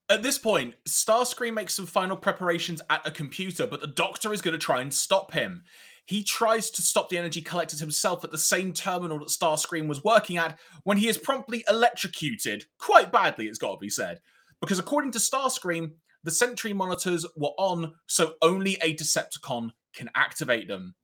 At 0.08 0.22
this 0.22 0.38
point, 0.38 0.76
Starscream 0.88 1.56
makes 1.56 1.74
some 1.74 1.88
final 1.88 2.16
preparations 2.16 2.80
at 2.92 3.08
a 3.08 3.12
computer, 3.12 3.66
but 3.66 3.82
the 3.82 3.88
Doctor 3.88 4.34
is 4.34 4.42
going 4.42 4.52
to 4.52 4.64
try 4.64 4.80
and 4.82 4.94
stop 4.94 5.34
him. 5.34 5.64
He 6.06 6.24
tries 6.24 6.70
to 6.72 6.84
stop 6.84 7.10
the 7.10 7.18
energy 7.18 7.42
collectors 7.42 7.80
himself 7.80 8.24
at 8.24 8.32
the 8.32 8.38
same 8.38 8.72
terminal 8.72 9.18
that 9.18 9.30
Starscream 9.30 9.88
was 9.88 10.04
working 10.04 10.38
at 10.38 10.60
when 10.84 10.98
he 10.98 11.08
is 11.08 11.18
promptly 11.18 11.66
electrocuted, 11.68 12.66
quite 12.78 13.12
badly, 13.12 13.48
it's 13.48 13.58
got 13.58 13.72
to 13.72 13.78
be 13.80 13.90
said. 13.90 14.20
Because 14.62 14.78
according 14.78 15.12
to 15.14 15.20
Starscream, 15.20 15.94
the 16.24 16.30
Sentry 16.30 16.74
monitors 16.74 17.26
were 17.36 17.54
on, 17.58 17.94
so 18.06 18.34
only 18.44 18.78
a 18.84 18.96
Decepticon 18.96 19.72
can 19.96 20.10
activate 20.16 20.68
them. 20.68 20.96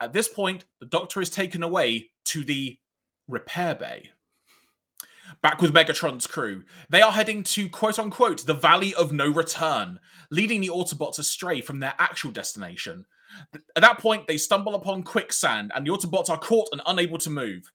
At 0.00 0.12
this 0.12 0.28
point, 0.28 0.64
the 0.80 0.86
Doctor 0.86 1.20
is 1.20 1.30
taken 1.30 1.62
away 1.62 2.10
to 2.26 2.44
the 2.44 2.78
repair 3.28 3.74
bay. 3.74 4.10
Back 5.42 5.60
with 5.60 5.74
Megatron's 5.74 6.26
crew, 6.26 6.62
they 6.88 7.02
are 7.02 7.12
heading 7.12 7.42
to 7.44 7.68
quote 7.68 7.98
unquote 7.98 8.46
the 8.46 8.54
Valley 8.54 8.94
of 8.94 9.12
No 9.12 9.28
Return, 9.28 9.98
leading 10.30 10.60
the 10.60 10.68
Autobots 10.68 11.18
astray 11.18 11.60
from 11.60 11.80
their 11.80 11.94
actual 11.98 12.30
destination. 12.30 13.04
At 13.54 13.82
that 13.82 13.98
point, 13.98 14.26
they 14.26 14.36
stumble 14.36 14.74
upon 14.74 15.02
quicksand, 15.02 15.72
and 15.74 15.86
the 15.86 15.90
Autobots 15.90 16.30
are 16.30 16.38
caught 16.38 16.68
and 16.72 16.80
unable 16.86 17.18
to 17.18 17.30
move. 17.30 17.70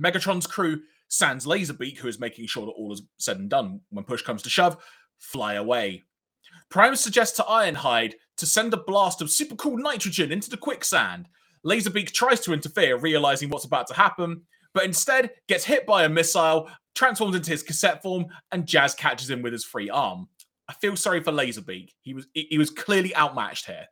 Megatron's 0.00 0.46
crew, 0.46 0.80
Sans 1.08 1.44
Laserbeak, 1.44 1.98
who 1.98 2.08
is 2.08 2.18
making 2.18 2.46
sure 2.46 2.66
that 2.66 2.72
all 2.72 2.92
is 2.92 3.02
said 3.18 3.38
and 3.38 3.50
done 3.50 3.80
when 3.90 4.04
push 4.04 4.22
comes 4.22 4.42
to 4.42 4.50
shove, 4.50 4.78
fly 5.18 5.54
away. 5.54 6.02
Prime 6.70 6.94
suggests 6.96 7.36
to 7.36 7.42
Ironhide 7.42 8.14
to 8.36 8.46
send 8.46 8.72
a 8.72 8.78
blast 8.78 9.20
of 9.20 9.30
super 9.30 9.56
cool 9.56 9.76
nitrogen 9.76 10.32
into 10.32 10.48
the 10.48 10.56
quicksand. 10.56 11.28
Laserbeak 11.66 12.12
tries 12.12 12.40
to 12.40 12.52
interfere, 12.52 12.96
realizing 12.96 13.50
what's 13.50 13.64
about 13.64 13.86
to 13.88 13.94
happen, 13.94 14.42
but 14.72 14.84
instead 14.84 15.30
gets 15.48 15.64
hit 15.64 15.84
by 15.84 16.04
a 16.04 16.08
missile, 16.08 16.70
transforms 16.94 17.36
into 17.36 17.50
his 17.50 17.62
cassette 17.62 18.02
form, 18.02 18.26
and 18.52 18.66
Jazz 18.66 18.94
catches 18.94 19.28
him 19.28 19.42
with 19.42 19.52
his 19.52 19.64
free 19.64 19.90
arm. 19.90 20.28
I 20.68 20.74
feel 20.74 20.96
sorry 20.96 21.20
for 21.22 21.32
Laserbeak. 21.32 21.90
He 22.02 22.14
was 22.14 22.28
he 22.32 22.56
was 22.56 22.70
clearly 22.70 23.14
outmatched 23.16 23.66
here. 23.66 23.86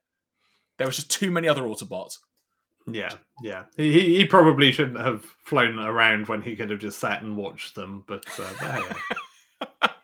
There 0.78 0.86
was 0.86 0.96
just 0.96 1.10
too 1.10 1.32
many 1.32 1.48
other 1.48 1.62
Autobots. 1.62 2.18
Yeah, 2.86 3.10
yeah. 3.42 3.64
He 3.76 4.16
he 4.16 4.24
probably 4.24 4.70
shouldn't 4.70 5.00
have 5.00 5.24
flown 5.44 5.78
around 5.80 6.28
when 6.28 6.40
he 6.40 6.54
could 6.54 6.70
have 6.70 6.78
just 6.78 7.00
sat 7.00 7.22
and 7.22 7.36
watched 7.36 7.74
them. 7.74 8.04
But 8.06 8.24
uh, 8.38 9.88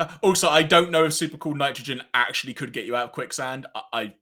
also, 0.22 0.48
I 0.48 0.62
don't 0.62 0.90
know 0.90 1.04
if 1.04 1.12
super 1.12 1.36
cool 1.36 1.54
nitrogen 1.54 2.02
actually 2.14 2.54
could 2.54 2.72
get 2.72 2.86
you 2.86 2.96
out 2.96 3.06
of 3.06 3.12
quicksand. 3.12 3.66
I, 3.74 3.82
I, 3.92 4.14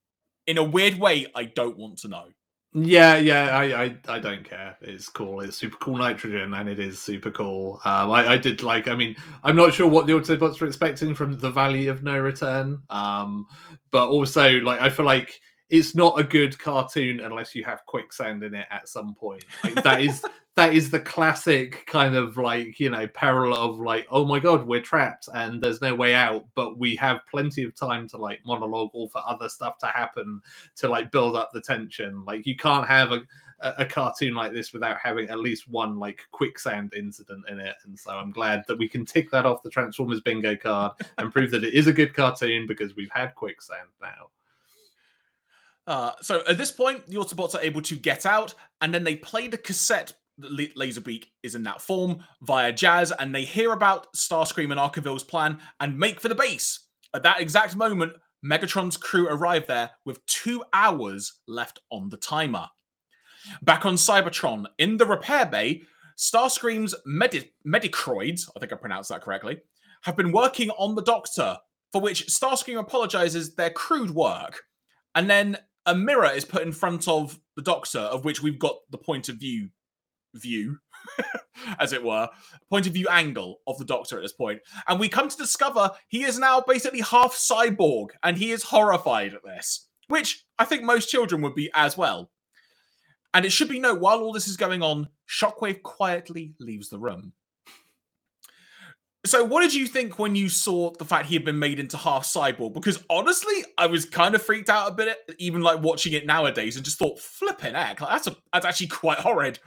in 0.46 0.58
a 0.58 0.64
weird 0.64 0.98
way, 0.98 1.26
I 1.34 1.44
don't 1.44 1.76
want 1.76 1.98
to 1.98 2.08
know. 2.08 2.26
Yeah, 2.74 3.16
yeah, 3.16 3.56
I, 3.56 3.84
I, 3.84 3.96
I 4.08 4.18
don't 4.18 4.44
care. 4.44 4.76
It's 4.82 5.08
cool. 5.08 5.40
It's 5.40 5.56
super 5.56 5.76
cool 5.78 5.96
nitrogen, 5.96 6.52
and 6.52 6.68
it 6.68 6.78
is 6.78 7.00
super 7.00 7.30
cool. 7.30 7.80
Um, 7.84 8.10
I, 8.10 8.32
I 8.32 8.36
did 8.36 8.62
like. 8.62 8.88
I 8.88 8.94
mean, 8.94 9.16
I'm 9.42 9.56
not 9.56 9.72
sure 9.72 9.88
what 9.88 10.06
the 10.06 10.12
Autobots 10.12 10.60
were 10.60 10.66
expecting 10.66 11.14
from 11.14 11.38
the 11.38 11.50
Valley 11.50 11.88
of 11.88 12.02
No 12.02 12.18
Return. 12.18 12.82
Um, 12.90 13.46
but 13.90 14.08
also, 14.08 14.60
like, 14.60 14.82
I 14.82 14.90
feel 14.90 15.06
like 15.06 15.40
it's 15.70 15.94
not 15.94 16.18
a 16.18 16.24
good 16.24 16.58
cartoon 16.58 17.20
unless 17.20 17.54
you 17.54 17.64
have 17.64 17.84
quicksand 17.86 18.42
in 18.42 18.54
it 18.54 18.66
at 18.70 18.88
some 18.88 19.14
point. 19.14 19.44
Like, 19.62 19.82
that 19.82 20.00
is 20.00 20.24
that 20.56 20.74
is 20.74 20.90
the 20.90 20.98
classic 20.98 21.86
kind 21.86 22.16
of 22.16 22.36
like 22.36 22.80
you 22.80 22.90
know 22.90 23.06
peril 23.08 23.54
of 23.54 23.78
like 23.78 24.08
oh 24.10 24.24
my 24.24 24.40
god 24.40 24.66
we're 24.66 24.82
trapped 24.82 25.28
and 25.34 25.62
there's 25.62 25.80
no 25.80 25.94
way 25.94 26.16
out 26.16 26.44
but 26.56 26.76
we 26.76 26.96
have 26.96 27.20
plenty 27.30 27.62
of 27.62 27.76
time 27.76 28.08
to 28.08 28.16
like 28.16 28.40
monologue 28.44 28.90
or 28.92 29.08
for 29.10 29.22
other 29.24 29.48
stuff 29.48 29.78
to 29.78 29.86
happen 29.86 30.40
to 30.74 30.88
like 30.88 31.12
build 31.12 31.36
up 31.36 31.50
the 31.52 31.60
tension. 31.60 32.24
Like 32.24 32.44
you 32.44 32.56
can't 32.56 32.86
have 32.86 33.12
a 33.12 33.22
a 33.60 33.84
cartoon 33.84 34.34
like 34.34 34.52
this 34.52 34.72
without 34.72 34.98
having 35.02 35.28
at 35.30 35.40
least 35.40 35.68
one 35.68 35.98
like 35.98 36.20
quicksand 36.30 36.92
incident 36.96 37.44
in 37.48 37.58
it. 37.58 37.74
And 37.84 37.98
so 37.98 38.12
i'm 38.12 38.30
glad 38.30 38.64
that 38.68 38.78
we 38.78 38.88
can 38.88 39.04
tick 39.04 39.30
that 39.32 39.46
off 39.46 39.64
the 39.64 39.70
transformers 39.70 40.20
bingo 40.20 40.56
card 40.56 40.92
and 41.18 41.32
prove 41.32 41.50
that 41.50 41.64
it 41.64 41.74
is 41.74 41.88
a 41.88 41.92
good 41.92 42.14
cartoon 42.14 42.68
because 42.68 42.94
we've 42.94 43.10
had 43.10 43.34
quicksand 43.34 43.88
now 44.00 44.28
uh, 45.88 46.12
so 46.20 46.42
at 46.46 46.58
this 46.58 46.70
point, 46.70 47.06
the 47.06 47.16
Autobots 47.16 47.54
are 47.54 47.62
able 47.62 47.80
to 47.80 47.96
get 47.96 48.26
out, 48.26 48.54
and 48.82 48.92
then 48.92 49.04
they 49.04 49.16
play 49.16 49.48
the 49.48 49.56
cassette 49.56 50.12
that 50.36 50.76
Laserbeak 50.76 51.24
is 51.42 51.54
in 51.54 51.62
that 51.62 51.80
form 51.80 52.22
via 52.42 52.72
Jazz, 52.72 53.10
and 53.10 53.34
they 53.34 53.44
hear 53.44 53.72
about 53.72 54.12
Starscream 54.14 54.70
and 54.70 54.78
Arkeville's 54.78 55.24
plan 55.24 55.58
and 55.80 55.98
make 55.98 56.20
for 56.20 56.28
the 56.28 56.34
base. 56.34 56.80
At 57.14 57.22
that 57.22 57.40
exact 57.40 57.74
moment, 57.74 58.12
Megatron's 58.44 58.98
crew 58.98 59.28
arrive 59.28 59.66
there 59.66 59.90
with 60.04 60.24
two 60.26 60.62
hours 60.74 61.40
left 61.48 61.80
on 61.90 62.10
the 62.10 62.18
timer. 62.18 62.66
Back 63.62 63.86
on 63.86 63.94
Cybertron, 63.94 64.66
in 64.76 64.98
the 64.98 65.06
repair 65.06 65.46
bay, 65.46 65.82
Starscream's 66.18 66.94
medi- 67.06 67.52
Medicroids, 67.66 68.50
I 68.54 68.60
think 68.60 68.74
I 68.74 68.76
pronounced 68.76 69.08
that 69.08 69.22
correctly, 69.22 69.58
have 70.02 70.16
been 70.16 70.32
working 70.32 70.68
on 70.70 70.94
the 70.94 71.02
Doctor, 71.02 71.56
for 71.92 72.02
which 72.02 72.26
Starscream 72.26 72.78
apologizes 72.78 73.54
their 73.54 73.70
crude 73.70 74.10
work. 74.10 74.60
And 75.14 75.28
then 75.30 75.56
a 75.88 75.94
mirror 75.94 76.30
is 76.30 76.44
put 76.44 76.62
in 76.62 76.70
front 76.70 77.08
of 77.08 77.40
the 77.56 77.62
Doctor, 77.62 77.98
of 77.98 78.24
which 78.24 78.42
we've 78.42 78.58
got 78.58 78.76
the 78.90 78.98
point 78.98 79.28
of 79.28 79.36
view 79.36 79.70
view, 80.34 80.78
as 81.78 81.94
it 81.94 82.04
were, 82.04 82.28
point 82.70 82.86
of 82.86 82.92
view 82.92 83.08
angle 83.08 83.60
of 83.66 83.78
the 83.78 83.84
Doctor 83.84 84.16
at 84.16 84.22
this 84.22 84.34
point. 84.34 84.60
And 84.86 85.00
we 85.00 85.08
come 85.08 85.28
to 85.28 85.36
discover 85.36 85.90
he 86.08 86.24
is 86.24 86.38
now 86.38 86.60
basically 86.60 87.00
half 87.00 87.32
cyborg 87.32 88.08
and 88.22 88.36
he 88.36 88.52
is 88.52 88.62
horrified 88.62 89.32
at 89.32 89.42
this, 89.42 89.88
which 90.08 90.44
I 90.58 90.66
think 90.66 90.82
most 90.82 91.08
children 91.08 91.40
would 91.42 91.54
be 91.54 91.70
as 91.74 91.96
well. 91.96 92.30
And 93.32 93.46
it 93.46 93.50
should 93.50 93.70
be 93.70 93.80
noted 93.80 94.02
while 94.02 94.20
all 94.20 94.32
this 94.32 94.48
is 94.48 94.56
going 94.56 94.82
on, 94.82 95.08
Shockwave 95.26 95.82
quietly 95.82 96.54
leaves 96.60 96.90
the 96.90 96.98
room. 96.98 97.32
So, 99.26 99.44
what 99.44 99.62
did 99.62 99.74
you 99.74 99.86
think 99.86 100.18
when 100.18 100.36
you 100.36 100.48
saw 100.48 100.92
the 100.92 101.04
fact 101.04 101.26
he 101.26 101.34
had 101.34 101.44
been 101.44 101.58
made 101.58 101.80
into 101.80 101.96
half 101.96 102.24
cyborg? 102.24 102.72
Because 102.72 103.02
honestly, 103.10 103.64
I 103.76 103.86
was 103.86 104.04
kind 104.04 104.34
of 104.34 104.42
freaked 104.42 104.70
out 104.70 104.88
a 104.88 104.94
bit, 104.94 105.18
even 105.38 105.60
like 105.60 105.82
watching 105.82 106.12
it 106.12 106.24
nowadays, 106.24 106.76
and 106.76 106.84
just 106.84 106.98
thought, 106.98 107.18
flipping 107.18 107.74
heck, 107.74 108.00
like, 108.00 108.10
that's 108.10 108.28
a, 108.28 108.36
that's 108.52 108.64
actually 108.64 108.86
quite 108.86 109.18
horrid. 109.18 109.58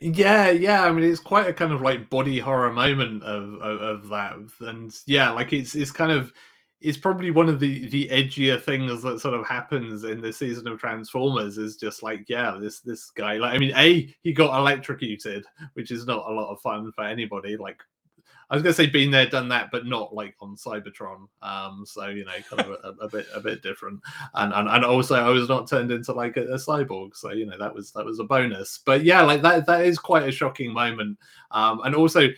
Yeah, 0.00 0.50
yeah. 0.50 0.84
I 0.84 0.90
mean, 0.90 1.08
it's 1.08 1.20
quite 1.20 1.46
a 1.46 1.52
kind 1.52 1.72
of 1.72 1.80
like 1.80 2.10
body 2.10 2.40
horror 2.40 2.72
moment 2.72 3.22
of, 3.22 3.54
of, 3.62 3.80
of 3.80 4.08
that, 4.08 4.34
and 4.60 4.92
yeah, 5.06 5.30
like 5.30 5.52
it's 5.52 5.76
it's 5.76 5.92
kind 5.92 6.10
of 6.10 6.32
it's 6.82 6.98
probably 6.98 7.30
one 7.30 7.48
of 7.48 7.60
the 7.60 7.88
the 7.88 8.08
edgier 8.08 8.60
things 8.60 9.02
that 9.02 9.20
sort 9.20 9.34
of 9.34 9.46
happens 9.46 10.02
in 10.04 10.20
the 10.20 10.32
season 10.32 10.66
of 10.66 10.80
Transformers 10.80 11.56
is 11.56 11.76
just 11.76 12.02
like 12.02 12.28
yeah 12.28 12.56
this 12.60 12.80
this 12.80 13.10
guy 13.10 13.34
like 13.34 13.54
I 13.54 13.58
mean 13.58 13.72
a 13.76 14.12
he 14.22 14.32
got 14.32 14.58
electrocuted 14.58 15.44
which 15.74 15.90
is 15.90 16.06
not 16.06 16.28
a 16.28 16.32
lot 16.32 16.50
of 16.50 16.60
fun 16.60 16.90
for 16.92 17.04
anybody 17.04 17.56
like 17.56 17.80
I 18.52 18.54
was 18.54 18.62
gonna 18.62 18.74
say 18.74 18.86
been 18.86 19.10
there, 19.10 19.24
done 19.24 19.48
that, 19.48 19.70
but 19.72 19.86
not 19.86 20.14
like 20.14 20.34
on 20.42 20.56
Cybertron. 20.56 21.26
Um, 21.40 21.84
so 21.86 22.08
you 22.08 22.26
know, 22.26 22.32
kind 22.50 22.60
of 22.60 22.68
a, 22.84 23.04
a, 23.04 23.08
bit 23.08 23.26
a 23.34 23.40
bit 23.40 23.62
different. 23.62 24.00
And, 24.34 24.52
and 24.52 24.68
and 24.68 24.84
also 24.84 25.14
I 25.14 25.30
was 25.30 25.48
not 25.48 25.66
turned 25.66 25.90
into 25.90 26.12
like 26.12 26.36
a, 26.36 26.42
a, 26.42 26.56
cyborg, 26.56 27.16
so 27.16 27.32
you 27.32 27.46
know 27.46 27.56
that 27.56 27.74
was 27.74 27.92
that 27.92 28.04
was 28.04 28.18
a 28.18 28.24
bonus. 28.24 28.78
But 28.84 29.04
yeah, 29.04 29.22
like 29.22 29.40
that 29.40 29.64
that 29.64 29.86
is 29.86 29.98
quite 29.98 30.28
a 30.28 30.30
shocking 30.30 30.70
moment. 30.70 31.18
Um, 31.50 31.80
and 31.84 31.94
also 31.94 32.28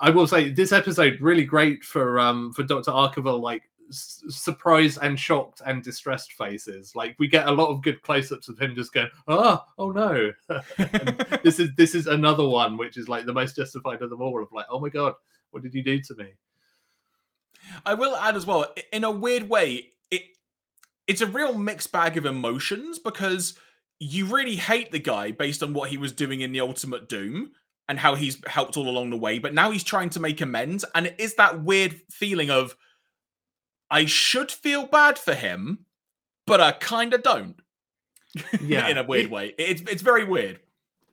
I 0.00 0.10
will 0.10 0.26
say 0.26 0.50
this 0.50 0.72
episode 0.72 1.20
really 1.20 1.44
great 1.44 1.84
for 1.84 2.18
um 2.18 2.52
for 2.54 2.64
Doctor 2.64 2.90
Arkeville 2.90 3.40
like 3.40 3.62
surprised 3.92 4.98
and 5.00 5.16
shocked 5.16 5.62
and 5.64 5.80
distressed 5.80 6.32
faces. 6.32 6.96
Like 6.96 7.14
we 7.20 7.28
get 7.28 7.46
a 7.46 7.52
lot 7.52 7.68
of 7.68 7.82
good 7.82 8.02
close-ups 8.02 8.48
of 8.48 8.60
him 8.60 8.74
just 8.74 8.92
going, 8.92 9.10
"Oh, 9.28 9.62
oh 9.78 9.92
no!" 9.92 10.32
this 11.44 11.60
is 11.60 11.70
this 11.76 11.94
is 11.94 12.08
another 12.08 12.48
one 12.48 12.76
which 12.76 12.96
is 12.96 13.08
like 13.08 13.26
the 13.26 13.32
most 13.32 13.54
justified 13.54 14.02
of 14.02 14.10
them 14.10 14.22
all. 14.22 14.42
Of 14.42 14.50
like, 14.50 14.66
"Oh 14.68 14.80
my 14.80 14.88
god, 14.88 15.14
what 15.52 15.62
did 15.62 15.74
you 15.74 15.82
do 15.82 16.00
to 16.00 16.14
me? 16.16 16.26
I 17.86 17.94
will 17.94 18.16
add 18.16 18.34
as 18.34 18.44
well, 18.44 18.66
in 18.92 19.04
a 19.04 19.10
weird 19.10 19.48
way, 19.48 19.92
it 20.10 20.22
it's 21.06 21.20
a 21.20 21.26
real 21.26 21.56
mixed 21.56 21.92
bag 21.92 22.16
of 22.16 22.26
emotions 22.26 22.98
because 22.98 23.54
you 24.00 24.26
really 24.26 24.56
hate 24.56 24.90
the 24.90 24.98
guy 24.98 25.30
based 25.30 25.62
on 25.62 25.72
what 25.72 25.90
he 25.90 25.96
was 25.96 26.12
doing 26.12 26.40
in 26.40 26.52
the 26.52 26.60
Ultimate 26.60 27.08
Doom 27.08 27.52
and 27.88 27.98
how 27.98 28.14
he's 28.14 28.38
helped 28.46 28.76
all 28.76 28.88
along 28.88 29.10
the 29.10 29.16
way, 29.16 29.38
but 29.38 29.54
now 29.54 29.70
he's 29.70 29.84
trying 29.84 30.10
to 30.10 30.20
make 30.20 30.40
amends, 30.40 30.84
and 30.94 31.06
it 31.06 31.16
is 31.18 31.34
that 31.34 31.62
weird 31.62 32.00
feeling 32.10 32.50
of 32.50 32.74
I 33.90 34.06
should 34.06 34.50
feel 34.50 34.86
bad 34.86 35.18
for 35.18 35.34
him, 35.34 35.86
but 36.46 36.60
I 36.60 36.72
kind 36.72 37.14
of 37.14 37.22
don't. 37.22 37.60
Yeah, 38.62 38.88
in 38.88 38.96
a 38.96 39.02
weird 39.02 39.26
it, 39.26 39.30
way, 39.30 39.54
it's 39.58 39.82
it's 39.82 40.02
very 40.02 40.24
weird 40.24 40.58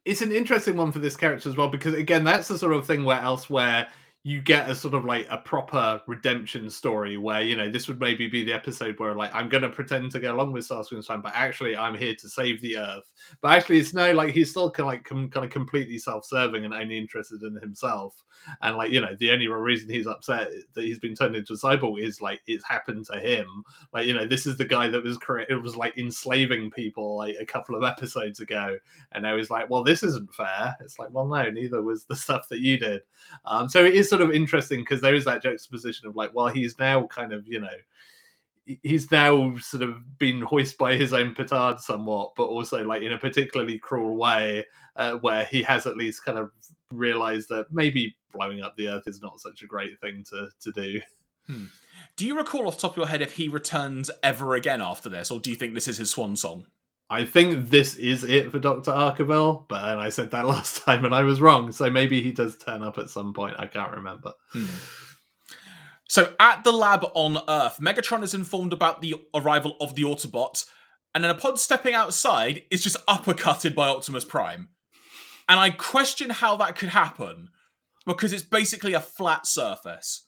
it's 0.06 0.22
an 0.22 0.32
interesting 0.32 0.76
one 0.76 0.92
for 0.92 1.00
this 1.00 1.16
character 1.16 1.50
as 1.50 1.56
well 1.56 1.70
because 1.70 1.94
again, 1.94 2.24
that's 2.24 2.48
the 2.48 2.58
sort 2.58 2.74
of 2.74 2.88
thing 2.88 3.04
where 3.04 3.22
elsewhere 3.22 3.88
you 4.30 4.40
get 4.42 4.70
a 4.70 4.76
sort 4.76 4.94
of 4.94 5.06
like 5.06 5.26
a 5.32 5.38
proper 5.40 6.00
redemption 6.06 6.70
story 6.70 7.18
where 7.18 7.42
you 7.42 7.58
know 7.58 7.68
this 7.68 7.88
would 7.88 8.00
maybe 8.00 8.28
be 8.28 8.44
the 8.44 8.54
episode 8.54 9.00
where 9.00 9.16
like 9.16 9.34
I'm 9.34 9.50
to 9.50 9.70
pretend 9.70 10.12
to 10.12 10.20
get 10.20 10.32
along 10.32 10.52
with 10.52 10.68
Starscream's 10.68 11.08
plan, 11.08 11.22
but 11.22 11.32
actually 11.34 11.76
I'm 11.76 11.98
here 11.98 12.14
to 12.14 12.30
save 12.30 12.62
the 12.62 12.78
Earth. 12.78 13.10
But 13.42 13.54
actually, 13.54 13.80
it's 13.80 13.96
no 13.96 14.12
like 14.12 14.32
he's 14.32 14.52
still 14.52 14.70
kind 14.70 14.82
of 14.82 14.94
like 14.94 15.04
com- 15.04 15.32
kind 15.32 15.48
of 15.48 15.52
completely 15.52 15.98
self-serving 15.98 16.64
and 16.64 16.76
only 16.76 17.00
interested 17.00 17.42
in 17.42 17.56
himself. 17.56 18.24
And 18.62 18.78
like 18.78 18.92
you 18.92 19.02
know, 19.02 19.16
the 19.20 19.32
only 19.32 19.48
real 19.48 19.60
reason 19.60 19.90
he's 19.90 20.08
upset 20.08 20.50
that 20.74 20.84
he's 20.84 21.00
been 21.00 21.16
turned 21.16 21.36
into 21.36 21.54
a 21.54 21.58
cyborg 21.58 22.02
is 22.02 22.22
like 22.22 22.42
it's 22.48 22.66
happened 22.66 23.06
to 23.08 23.20
him. 23.20 23.64
Like 23.94 24.08
you 24.08 24.14
know, 24.14 24.26
this 24.26 24.46
is 24.46 24.58
the 24.58 24.66
guy 24.66 24.88
that 24.88 25.04
was 25.04 25.18
created 25.18 25.62
was 25.62 25.76
like 25.76 25.98
enslaving 25.98 26.72
people 26.72 27.18
like 27.18 27.36
a 27.40 27.46
couple 27.46 27.76
of 27.76 27.84
episodes 27.84 28.40
ago, 28.40 28.78
and 29.12 29.24
now 29.24 29.38
he's 29.38 29.50
like, 29.50 29.70
well, 29.70 29.84
this 29.84 30.04
isn't 30.04 30.34
fair. 30.34 30.76
It's 30.82 31.00
like, 31.00 31.10
well, 31.12 31.26
no, 31.26 31.50
neither 31.50 31.82
was 31.82 32.06
the 32.06 32.16
stuff 32.16 32.50
that 32.50 32.60
you 32.60 32.78
did. 32.78 33.02
Um, 33.46 33.70
so 33.70 33.84
it 33.84 33.94
is 33.94 34.10
sort 34.10 34.22
of 34.22 34.32
interesting 34.32 34.82
because 34.82 35.02
there 35.02 35.16
is 35.16 35.26
that 35.26 35.44
juxtaposition 35.44 36.08
of 36.08 36.16
like, 36.16 36.34
well, 36.34 36.48
he's 36.48 36.78
now 36.80 37.08
kind 37.08 37.34
of, 37.34 37.48
you 37.48 37.60
know, 37.60 37.68
he's 38.84 39.10
now 39.12 39.56
sort 39.58 39.84
of 39.84 40.18
been 40.18 40.42
hoisted 40.42 40.78
by 40.78 40.96
his 40.96 41.14
own 41.14 41.34
petard 41.34 41.80
somewhat, 41.80 42.34
but 42.36 42.46
also 42.46 42.84
like 42.84 43.02
in 43.02 43.14
a 43.14 43.18
particularly 43.18 43.80
cruel 43.80 44.16
way, 44.16 44.66
uh, 44.96 45.14
where 45.14 45.46
he 45.46 45.64
has 45.64 45.88
at 45.88 45.98
least 45.98 46.24
kind 46.24 46.38
of 46.38 46.52
realized 46.94 47.50
that 47.50 47.72
maybe 47.72 48.16
blowing 48.34 48.62
up 48.62 48.76
the 48.76 48.88
earth 48.88 49.08
is 49.08 49.22
not 49.22 49.40
such 49.40 49.62
a 49.62 49.68
great 49.68 50.00
thing 50.00 50.24
to 50.30 50.50
to 50.62 50.72
do. 50.72 51.02
Hmm. 51.48 51.66
Do 52.16 52.26
you 52.26 52.38
recall 52.38 52.68
off 52.68 52.76
the 52.76 52.82
top 52.82 52.92
of 52.92 52.98
your 52.98 53.08
head 53.08 53.22
if 53.22 53.34
he 53.34 53.48
returns 53.48 54.12
ever 54.24 54.56
again 54.56 54.82
after 54.82 55.10
this, 55.10 55.32
or 55.32 55.40
do 55.40 55.50
you 55.50 55.56
think 55.56 55.74
this 55.74 55.88
is 55.88 55.98
his 55.98 56.10
swan 56.10 56.36
song? 56.36 56.66
I 57.10 57.26
think 57.26 57.70
this 57.70 57.96
is 57.96 58.24
it 58.24 58.52
for 58.52 58.60
Dr. 58.60 58.92
Arkeville, 58.92 59.66
but 59.68 59.82
I 59.84 60.10
said 60.10 60.30
that 60.32 60.46
last 60.48 60.84
time 60.84 61.06
and 61.06 61.16
I 61.16 61.24
was 61.24 61.42
wrong. 61.42 61.72
So 61.72 61.90
maybe 61.90 62.22
he 62.22 62.32
does 62.32 62.56
turn 62.58 62.84
up 62.84 62.98
at 62.98 63.10
some 63.10 63.34
point. 63.34 63.56
I 63.58 63.66
can't 63.66 63.92
remember. 63.92 64.34
Hmm. 64.52 64.66
So 66.08 66.34
at 66.40 66.64
the 66.64 66.72
lab 66.72 67.06
on 67.14 67.38
Earth, 67.48 67.78
Megatron 67.80 68.24
is 68.24 68.34
informed 68.34 68.74
about 68.74 69.02
the 69.02 69.16
arrival 69.36 69.78
of 69.80 69.96
the 69.96 70.04
Autobots, 70.04 70.66
and 71.14 71.24
then 71.24 71.32
upon 71.32 71.58
stepping 71.58 71.94
outside, 71.94 72.64
is 72.72 72.84
just 72.84 73.04
uppercutted 73.06 73.76
by 73.76 73.88
Optimus 73.90 74.26
Prime. 74.26 74.70
And 75.50 75.60
I 75.60 75.72
question 75.72 76.30
how 76.30 76.56
that 76.58 76.78
could 76.78 76.90
happen 76.90 77.50
because 78.06 78.32
it's 78.34 78.44
basically 78.44 78.94
a 78.94 79.02
flat 79.02 79.46
surface. 79.46 80.26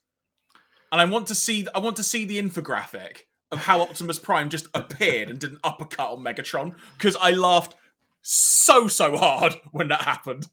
And 0.92 1.00
I 1.00 1.06
want 1.06 1.28
to 1.28 1.36
see 1.36 1.68
I 1.74 1.80
want 1.80 1.96
to 1.98 2.04
see 2.04 2.26
the 2.26 2.42
infographic 2.42 3.20
of 3.52 3.60
how 3.60 3.82
Optimus 3.82 4.20
Prime 4.20 4.50
just 4.50 4.68
appeared 4.74 5.30
and 5.30 5.40
did 5.40 5.52
an 5.52 5.60
uppercut 5.64 6.10
on 6.10 6.20
Megatron 6.24 6.76
because 6.98 7.16
I 7.16 7.32
laughed 7.32 7.76
so 8.24 8.88
so 8.88 9.16
hard 9.16 9.56
when 9.72 9.88
that 9.90 10.02
happened. 10.02 10.48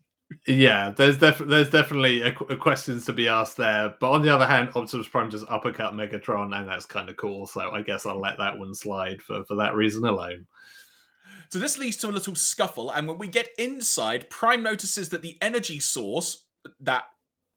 Yeah, 0.47 0.91
there's 0.91 1.17
def- 1.17 1.39
there's 1.39 1.71
definitely 1.71 2.21
a, 2.21 2.29
a 2.51 2.57
questions 2.57 3.07
to 3.07 3.15
be 3.15 3.29
asked 3.29 3.57
there. 3.57 3.95
But 3.99 4.11
on 4.11 4.23
the 4.23 4.35
other 4.35 4.47
hand, 4.47 4.71
Optimus 4.75 5.09
Prime 5.09 5.31
just 5.31 5.47
uppercut 5.49 5.95
Megatron, 5.95 6.55
and 6.55 6.69
that's 6.69 6.85
kind 6.85 7.09
of 7.09 7.17
cool. 7.17 7.47
So 7.47 7.71
I 7.71 7.81
guess 7.81 8.05
I'll 8.05 8.21
let 8.21 8.37
that 8.39 8.59
one 8.59 8.75
slide 8.75 9.23
for 9.23 9.45
for 9.45 9.57
that 9.57 9.75
reason 9.75 10.05
alone. 10.05 10.47
So 11.51 11.59
this 11.59 11.79
leads 11.79 11.97
to 11.99 12.09
a 12.09 12.11
little 12.11 12.35
scuffle, 12.35 12.91
and 12.91 13.09
when 13.09 13.19
we 13.19 13.29
get 13.29 13.49
inside, 13.59 14.29
Prime 14.29 14.63
notices 14.63 15.09
that 15.11 15.23
the 15.23 15.39
energy 15.41 15.81
source 15.81 16.45
that 16.81 17.05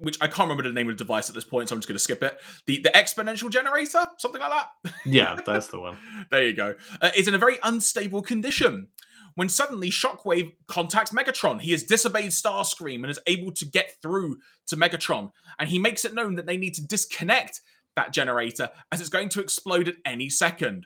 which 0.01 0.17
I 0.19 0.25
can't 0.25 0.49
remember 0.49 0.63
the 0.63 0.73
name 0.73 0.89
of 0.89 0.97
the 0.97 1.03
device 1.03 1.29
at 1.29 1.35
this 1.35 1.43
point, 1.43 1.69
so 1.69 1.75
I'm 1.75 1.79
just 1.79 1.87
going 1.87 1.95
to 1.95 1.99
skip 1.99 2.23
it. 2.23 2.39
The 2.65 2.79
the 2.81 2.89
exponential 2.89 3.49
generator, 3.49 4.05
something 4.17 4.41
like 4.41 4.51
that. 4.51 4.93
Yeah, 5.05 5.39
that's 5.45 5.67
the 5.67 5.79
one. 5.79 5.97
there 6.31 6.43
you 6.43 6.53
go. 6.53 6.75
Uh, 7.01 7.11
is 7.15 7.27
in 7.27 7.35
a 7.35 7.39
very 7.39 7.57
unstable 7.63 8.21
condition. 8.21 8.87
When 9.35 9.47
suddenly 9.47 9.89
Shockwave 9.89 10.53
contacts 10.67 11.11
Megatron, 11.11 11.61
he 11.61 11.71
has 11.71 11.83
disobeyed 11.83 12.31
Starscream 12.31 12.95
and 12.95 13.09
is 13.09 13.19
able 13.27 13.51
to 13.53 13.65
get 13.65 13.95
through 14.01 14.37
to 14.67 14.75
Megatron, 14.75 15.31
and 15.59 15.69
he 15.69 15.79
makes 15.79 16.03
it 16.03 16.13
known 16.13 16.35
that 16.35 16.45
they 16.45 16.57
need 16.57 16.73
to 16.75 16.85
disconnect 16.85 17.61
that 17.95 18.11
generator 18.11 18.69
as 18.91 19.01
it's 19.01 19.09
going 19.09 19.29
to 19.29 19.41
explode 19.41 19.87
at 19.87 19.95
any 20.05 20.29
second. 20.29 20.85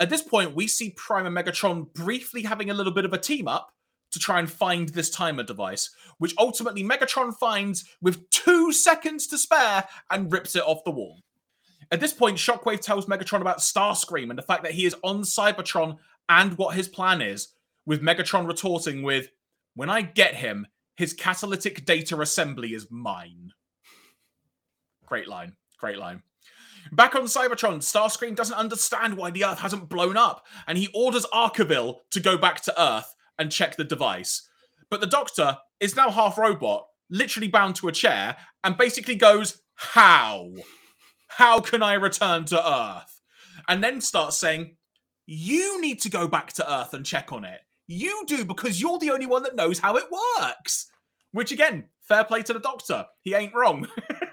At 0.00 0.10
this 0.10 0.22
point, 0.22 0.54
we 0.54 0.68
see 0.68 0.90
Prime 0.90 1.26
and 1.26 1.36
Megatron 1.36 1.92
briefly 1.92 2.42
having 2.42 2.70
a 2.70 2.74
little 2.74 2.92
bit 2.92 3.04
of 3.04 3.12
a 3.12 3.18
team 3.18 3.48
up 3.48 3.72
to 4.10 4.18
try 4.18 4.38
and 4.38 4.50
find 4.50 4.88
this 4.88 5.10
timer 5.10 5.42
device, 5.42 5.90
which 6.18 6.34
ultimately 6.38 6.82
Megatron 6.82 7.34
finds 7.36 7.84
with 8.00 8.28
two 8.30 8.72
seconds 8.72 9.26
to 9.26 9.38
spare 9.38 9.84
and 10.10 10.32
rips 10.32 10.56
it 10.56 10.62
off 10.62 10.84
the 10.84 10.90
wall. 10.90 11.20
At 11.90 12.00
this 12.00 12.12
point, 12.12 12.38
Shockwave 12.38 12.80
tells 12.80 13.06
Megatron 13.06 13.40
about 13.40 13.58
Starscream 13.58 14.30
and 14.30 14.38
the 14.38 14.42
fact 14.42 14.62
that 14.62 14.72
he 14.72 14.86
is 14.86 14.96
on 15.02 15.22
Cybertron 15.22 15.96
and 16.28 16.56
what 16.58 16.76
his 16.76 16.88
plan 16.88 17.22
is, 17.22 17.48
with 17.86 18.02
Megatron 18.02 18.46
retorting 18.46 19.02
with, 19.02 19.30
When 19.74 19.90
I 19.90 20.02
get 20.02 20.34
him, 20.34 20.66
his 20.96 21.14
catalytic 21.14 21.84
data 21.84 22.20
assembly 22.20 22.74
is 22.74 22.90
mine. 22.90 23.52
Great 25.06 25.28
line. 25.28 25.56
Great 25.78 25.98
line. 25.98 26.22
Back 26.92 27.14
on 27.14 27.24
Cybertron, 27.24 27.78
Starscream 27.78 28.34
doesn't 28.34 28.56
understand 28.56 29.16
why 29.16 29.30
the 29.30 29.44
Earth 29.44 29.58
hasn't 29.58 29.88
blown 29.88 30.16
up, 30.16 30.46
and 30.66 30.78
he 30.78 30.88
orders 30.94 31.26
Arkeville 31.26 31.96
to 32.10 32.20
go 32.20 32.36
back 32.36 32.62
to 32.62 32.82
Earth 32.82 33.14
and 33.38 33.52
check 33.52 33.76
the 33.76 33.84
device. 33.84 34.48
But 34.90 35.00
the 35.00 35.06
doctor 35.06 35.58
is 35.80 35.96
now 35.96 36.10
half 36.10 36.38
robot, 36.38 36.86
literally 37.10 37.48
bound 37.48 37.76
to 37.76 37.88
a 37.88 37.92
chair, 37.92 38.36
and 38.64 38.76
basically 38.76 39.16
goes, 39.16 39.60
How? 39.74 40.48
How 41.28 41.60
can 41.60 41.82
I 41.82 41.94
return 41.94 42.44
to 42.46 42.68
Earth? 42.68 43.20
And 43.68 43.84
then 43.84 44.00
starts 44.00 44.38
saying, 44.38 44.76
You 45.26 45.80
need 45.80 46.00
to 46.02 46.10
go 46.10 46.26
back 46.26 46.52
to 46.54 46.72
Earth 46.72 46.94
and 46.94 47.04
check 47.04 47.32
on 47.32 47.44
it. 47.44 47.60
You 47.86 48.24
do 48.26 48.44
because 48.44 48.80
you're 48.80 48.98
the 48.98 49.10
only 49.10 49.26
one 49.26 49.42
that 49.44 49.56
knows 49.56 49.78
how 49.78 49.96
it 49.96 50.04
works. 50.38 50.90
Which, 51.32 51.52
again, 51.52 51.88
fair 52.02 52.24
play 52.24 52.42
to 52.42 52.52
the 52.52 52.60
doctor. 52.60 53.06
He 53.22 53.34
ain't 53.34 53.54
wrong. 53.54 53.86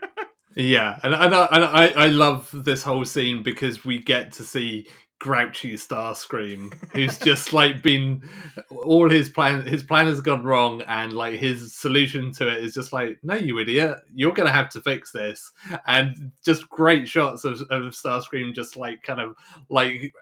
yeah, 0.56 1.00
and, 1.04 1.14
and, 1.14 1.36
I, 1.36 1.46
and 1.52 1.64
I, 1.64 1.88
I 1.88 2.08
love 2.08 2.50
this 2.54 2.82
whole 2.82 3.06
scene 3.06 3.44
because 3.44 3.84
we 3.84 4.00
get 4.00 4.32
to 4.34 4.44
see 4.44 4.88
grouchy 5.20 5.74
Starscream, 5.74 6.74
who's 6.92 7.18
just 7.30 7.52
like 7.52 7.82
been 7.82 8.22
all 8.70 9.10
his 9.10 9.30
plan 9.30 9.66
his 9.66 9.84
plan 9.84 10.08
has 10.08 10.22
gone 10.22 10.44
wrong, 10.44 10.82
and 10.84 11.14
like 11.14 11.40
his 11.40 11.76
solution 11.76 12.32
to 12.34 12.48
it 12.48 12.64
is 12.64 12.74
just 12.74 12.94
like, 12.94 13.18
no, 13.24 13.36
you 13.36 13.60
idiot, 13.60 13.98
you're 14.14 14.34
gonna 14.34 14.52
have 14.52 14.70
to 14.70 14.82
fix 14.82 15.12
this. 15.12 15.52
And 15.88 16.32
just 16.44 16.70
great 16.70 17.08
shots 17.08 17.44
of, 17.44 17.62
of 17.64 17.94
Starscream 17.94 18.54
just 18.54 18.78
like 18.78 19.04
kind 19.04 19.20
of 19.20 19.36
like 19.70 20.14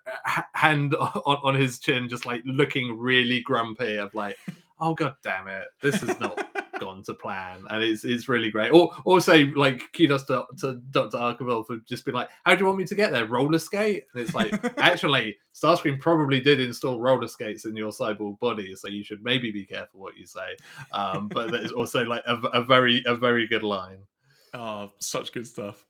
hand 0.53 0.95
on, 0.95 1.37
on 1.43 1.55
his 1.55 1.79
chin, 1.79 2.09
just 2.09 2.25
like 2.25 2.41
looking 2.45 2.97
really 2.97 3.41
grumpy 3.41 3.97
of 3.97 4.13
like, 4.15 4.37
oh 4.79 4.93
god 4.93 5.15
damn 5.23 5.47
it, 5.47 5.65
this 5.81 6.01
is 6.01 6.19
not 6.19 6.47
gone 6.83 7.03
to 7.03 7.13
plan, 7.13 7.63
and 7.69 7.83
it's 7.83 8.03
it's 8.03 8.27
really 8.27 8.51
great. 8.51 8.71
Or 8.71 8.91
also 9.05 9.45
like 9.55 9.81
kudos 9.93 10.23
to, 10.25 10.45
to 10.59 10.81
Dr. 10.91 11.17
Arkeville 11.17 11.65
for 11.65 11.77
just 11.87 12.05
being 12.05 12.15
like, 12.15 12.29
"How 12.43 12.53
do 12.53 12.59
you 12.59 12.65
want 12.65 12.77
me 12.77 12.85
to 12.85 12.95
get 12.95 13.11
there? 13.11 13.25
Roller 13.25 13.59
skate?" 13.59 14.05
And 14.13 14.21
it's 14.23 14.33
like, 14.33 14.53
actually, 14.77 15.37
Starscream 15.53 15.99
probably 15.99 16.39
did 16.39 16.59
install 16.59 16.99
roller 16.99 17.27
skates 17.27 17.65
in 17.65 17.75
your 17.75 17.91
cyborg 17.91 18.39
body, 18.39 18.75
so 18.75 18.87
you 18.87 19.03
should 19.03 19.23
maybe 19.23 19.51
be 19.51 19.65
careful 19.65 19.99
what 19.99 20.17
you 20.17 20.25
say. 20.25 20.57
Um, 20.91 21.27
but 21.27 21.51
there's 21.51 21.71
also 21.79 22.03
like 22.03 22.23
a, 22.27 22.35
a 22.53 22.63
very 22.63 23.03
a 23.05 23.15
very 23.15 23.47
good 23.47 23.63
line. 23.63 23.99
Oh, 24.53 24.91
such 24.99 25.31
good 25.31 25.47
stuff. 25.47 25.85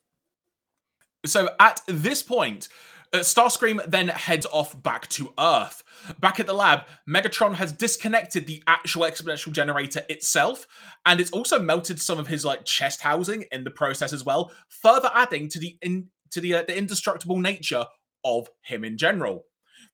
So 1.25 1.49
at 1.59 1.81
this 1.87 2.21
point, 2.21 2.69
uh, 3.13 3.19
Starscream 3.19 3.79
then 3.89 4.07
heads 4.07 4.45
off 4.51 4.81
back 4.81 5.07
to 5.09 5.33
Earth. 5.39 5.83
Back 6.19 6.39
at 6.39 6.47
the 6.47 6.53
lab, 6.53 6.81
Megatron 7.07 7.53
has 7.53 7.71
disconnected 7.71 8.45
the 8.45 8.61
actual 8.67 9.03
exponential 9.03 9.51
generator 9.51 10.01
itself, 10.09 10.67
and 11.05 11.21
it's 11.21 11.31
also 11.31 11.59
melted 11.59 12.01
some 12.01 12.19
of 12.19 12.27
his 12.27 12.43
like 12.43 12.65
chest 12.65 13.01
housing 13.01 13.45
in 13.51 13.63
the 13.63 13.71
process 13.71 14.11
as 14.11 14.25
well, 14.25 14.51
further 14.67 15.11
adding 15.13 15.47
to 15.49 15.59
the 15.59 15.77
in, 15.81 16.07
to 16.31 16.41
the 16.41 16.55
uh, 16.55 16.63
the 16.63 16.77
indestructible 16.77 17.39
nature 17.39 17.85
of 18.25 18.49
him 18.63 18.83
in 18.83 18.97
general. 18.97 19.45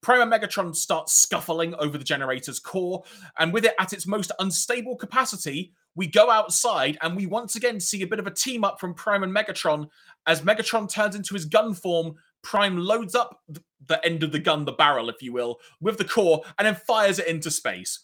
Prime 0.02 0.22
and 0.22 0.32
Megatron 0.32 0.74
start 0.74 1.10
scuffling 1.10 1.76
over 1.76 1.98
the 1.98 2.06
generator's 2.06 2.60
core, 2.60 3.04
and 3.38 3.54
with 3.54 3.66
it 3.66 3.76
at 3.80 3.92
its 3.92 4.08
most 4.08 4.32
unstable 4.40 4.96
capacity, 4.96 5.74
we 5.96 6.08
go 6.08 6.30
outside 6.30 6.98
and 7.02 7.16
we 7.16 7.26
once 7.26 7.56
again 7.56 7.80
see 7.80 8.02
a 8.02 8.08
bit 8.08 8.20
of 8.20 8.28
a 8.28 8.32
team 8.32 8.64
up 8.64 8.80
from 8.80 8.94
Prime 8.94 9.24
and 9.24 9.36
Megatron 9.36 9.88
as 10.26 10.42
Megatron 10.42 10.90
turns 10.90 11.16
into 11.16 11.34
his 11.34 11.46
gun 11.46 11.74
form 11.74 12.16
Prime 12.42 12.78
loads 12.78 13.16
up 13.16 13.42
the 13.86 14.04
end 14.06 14.24
of 14.24 14.32
the 14.32 14.40
gun, 14.40 14.66
the 14.66 14.72
barrel, 14.72 15.10
if 15.10 15.22
you 15.22 15.34
will, 15.34 15.60
with 15.82 15.98
the 15.98 16.06
core, 16.06 16.44
and 16.58 16.66
then 16.66 16.76
fires 16.76 17.20
it 17.20 17.28
into 17.28 17.52
space. 17.52 18.00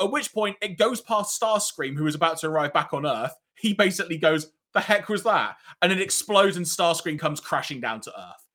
At 0.00 0.10
which 0.10 0.32
point 0.32 0.56
it 0.60 0.78
goes 0.78 1.00
past 1.00 1.40
Starscream, 1.40 1.96
who 1.96 2.06
is 2.06 2.14
about 2.14 2.38
to 2.38 2.48
arrive 2.48 2.72
back 2.72 2.92
on 2.92 3.06
Earth. 3.06 3.34
He 3.54 3.74
basically 3.74 4.18
goes, 4.18 4.52
The 4.72 4.80
heck 4.80 5.08
was 5.08 5.22
that? 5.24 5.56
And 5.82 5.92
it 5.92 6.00
explodes, 6.00 6.56
and 6.56 6.66
Starscream 6.66 7.18
comes 7.18 7.40
crashing 7.40 7.80
down 7.80 8.00
to 8.02 8.10
Earth. 8.10 8.46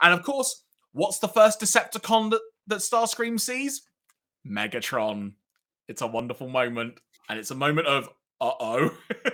And 0.00 0.12
of 0.12 0.22
course, 0.22 0.64
what's 0.92 1.18
the 1.18 1.28
first 1.28 1.60
Decepticon 1.60 2.30
that, 2.30 2.40
that 2.66 2.78
Starscream 2.78 3.38
sees? 3.38 3.82
Megatron. 4.46 5.32
It's 5.88 6.02
a 6.02 6.06
wonderful 6.06 6.48
moment. 6.48 6.98
And 7.28 7.38
it's 7.38 7.50
a 7.50 7.54
moment 7.56 7.86
of, 7.86 8.08
uh 8.40 8.52
oh. 8.60 8.98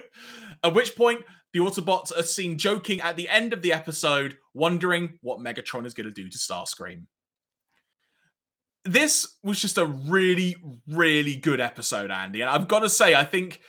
At 0.62 0.74
which 0.74 0.96
point, 0.96 1.22
the 1.52 1.60
Autobots 1.60 2.16
are 2.16 2.22
seen 2.22 2.58
joking 2.58 3.00
at 3.00 3.16
the 3.16 3.28
end 3.28 3.52
of 3.52 3.62
the 3.62 3.72
episode, 3.72 4.36
wondering 4.54 5.18
what 5.22 5.38
Megatron 5.38 5.86
is 5.86 5.94
going 5.94 6.06
to 6.06 6.12
do 6.12 6.28
to 6.28 6.38
Starscream. 6.38 7.04
this 8.86 9.36
was 9.42 9.60
just 9.60 9.78
a 9.78 9.86
really, 9.86 10.56
really 10.88 11.36
good 11.36 11.60
episode, 11.60 12.10
Andy. 12.10 12.40
And 12.40 12.50
I've 12.50 12.68
got 12.68 12.80
to 12.80 12.88
say, 12.88 13.14
I 13.14 13.24
think, 13.24 13.60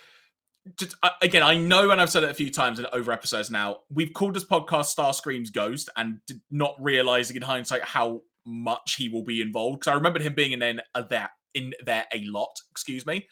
just, 0.77 0.95
uh, 1.01 1.09
again, 1.21 1.43
I 1.43 1.57
know, 1.57 1.91
and 1.91 1.99
I've 1.99 2.09
said 2.09 2.23
it 2.23 2.29
a 2.29 2.35
few 2.35 2.51
times 2.51 2.79
in 2.79 2.85
over 2.93 3.11
episodes 3.11 3.49
now, 3.49 3.77
we've 3.89 4.13
called 4.13 4.35
this 4.35 4.45
podcast 4.45 4.95
Starscream's 4.95 5.49
Ghost 5.49 5.89
and 5.95 6.19
not 6.51 6.75
realizing 6.79 7.35
in 7.35 7.41
hindsight 7.41 7.83
how 7.83 8.21
much 8.45 8.95
he 8.95 9.09
will 9.09 9.23
be 9.23 9.41
involved. 9.41 9.79
Because 9.79 9.91
I 9.91 9.95
remembered 9.95 10.21
him 10.21 10.33
being 10.33 10.51
in 10.51 10.59
there, 10.59 10.75
there, 11.09 11.29
in 11.53 11.73
there 11.85 12.05
a 12.13 12.23
lot, 12.25 12.55
excuse 12.71 13.05
me. 13.05 13.27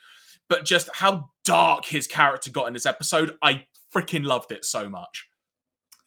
But 0.49 0.65
just 0.65 0.89
how 0.93 1.29
dark 1.43 1.85
his 1.85 2.07
character 2.07 2.51
got 2.51 2.67
in 2.67 2.73
this 2.73 2.85
episode, 2.85 3.37
I 3.41 3.65
freaking 3.93 4.25
loved 4.25 4.51
it 4.51 4.65
so 4.65 4.89
much. 4.89 5.27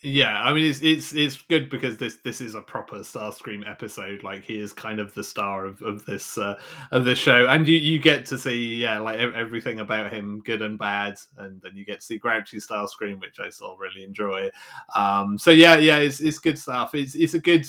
Yeah, 0.01 0.41
I 0.43 0.53
mean 0.53 0.65
it's 0.65 0.81
it's 0.81 1.13
it's 1.13 1.43
good 1.49 1.69
because 1.69 1.97
this 1.97 2.19
this 2.23 2.41
is 2.41 2.55
a 2.55 2.61
proper 2.61 3.01
Starscream 3.01 3.69
episode. 3.69 4.23
Like 4.23 4.45
he 4.45 4.61
is 4.61 4.73
kind 4.73 5.01
of 5.01 5.13
the 5.13 5.25
star 5.25 5.65
of, 5.65 5.83
of 5.83 6.05
this 6.07 6.39
uh, 6.39 6.55
of 6.93 7.05
this 7.05 7.19
show, 7.19 7.49
and 7.49 7.67
you 7.67 7.79
you 7.79 7.99
get 7.99 8.25
to 8.27 8.39
see 8.39 8.77
yeah 8.77 9.01
like 9.01 9.19
everything 9.19 9.81
about 9.81 10.13
him, 10.13 10.41
good 10.45 10.63
and 10.63 10.79
bad, 10.79 11.17
and 11.39 11.61
then 11.63 11.73
you 11.75 11.85
get 11.85 11.99
to 11.99 12.07
see 12.07 12.17
Grouchy 12.17 12.59
Starscream, 12.59 13.21
which 13.21 13.41
I 13.41 13.49
still 13.51 13.77
really 13.77 14.05
enjoy. 14.05 14.49
Um, 14.95 15.37
so 15.37 15.51
yeah, 15.51 15.79
yeah, 15.79 15.99
it's 15.99 16.21
it's 16.21 16.39
good 16.39 16.61
stuff. 16.61 16.95
It's 16.95 17.17
it's 17.17 17.35
a 17.35 17.41
good 17.41 17.67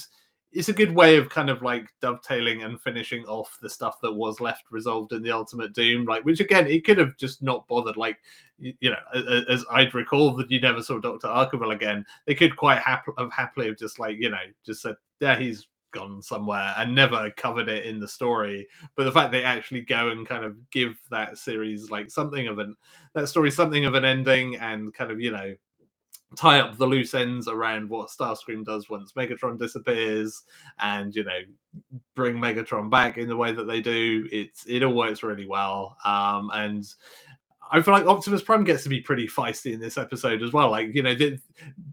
it's 0.52 0.70
a 0.70 0.74
good 0.74 0.94
way 0.94 1.18
of 1.18 1.30
kind 1.30 1.50
of 1.50 1.62
like 1.62 1.88
dovetailing 2.02 2.64
and 2.64 2.82
finishing 2.82 3.24
off 3.26 3.58
the 3.62 3.70
stuff 3.70 4.02
that 4.02 4.12
was 4.12 4.40
left 4.40 4.64
resolved 4.72 5.14
in 5.14 5.22
the 5.22 5.32
Ultimate 5.32 5.74
Doom, 5.74 6.06
like 6.06 6.26
which 6.26 6.40
again 6.40 6.68
it 6.68 6.86
could 6.86 6.98
have 6.98 7.16
just 7.18 7.44
not 7.44 7.68
bothered. 7.68 7.98
Like 7.98 8.18
you, 8.58 8.90
know, 8.90 9.44
as 9.48 9.64
I'd 9.72 9.94
recall 9.94 10.36
that 10.38 10.50
you 10.50 10.60
never 10.60 10.82
saw 10.82 11.00
Doctor 11.00 11.28
Arkeville 11.28 11.74
again, 11.74 12.06
they 12.26 12.36
could 12.36 12.56
quite 12.56 12.80
hap- 12.80 13.06
happily 13.32 13.68
have 13.68 13.78
just 13.78 14.00
like 14.00 14.18
you 14.20 14.30
know 14.30 14.38
just 14.66 14.82
said 14.82 14.96
yeah 15.20 15.38
he's 15.38 15.68
gone 15.92 16.22
somewhere 16.22 16.74
and 16.78 16.94
never 16.94 17.32
covered 17.32 17.68
it 17.68 17.86
in 17.86 18.00
the 18.00 18.08
story 18.08 18.68
but 18.96 19.06
the 19.06 19.12
fact 19.12 19.32
they 19.32 19.44
actually 19.44 19.82
go 19.82 20.10
and 20.10 20.28
kind 20.28 20.46
of 20.46 20.56
give 20.70 21.00
that 21.10 21.36
series 21.36 21.90
like 21.90 22.12
something 22.12 22.48
of 22.48 22.60
an 22.60 22.76
that 23.16 23.28
story 23.28 23.50
something 23.50 23.86
of 23.86 23.96
an 23.96 24.06
ending 24.06 24.56
and 24.58 24.94
kind 24.94 25.10
of 25.10 25.20
you 25.20 25.32
know 25.32 25.52
tie 26.35 26.60
up 26.60 26.77
the 26.77 26.85
loose 26.85 27.14
ends 27.14 27.47
around 27.47 27.89
what 27.89 28.10
Starscream 28.10 28.64
does 28.64 28.89
once 28.89 29.14
Megatron 29.14 29.57
disappears, 29.57 30.43
and 30.80 31.15
you 31.15 31.23
know, 31.23 31.39
bring 32.15 32.35
Megatron 32.35 32.89
back 32.89 33.18
in 33.18 33.27
the 33.27 33.38
way 33.38 33.51
that 33.51 33.65
they 33.65 33.81
do. 33.81 34.27
It's 34.31 34.65
it 34.68 34.84
all 34.84 34.93
works 34.93 35.23
really 35.23 35.47
well, 35.47 35.97
um, 36.06 36.51
and. 36.53 36.85
I 37.72 37.84
feel 37.84 37.93
like 37.93 38.07
Optimus 38.07 38.41
Prime 38.41 38.64
gets 38.64 38.81
to 38.81 38.89
be 38.89 38.99
pretty 38.99 39.27
feisty 39.27 39.73
in 39.73 39.80
this 39.80 39.99
episode 39.99 40.41
as 40.41 40.51
well. 40.51 40.72
Like, 40.72 40.95
you 40.95 41.03
know, 41.03 41.14
the, 41.14 41.38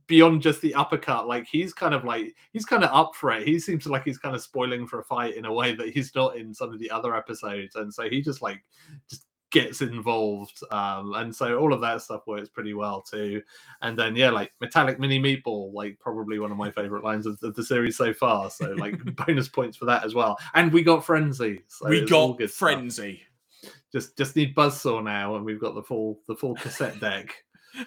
beyond 0.06 0.40
just 0.40 0.62
the 0.62 0.74
uppercut, 0.74 1.28
like 1.28 1.46
he's 1.46 1.74
kind 1.74 1.92
of 1.92 2.02
like 2.02 2.34
he's 2.54 2.64
kind 2.64 2.82
of 2.82 2.88
up 2.94 3.14
for 3.14 3.30
it. 3.32 3.46
He 3.46 3.58
seems 3.58 3.86
like 3.86 4.02
he's 4.02 4.16
kind 4.16 4.34
of 4.34 4.40
spoiling 4.40 4.86
for 4.86 5.00
a 5.00 5.04
fight 5.04 5.36
in 5.36 5.44
a 5.44 5.52
way 5.52 5.74
that 5.74 5.90
he's 5.90 6.14
not 6.14 6.38
in 6.38 6.54
some 6.54 6.72
of 6.72 6.78
the 6.78 6.90
other 6.90 7.14
episodes. 7.14 7.76
And 7.76 7.92
so 7.92 8.08
he 8.08 8.22
just 8.22 8.40
like 8.40 8.64
just 9.10 9.26
gets 9.52 9.80
involved 9.80 10.60
um 10.72 11.14
and 11.14 11.34
so 11.34 11.56
all 11.58 11.72
of 11.72 11.80
that 11.80 12.02
stuff 12.02 12.26
works 12.26 12.48
pretty 12.48 12.74
well 12.74 13.00
too. 13.00 13.42
And 13.82 13.98
then 13.98 14.16
yeah 14.16 14.30
like 14.30 14.52
metallic 14.60 14.98
mini 14.98 15.20
meatball 15.20 15.72
like 15.72 15.98
probably 16.00 16.38
one 16.38 16.50
of 16.50 16.56
my 16.56 16.70
favorite 16.70 17.04
lines 17.04 17.26
of, 17.26 17.38
of 17.42 17.54
the 17.54 17.62
series 17.62 17.96
so 17.96 18.12
far 18.12 18.50
so 18.50 18.72
like 18.72 18.98
bonus 19.26 19.48
points 19.48 19.76
for 19.76 19.84
that 19.86 20.04
as 20.04 20.14
well. 20.14 20.36
And 20.54 20.72
we 20.72 20.82
got 20.82 21.04
frenzy 21.04 21.62
so 21.68 21.88
we 21.88 22.04
got 22.04 22.40
frenzy 22.50 23.22
stuff. 23.60 23.74
just 23.92 24.16
just 24.18 24.36
need 24.36 24.54
buzzsaw 24.54 25.02
now 25.02 25.36
and 25.36 25.44
we've 25.44 25.60
got 25.60 25.74
the 25.74 25.82
full 25.82 26.20
the 26.26 26.34
full 26.36 26.54
cassette 26.54 27.00
deck. 27.00 27.34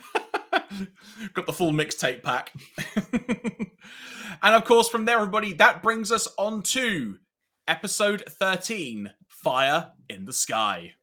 Got 1.34 1.48
the 1.48 1.54
full 1.54 1.72
mixtape 1.72 2.22
pack. 2.22 2.54
And 4.42 4.56
of 4.56 4.64
course 4.64 4.88
from 4.88 5.06
there 5.06 5.18
everybody 5.18 5.54
that 5.54 5.84
brings 5.84 6.12
us 6.12 6.28
on 6.38 6.62
to 6.64 7.18
episode 7.68 8.24
13 8.28 9.12
fire 9.28 9.92
in 10.10 10.26
the 10.26 10.34
sky 10.34 10.94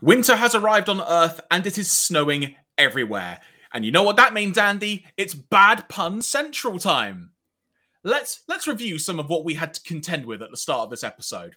Winter 0.00 0.36
has 0.36 0.54
arrived 0.54 0.88
on 0.88 1.00
Earth 1.00 1.40
and 1.50 1.66
it 1.66 1.78
is 1.78 1.90
snowing 1.90 2.54
everywhere. 2.76 3.40
And 3.72 3.84
you 3.84 3.90
know 3.90 4.02
what 4.02 4.16
that 4.16 4.34
means, 4.34 4.58
Andy? 4.58 5.04
It's 5.16 5.34
bad 5.34 5.88
pun 5.88 6.22
central 6.22 6.78
time. 6.78 7.30
Let's 8.04 8.42
let's 8.48 8.66
review 8.66 8.98
some 8.98 9.18
of 9.18 9.28
what 9.28 9.44
we 9.44 9.54
had 9.54 9.74
to 9.74 9.82
contend 9.82 10.24
with 10.24 10.40
at 10.42 10.50
the 10.50 10.56
start 10.56 10.84
of 10.84 10.90
this 10.90 11.04
episode. 11.04 11.56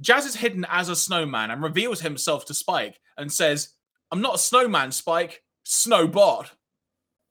Jazz 0.00 0.26
is 0.26 0.36
hidden 0.36 0.66
as 0.68 0.88
a 0.88 0.96
snowman 0.96 1.50
and 1.50 1.62
reveals 1.62 2.00
himself 2.00 2.44
to 2.46 2.54
Spike 2.54 2.98
and 3.16 3.30
says, 3.30 3.70
I'm 4.10 4.20
not 4.20 4.36
a 4.36 4.38
snowman, 4.38 4.90
Spike, 4.90 5.42
Snowbot. 5.66 6.50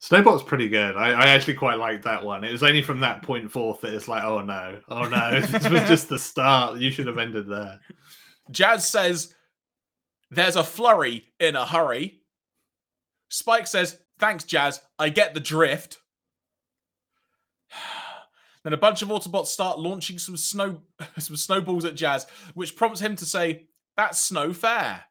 Snowbot's 0.02 0.44
pretty 0.44 0.68
good. 0.68 0.96
I, 0.96 1.12
I 1.12 1.28
actually 1.28 1.54
quite 1.56 1.78
like 1.78 2.02
that 2.04 2.24
one. 2.24 2.44
It 2.44 2.52
was 2.52 2.64
only 2.64 2.82
from 2.82 3.00
that 3.02 3.22
point 3.22 3.52
forth 3.52 3.82
that 3.82 3.94
it's 3.94 4.08
like, 4.08 4.24
oh 4.24 4.42
no, 4.42 4.80
oh 4.90 5.04
no, 5.04 5.40
this 5.48 5.70
was 5.70 5.82
just 5.88 6.10
the 6.10 6.18
start. 6.18 6.80
You 6.80 6.92
should 6.92 7.08
have 7.08 7.18
ended 7.18 7.48
there. 7.48 7.80
Jazz 8.50 8.88
says, 8.88 9.36
there's 10.32 10.56
a 10.56 10.64
flurry 10.64 11.26
in 11.40 11.56
a 11.56 11.66
hurry. 11.66 12.22
Spike 13.30 13.68
says, 13.68 13.98
Thanks, 14.18 14.46
Jazz. 14.46 14.82
I 14.98 15.10
get 15.10 15.34
the 15.34 15.40
drift. 15.40 16.00
Then 18.64 18.74
a 18.74 18.78
bunch 18.78 19.02
of 19.02 19.08
Autobots 19.08 19.48
start 19.48 19.80
launching 19.80 20.20
some 20.20 20.38
snow 20.38 20.84
some 21.18 21.36
snowballs 21.36 21.84
at 21.84 21.96
Jazz, 21.96 22.28
which 22.54 22.76
prompts 22.76 23.00
him 23.00 23.16
to 23.16 23.26
say, 23.26 23.66
That's 23.98 24.22
snow 24.22 24.54
fair. 24.54 25.04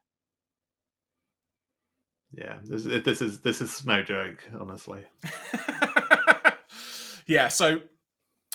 Yeah, 2.32 2.58
this, 2.62 2.84
this 2.84 3.20
is 3.20 3.40
this 3.40 3.60
is 3.60 3.84
no 3.84 4.04
joke, 4.04 4.38
honestly. 4.58 5.02
yeah, 7.26 7.48
so 7.48 7.80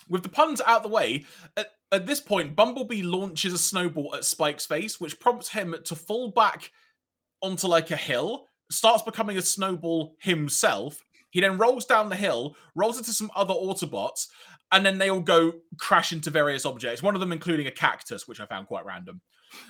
with 0.08 0.24
the 0.24 0.30
puns 0.30 0.62
out 0.66 0.84
the 0.84 0.90
way, 0.90 1.26
at, 1.58 1.74
at 1.96 2.06
this 2.06 2.20
point, 2.20 2.56
Bumblebee 2.56 3.02
launches 3.02 3.54
a 3.54 3.58
snowball 3.58 4.16
at 4.16 4.26
Spike's 4.26 4.66
face, 4.66 5.00
which 5.00 5.20
prompts 5.20 5.50
him 5.50 5.76
to 5.86 5.96
fall 5.96 6.30
back 6.30 6.72
onto 7.42 7.68
like 7.68 7.92
a 7.92 7.96
hill, 7.96 8.48
starts 8.70 9.04
becoming 9.04 9.38
a 9.38 9.42
snowball 9.42 10.16
himself. 10.20 11.04
He 11.30 11.42
then 11.42 11.58
rolls 11.58 11.86
down 11.86 12.10
the 12.10 12.16
hill, 12.16 12.56
rolls 12.76 12.98
into 12.98 13.14
some 13.14 13.32
other 13.36 13.54
Autobots, 13.54 14.28
and 14.72 14.86
then 14.86 14.98
they 14.98 15.10
all 15.10 15.20
go 15.20 15.54
crash 15.78 16.12
into 16.12 16.30
various 16.30 16.66
objects, 16.66 17.04
one 17.04 17.16
of 17.16 17.22
them 17.22 17.32
including 17.32 17.68
a 17.68 17.72
cactus, 17.72 18.28
which 18.28 18.40
I 18.40 18.46
found 18.46 18.68
quite 18.68 18.86
random. 18.86 19.22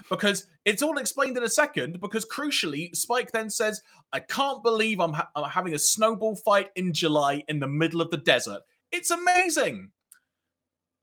Because 0.09 0.47
it's 0.63 0.81
all 0.81 0.97
explained 0.97 1.37
in 1.37 1.43
a 1.43 1.49
second. 1.49 1.99
Because 1.99 2.25
crucially, 2.25 2.95
Spike 2.95 3.31
then 3.31 3.49
says, 3.49 3.81
I 4.13 4.19
can't 4.19 4.63
believe 4.63 4.99
I'm, 4.99 5.13
ha- 5.13 5.29
I'm 5.35 5.49
having 5.49 5.73
a 5.73 5.79
snowball 5.79 6.35
fight 6.37 6.69
in 6.75 6.93
July 6.93 7.43
in 7.47 7.59
the 7.59 7.67
middle 7.67 8.01
of 8.01 8.09
the 8.09 8.17
desert. 8.17 8.61
It's 8.91 9.11
amazing. 9.11 9.91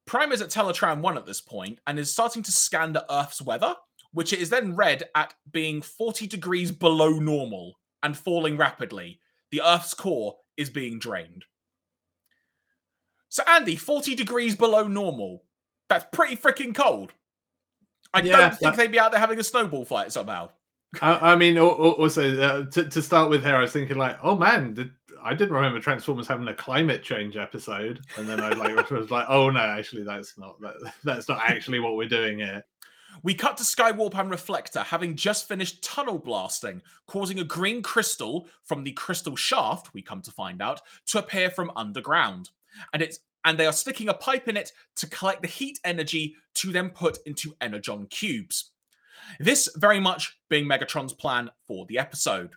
Prime 0.07 0.33
is 0.33 0.43
at 0.43 0.51
Teletran 0.51 1.01
1 1.01 1.17
at 1.17 1.27
this 1.27 1.41
point 1.41 1.79
and 1.87 1.99
is 1.99 2.13
starting 2.13 2.43
to 2.43 2.53
scan 2.53 2.93
the 2.93 3.07
Earth's 3.13 3.41
weather, 3.41 3.75
which 4.13 4.33
it 4.33 4.41
is 4.41 4.51
then 4.51 4.77
read 4.77 5.05
at 5.15 5.35
being 5.51 5.81
40 5.81 6.27
degrees 6.27 6.73
below 6.73 7.11
normal 7.11 7.79
and 8.03 8.17
falling 8.17 8.57
rapidly. 8.57 9.21
The 9.51 9.63
Earth's 9.63 9.95
core 9.95 10.37
is 10.57 10.71
being 10.71 10.99
drained. 10.99 11.45
So, 13.29 13.43
Andy, 13.49 13.77
40 13.77 14.15
degrees 14.15 14.57
below 14.57 14.87
normal. 14.87 15.45
That's 15.89 16.05
pretty 16.13 16.37
freaking 16.37 16.75
cold. 16.75 17.13
I 18.13 18.21
yeah, 18.21 18.37
don't 18.37 18.57
think 18.57 18.77
they'd 18.77 18.93
be 18.93 18.99
out 18.99 19.13
there 19.13 19.21
having 19.21 19.39
a 19.39 19.45
snowball 19.45 19.85
fight 19.85 20.13
somehow. 20.13 20.51
I, 21.01 21.33
I 21.33 21.37
mean, 21.37 21.59
also 21.59 22.39
uh, 22.39 22.67
to, 22.71 22.85
to 22.85 23.01
start 23.01 23.31
with 23.31 23.43
here, 23.43 23.57
I 23.57 23.63
was 23.63 23.73
thinking 23.73 23.97
like, 23.97 24.19
oh 24.23 24.37
man, 24.37 24.75
did, 24.75 24.91
I 25.23 25.35
didn't 25.35 25.55
remember 25.55 25.81
Transformers 25.81 26.27
having 26.27 26.49
a 26.49 26.55
climate 26.55 27.03
change 27.03 27.37
episode, 27.37 28.01
and 28.17 28.29
then 28.29 28.41
I 28.41 28.51
like 28.51 28.91
was 28.91 29.11
like, 29.11 29.27
oh 29.29 29.51
no, 29.51 29.61
actually 29.61 30.03
that's 30.03 30.37
not 30.39 30.61
that, 30.61 30.75
that's 31.05 31.29
not 31.29 31.41
actually 31.43 31.81
what 31.81 31.97
we're 31.97 32.09
doing 32.09 32.39
here. 32.39 32.65
We 33.23 33.35
cut 33.35 33.57
to 33.59 33.63
Skywarp 33.63 34.19
and 34.19 34.31
Reflector 34.31 34.81
having 34.81 35.17
just 35.17 35.47
finished 35.47 35.85
tunnel 35.85 36.19
blasting, 36.19 36.81
causing 37.07 37.41
a 37.41 37.45
green 37.45 37.83
crystal 37.83 38.49
from 38.65 38.85
the 38.85 38.93
crystal 38.93 39.37
shaft, 39.37 39.93
we 39.93 40.03
come 40.03 40.23
to 40.23 40.31
find 40.31 40.63
out, 40.63 40.81
to 41.07 41.19
appear 41.19 41.51
from 41.51 41.73
underground. 41.77 42.51
And 42.93 43.03
it's 43.03 43.19
and 43.45 43.59
they 43.59 43.67
are 43.67 43.73
sticking 43.73 44.09
a 44.09 44.15
pipe 44.15 44.49
in 44.49 44.57
it 44.57 44.73
to 44.97 45.09
collect 45.09 45.43
the 45.43 45.49
heat 45.49 45.79
energy 45.85 46.37
to 46.55 46.73
then 46.73 46.91
put 46.91 47.19
into 47.27 47.55
energon 47.61 48.07
cubes. 48.07 48.71
This 49.41 49.69
very 49.77 50.01
much 50.01 50.39
being 50.49 50.65
Megatron's 50.65 51.13
plan 51.13 51.51
for 51.67 51.87
the 51.87 51.99
episode. 51.99 52.51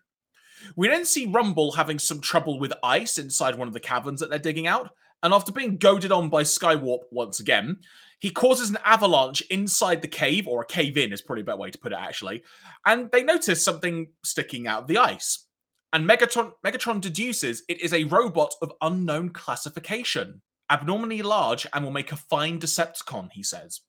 We 0.75 0.87
then 0.87 1.05
see 1.05 1.25
Rumble 1.25 1.71
having 1.71 1.99
some 1.99 2.21
trouble 2.21 2.59
with 2.59 2.73
ice 2.83 3.17
inside 3.17 3.55
one 3.55 3.67
of 3.67 3.73
the 3.73 3.79
caverns 3.79 4.19
that 4.19 4.29
they're 4.29 4.39
digging 4.39 4.67
out, 4.67 4.89
and 5.23 5.33
after 5.33 5.51
being 5.51 5.77
goaded 5.77 6.11
on 6.11 6.29
by 6.29 6.43
Skywarp 6.43 7.03
once 7.11 7.39
again, 7.39 7.77
he 8.19 8.29
causes 8.31 8.69
an 8.69 8.77
avalanche 8.85 9.41
inside 9.49 10.01
the 10.01 10.07
cave, 10.07 10.47
or 10.47 10.61
a 10.61 10.65
cave 10.65 10.97
in 10.97 11.11
is 11.11 11.21
probably 11.21 11.41
a 11.41 11.45
better 11.45 11.57
way 11.57 11.71
to 11.71 11.77
put 11.77 11.91
it, 11.91 11.99
actually. 11.99 12.43
And 12.85 13.11
they 13.11 13.23
notice 13.23 13.63
something 13.63 14.07
sticking 14.23 14.67
out 14.67 14.83
of 14.83 14.87
the 14.87 14.97
ice. 14.97 15.45
And 15.93 16.09
Megatron, 16.09 16.51
Megatron 16.65 17.01
deduces 17.01 17.63
it 17.67 17.81
is 17.81 17.93
a 17.93 18.05
robot 18.05 18.53
of 18.61 18.73
unknown 18.81 19.29
classification, 19.29 20.41
abnormally 20.69 21.21
large, 21.21 21.67
and 21.73 21.83
will 21.83 21.91
make 21.91 22.11
a 22.11 22.17
fine 22.17 22.59
Decepticon, 22.59 23.29
he 23.31 23.43
says. 23.43 23.81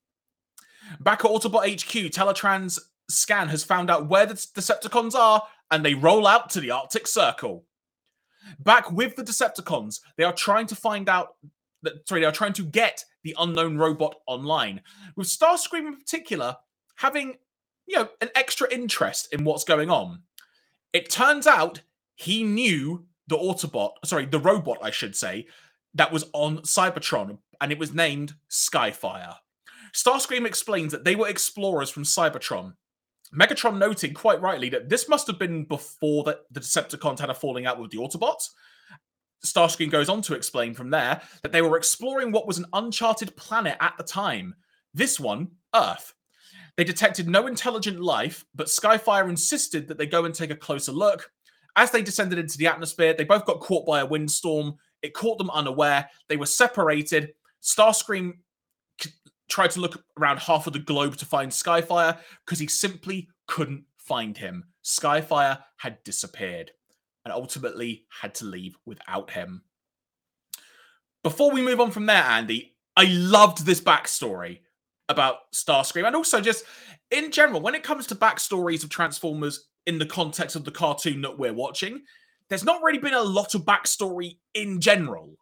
Back 0.99 1.25
at 1.25 1.31
Autobot 1.31 1.73
HQ, 1.73 2.11
Teletran's 2.11 2.79
scan 3.09 3.47
has 3.49 3.63
found 3.63 3.89
out 3.89 4.07
where 4.07 4.25
the 4.25 4.33
Decepticons 4.33 5.15
are 5.15 5.43
and 5.71 5.83
they 5.83 5.93
roll 5.93 6.27
out 6.27 6.49
to 6.51 6.59
the 6.59 6.71
Arctic 6.71 7.07
Circle. 7.07 7.63
Back 8.59 8.91
with 8.91 9.15
the 9.15 9.23
Decepticons, 9.23 10.01
they 10.17 10.23
are 10.23 10.33
trying 10.33 10.67
to 10.67 10.75
find 10.75 11.09
out 11.09 11.35
that, 11.83 12.07
sorry, 12.07 12.21
they 12.21 12.27
are 12.27 12.31
trying 12.31 12.53
to 12.53 12.63
get 12.63 13.03
the 13.23 13.35
unknown 13.39 13.77
robot 13.77 14.15
online. 14.25 14.81
With 15.15 15.27
Starscream 15.27 15.87
in 15.87 15.97
particular 15.97 16.55
having, 16.95 17.35
you 17.85 17.97
know, 17.97 18.09
an 18.21 18.29
extra 18.35 18.71
interest 18.71 19.33
in 19.33 19.43
what's 19.43 19.63
going 19.63 19.89
on. 19.89 20.21
It 20.93 21.09
turns 21.09 21.47
out 21.47 21.81
he 22.15 22.43
knew 22.43 23.05
the 23.27 23.37
Autobot, 23.37 23.91
sorry, 24.05 24.25
the 24.25 24.39
robot, 24.39 24.79
I 24.81 24.91
should 24.91 25.15
say, 25.15 25.47
that 25.93 26.11
was 26.11 26.25
on 26.33 26.59
Cybertron, 26.59 27.37
and 27.61 27.71
it 27.71 27.79
was 27.79 27.93
named 27.93 28.33
Skyfire. 28.49 29.35
Starscream 29.93 30.45
explains 30.45 30.91
that 30.91 31.03
they 31.03 31.15
were 31.15 31.27
explorers 31.27 31.89
from 31.89 32.03
Cybertron. 32.03 32.73
Megatron 33.33 33.77
noting 33.77 34.13
quite 34.13 34.41
rightly 34.41 34.69
that 34.69 34.89
this 34.89 35.09
must 35.09 35.27
have 35.27 35.39
been 35.39 35.65
before 35.65 36.23
that 36.23 36.41
the 36.51 36.59
Decepticons 36.59 37.19
had 37.19 37.29
a 37.29 37.33
falling 37.33 37.65
out 37.65 37.79
with 37.79 37.91
the 37.91 37.97
Autobots. 37.97 38.49
Starscream 39.45 39.91
goes 39.91 40.09
on 40.09 40.21
to 40.23 40.33
explain 40.33 40.73
from 40.73 40.89
there 40.89 41.21
that 41.43 41.51
they 41.51 41.61
were 41.61 41.77
exploring 41.77 42.31
what 42.31 42.47
was 42.47 42.57
an 42.57 42.65
uncharted 42.73 43.35
planet 43.35 43.77
at 43.79 43.93
the 43.97 44.03
time. 44.03 44.55
This 44.93 45.19
one, 45.19 45.49
Earth. 45.75 46.13
They 46.75 46.83
detected 46.83 47.27
no 47.27 47.47
intelligent 47.47 47.99
life, 47.99 48.45
but 48.55 48.67
Skyfire 48.67 49.29
insisted 49.29 49.87
that 49.87 49.97
they 49.97 50.05
go 50.05 50.25
and 50.25 50.33
take 50.33 50.51
a 50.51 50.55
closer 50.55 50.91
look. 50.91 51.31
As 51.75 51.91
they 51.91 52.01
descended 52.01 52.39
into 52.39 52.57
the 52.57 52.67
atmosphere, 52.67 53.13
they 53.13 53.23
both 53.23 53.45
got 53.45 53.59
caught 53.59 53.85
by 53.85 53.99
a 53.99 54.05
windstorm. 54.05 54.75
It 55.01 55.13
caught 55.13 55.37
them 55.37 55.49
unaware. 55.51 56.09
They 56.27 56.37
were 56.37 56.45
separated. 56.45 57.33
Starscream 57.61 58.33
tried 59.49 59.71
to 59.71 59.79
look 59.79 60.03
around 60.19 60.39
half 60.39 60.67
of 60.67 60.73
the 60.73 60.79
globe 60.79 61.17
to 61.17 61.25
find 61.25 61.51
Skyfire 61.51 62.17
because 62.45 62.59
he 62.59 62.67
simply 62.67 63.29
couldn't 63.47 63.83
find 63.97 64.37
him. 64.37 64.65
Skyfire 64.83 65.59
had 65.77 66.03
disappeared 66.03 66.71
and 67.25 67.33
ultimately 67.33 68.05
had 68.21 68.33
to 68.35 68.45
leave 68.45 68.77
without 68.85 69.31
him. 69.31 69.63
Before 71.23 71.51
we 71.51 71.61
move 71.61 71.81
on 71.81 71.91
from 71.91 72.05
there, 72.05 72.23
Andy, 72.23 72.75
I 72.95 73.05
loved 73.05 73.65
this 73.65 73.81
backstory 73.81 74.59
about 75.09 75.51
Starscream 75.53 76.05
and 76.05 76.15
also 76.15 76.41
just 76.41 76.63
in 77.11 77.31
general, 77.31 77.61
when 77.61 77.75
it 77.75 77.83
comes 77.83 78.07
to 78.07 78.15
backstories 78.15 78.83
of 78.83 78.89
Transformers 78.89 79.67
in 79.85 79.97
the 79.97 80.05
context 80.05 80.55
of 80.55 80.65
the 80.65 80.71
cartoon 80.71 81.21
that 81.21 81.37
we're 81.37 81.53
watching, 81.53 82.01
there's 82.49 82.65
not 82.65 82.81
really 82.81 82.99
been 82.99 83.13
a 83.13 83.21
lot 83.21 83.55
of 83.55 83.63
backstory 83.63 84.37
in 84.53 84.81
general. 84.81 85.35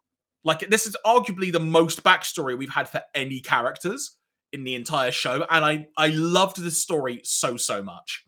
Like, 0.46 0.70
this 0.70 0.86
is 0.86 0.96
arguably 1.04 1.52
the 1.52 1.60
most 1.60 2.04
backstory 2.04 2.56
we've 2.56 2.70
had 2.70 2.88
for 2.88 3.02
any 3.14 3.40
characters 3.40 4.16
in 4.52 4.62
the 4.62 4.76
entire 4.76 5.10
show. 5.10 5.44
And 5.50 5.64
I, 5.64 5.88
I 5.96 6.08
loved 6.08 6.62
this 6.62 6.80
story 6.80 7.20
so, 7.24 7.56
so 7.56 7.82
much. 7.82 8.24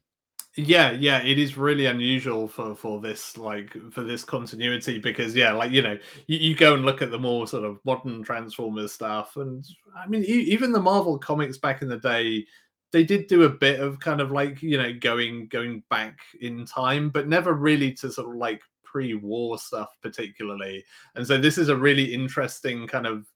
Yeah, 0.56 0.90
yeah, 0.90 1.22
it 1.22 1.38
is 1.38 1.56
really 1.56 1.86
unusual 1.86 2.48
for 2.48 2.74
for 2.74 3.00
this 3.00 3.38
like 3.38 3.76
for 3.92 4.02
this 4.02 4.24
continuity 4.24 4.98
because 4.98 5.32
yeah, 5.36 5.52
like 5.52 5.70
you 5.70 5.82
know, 5.82 5.96
you, 6.26 6.38
you 6.38 6.56
go 6.56 6.74
and 6.74 6.84
look 6.84 7.00
at 7.00 7.12
the 7.12 7.18
more 7.18 7.46
sort 7.46 7.62
of 7.62 7.78
modern 7.84 8.24
Transformers 8.24 8.90
stuff, 8.90 9.36
and 9.36 9.64
I 9.96 10.08
mean, 10.08 10.24
even 10.24 10.72
the 10.72 10.80
Marvel 10.80 11.16
comics 11.16 11.58
back 11.58 11.80
in 11.80 11.88
the 11.88 11.98
day, 11.98 12.44
they 12.90 13.04
did 13.04 13.28
do 13.28 13.44
a 13.44 13.48
bit 13.48 13.78
of 13.78 14.00
kind 14.00 14.20
of 14.20 14.32
like 14.32 14.60
you 14.60 14.78
know 14.78 14.92
going 14.92 15.46
going 15.46 15.84
back 15.90 16.18
in 16.40 16.66
time, 16.66 17.10
but 17.10 17.28
never 17.28 17.52
really 17.52 17.92
to 17.92 18.10
sort 18.10 18.28
of 18.28 18.34
like 18.34 18.60
pre-war 18.90 19.58
stuff 19.58 19.88
particularly. 20.02 20.84
And 21.14 21.26
so 21.26 21.38
this 21.38 21.58
is 21.58 21.68
a 21.68 21.76
really 21.76 22.14
interesting 22.14 22.86
kind 22.86 23.06
of 23.06 23.26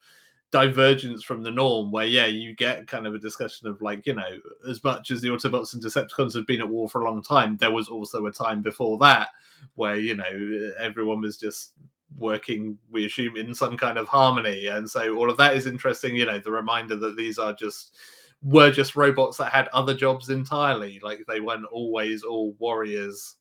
divergence 0.50 1.22
from 1.24 1.42
the 1.42 1.50
norm 1.50 1.90
where 1.90 2.04
yeah 2.04 2.26
you 2.26 2.54
get 2.54 2.86
kind 2.86 3.06
of 3.06 3.14
a 3.14 3.18
discussion 3.18 3.66
of 3.66 3.80
like 3.80 4.04
you 4.04 4.12
know 4.12 4.36
as 4.68 4.84
much 4.84 5.10
as 5.10 5.22
the 5.22 5.28
autobots 5.28 5.72
and 5.72 5.82
decepticons 5.82 6.34
have 6.34 6.46
been 6.46 6.60
at 6.60 6.68
war 6.68 6.90
for 6.90 7.00
a 7.00 7.04
long 7.10 7.22
time 7.22 7.56
there 7.56 7.70
was 7.70 7.88
also 7.88 8.26
a 8.26 8.30
time 8.30 8.60
before 8.60 8.98
that 8.98 9.28
where 9.76 9.96
you 9.96 10.14
know 10.14 10.72
everyone 10.78 11.22
was 11.22 11.38
just 11.38 11.72
working 12.18 12.78
we 12.90 13.06
assume 13.06 13.36
in 13.36 13.54
some 13.54 13.76
kind 13.76 13.98
of 13.98 14.08
harmony. 14.08 14.66
And 14.66 14.88
so 14.88 15.16
all 15.16 15.30
of 15.30 15.36
that 15.38 15.56
is 15.56 15.66
interesting 15.66 16.16
you 16.16 16.26
know 16.26 16.38
the 16.38 16.50
reminder 16.50 16.96
that 16.96 17.16
these 17.16 17.38
are 17.38 17.52
just 17.52 17.94
were 18.42 18.70
just 18.70 18.96
robots 18.96 19.36
that 19.36 19.52
had 19.52 19.68
other 19.68 19.94
jobs 19.94 20.28
entirely. 20.28 21.00
Like 21.02 21.24
they 21.28 21.40
weren't 21.40 21.66
always 21.66 22.22
all 22.22 22.54
warriors 22.58 23.36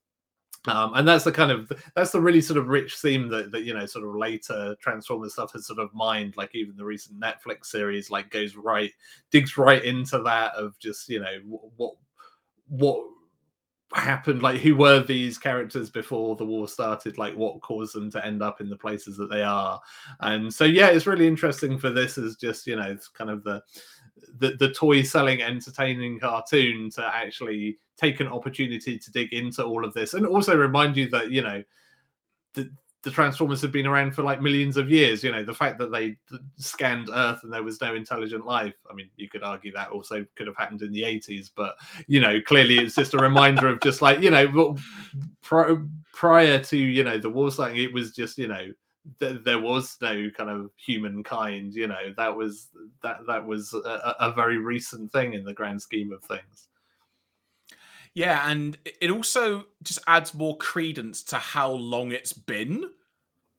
um, 0.68 0.94
and 0.94 1.08
that's 1.08 1.24
the 1.24 1.32
kind 1.32 1.52
of 1.52 1.72
that's 1.96 2.12
the 2.12 2.22
really 2.22 2.42
sort 2.42 2.58
of 2.58 2.68
rich 2.68 2.98
theme 2.98 3.28
that, 3.30 3.52
that 3.52 3.64
you 3.64 3.74
know 3.74 3.86
sort 3.86 4.06
of 4.06 4.16
later 4.16 4.76
transformers 4.80 5.34
stuff 5.34 5.54
has 5.54 5.66
sort 5.66 5.80
of 5.80 5.94
mined 5.94 6.38
like 6.38 6.54
even 6.54 6.76
the 6.76 6.86
recent 6.86 7.20
netflix 7.20 7.66
series 7.66 8.12
like 8.12 8.30
goes 8.30 8.56
right 8.56 8.92
digs 9.32 9.58
right 9.58 9.84
into 9.84 10.22
that 10.22 10.54
of 10.54 10.78
just 10.78 11.10
you 11.10 11.20
know 11.20 11.38
what 11.76 11.94
what 12.68 13.04
happened 13.94 14.42
like 14.42 14.62
who 14.62 14.76
were 14.76 15.02
these 15.02 15.38
characters 15.38 15.90
before 15.90 16.36
the 16.36 16.46
war 16.46 16.68
started 16.68 17.18
like 17.18 17.36
what 17.36 17.60
caused 17.62 17.94
them 17.94 18.10
to 18.10 18.26
end 18.26 18.42
up 18.42 18.62
in 18.62 18.70
the 18.70 18.76
places 18.76 19.18
that 19.18 19.30
they 19.30 19.44
are. 19.44 19.82
And 20.22 20.54
so 20.54 20.64
yeah 20.64 20.88
it's 20.88 21.08
really 21.08 21.28
interesting 21.28 21.78
for 21.78 21.90
this 21.90 22.18
as 22.18 22.36
just 22.36 22.68
you 22.68 22.78
know 22.78 22.88
it's 22.88 23.08
kind 23.10 23.30
of 23.30 23.44
the 23.44 23.62
the, 24.40 24.56
the 24.58 24.72
toy 24.72 25.02
selling 25.02 25.42
entertaining 25.42 26.20
cartoon 26.20 26.90
to 26.92 27.06
actually 27.06 27.78
take 27.98 28.20
an 28.20 28.28
opportunity 28.28 28.98
to 28.98 29.12
dig 29.12 29.32
into 29.34 29.64
all 29.64 29.86
of 29.86 29.94
this 29.94 30.14
and 30.14 30.26
also 30.26 30.56
remind 30.56 30.98
you 30.98 31.10
that 31.10 31.32
you 31.32 31.42
know 31.42 31.64
the, 32.54 32.70
the 33.04 33.12
transformers 33.12 33.62
have 33.62 33.72
been 33.72 33.88
around 33.88 34.14
for 34.14 34.24
like 34.24 34.42
millions 34.42 34.78
of 34.78 34.90
years 34.90 35.24
you 35.24 35.32
know 35.32 35.44
the 35.44 35.54
fact 35.54 35.78
that 35.78 35.92
they 35.92 36.16
scanned 36.58 37.10
earth 37.14 37.40
and 37.44 37.52
there 37.52 37.64
was 37.64 37.82
no 37.82 37.96
intelligent 37.96 38.46
life 38.46 38.76
i 38.90 38.94
mean 38.94 39.10
you 39.18 39.30
could 39.30 39.44
argue 39.44 39.72
that 39.72 39.90
also 39.90 40.26
could 40.36 40.48
have 40.48 40.58
happened 40.58 40.82
in 40.82 40.92
the 40.92 41.02
80s 41.02 41.52
but 41.56 41.76
you 42.08 42.20
know 42.20 42.40
clearly 42.42 42.80
it's 42.80 42.96
just 42.96 43.14
a 43.14 43.18
reminder 43.18 43.68
of 43.68 43.80
just 43.82 44.02
like 44.02 44.22
you 44.22 44.32
know 44.32 44.78
prior 45.42 46.60
to 46.60 46.78
you 46.78 47.04
know 47.04 47.18
the 47.18 47.30
war 47.30 47.52
starting 47.52 47.78
it 47.78 47.94
was 47.94 48.12
just 48.12 48.38
you 48.38 48.48
know 48.48 48.72
th- 49.20 49.44
there 49.44 49.60
was 49.60 49.98
no 50.02 50.30
kind 50.36 50.50
of 50.50 50.70
humankind 50.76 51.74
you 51.74 51.88
know 51.88 52.14
that 52.18 52.36
was 52.36 52.68
that 53.04 53.18
that 53.28 53.46
was 53.46 53.74
a, 53.74 54.16
a 54.20 54.32
very 54.32 54.58
recent 54.58 55.12
thing 55.12 55.34
in 55.34 55.44
the 55.44 55.54
grand 55.54 55.82
scheme 55.82 56.12
of 56.12 56.24
things 56.24 56.68
yeah, 58.14 58.50
and 58.50 58.78
it 59.00 59.10
also 59.10 59.66
just 59.84 60.00
adds 60.06 60.34
more 60.34 60.58
credence 60.58 61.24
to 61.24 61.38
how 61.38 61.72
long 61.72 62.12
it's 62.12 62.34
been 62.34 62.90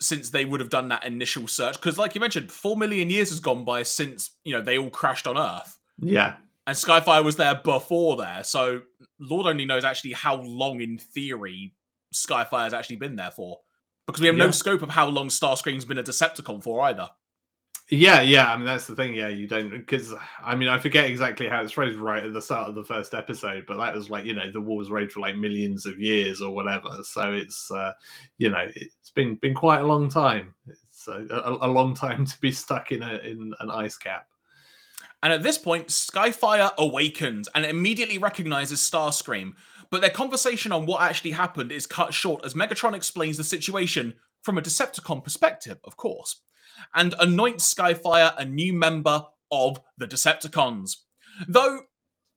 since 0.01 0.31
they 0.31 0.45
would 0.45 0.61
have 0.61 0.69
done 0.69 0.89
that 0.89 1.07
initial 1.07 1.49
search. 1.49 1.75
Because, 1.75 1.97
like 1.97 2.15
you 2.15 2.21
mentioned, 2.21 2.53
four 2.53 2.77
million 2.77 3.09
years 3.09 3.31
has 3.31 3.41
gone 3.41 3.65
by 3.65 3.83
since 3.83 4.31
you 4.45 4.53
know 4.53 4.61
they 4.61 4.79
all 4.79 4.91
crashed 4.91 5.27
on 5.27 5.39
Earth. 5.39 5.79
Yeah, 5.99 6.35
and 6.67 6.77
Skyfire 6.77 7.25
was 7.25 7.37
there 7.37 7.61
before 7.65 8.17
there, 8.17 8.45
so 8.45 8.83
Lord 9.19 9.47
only 9.47 9.65
knows 9.65 9.85
actually 9.85 10.13
how 10.13 10.37
long, 10.37 10.83
in 10.83 10.99
theory, 10.99 11.73
Skyfire 12.15 12.65
has 12.65 12.75
actually 12.75 12.97
been 12.97 13.17
there 13.17 13.31
for. 13.31 13.61
Because 14.07 14.21
we 14.21 14.27
have 14.27 14.37
yeah. 14.37 14.47
no 14.47 14.51
scope 14.51 14.83
of 14.83 14.91
how 14.91 15.09
long 15.09 15.29
Starscream's 15.29 15.85
been 15.85 15.99
a 15.99 16.03
Decepticon 16.03 16.63
for 16.63 16.83
either. 16.83 17.09
Yeah, 17.89 18.23
yeah. 18.23 18.51
I 18.51 18.57
mean, 18.57 18.65
that's 18.65 18.87
the 18.87 18.97
thing. 18.97 19.15
Yeah, 19.15 19.29
you 19.29 19.47
don't 19.47 19.69
because 19.71 20.15
I 20.43 20.55
mean, 20.55 20.69
I 20.69 20.79
forget 20.79 21.05
exactly 21.05 21.47
how 21.47 21.63
it's 21.63 21.73
phrased 21.73 21.99
right 21.99 22.25
at 22.25 22.33
the 22.33 22.41
start 22.41 22.69
of 22.69 22.75
the 22.75 22.85
first 22.85 23.13
episode, 23.13 23.65
but 23.69 23.77
that 23.77 23.95
was 23.95 24.09
like 24.09 24.25
you 24.25 24.33
know 24.33 24.51
the 24.51 24.61
war 24.63 24.79
was 24.79 24.91
raged 24.91 25.13
for 25.13 25.21
like 25.21 25.37
millions 25.37 25.85
of 25.85 26.01
years 26.01 26.41
or 26.41 26.55
whatever. 26.55 26.89
So 27.05 27.35
it's 27.35 27.71
uh, 27.71 27.93
you 28.39 28.49
know 28.49 28.67
it's 28.75 29.11
been 29.11 29.35
been 29.37 29.55
quite 29.55 29.81
a 29.81 29.87
long 29.87 30.09
time. 30.09 30.55
It's 30.67 31.07
a, 31.07 31.27
a, 31.31 31.67
a 31.67 31.71
long 31.71 31.95
time 31.95 32.25
to 32.25 32.41
be 32.41 32.51
stuck 32.51 32.93
in 32.93 33.03
a 33.03 33.17
in 33.19 33.53
an 33.61 33.71
ice 33.71 33.99
cap. 33.99 34.27
And 35.23 35.33
at 35.33 35.43
this 35.43 35.59
point, 35.59 35.89
Skyfire 35.89 36.75
awakens 36.79 37.49
and 37.55 37.65
immediately 37.67 38.19
recognizes 38.19 38.81
Starscream. 38.81 39.53
But 39.93 40.01
their 40.01 40.11
conversation 40.11 40.73
on 40.73 40.87
what 40.87 41.03
actually 41.03 41.31
happened 41.31 41.71
is 41.71 41.87
cut 41.87 42.13
short 42.13 42.45
as 42.45 42.55
Megatron 42.55 42.95
explains 42.95 43.37
the 43.37 43.45
situation 43.45 44.15
from 44.43 44.59
a 44.59 44.63
Decepticon 44.63 45.23
perspective, 45.23 45.79
of 45.85 45.97
course 45.97 46.41
and 46.95 47.15
anoints 47.19 47.73
Skyfire 47.73 48.35
a 48.37 48.45
new 48.45 48.73
member 48.73 49.25
of 49.51 49.81
the 49.99 50.07
Decepticons. 50.07 50.97
Though 51.49 51.81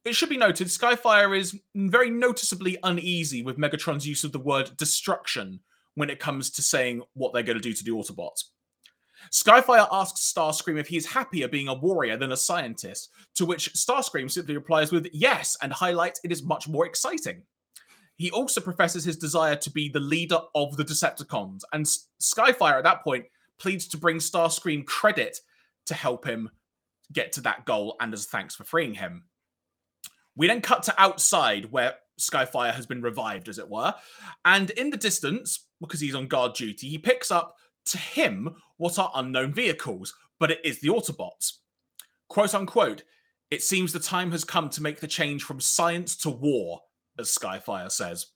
it 0.03 0.15
should 0.15 0.29
be 0.29 0.37
noted, 0.37 0.67
Skyfire 0.67 1.37
is 1.37 1.57
very 1.75 2.09
noticeably 2.09 2.77
uneasy 2.83 3.41
with 3.41 3.57
Megatron's 3.57 4.07
use 4.07 4.23
of 4.23 4.31
the 4.31 4.39
word 4.39 4.77
destruction 4.77 5.61
when 5.95 6.09
it 6.09 6.19
comes 6.19 6.49
to 6.51 6.61
saying 6.61 7.01
what 7.13 7.33
they're 7.33 7.43
going 7.43 7.57
to 7.57 7.61
do 7.61 7.73
to 7.73 7.83
the 7.83 7.91
Autobots. 7.91 8.45
Skyfire 9.31 9.87
asks 9.91 10.31
Starscream 10.31 10.79
if 10.79 10.87
he's 10.87 11.05
happier 11.05 11.47
being 11.47 11.67
a 11.67 11.73
warrior 11.73 12.17
than 12.17 12.31
a 12.31 12.37
scientist, 12.37 13.09
to 13.35 13.45
which 13.45 13.73
Starscream 13.73 14.29
simply 14.29 14.55
replies 14.55 14.91
with 14.91 15.07
yes 15.13 15.57
and 15.61 15.71
highlights 15.71 16.19
it 16.23 16.31
is 16.31 16.43
much 16.43 16.67
more 16.67 16.85
exciting. 16.85 17.43
He 18.17 18.31
also 18.31 18.61
professes 18.61 19.03
his 19.03 19.17
desire 19.17 19.57
to 19.57 19.69
be 19.69 19.89
the 19.89 19.99
leader 19.99 20.39
of 20.53 20.77
the 20.77 20.85
Decepticons, 20.85 21.61
and 21.73 21.85
Skyfire 22.21 22.77
at 22.77 22.83
that 22.83 23.03
point 23.03 23.25
pleads 23.59 23.87
to 23.89 23.97
bring 23.97 24.17
Starscream 24.17 24.85
credit 24.85 25.37
to 25.85 25.93
help 25.93 26.25
him 26.25 26.49
get 27.13 27.31
to 27.33 27.41
that 27.41 27.65
goal 27.65 27.95
and 27.99 28.13
as 28.13 28.25
thanks 28.25 28.55
for 28.55 28.63
freeing 28.63 28.93
him. 28.93 29.25
We 30.35 30.47
then 30.47 30.61
cut 30.61 30.83
to 30.83 31.01
outside 31.01 31.71
where 31.71 31.95
Skyfire 32.19 32.73
has 32.73 32.85
been 32.85 33.01
revived, 33.01 33.47
as 33.49 33.59
it 33.59 33.69
were. 33.69 33.93
And 34.43 34.69
in 34.71 34.89
the 34.89 34.97
distance, 34.97 35.65
because 35.79 35.99
he's 35.99 36.15
on 36.15 36.27
guard 36.27 36.55
duty, 36.55 36.89
he 36.89 36.97
picks 36.97 37.31
up 37.31 37.55
to 37.87 37.97
him 37.97 38.55
what 38.77 38.99
are 38.99 39.11
unknown 39.15 39.53
vehicles, 39.53 40.13
but 40.39 40.51
it 40.51 40.59
is 40.63 40.79
the 40.79 40.89
Autobots. 40.89 41.53
Quote 42.27 42.53
unquote, 42.53 43.03
it 43.51 43.63
seems 43.63 43.93
the 43.93 43.99
time 43.99 44.31
has 44.31 44.43
come 44.43 44.69
to 44.69 44.81
make 44.81 44.99
the 44.99 45.07
change 45.07 45.43
from 45.43 45.59
science 45.59 46.15
to 46.17 46.29
war, 46.29 46.81
as 47.19 47.27
Skyfire 47.27 47.91
says. 47.91 48.27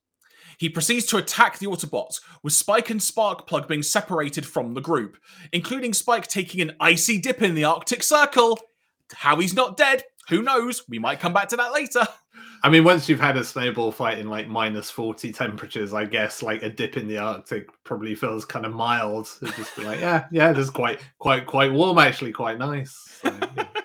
He 0.57 0.69
proceeds 0.69 1.05
to 1.07 1.17
attack 1.17 1.57
the 1.57 1.67
Autobots, 1.67 2.21
with 2.43 2.53
Spike 2.53 2.89
and 2.89 2.99
Sparkplug 2.99 3.67
being 3.67 3.83
separated 3.83 4.45
from 4.45 4.73
the 4.73 4.81
group, 4.81 5.17
including 5.51 5.93
Spike 5.93 6.27
taking 6.27 6.61
an 6.61 6.75
icy 6.79 7.17
dip 7.17 7.41
in 7.41 7.55
the 7.55 7.63
Arctic 7.63 8.03
Circle. 8.03 8.59
How 9.13 9.37
he's 9.37 9.53
not 9.53 9.77
dead, 9.77 10.03
who 10.29 10.41
knows? 10.43 10.83
We 10.87 10.99
might 10.99 11.19
come 11.19 11.33
back 11.33 11.49
to 11.49 11.57
that 11.57 11.73
later. 11.73 12.07
I 12.63 12.69
mean, 12.69 12.83
once 12.83 13.07
you've 13.07 13.19
had 13.19 13.37
a 13.37 13.43
snowball 13.43 13.91
fight 13.91 14.19
in 14.19 14.29
like 14.29 14.47
minus 14.47 14.89
40 14.91 15.31
temperatures, 15.31 15.93
I 15.93 16.05
guess 16.05 16.41
like 16.43 16.61
a 16.61 16.69
dip 16.69 16.97
in 16.97 17.07
the 17.07 17.17
Arctic 17.17 17.69
probably 17.83 18.15
feels 18.15 18.45
kind 18.45 18.65
of 18.65 18.73
mild. 18.73 19.29
It'd 19.41 19.55
just 19.55 19.75
be 19.75 19.83
like, 19.83 19.99
yeah, 19.99 20.25
yeah, 20.31 20.51
it 20.51 20.57
is 20.57 20.69
quite, 20.69 20.99
quite, 21.19 21.45
quite 21.45 21.71
warm, 21.71 21.97
actually, 21.97 22.31
quite 22.31 22.57
nice. 22.57 23.19
So, 23.21 23.33
yeah. 23.55 23.65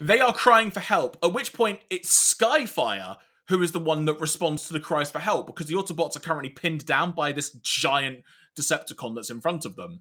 They 0.00 0.20
are 0.20 0.32
crying 0.32 0.70
for 0.70 0.80
help, 0.80 1.18
at 1.22 1.34
which 1.34 1.52
point 1.52 1.80
it's 1.90 2.34
Skyfire 2.34 3.16
who 3.48 3.62
is 3.62 3.72
the 3.72 3.78
one 3.78 4.04
that 4.06 4.20
responds 4.20 4.66
to 4.66 4.72
the 4.72 4.80
cries 4.80 5.10
for 5.10 5.18
help 5.18 5.46
because 5.46 5.66
the 5.66 5.74
Autobots 5.74 6.16
are 6.16 6.20
currently 6.20 6.48
pinned 6.48 6.86
down 6.86 7.12
by 7.12 7.32
this 7.32 7.50
giant 7.62 8.24
Decepticon 8.58 9.14
that's 9.14 9.30
in 9.30 9.40
front 9.40 9.64
of 9.64 9.76
them. 9.76 10.00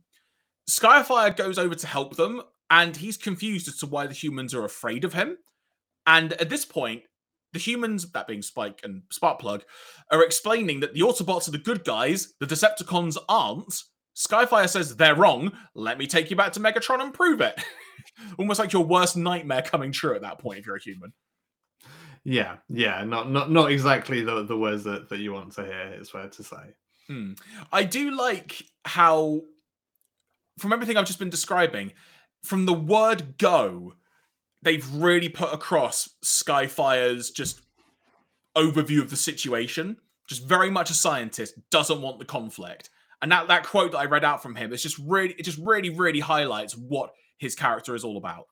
Skyfire 0.69 1.35
goes 1.35 1.57
over 1.57 1.75
to 1.75 1.87
help 1.87 2.15
them, 2.15 2.41
and 2.69 2.95
he's 2.95 3.17
confused 3.17 3.67
as 3.67 3.77
to 3.79 3.87
why 3.87 4.07
the 4.07 4.13
humans 4.13 4.53
are 4.53 4.63
afraid 4.63 5.03
of 5.03 5.13
him. 5.13 5.37
And 6.07 6.33
at 6.33 6.49
this 6.49 6.65
point, 6.65 7.03
the 7.53 7.59
humans, 7.59 8.11
that 8.11 8.27
being 8.27 8.41
Spike 8.41 8.81
and 8.83 9.03
Sparkplug, 9.11 9.61
are 10.11 10.23
explaining 10.23 10.79
that 10.81 10.93
the 10.93 11.01
Autobots 11.01 11.47
are 11.47 11.51
the 11.51 11.57
good 11.57 11.83
guys, 11.83 12.33
the 12.39 12.45
Decepticons 12.45 13.17
aren't. 13.27 13.73
Skyfire 14.15 14.69
says 14.69 14.95
they're 14.95 15.15
wrong. 15.15 15.51
Let 15.73 15.97
me 15.97 16.07
take 16.07 16.29
you 16.29 16.35
back 16.35 16.53
to 16.53 16.59
Megatron 16.59 17.01
and 17.01 17.13
prove 17.13 17.41
it. 17.41 17.59
Almost 18.37 18.59
like 18.59 18.73
your 18.73 18.85
worst 18.85 19.15
nightmare 19.15 19.61
coming 19.61 19.91
true 19.91 20.15
at 20.15 20.21
that 20.21 20.39
point 20.39 20.59
if 20.59 20.65
you're 20.65 20.75
a 20.75 20.81
human. 20.81 21.13
Yeah, 22.23 22.57
yeah, 22.69 23.03
not 23.03 23.31
not 23.31 23.49
not 23.49 23.71
exactly 23.71 24.21
the 24.21 24.43
the 24.43 24.57
words 24.57 24.83
that, 24.83 25.09
that 25.09 25.19
you 25.19 25.33
want 25.33 25.53
to 25.53 25.63
hear. 25.63 25.95
It's 25.99 26.11
fair 26.11 26.27
to 26.27 26.43
say. 26.43 26.75
Hmm. 27.07 27.33
I 27.71 27.83
do 27.83 28.11
like 28.11 28.63
how, 28.85 29.41
from 30.59 30.71
everything 30.71 30.97
I've 30.97 31.07
just 31.07 31.17
been 31.19 31.31
describing, 31.31 31.93
from 32.43 32.65
the 32.65 32.73
word 32.73 33.37
go, 33.37 33.95
they've 34.61 34.87
really 34.93 35.29
put 35.29 35.53
across 35.53 36.09
Skyfire's 36.23 37.31
just 37.31 37.61
overview 38.55 39.01
of 39.01 39.09
the 39.09 39.15
situation. 39.15 39.97
Just 40.27 40.45
very 40.45 40.69
much 40.69 40.89
a 40.89 40.93
scientist, 40.93 41.55
doesn't 41.71 42.01
want 42.01 42.19
the 42.19 42.25
conflict. 42.25 42.89
And 43.21 43.31
that, 43.31 43.47
that 43.49 43.65
quote 43.65 43.91
that 43.91 43.99
I 43.99 44.05
read 44.05 44.23
out 44.23 44.41
from 44.41 44.55
him, 44.55 44.71
it's 44.73 44.83
just 44.83 44.97
really, 44.99 45.35
it 45.37 45.43
just 45.43 45.59
really, 45.59 45.89
really 45.89 46.19
highlights 46.19 46.75
what 46.75 47.13
his 47.37 47.55
character 47.55 47.95
is 47.95 48.03
all 48.03 48.17
about. 48.17 48.47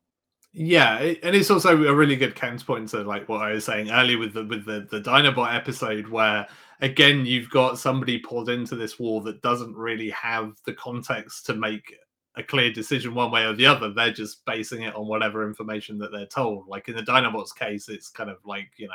Yeah, 0.52 0.98
and 0.98 1.36
it's 1.36 1.52
also 1.52 1.84
a 1.84 1.94
really 1.94 2.16
good 2.16 2.34
counterpoint 2.34 2.90
to 2.90 3.04
like 3.04 3.30
what 3.30 3.42
I 3.42 3.52
was 3.52 3.66
saying 3.66 3.92
earlier 3.92 4.18
with 4.18 4.34
the 4.34 4.46
with 4.46 4.66
the 4.66 4.88
the 4.90 5.00
Dinobot 5.00 5.54
episode, 5.54 6.08
where 6.08 6.48
again 6.82 7.24
you've 7.24 7.52
got 7.52 7.78
somebody 7.78 8.18
pulled 8.18 8.50
into 8.50 8.76
this 8.76 8.98
war 8.98 9.22
that 9.22 9.44
doesn't 9.44 9.76
really 9.76 10.10
have 10.10 10.54
the 10.66 10.74
context 10.74 11.46
to 11.46 11.54
make 11.54 11.96
a 12.36 12.44
clear 12.44 12.72
decision 12.72 13.14
one 13.14 13.32
way 13.32 13.44
or 13.44 13.54
the 13.54 13.66
other. 13.66 13.92
They're 13.92 14.14
just 14.14 14.46
basing 14.46 14.84
it 14.84 14.96
on 14.96 15.08
whatever 15.08 15.48
information 15.48 15.98
that 15.98 16.12
they're 16.12 16.26
told. 16.26 16.68
Like 16.68 16.88
in 16.88 16.96
the 16.96 17.02
Dinobots 17.02 17.56
case, 17.56 17.90
it's 17.90 18.10
kind 18.10 18.30
of 18.30 18.38
like, 18.46 18.70
you 18.78 18.88
know, 18.88 18.94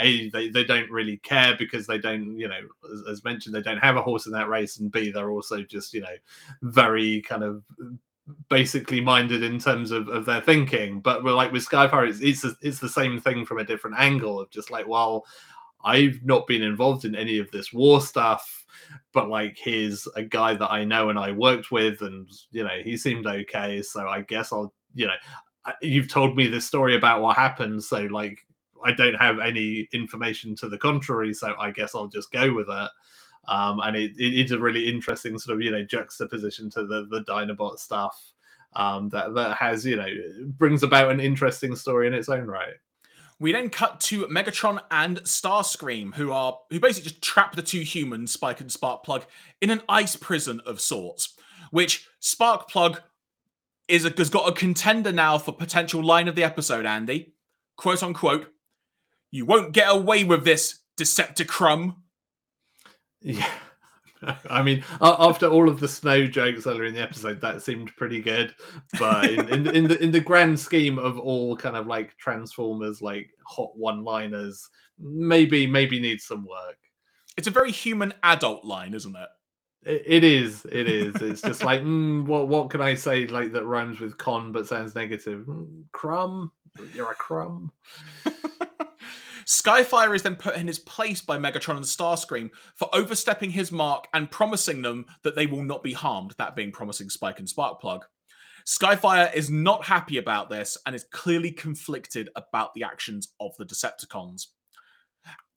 A, 0.00 0.30
they, 0.30 0.48
they 0.48 0.64
don't 0.64 0.90
really 0.90 1.18
care 1.18 1.54
because 1.58 1.86
they 1.86 1.98
don't, 1.98 2.38
you 2.38 2.48
know, 2.48 2.60
as, 2.92 3.02
as 3.08 3.24
mentioned, 3.24 3.54
they 3.54 3.62
don't 3.62 3.78
have 3.78 3.96
a 3.96 4.02
horse 4.02 4.26
in 4.26 4.32
that 4.32 4.48
race. 4.48 4.78
And 4.78 4.90
B, 4.90 5.10
they're 5.10 5.30
also 5.30 5.62
just, 5.62 5.92
you 5.92 6.00
know, 6.00 6.16
very 6.62 7.20
kind 7.22 7.44
of 7.44 7.62
basically 8.48 9.00
minded 9.00 9.42
in 9.42 9.58
terms 9.58 9.90
of, 9.90 10.08
of 10.08 10.24
their 10.24 10.40
thinking. 10.40 11.00
But 11.00 11.22
we're 11.22 11.34
like 11.34 11.52
with 11.52 11.68
Skyfire, 11.68 12.08
it's 12.08 12.20
it's, 12.20 12.56
it's 12.62 12.78
the 12.78 12.88
same 12.88 13.20
thing 13.20 13.44
from 13.44 13.58
a 13.58 13.64
different 13.64 13.96
angle 13.98 14.40
of 14.40 14.50
just 14.50 14.70
like, 14.70 14.88
well, 14.88 15.26
I've 15.84 16.20
not 16.24 16.46
been 16.46 16.62
involved 16.62 17.04
in 17.04 17.14
any 17.14 17.38
of 17.38 17.50
this 17.50 17.72
war 17.72 18.00
stuff, 18.00 18.61
but 19.12 19.28
like 19.28 19.56
he's 19.56 20.06
a 20.16 20.22
guy 20.22 20.54
that 20.54 20.70
I 20.70 20.84
know 20.84 21.10
and 21.10 21.18
I 21.18 21.32
worked 21.32 21.70
with, 21.70 22.02
and 22.02 22.28
you 22.50 22.64
know 22.64 22.78
he 22.82 22.96
seemed 22.96 23.26
okay, 23.26 23.82
so 23.82 24.08
I 24.08 24.22
guess 24.22 24.52
I'll 24.52 24.72
you 24.94 25.06
know 25.06 25.72
you've 25.80 26.08
told 26.08 26.36
me 26.36 26.46
this 26.48 26.66
story 26.66 26.96
about 26.96 27.22
what 27.22 27.36
happened, 27.36 27.82
so 27.84 28.02
like 28.02 28.38
I 28.84 28.92
don't 28.92 29.14
have 29.14 29.38
any 29.38 29.88
information 29.92 30.56
to 30.56 30.68
the 30.68 30.78
contrary, 30.78 31.34
so 31.34 31.54
I 31.58 31.70
guess 31.70 31.94
I'll 31.94 32.08
just 32.08 32.32
go 32.32 32.52
with 32.52 32.68
it. 32.68 32.90
Um, 33.48 33.80
and 33.80 33.96
it, 33.96 34.12
it, 34.18 34.38
it's 34.38 34.52
a 34.52 34.58
really 34.58 34.88
interesting 34.88 35.38
sort 35.38 35.56
of 35.56 35.62
you 35.62 35.70
know 35.70 35.84
juxtaposition 35.84 36.70
to 36.70 36.86
the 36.86 37.06
the 37.10 37.24
Dinobot 37.24 37.78
stuff 37.78 38.32
um, 38.74 39.08
that 39.10 39.34
that 39.34 39.56
has 39.56 39.84
you 39.84 39.96
know 39.96 40.08
brings 40.58 40.82
about 40.82 41.10
an 41.10 41.20
interesting 41.20 41.76
story 41.76 42.06
in 42.06 42.14
its 42.14 42.28
own 42.28 42.46
right. 42.46 42.74
We 43.42 43.50
then 43.50 43.70
cut 43.70 43.98
to 44.02 44.24
Megatron 44.28 44.80
and 44.88 45.20
Starscream, 45.24 46.14
who 46.14 46.30
are 46.30 46.60
who 46.70 46.78
basically 46.78 47.10
just 47.10 47.22
trap 47.22 47.56
the 47.56 47.62
two 47.62 47.80
humans, 47.80 48.30
Spike 48.30 48.60
and 48.60 48.70
Sparkplug, 48.70 49.24
in 49.60 49.70
an 49.70 49.82
ice 49.88 50.14
prison 50.14 50.60
of 50.64 50.80
sorts. 50.80 51.34
Which 51.72 52.06
Sparkplug 52.20 53.00
is 53.88 54.04
a, 54.04 54.10
has 54.10 54.30
got 54.30 54.48
a 54.48 54.52
contender 54.52 55.10
now 55.10 55.38
for 55.38 55.50
potential 55.50 56.04
line 56.04 56.28
of 56.28 56.36
the 56.36 56.44
episode. 56.44 56.86
Andy, 56.86 57.34
quote 57.76 58.04
unquote, 58.04 58.46
"You 59.32 59.44
won't 59.44 59.72
get 59.72 59.90
away 59.90 60.22
with 60.22 60.44
this, 60.44 60.78
Decepticrum." 60.96 61.96
Yeah. 63.22 63.50
I 64.50 64.62
mean, 64.62 64.84
after 65.00 65.48
all 65.48 65.68
of 65.68 65.80
the 65.80 65.88
snow 65.88 66.26
jokes 66.26 66.66
earlier 66.66 66.84
in 66.84 66.94
the 66.94 67.02
episode, 67.02 67.40
that 67.40 67.62
seemed 67.62 67.94
pretty 67.96 68.20
good. 68.20 68.54
But 68.98 69.30
in, 69.30 69.48
in, 69.48 69.66
in, 69.68 69.88
the 69.88 70.02
in 70.02 70.10
the 70.10 70.20
grand 70.20 70.58
scheme 70.58 70.98
of 70.98 71.18
all 71.18 71.56
kind 71.56 71.76
of 71.76 71.86
like 71.86 72.16
Transformers, 72.18 73.02
like 73.02 73.30
hot 73.46 73.76
one-liners, 73.76 74.68
maybe 74.98 75.66
maybe 75.66 76.00
needs 76.00 76.24
some 76.24 76.44
work. 76.44 76.78
It's 77.36 77.48
a 77.48 77.52
very 77.52 77.72
human 77.72 78.12
adult 78.22 78.64
line, 78.64 78.94
isn't 78.94 79.16
it? 79.16 79.28
It, 79.84 80.22
is. 80.22 80.64
It 80.70 80.88
is. 80.88 81.16
It's 81.16 81.42
just 81.42 81.64
like, 81.64 81.80
mm, 81.82 82.24
what 82.24 82.48
what 82.48 82.70
can 82.70 82.80
I 82.80 82.94
say 82.94 83.26
like 83.26 83.52
that 83.52 83.64
rhymes 83.64 84.00
with 84.00 84.16
con 84.18 84.52
but 84.52 84.66
sounds 84.66 84.94
negative? 84.94 85.46
Mm, 85.46 85.84
crumb. 85.92 86.52
You're 86.94 87.10
a 87.10 87.14
crumb. 87.14 87.72
Skyfire 89.52 90.16
is 90.16 90.22
then 90.22 90.36
put 90.36 90.56
in 90.56 90.66
his 90.66 90.78
place 90.78 91.20
by 91.20 91.36
Megatron 91.36 91.76
and 91.76 91.84
Starscream 91.84 92.48
for 92.74 92.88
overstepping 92.94 93.50
his 93.50 93.70
mark 93.70 94.08
and 94.14 94.30
promising 94.30 94.80
them 94.80 95.04
that 95.24 95.36
they 95.36 95.46
will 95.46 95.62
not 95.62 95.82
be 95.82 95.92
harmed, 95.92 96.34
that 96.38 96.56
being 96.56 96.72
promising 96.72 97.10
Spike 97.10 97.38
and 97.38 97.46
Sparkplug. 97.46 98.00
Skyfire 98.66 99.32
is 99.34 99.50
not 99.50 99.84
happy 99.84 100.16
about 100.16 100.48
this 100.48 100.78
and 100.86 100.96
is 100.96 101.04
clearly 101.12 101.50
conflicted 101.50 102.30
about 102.34 102.72
the 102.72 102.82
actions 102.82 103.28
of 103.40 103.54
the 103.58 103.66
Decepticons. 103.66 104.46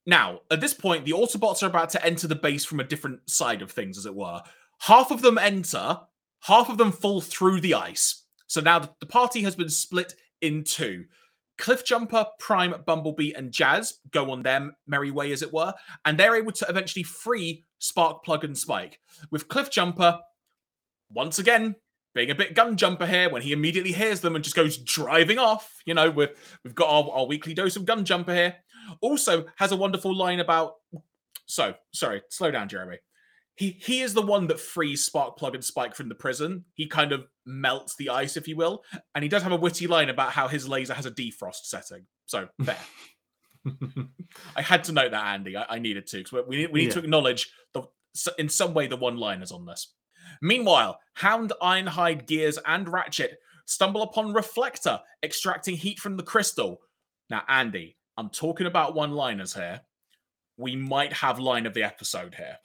Now, 0.05 0.41
at 0.51 0.59
this 0.59 0.73
point, 0.73 1.05
the 1.05 1.13
Autobots 1.13 1.63
are 1.63 1.67
about 1.67 1.89
to 1.91 2.05
enter 2.05 2.27
the 2.27 2.35
base 2.35 2.65
from 2.65 2.81
a 2.81 2.85
different 2.85 3.29
side 3.29 3.61
of 3.61 3.71
things, 3.71 3.97
as 3.97 4.05
it 4.05 4.13
were. 4.13 4.41
Half 4.79 5.09
of 5.09 5.21
them 5.21 5.37
enter, 5.37 6.01
half 6.41 6.69
of 6.69 6.77
them 6.77 6.91
fall 6.91 7.21
through 7.21 7.61
the 7.61 7.75
ice. 7.75 8.23
So 8.47 8.59
now 8.59 8.89
the 8.99 9.05
party 9.05 9.43
has 9.43 9.55
been 9.55 9.69
split 9.69 10.15
in 10.41 10.65
two. 10.65 11.05
Cliffjumper, 11.57 12.25
Prime, 12.39 12.73
Bumblebee, 12.85 13.33
and 13.33 13.51
Jazz 13.51 13.99
go 14.11 14.31
on 14.31 14.43
their 14.43 14.71
merry 14.87 15.11
way, 15.11 15.31
as 15.31 15.41
it 15.41 15.53
were, 15.53 15.73
and 16.03 16.17
they're 16.17 16.35
able 16.35 16.51
to 16.53 16.65
eventually 16.67 17.03
free 17.03 17.65
Sparkplug 17.81 18.43
and 18.43 18.57
Spike. 18.57 18.99
With 19.31 19.47
Cliffjumper, 19.47 20.19
once 21.11 21.39
again, 21.39 21.75
being 22.13 22.31
a 22.31 22.35
bit 22.35 22.55
gun 22.55 22.77
jumper 22.77 23.05
here 23.05 23.29
when 23.29 23.41
he 23.41 23.51
immediately 23.51 23.91
hears 23.91 24.21
them 24.21 24.35
and 24.35 24.43
just 24.43 24.55
goes 24.55 24.77
driving 24.77 25.37
off. 25.37 25.81
You 25.85 25.93
know, 25.93 26.09
we've, 26.09 26.29
we've 26.63 26.75
got 26.75 26.89
our, 26.89 27.11
our 27.11 27.25
weekly 27.25 27.53
dose 27.53 27.75
of 27.75 27.85
gun 27.85 28.05
jumper 28.05 28.33
here. 28.33 28.55
Also 29.01 29.45
has 29.57 29.71
a 29.71 29.75
wonderful 29.75 30.15
line 30.15 30.39
about. 30.39 30.75
So, 31.45 31.75
sorry, 31.91 32.21
slow 32.29 32.51
down, 32.51 32.69
Jeremy 32.69 32.97
he 33.55 33.77
he 33.79 34.01
is 34.01 34.13
the 34.13 34.21
one 34.21 34.47
that 34.47 34.59
frees 34.59 35.07
Sparkplug 35.09 35.53
and 35.53 35.63
Spike 35.63 35.95
from 35.95 36.09
the 36.09 36.15
prison. 36.15 36.65
He 36.73 36.87
kind 36.87 37.11
of 37.11 37.25
melts 37.45 37.95
the 37.95 38.09
ice, 38.09 38.37
if 38.37 38.47
you 38.47 38.55
will, 38.55 38.83
and 39.13 39.23
he 39.23 39.29
does 39.29 39.43
have 39.43 39.53
a 39.53 39.57
witty 39.57 39.87
line 39.87 40.09
about 40.09 40.31
how 40.31 40.47
his 40.47 40.67
laser 40.67 40.93
has 40.93 41.05
a 41.05 41.11
defrost 41.11 41.63
setting. 41.63 42.05
So 42.25 42.49
there. 42.59 42.77
I 44.55 44.61
had 44.61 44.83
to 44.85 44.91
note 44.91 45.11
that, 45.11 45.25
Andy. 45.25 45.57
I, 45.57 45.65
I 45.69 45.79
needed 45.79 46.05
to 46.07 46.17
because 46.17 46.45
we 46.47 46.57
need, 46.57 46.71
we 46.71 46.81
need 46.81 46.87
yeah. 46.87 46.93
to 46.93 46.99
acknowledge 46.99 47.51
the 47.73 47.83
in 48.37 48.49
some 48.49 48.73
way 48.73 48.87
the 48.87 48.97
one-liners 48.97 49.51
on 49.51 49.65
this. 49.65 49.93
Meanwhile, 50.41 50.99
Hound, 51.13 51.53
Ironhide, 51.61 52.27
Gears, 52.27 52.59
and 52.65 52.87
Ratchet 52.87 53.39
stumble 53.65 54.03
upon 54.03 54.33
Reflector 54.33 54.99
extracting 55.23 55.75
heat 55.75 55.99
from 55.99 56.17
the 56.17 56.23
crystal. 56.23 56.79
Now, 57.29 57.43
Andy, 57.47 57.97
I'm 58.17 58.29
talking 58.29 58.67
about 58.67 58.95
one-liners 58.95 59.53
here. 59.53 59.81
We 60.57 60.75
might 60.75 61.13
have 61.13 61.39
line 61.39 61.65
of 61.65 61.73
the 61.73 61.83
episode 61.83 62.35
here. 62.35 62.57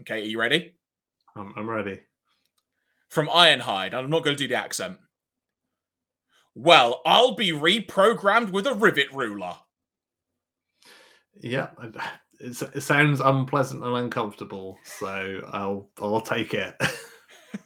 Okay, 0.00 0.22
are 0.22 0.24
you 0.24 0.38
ready? 0.40 0.74
I'm, 1.36 1.52
I'm 1.56 1.68
ready. 1.68 2.00
From 3.08 3.28
Ironhide, 3.28 3.94
I'm 3.94 4.10
not 4.10 4.24
going 4.24 4.36
to 4.36 4.42
do 4.42 4.48
the 4.48 4.54
accent. 4.54 4.98
Well, 6.54 7.00
I'll 7.06 7.34
be 7.34 7.52
reprogrammed 7.52 8.50
with 8.50 8.66
a 8.66 8.74
rivet 8.74 9.12
ruler. 9.12 9.54
Yeah, 11.40 11.68
it, 12.40 12.62
it 12.74 12.82
sounds 12.82 13.20
unpleasant 13.20 13.84
and 13.84 13.96
uncomfortable, 13.96 14.78
so 14.84 15.40
I'll 15.52 15.90
I'll 16.00 16.20
take 16.20 16.54
it. 16.54 16.74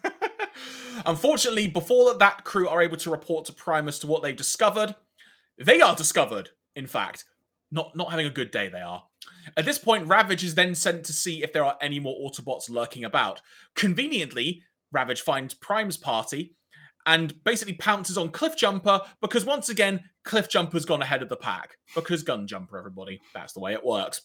Unfortunately, 1.07 1.69
before 1.69 2.15
that 2.15 2.45
crew 2.45 2.69
are 2.69 2.83
able 2.83 2.99
to 2.99 3.11
report 3.11 3.47
to 3.47 3.53
Primus 3.53 3.99
to 4.01 4.07
what 4.07 4.23
they've 4.23 4.37
discovered, 4.37 4.95
they 5.59 5.81
are 5.81 5.97
discovered, 5.97 6.51
in 6.77 6.87
fact, 6.87 7.25
not 7.73 7.97
not 7.97 8.11
having 8.11 8.27
a 8.27 8.31
good 8.31 8.51
day. 8.53 8.69
They 8.69 8.81
are. 8.81 9.03
At 9.57 9.65
this 9.65 9.78
point, 9.78 10.07
Ravage 10.07 10.44
is 10.44 10.55
then 10.55 10.74
sent 10.74 11.05
to 11.07 11.12
see 11.12 11.43
if 11.43 11.53
there 11.53 11.65
are 11.65 11.77
any 11.81 11.99
more 11.99 12.31
Autobots 12.31 12.70
lurking 12.70 13.05
about. 13.05 13.40
Conveniently, 13.74 14.62
Ravage 14.93 15.23
finds 15.23 15.55
Prime's 15.55 15.97
party 15.97 16.55
and 17.07 17.43
basically 17.43 17.74
pounces 17.74 18.16
on 18.16 18.31
Cliffjumper 18.31 19.05
because 19.20 19.44
once 19.44 19.69
again, 19.69 20.01
Cliffjumper's 20.24 20.85
gone 20.85 21.03
ahead 21.03 21.23
of 21.23 21.28
the 21.28 21.36
pack. 21.36 21.77
Because 21.94 22.23
Gun 22.23 22.47
Jumper, 22.47 22.78
everybody. 22.78 23.20
That's 23.35 23.53
the 23.53 23.61
way 23.61 23.73
it 23.73 23.85
works. 23.85 24.23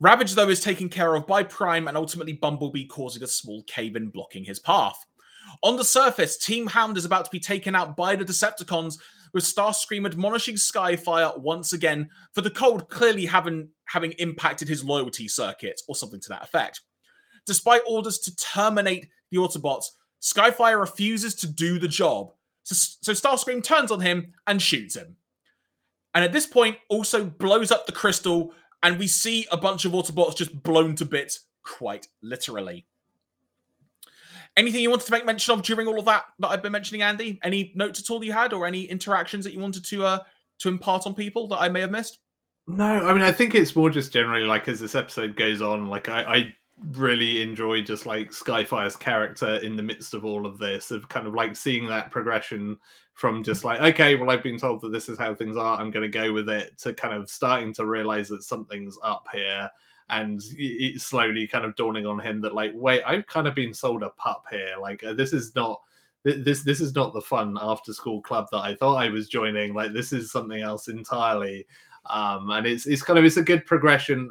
Ravage, 0.00 0.34
though, 0.34 0.50
is 0.50 0.60
taken 0.60 0.88
care 0.88 1.14
of 1.14 1.26
by 1.26 1.42
Prime 1.42 1.88
and 1.88 1.96
ultimately 1.96 2.34
Bumblebee 2.34 2.86
causing 2.86 3.22
a 3.22 3.28
small 3.28 3.62
cave 3.64 3.96
in 3.96 4.08
blocking 4.08 4.44
his 4.44 4.58
path. 4.58 4.98
On 5.62 5.76
the 5.76 5.84
surface, 5.84 6.36
Team 6.36 6.66
Hound 6.66 6.96
is 6.96 7.04
about 7.04 7.24
to 7.24 7.30
be 7.30 7.40
taken 7.40 7.74
out 7.74 7.96
by 7.96 8.16
the 8.16 8.24
Decepticons, 8.24 8.98
with 9.32 9.44
Starscream 9.44 10.06
admonishing 10.06 10.56
Skyfire 10.56 11.38
once 11.40 11.72
again 11.72 12.08
for 12.32 12.40
the 12.40 12.50
cold 12.50 12.88
clearly 12.88 13.26
having, 13.26 13.68
having 13.86 14.12
impacted 14.12 14.68
his 14.68 14.84
loyalty 14.84 15.28
circuit 15.28 15.80
or 15.88 15.94
something 15.94 16.20
to 16.20 16.28
that 16.30 16.44
effect. 16.44 16.80
Despite 17.46 17.82
orders 17.86 18.18
to 18.20 18.36
terminate 18.36 19.08
the 19.30 19.38
Autobots, 19.38 19.86
Skyfire 20.20 20.80
refuses 20.80 21.34
to 21.36 21.46
do 21.46 21.78
the 21.78 21.88
job. 21.88 22.32
So, 22.64 22.74
so 22.74 23.12
Starscream 23.12 23.62
turns 23.62 23.90
on 23.92 24.00
him 24.00 24.32
and 24.46 24.60
shoots 24.60 24.96
him. 24.96 25.16
And 26.14 26.24
at 26.24 26.32
this 26.32 26.46
point, 26.46 26.78
also 26.88 27.24
blows 27.24 27.70
up 27.70 27.86
the 27.86 27.92
crystal, 27.92 28.52
and 28.82 28.98
we 28.98 29.06
see 29.06 29.46
a 29.52 29.56
bunch 29.56 29.84
of 29.84 29.92
Autobots 29.92 30.36
just 30.36 30.62
blown 30.62 30.96
to 30.96 31.04
bits, 31.04 31.40
quite 31.62 32.08
literally. 32.22 32.86
Anything 34.56 34.80
you 34.80 34.90
wanted 34.90 35.06
to 35.06 35.12
make 35.12 35.26
mention 35.26 35.52
of 35.52 35.62
during 35.62 35.86
all 35.86 35.98
of 35.98 36.06
that 36.06 36.24
that 36.38 36.48
I've 36.48 36.62
been 36.62 36.72
mentioning, 36.72 37.02
Andy? 37.02 37.38
Any 37.42 37.72
notes 37.74 38.00
at 38.00 38.10
all 38.10 38.24
you 38.24 38.32
had, 38.32 38.52
or 38.52 38.66
any 38.66 38.84
interactions 38.84 39.44
that 39.44 39.52
you 39.52 39.60
wanted 39.60 39.84
to 39.84 40.04
uh, 40.04 40.18
to 40.60 40.68
impart 40.68 41.06
on 41.06 41.14
people 41.14 41.46
that 41.48 41.60
I 41.60 41.68
may 41.68 41.80
have 41.80 41.90
missed? 41.90 42.18
No, 42.66 42.84
I 42.84 43.12
mean 43.12 43.22
I 43.22 43.32
think 43.32 43.54
it's 43.54 43.76
more 43.76 43.90
just 43.90 44.12
generally 44.12 44.44
like 44.44 44.66
as 44.68 44.80
this 44.80 44.94
episode 44.94 45.36
goes 45.36 45.62
on, 45.62 45.86
like 45.86 46.08
I, 46.08 46.22
I 46.22 46.54
really 46.92 47.42
enjoy 47.42 47.82
just 47.82 48.06
like 48.06 48.30
Skyfire's 48.30 48.96
character 48.96 49.56
in 49.56 49.76
the 49.76 49.82
midst 49.82 50.14
of 50.14 50.24
all 50.24 50.46
of 50.46 50.58
this, 50.58 50.90
of 50.90 51.08
kind 51.08 51.26
of 51.26 51.34
like 51.34 51.56
seeing 51.56 51.86
that 51.88 52.10
progression 52.10 52.78
from 53.14 53.42
just 53.42 53.64
like, 53.64 53.80
okay, 53.80 54.14
well, 54.14 54.30
I've 54.30 54.42
been 54.42 54.58
told 54.58 54.82
that 54.82 54.92
this 54.92 55.08
is 55.08 55.18
how 55.18 55.34
things 55.34 55.56
are, 55.56 55.78
I'm 55.80 55.90
going 55.90 56.10
to 56.10 56.18
go 56.18 56.32
with 56.32 56.50
it, 56.50 56.76
to 56.78 56.92
kind 56.92 57.14
of 57.14 57.30
starting 57.30 57.72
to 57.74 57.86
realize 57.86 58.28
that 58.28 58.42
something's 58.42 58.98
up 59.02 59.26
here 59.32 59.70
and 60.08 60.42
it's 60.56 61.04
slowly 61.04 61.46
kind 61.46 61.64
of 61.64 61.74
dawning 61.76 62.06
on 62.06 62.20
him 62.20 62.40
that 62.40 62.54
like 62.54 62.70
wait 62.74 63.02
i've 63.06 63.26
kind 63.26 63.48
of 63.48 63.54
been 63.54 63.74
sold 63.74 64.02
a 64.02 64.10
pup 64.10 64.44
here. 64.50 64.74
Like 64.80 65.02
uh, 65.04 65.14
this 65.14 65.32
is 65.32 65.54
not 65.54 65.80
this 66.24 66.62
this 66.62 66.80
is 66.80 66.94
not 66.94 67.12
the 67.12 67.20
fun 67.20 67.56
after 67.60 67.92
school 67.92 68.20
club 68.20 68.46
that 68.50 68.58
i 68.58 68.74
thought 68.74 68.96
i 68.96 69.08
was 69.08 69.28
joining. 69.28 69.74
Like 69.74 69.92
this 69.92 70.12
is 70.12 70.30
something 70.30 70.60
else 70.60 70.88
entirely. 70.88 71.66
Um 72.08 72.50
and 72.50 72.66
it's 72.66 72.86
it's 72.86 73.02
kind 73.02 73.18
of 73.18 73.24
it's 73.24 73.36
a 73.36 73.42
good 73.42 73.66
progression. 73.66 74.30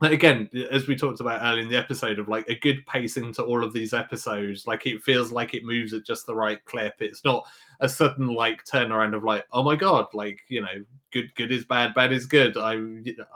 Again 0.00 0.50
as 0.70 0.86
we 0.86 0.96
talked 0.96 1.20
about 1.20 1.42
earlier 1.42 1.62
in 1.62 1.68
the 1.68 1.78
episode 1.78 2.18
of 2.18 2.28
like 2.28 2.48
a 2.48 2.58
good 2.58 2.84
pacing 2.86 3.32
to 3.34 3.42
all 3.42 3.62
of 3.62 3.72
these 3.72 3.94
episodes 3.94 4.66
like 4.66 4.86
it 4.86 5.02
feels 5.02 5.32
like 5.32 5.54
it 5.54 5.64
moves 5.64 5.92
at 5.92 6.04
just 6.04 6.26
the 6.26 6.34
right 6.34 6.64
clip. 6.64 6.94
It's 7.00 7.24
not 7.24 7.46
a 7.84 7.88
sudden 7.88 8.28
like 8.28 8.64
turnaround 8.64 9.14
of 9.14 9.24
like 9.24 9.44
oh 9.52 9.62
my 9.62 9.76
god 9.76 10.06
like 10.14 10.40
you 10.48 10.60
know 10.60 10.84
good 11.12 11.32
good 11.36 11.52
is 11.52 11.64
bad 11.64 11.94
bad 11.94 12.12
is 12.12 12.26
good. 12.26 12.56
I, 12.56 12.74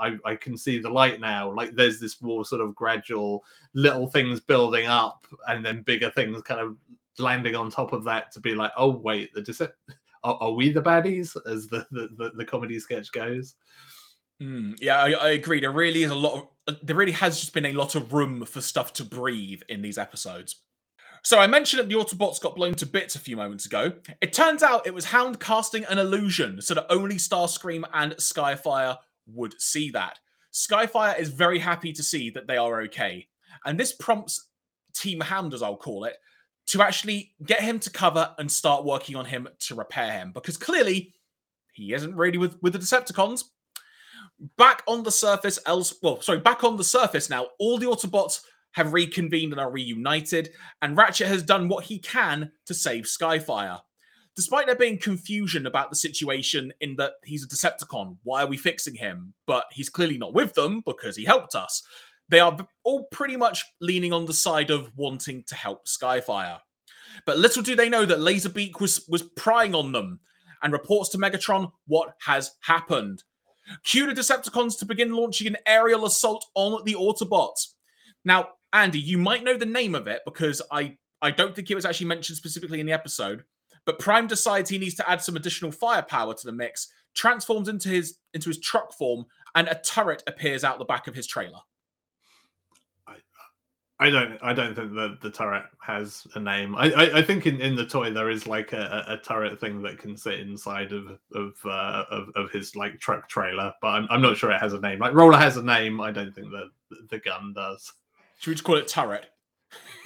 I 0.00 0.18
i 0.24 0.34
can 0.34 0.56
see 0.56 0.78
the 0.78 0.90
light 0.90 1.20
now. 1.20 1.52
Like 1.52 1.74
there's 1.74 2.00
this 2.00 2.20
more 2.20 2.44
sort 2.44 2.60
of 2.60 2.74
gradual 2.74 3.44
little 3.74 4.08
things 4.08 4.40
building 4.40 4.86
up 4.86 5.26
and 5.46 5.64
then 5.64 5.82
bigger 5.82 6.10
things 6.10 6.42
kind 6.42 6.60
of 6.60 6.76
landing 7.18 7.54
on 7.54 7.70
top 7.70 7.92
of 7.92 8.04
that 8.04 8.30
to 8.32 8.40
be 8.40 8.54
like 8.54 8.72
oh 8.76 8.90
wait 8.90 9.32
the 9.34 9.70
are, 10.24 10.36
are 10.40 10.52
we 10.52 10.70
the 10.70 10.82
baddies? 10.82 11.36
as 11.46 11.68
the 11.68 11.86
the, 11.90 12.08
the, 12.16 12.30
the 12.36 12.44
comedy 12.44 12.78
sketch 12.80 13.12
goes. 13.12 13.54
Mm, 14.42 14.78
yeah, 14.80 15.02
I, 15.02 15.10
I, 15.10 15.30
agree. 15.30 15.58
There 15.60 15.72
really 15.72 16.04
is 16.04 16.12
a 16.12 16.14
lot 16.14 16.34
of, 16.34 16.48
uh, 16.68 16.78
there 16.84 16.94
really 16.94 17.12
has 17.12 17.40
just 17.40 17.52
been 17.52 17.66
a 17.66 17.72
lot 17.72 17.96
of 17.96 18.12
room 18.12 18.44
for 18.44 18.60
stuff 18.60 18.92
to 18.94 19.04
breathe 19.04 19.62
in 19.68 19.82
these 19.82 19.98
episodes. 19.98 20.60
So 21.22 21.38
I 21.38 21.46
mentioned 21.46 21.80
that 21.80 21.88
the 21.88 21.94
Autobots 21.94 22.40
got 22.40 22.56
blown 22.56 22.74
to 22.74 22.86
bits 22.86 23.14
a 23.14 23.18
few 23.18 23.36
moments 23.36 23.66
ago. 23.66 23.92
It 24.20 24.32
turns 24.32 24.62
out 24.62 24.86
it 24.86 24.94
was 24.94 25.06
Hound 25.06 25.40
casting 25.40 25.84
an 25.84 25.98
illusion 25.98 26.60
so 26.62 26.74
that 26.74 26.86
only 26.90 27.16
Starscream 27.16 27.84
and 27.92 28.12
Skyfire 28.14 28.96
would 29.26 29.60
see 29.60 29.90
that. 29.90 30.18
Skyfire 30.52 31.18
is 31.18 31.28
very 31.28 31.58
happy 31.58 31.92
to 31.92 32.02
see 32.02 32.30
that 32.30 32.46
they 32.46 32.56
are 32.56 32.82
okay. 32.82 33.28
And 33.64 33.78
this 33.78 33.92
prompts 33.92 34.48
Team 34.94 35.20
Hound, 35.20 35.54
as 35.54 35.62
I'll 35.62 35.76
call 35.76 36.04
it, 36.04 36.16
to 36.68 36.82
actually 36.82 37.32
get 37.44 37.60
him 37.60 37.78
to 37.80 37.90
cover 37.90 38.34
and 38.38 38.50
start 38.50 38.84
working 38.84 39.16
on 39.16 39.24
him 39.24 39.48
to 39.58 39.74
repair 39.74 40.12
him 40.12 40.32
because 40.32 40.56
clearly 40.56 41.14
he 41.72 41.94
isn't 41.94 42.14
really 42.14 42.38
with, 42.38 42.58
with 42.62 42.74
the 42.74 42.78
Decepticons 42.78 43.44
back 44.56 44.82
on 44.86 45.02
the 45.02 45.10
surface 45.10 45.58
else 45.66 45.94
well 46.02 46.20
sorry 46.20 46.38
back 46.38 46.62
on 46.62 46.76
the 46.76 46.84
surface 46.84 47.28
now 47.28 47.48
all 47.58 47.76
the 47.76 47.86
autobots 47.86 48.40
have 48.78 48.92
reconvened 48.92 49.52
and 49.52 49.60
are 49.60 49.72
reunited 49.72 50.50
and 50.82 50.96
ratchet 50.96 51.26
has 51.26 51.42
done 51.42 51.66
what 51.66 51.84
he 51.84 51.98
can 51.98 52.52
to 52.64 52.72
save 52.72 53.04
skyfire. 53.06 53.80
Despite 54.36 54.66
there 54.66 54.76
being 54.76 54.98
confusion 54.98 55.66
about 55.66 55.90
the 55.90 55.96
situation 55.96 56.72
in 56.80 56.94
that 56.94 57.14
he's 57.24 57.42
a 57.42 57.48
decepticon 57.48 58.16
why 58.22 58.44
are 58.44 58.46
we 58.46 58.56
fixing 58.56 58.94
him? 58.94 59.34
But 59.48 59.64
he's 59.72 59.90
clearly 59.90 60.16
not 60.16 60.32
with 60.32 60.54
them 60.54 60.82
because 60.86 61.16
he 61.16 61.24
helped 61.24 61.56
us. 61.56 61.82
They 62.28 62.38
are 62.38 62.56
all 62.84 63.08
pretty 63.10 63.36
much 63.36 63.64
leaning 63.80 64.12
on 64.12 64.26
the 64.26 64.32
side 64.32 64.70
of 64.70 64.92
wanting 64.96 65.42
to 65.48 65.56
help 65.56 65.88
skyfire. 65.88 66.60
But 67.26 67.38
little 67.38 67.64
do 67.64 67.74
they 67.74 67.88
know 67.88 68.04
that 68.04 68.18
laserbeak 68.18 68.80
was 68.80 69.04
was 69.08 69.22
prying 69.22 69.74
on 69.74 69.90
them 69.90 70.20
and 70.62 70.72
reports 70.72 71.10
to 71.10 71.18
megatron 71.18 71.72
what 71.88 72.14
has 72.20 72.52
happened. 72.60 73.24
Cue 73.82 74.06
the 74.06 74.12
Decepticons 74.12 74.78
to 74.78 74.86
begin 74.86 75.14
launching 75.14 75.48
an 75.48 75.56
aerial 75.66 76.06
assault 76.06 76.46
on 76.54 76.84
the 76.84 76.94
Autobots. 76.94 77.72
Now, 78.24 78.50
Andy, 78.72 79.00
you 79.00 79.18
might 79.18 79.44
know 79.44 79.56
the 79.56 79.66
name 79.66 79.94
of 79.94 80.06
it 80.06 80.22
because 80.24 80.60
I, 80.70 80.96
I 81.22 81.30
don't 81.30 81.54
think 81.54 81.70
it 81.70 81.74
was 81.74 81.84
actually 81.84 82.06
mentioned 82.06 82.36
specifically 82.36 82.80
in 82.80 82.86
the 82.86 82.92
episode. 82.92 83.44
But 83.84 83.98
Prime 83.98 84.26
decides 84.26 84.68
he 84.68 84.78
needs 84.78 84.96
to 84.96 85.10
add 85.10 85.22
some 85.22 85.36
additional 85.36 85.72
firepower 85.72 86.34
to 86.34 86.46
the 86.46 86.52
mix, 86.52 86.88
transforms 87.14 87.68
into 87.68 87.88
his 87.88 88.18
into 88.34 88.50
his 88.50 88.60
truck 88.60 88.92
form, 88.92 89.24
and 89.54 89.66
a 89.68 89.80
turret 89.82 90.22
appears 90.26 90.62
out 90.62 90.78
the 90.78 90.84
back 90.84 91.06
of 91.06 91.14
his 91.14 91.26
trailer. 91.26 91.60
I 94.00 94.10
don't. 94.10 94.38
I 94.42 94.52
don't 94.52 94.76
think 94.76 94.94
that 94.94 95.18
the 95.20 95.30
turret 95.30 95.64
has 95.80 96.24
a 96.36 96.40
name. 96.40 96.76
I, 96.76 96.92
I, 96.92 97.18
I, 97.18 97.22
think 97.22 97.46
in, 97.46 97.60
in 97.60 97.74
the 97.74 97.84
toy 97.84 98.12
there 98.12 98.30
is 98.30 98.46
like 98.46 98.72
a, 98.72 99.04
a 99.08 99.16
turret 99.16 99.58
thing 99.58 99.82
that 99.82 99.98
can 99.98 100.16
sit 100.16 100.38
inside 100.38 100.92
of 100.92 101.18
of, 101.34 101.54
uh, 101.64 102.04
of 102.08 102.28
of 102.36 102.50
his 102.52 102.76
like 102.76 103.00
truck 103.00 103.28
trailer, 103.28 103.72
but 103.82 103.88
I'm, 103.88 104.06
I'm 104.08 104.22
not 104.22 104.36
sure 104.36 104.52
it 104.52 104.60
has 104.60 104.72
a 104.72 104.80
name. 104.80 105.00
Like 105.00 105.14
Roller 105.14 105.36
has 105.36 105.56
a 105.56 105.64
name. 105.64 106.00
I 106.00 106.12
don't 106.12 106.32
think 106.32 106.48
that 106.50 106.70
the 107.10 107.18
gun 107.18 107.52
does. 107.56 107.92
Should 108.38 108.50
we 108.50 108.54
just 108.54 108.64
call 108.64 108.76
it 108.76 108.88
turret? 108.88 109.26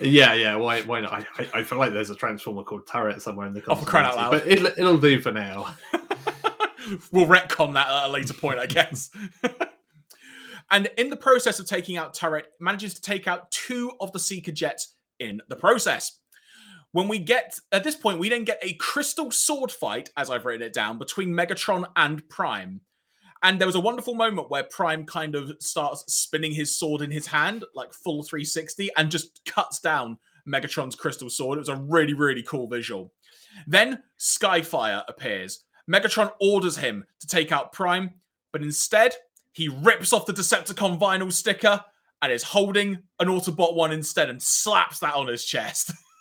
Yeah, 0.00 0.34
yeah. 0.34 0.56
Why? 0.56 0.82
Why 0.82 1.00
not? 1.00 1.12
I, 1.12 1.48
I 1.54 1.62
feel 1.62 1.78
like 1.78 1.92
there's 1.92 2.10
a 2.10 2.16
transformer 2.16 2.64
called 2.64 2.86
turret 2.86 3.22
somewhere 3.22 3.46
in 3.46 3.54
the. 3.54 3.62
Oh, 3.68 3.76
crying 3.76 4.06
out 4.06 4.16
loud! 4.16 4.30
But 4.32 4.46
it, 4.46 4.58
it'll 4.78 4.98
do 4.98 5.20
for 5.20 5.30
now. 5.30 5.74
we'll 7.12 7.26
retcon 7.26 7.74
that 7.74 7.86
at 7.88 8.08
a 8.08 8.08
later 8.08 8.34
point, 8.34 8.58
I 8.58 8.66
guess. 8.66 9.10
And 10.72 10.88
in 10.96 11.10
the 11.10 11.16
process 11.16 11.60
of 11.60 11.66
taking 11.66 11.98
out 11.98 12.14
Turret, 12.14 12.46
manages 12.58 12.94
to 12.94 13.02
take 13.02 13.28
out 13.28 13.50
two 13.50 13.92
of 14.00 14.10
the 14.12 14.18
Seeker 14.18 14.52
jets 14.52 14.94
in 15.20 15.42
the 15.48 15.54
process. 15.54 16.18
When 16.92 17.08
we 17.08 17.18
get 17.18 17.58
at 17.72 17.84
this 17.84 17.94
point, 17.94 18.18
we 18.18 18.30
then 18.30 18.44
get 18.44 18.58
a 18.62 18.72
crystal 18.74 19.30
sword 19.30 19.70
fight, 19.70 20.08
as 20.16 20.30
I've 20.30 20.46
written 20.46 20.66
it 20.66 20.72
down, 20.72 20.98
between 20.98 21.28
Megatron 21.28 21.84
and 21.94 22.26
Prime. 22.30 22.80
And 23.42 23.60
there 23.60 23.66
was 23.66 23.74
a 23.74 23.80
wonderful 23.80 24.14
moment 24.14 24.50
where 24.50 24.62
Prime 24.64 25.04
kind 25.04 25.34
of 25.34 25.52
starts 25.58 26.04
spinning 26.12 26.52
his 26.52 26.78
sword 26.78 27.02
in 27.02 27.10
his 27.10 27.26
hand, 27.26 27.64
like 27.74 27.92
full 27.92 28.22
360, 28.22 28.90
and 28.96 29.10
just 29.10 29.44
cuts 29.44 29.80
down 29.80 30.18
Megatron's 30.46 30.94
crystal 30.94 31.28
sword. 31.28 31.58
It 31.58 31.60
was 31.60 31.68
a 31.68 31.76
really, 31.76 32.14
really 32.14 32.42
cool 32.42 32.68
visual. 32.68 33.12
Then 33.66 34.02
Skyfire 34.18 35.02
appears. 35.08 35.64
Megatron 35.90 36.30
orders 36.40 36.76
him 36.76 37.04
to 37.20 37.26
take 37.26 37.50
out 37.50 37.72
Prime, 37.72 38.10
but 38.52 38.62
instead, 38.62 39.14
he 39.52 39.68
rips 39.68 40.12
off 40.12 40.26
the 40.26 40.32
Decepticon 40.32 40.98
vinyl 40.98 41.32
sticker 41.32 41.84
and 42.22 42.32
is 42.32 42.44
holding 42.44 42.98
an 43.18 43.28
Autobot 43.28 43.74
one 43.74 43.92
instead 43.92 44.30
and 44.30 44.40
slaps 44.40 45.00
that 45.00 45.14
on 45.14 45.26
his 45.26 45.44
chest. 45.44 45.92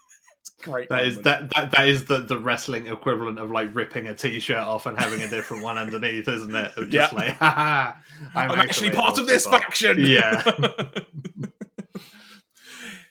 great. 0.61 0.89
That 0.89 1.05
is 1.05 1.17
that, 1.21 1.49
that 1.55 1.71
that 1.71 1.87
is 1.87 2.05
the, 2.05 2.19
the 2.19 2.37
wrestling 2.37 2.87
equivalent 2.87 3.39
of 3.39 3.51
like 3.51 3.73
ripping 3.75 4.07
a 4.07 4.15
t-shirt 4.15 4.57
off 4.57 4.85
and 4.85 4.97
having 4.97 5.21
a 5.21 5.27
different 5.27 5.63
one 5.63 5.77
underneath, 5.77 6.27
isn't 6.27 6.55
it? 6.55 6.71
Just 6.89 6.91
yeah. 6.91 7.09
like, 7.13 7.37
I'm, 7.41 7.93
I'm 8.35 8.51
actually, 8.51 8.89
actually 8.89 8.91
part 8.91 9.17
of 9.19 9.27
this 9.27 9.45
faction. 9.45 9.97
Yeah. 9.99 10.43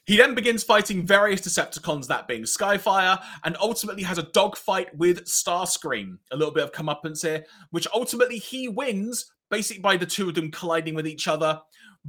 He 0.07 0.17
then 0.17 0.35
begins 0.35 0.63
fighting 0.63 1.05
various 1.05 1.39
Decepticons, 1.39 2.07
that 2.07 2.27
being 2.27 2.43
Skyfire, 2.43 3.23
and 3.45 3.55
ultimately 3.61 4.03
has 4.03 4.17
a 4.17 4.23
dogfight 4.23 4.93
with 4.97 5.25
Starscream. 5.25 6.17
A 6.31 6.35
little 6.35 6.53
bit 6.53 6.63
of 6.63 6.71
comeuppance 6.71 7.21
here, 7.21 7.45
which 7.69 7.87
ultimately 7.93 8.37
he 8.37 8.67
wins 8.67 9.31
basically 9.49 9.81
by 9.81 9.97
the 9.97 10.05
two 10.05 10.27
of 10.27 10.35
them 10.35 10.51
colliding 10.51 10.95
with 10.95 11.07
each 11.07 11.27
other. 11.27 11.61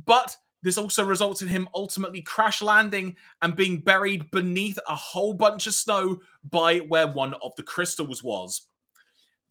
But 0.04 0.36
this 0.62 0.78
also 0.78 1.04
results 1.04 1.42
in 1.42 1.48
him 1.48 1.68
ultimately 1.74 2.22
crash 2.22 2.62
landing 2.62 3.16
and 3.42 3.56
being 3.56 3.80
buried 3.80 4.30
beneath 4.30 4.78
a 4.88 4.94
whole 4.94 5.34
bunch 5.34 5.66
of 5.66 5.74
snow 5.74 6.20
by 6.48 6.78
where 6.78 7.08
one 7.08 7.34
of 7.42 7.52
the 7.56 7.62
crystals 7.62 8.22
was. 8.22 8.68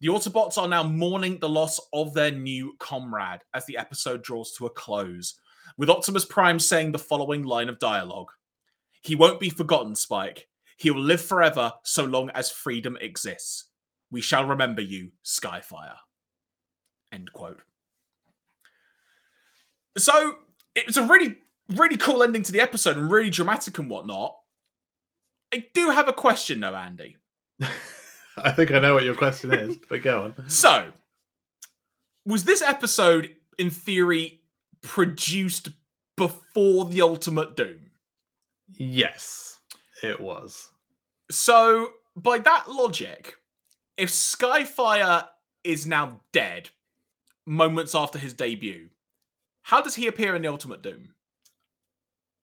The 0.00 0.08
Autobots 0.08 0.58
are 0.58 0.68
now 0.68 0.82
mourning 0.82 1.38
the 1.38 1.48
loss 1.48 1.78
of 1.92 2.12
their 2.14 2.30
new 2.30 2.74
comrade 2.78 3.40
as 3.54 3.66
the 3.66 3.76
episode 3.76 4.22
draws 4.22 4.52
to 4.54 4.66
a 4.66 4.70
close, 4.70 5.34
with 5.76 5.90
Optimus 5.90 6.24
Prime 6.24 6.58
saying 6.58 6.92
the 6.92 6.98
following 6.98 7.44
line 7.44 7.68
of 7.68 7.78
dialogue 7.78 8.30
He 9.02 9.14
won't 9.14 9.38
be 9.38 9.50
forgotten, 9.50 9.94
Spike. 9.94 10.48
He 10.76 10.90
will 10.90 11.02
live 11.02 11.22
forever 11.22 11.72
so 11.84 12.04
long 12.04 12.30
as 12.30 12.50
freedom 12.50 12.96
exists. 13.00 13.66
We 14.10 14.20
shall 14.20 14.46
remember 14.46 14.82
you, 14.82 15.12
Skyfire. 15.24 15.96
End 17.12 17.32
quote. 17.32 17.60
So 19.96 20.36
it 20.74 20.86
was 20.86 20.96
a 20.96 21.02
really, 21.06 21.36
really 21.68 21.96
cool 21.96 22.22
ending 22.22 22.42
to 22.42 22.52
the 22.52 22.60
episode 22.60 22.96
and 22.96 23.10
really 23.10 23.30
dramatic 23.30 23.78
and 23.78 23.90
whatnot. 23.90 24.36
I 25.52 25.66
do 25.74 25.90
have 25.90 26.08
a 26.08 26.12
question 26.12 26.60
though, 26.60 26.74
Andy. 26.74 27.16
I 28.36 28.52
think 28.52 28.70
I 28.70 28.78
know 28.78 28.94
what 28.94 29.04
your 29.04 29.14
question 29.14 29.52
is, 29.52 29.76
but 29.88 30.02
go 30.02 30.24
on. 30.24 30.34
So, 30.48 30.90
was 32.24 32.44
this 32.44 32.62
episode, 32.62 33.34
in 33.58 33.68
theory, 33.68 34.40
produced 34.80 35.68
before 36.16 36.86
the 36.86 37.02
Ultimate 37.02 37.56
Doom? 37.56 37.90
Yes, 38.74 39.58
it 40.02 40.18
was. 40.18 40.70
So, 41.30 41.90
by 42.16 42.38
that 42.38 42.70
logic, 42.70 43.36
if 43.96 44.10
Skyfire 44.10 45.26
is 45.64 45.86
now 45.86 46.20
dead 46.32 46.70
moments 47.46 47.94
after 47.94 48.18
his 48.18 48.32
debut, 48.32 48.88
how 49.62 49.80
does 49.80 49.94
he 49.94 50.06
appear 50.06 50.34
in 50.34 50.42
the 50.42 50.48
Ultimate 50.48 50.82
Doom? 50.82 51.14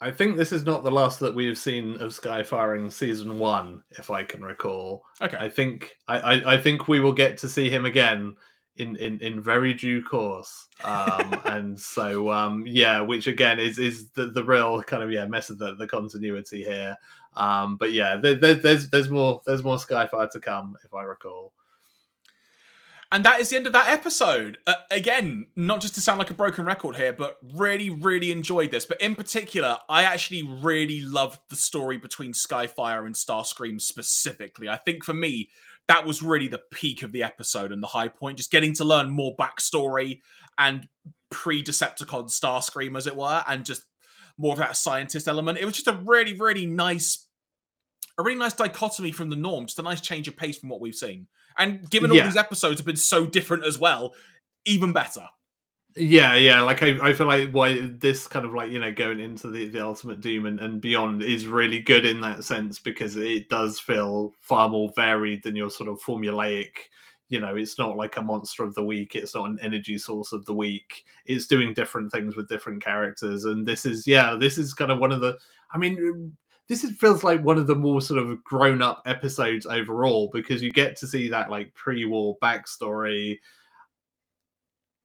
I 0.01 0.11
think 0.11 0.37
this 0.37 0.53
is 0.53 0.63
not 0.63 0.83
the 0.83 0.91
last 0.91 1.19
that 1.19 1.35
we 1.35 1.45
have 1.47 1.57
seen 1.57 1.95
of 1.95 2.11
Skyfire 2.11 2.79
in 2.79 2.89
season 2.89 3.37
one, 3.37 3.83
if 3.91 4.09
I 4.09 4.23
can 4.23 4.41
recall. 4.41 5.03
Okay. 5.21 5.37
I 5.37 5.49
think 5.49 5.97
I, 6.07 6.19
I, 6.19 6.53
I 6.53 6.57
think 6.57 6.87
we 6.87 7.01
will 7.01 7.11
get 7.11 7.37
to 7.39 7.49
see 7.49 7.69
him 7.69 7.85
again 7.85 8.35
in 8.77 8.95
in, 8.95 9.19
in 9.19 9.41
very 9.41 9.73
due 9.73 10.01
course. 10.01 10.67
Um, 10.85 11.35
and 11.45 11.79
so 11.79 12.31
um, 12.31 12.63
yeah, 12.65 13.01
which 13.01 13.27
again 13.27 13.59
is 13.59 13.77
is 13.77 14.09
the, 14.11 14.27
the 14.27 14.43
real 14.43 14.81
kind 14.81 15.03
of 15.03 15.11
yeah 15.11 15.25
mess 15.25 15.49
of 15.49 15.57
the, 15.57 15.75
the 15.75 15.87
continuity 15.87 16.63
here. 16.63 16.95
Um, 17.35 17.75
but 17.75 17.91
yeah, 17.91 18.15
there, 18.15 18.35
there, 18.35 18.55
there's 18.55 18.89
there's 18.89 19.09
more 19.09 19.41
there's 19.45 19.63
more 19.63 19.77
Skyfire 19.77 20.31
to 20.31 20.39
come, 20.39 20.77
if 20.85 20.93
I 20.93 21.03
recall. 21.03 21.53
And 23.11 23.25
that 23.25 23.39
is 23.39 23.49
the 23.49 23.55
end 23.55 23.65
of 23.65 23.73
that 23.73 23.89
episode. 23.89 24.59
Uh, 24.67 24.75
again, 24.91 25.47
not 25.55 25.81
just 25.81 25.95
to 25.95 26.01
sound 26.01 26.19
like 26.19 26.29
a 26.29 26.35
broken 26.35 26.63
record 26.63 26.95
here, 26.95 27.11
but 27.11 27.37
really, 27.55 27.89
really 27.89 28.31
enjoyed 28.31 28.69
this. 28.69 28.85
But 28.85 29.01
in 29.01 29.15
particular, 29.15 29.79
I 29.89 30.03
actually 30.03 30.43
really 30.43 31.01
loved 31.01 31.39
the 31.49 31.55
story 31.55 31.97
between 31.97 32.33
Skyfire 32.33 33.07
and 33.07 33.15
Starscream 33.15 33.81
specifically. 33.81 34.69
I 34.69 34.77
think 34.77 35.03
for 35.03 35.15
me, 35.15 35.49
that 35.87 36.05
was 36.05 36.21
really 36.21 36.47
the 36.47 36.61
peak 36.71 37.01
of 37.01 37.11
the 37.11 37.23
episode 37.23 37.71
and 37.71 37.81
the 37.81 37.87
high 37.87 38.09
point. 38.09 38.37
Just 38.37 38.51
getting 38.51 38.75
to 38.75 38.83
learn 38.83 39.09
more 39.09 39.35
backstory 39.37 40.19
and 40.59 40.87
pre 41.31 41.63
Decepticon 41.63 42.29
Starscream, 42.29 42.95
as 42.95 43.07
it 43.07 43.15
were, 43.15 43.43
and 43.47 43.65
just 43.65 43.85
more 44.37 44.53
of 44.53 44.59
that 44.59 44.77
scientist 44.77 45.27
element. 45.27 45.57
It 45.57 45.65
was 45.65 45.73
just 45.73 45.87
a 45.87 45.99
really, 46.05 46.33
really 46.33 46.67
nice, 46.67 47.25
a 48.19 48.23
really 48.23 48.37
nice 48.37 48.53
dichotomy 48.53 49.11
from 49.11 49.31
the 49.31 49.35
norm. 49.35 49.65
Just 49.65 49.79
a 49.79 49.81
nice 49.81 49.99
change 49.99 50.27
of 50.27 50.37
pace 50.37 50.59
from 50.59 50.69
what 50.69 50.79
we've 50.79 50.93
seen. 50.93 51.25
And 51.59 51.87
given 51.89 52.09
all 52.09 52.17
Yeah. 52.17 52.25
these 52.25 52.37
episodes 52.37 52.79
have 52.79 52.85
been 52.85 52.95
so 52.95 53.25
different 53.25 53.65
as 53.65 53.77
well, 53.77 54.13
even 54.65 54.93
better. 54.93 55.27
Yeah, 55.95 56.35
yeah. 56.35 56.61
Like 56.61 56.81
I, 56.83 56.97
I 57.01 57.13
feel 57.13 57.27
like 57.27 57.51
why 57.51 57.79
this 57.99 58.27
kind 58.27 58.45
of 58.45 58.53
like 58.53 58.71
you 58.71 58.79
know 58.79 58.93
going 58.93 59.19
into 59.19 59.49
the 59.49 59.67
the 59.69 59.83
Ultimate 59.83 60.21
Doom 60.21 60.45
and, 60.45 60.59
and 60.59 60.79
beyond 60.79 61.23
is 61.23 61.47
really 61.47 61.79
good 61.79 62.05
in 62.05 62.21
that 62.21 62.43
sense 62.43 62.79
because 62.79 63.15
it 63.17 63.49
does 63.49 63.79
feel 63.79 64.33
far 64.39 64.69
more 64.69 64.91
varied 64.95 65.43
than 65.43 65.55
your 65.55 65.69
sort 65.69 65.89
of 65.89 65.99
formulaic. 66.01 66.69
You 67.27 67.39
know, 67.39 67.55
it's 67.55 67.77
not 67.77 67.97
like 67.97 68.17
a 68.17 68.21
monster 68.21 68.63
of 68.63 68.73
the 68.75 68.83
week. 68.83 69.15
It's 69.15 69.35
not 69.35 69.49
an 69.49 69.59
energy 69.61 69.97
source 69.97 70.31
of 70.31 70.45
the 70.45 70.53
week. 70.53 71.03
It's 71.25 71.47
doing 71.47 71.73
different 71.73 72.11
things 72.11 72.35
with 72.35 72.49
different 72.49 72.83
characters, 72.83 73.45
and 73.45 73.67
this 73.67 73.85
is 73.85 74.07
yeah, 74.07 74.35
this 74.39 74.57
is 74.57 74.73
kind 74.73 74.91
of 74.91 74.99
one 74.99 75.11
of 75.11 75.21
the. 75.21 75.37
I 75.73 75.77
mean, 75.77 76.35
this 76.69 76.83
is, 76.83 76.95
feels 76.97 77.23
like 77.23 77.43
one 77.43 77.57
of 77.57 77.67
the 77.67 77.75
more 77.75 77.99
sort 77.99 78.19
of 78.19 78.41
grown 78.43 78.81
up 78.81 79.01
episodes 79.05 79.65
overall 79.65 80.29
because 80.31 80.61
you 80.61 80.71
get 80.71 80.95
to 80.97 81.07
see 81.07 81.27
that 81.27 81.49
like 81.49 81.73
pre-war 81.73 82.37
backstory 82.41 83.37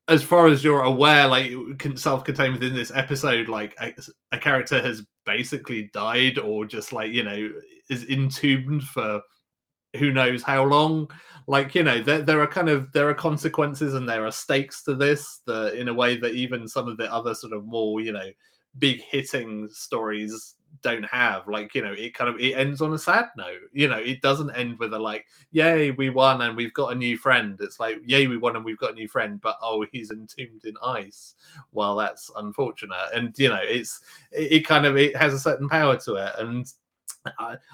as 0.08 0.22
far 0.22 0.46
as 0.48 0.62
you're 0.62 0.82
aware, 0.82 1.26
like 1.26 1.50
can 1.78 1.96
self-contained 1.96 2.52
within 2.52 2.74
this 2.74 2.92
episode, 2.94 3.48
like 3.48 3.74
a, 3.80 3.94
a 4.32 4.38
character 4.38 4.82
has 4.82 5.02
basically 5.24 5.90
died 5.94 6.38
or 6.38 6.66
just 6.66 6.92
like 6.92 7.10
you 7.10 7.22
know 7.22 7.50
is 7.88 8.04
entombed 8.10 8.82
for 8.82 9.22
who 9.96 10.12
knows 10.12 10.42
how 10.42 10.64
long. 10.64 11.08
Like 11.46 11.74
you 11.74 11.82
know, 11.82 12.02
there 12.02 12.20
there 12.20 12.40
are 12.40 12.46
kind 12.46 12.68
of 12.68 12.92
there 12.92 13.08
are 13.08 13.14
consequences 13.14 13.94
and 13.94 14.08
there 14.08 14.26
are 14.26 14.32
stakes 14.32 14.82
to 14.84 14.94
this. 14.94 15.40
The 15.46 15.72
in 15.72 15.88
a 15.88 15.94
way 15.94 16.18
that 16.18 16.34
even 16.34 16.68
some 16.68 16.88
of 16.88 16.98
the 16.98 17.10
other 17.12 17.34
sort 17.34 17.54
of 17.54 17.64
more 17.64 18.00
you 18.00 18.12
know 18.12 18.28
big 18.78 19.00
hitting 19.00 19.68
stories 19.70 20.56
don't 20.84 21.04
have 21.06 21.48
like 21.48 21.74
you 21.74 21.82
know 21.82 21.94
it 21.96 22.14
kind 22.14 22.28
of 22.28 22.38
it 22.38 22.52
ends 22.52 22.82
on 22.82 22.92
a 22.92 22.98
sad 22.98 23.24
note 23.38 23.62
you 23.72 23.88
know 23.88 23.96
it 23.96 24.20
doesn't 24.20 24.50
end 24.50 24.78
with 24.78 24.92
a 24.92 24.98
like 24.98 25.24
yay 25.50 25.90
we 25.92 26.10
won 26.10 26.42
and 26.42 26.56
we've 26.56 26.74
got 26.74 26.92
a 26.92 26.94
new 26.94 27.16
friend. 27.16 27.58
It's 27.60 27.80
like 27.80 27.96
yay 28.04 28.26
we 28.26 28.36
won 28.36 28.54
and 28.54 28.64
we've 28.64 28.78
got 28.78 28.92
a 28.92 28.94
new 28.94 29.08
friend 29.08 29.40
but 29.40 29.56
oh 29.62 29.84
he's 29.90 30.10
entombed 30.10 30.66
in 30.66 30.74
ice. 30.84 31.34
Well 31.72 31.96
that's 31.96 32.30
unfortunate 32.36 33.08
and 33.14 33.36
you 33.38 33.48
know 33.48 33.60
it's 33.62 34.02
it, 34.30 34.52
it 34.52 34.66
kind 34.66 34.84
of 34.84 34.96
it 34.96 35.16
has 35.16 35.32
a 35.32 35.40
certain 35.40 35.68
power 35.68 35.96
to 36.00 36.14
it 36.14 36.32
and 36.38 36.70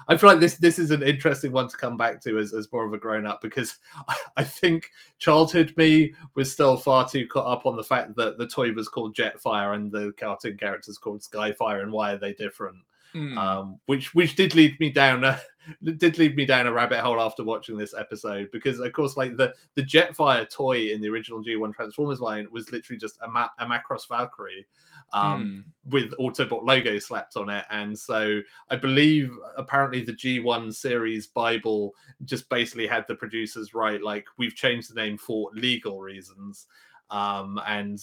I, 0.07 0.15
feel 0.15 0.29
like 0.29 0.39
this 0.39 0.55
this 0.55 0.79
is 0.79 0.91
an 0.91 1.03
interesting 1.03 1.51
one 1.51 1.67
to 1.67 1.75
come 1.75 1.97
back 1.97 2.21
to 2.21 2.39
as, 2.39 2.53
as 2.53 2.71
more 2.71 2.85
of 2.85 2.93
a 2.93 2.97
grown 2.97 3.25
up 3.25 3.41
because 3.41 3.79
I, 4.07 4.15
I 4.37 4.43
think 4.45 4.89
childhood 5.19 5.73
me 5.75 6.13
was 6.35 6.49
still 6.49 6.77
far 6.77 7.09
too 7.09 7.27
caught 7.27 7.51
up 7.51 7.65
on 7.65 7.75
the 7.75 7.83
fact 7.83 8.15
that 8.15 8.37
the 8.37 8.47
toy 8.47 8.71
was 8.71 8.87
called 8.87 9.13
Jetfire 9.13 9.75
and 9.75 9.91
the 9.91 10.13
cartoon 10.17 10.57
characters 10.57 10.97
called 10.97 11.19
Skyfire 11.19 11.83
and 11.83 11.91
why 11.91 12.13
are 12.13 12.17
they 12.17 12.33
different 12.33 12.77
Hmm. 13.13 13.37
um, 13.37 13.79
which 13.87 14.15
which 14.15 14.35
did 14.35 14.55
lead 14.55 14.79
me 14.79 14.89
down 14.89 15.23
a 15.23 15.39
did 15.97 16.17
lead 16.17 16.35
me 16.35 16.45
down 16.45 16.65
a 16.65 16.71
rabbit 16.71 16.99
hole 17.01 17.21
after 17.21 17.43
watching 17.43 17.77
this 17.77 17.93
episode 17.93 18.49
because 18.51 18.79
of 18.79 18.91
course 18.93 19.17
like 19.17 19.35
the 19.37 19.53
the 19.75 19.83
Jetfire 19.83 20.49
toy 20.49 20.91
in 20.91 21.01
the 21.01 21.09
original 21.09 21.43
G1 21.43 21.73
Transformers 21.73 22.19
line 22.21 22.47
was 22.51 22.71
literally 22.71 22.97
just 22.99 23.19
a, 23.21 23.27
Ma- 23.27 23.49
a 23.59 23.65
Macross 23.65 24.07
Valkyrie 24.07 24.65
um, 25.13 25.65
Hmm. 25.85 25.91
with 25.91 26.11
Autobot 26.19 26.63
logo 26.65 26.97
slapped 26.99 27.35
on 27.35 27.49
it, 27.49 27.65
and 27.69 27.97
so 27.99 28.39
I 28.69 28.77
believe 28.77 29.31
apparently 29.57 30.03
the 30.03 30.13
G1 30.13 30.73
series 30.73 31.27
Bible 31.27 31.93
just 32.23 32.47
basically 32.47 32.87
had 32.87 33.05
the 33.07 33.15
producers 33.15 33.73
write 33.73 34.01
like 34.01 34.25
we've 34.37 34.55
changed 34.55 34.89
the 34.89 34.95
name 35.01 35.17
for 35.17 35.49
legal 35.53 35.99
reasons, 36.01 36.65
um, 37.09 37.59
and 37.67 38.01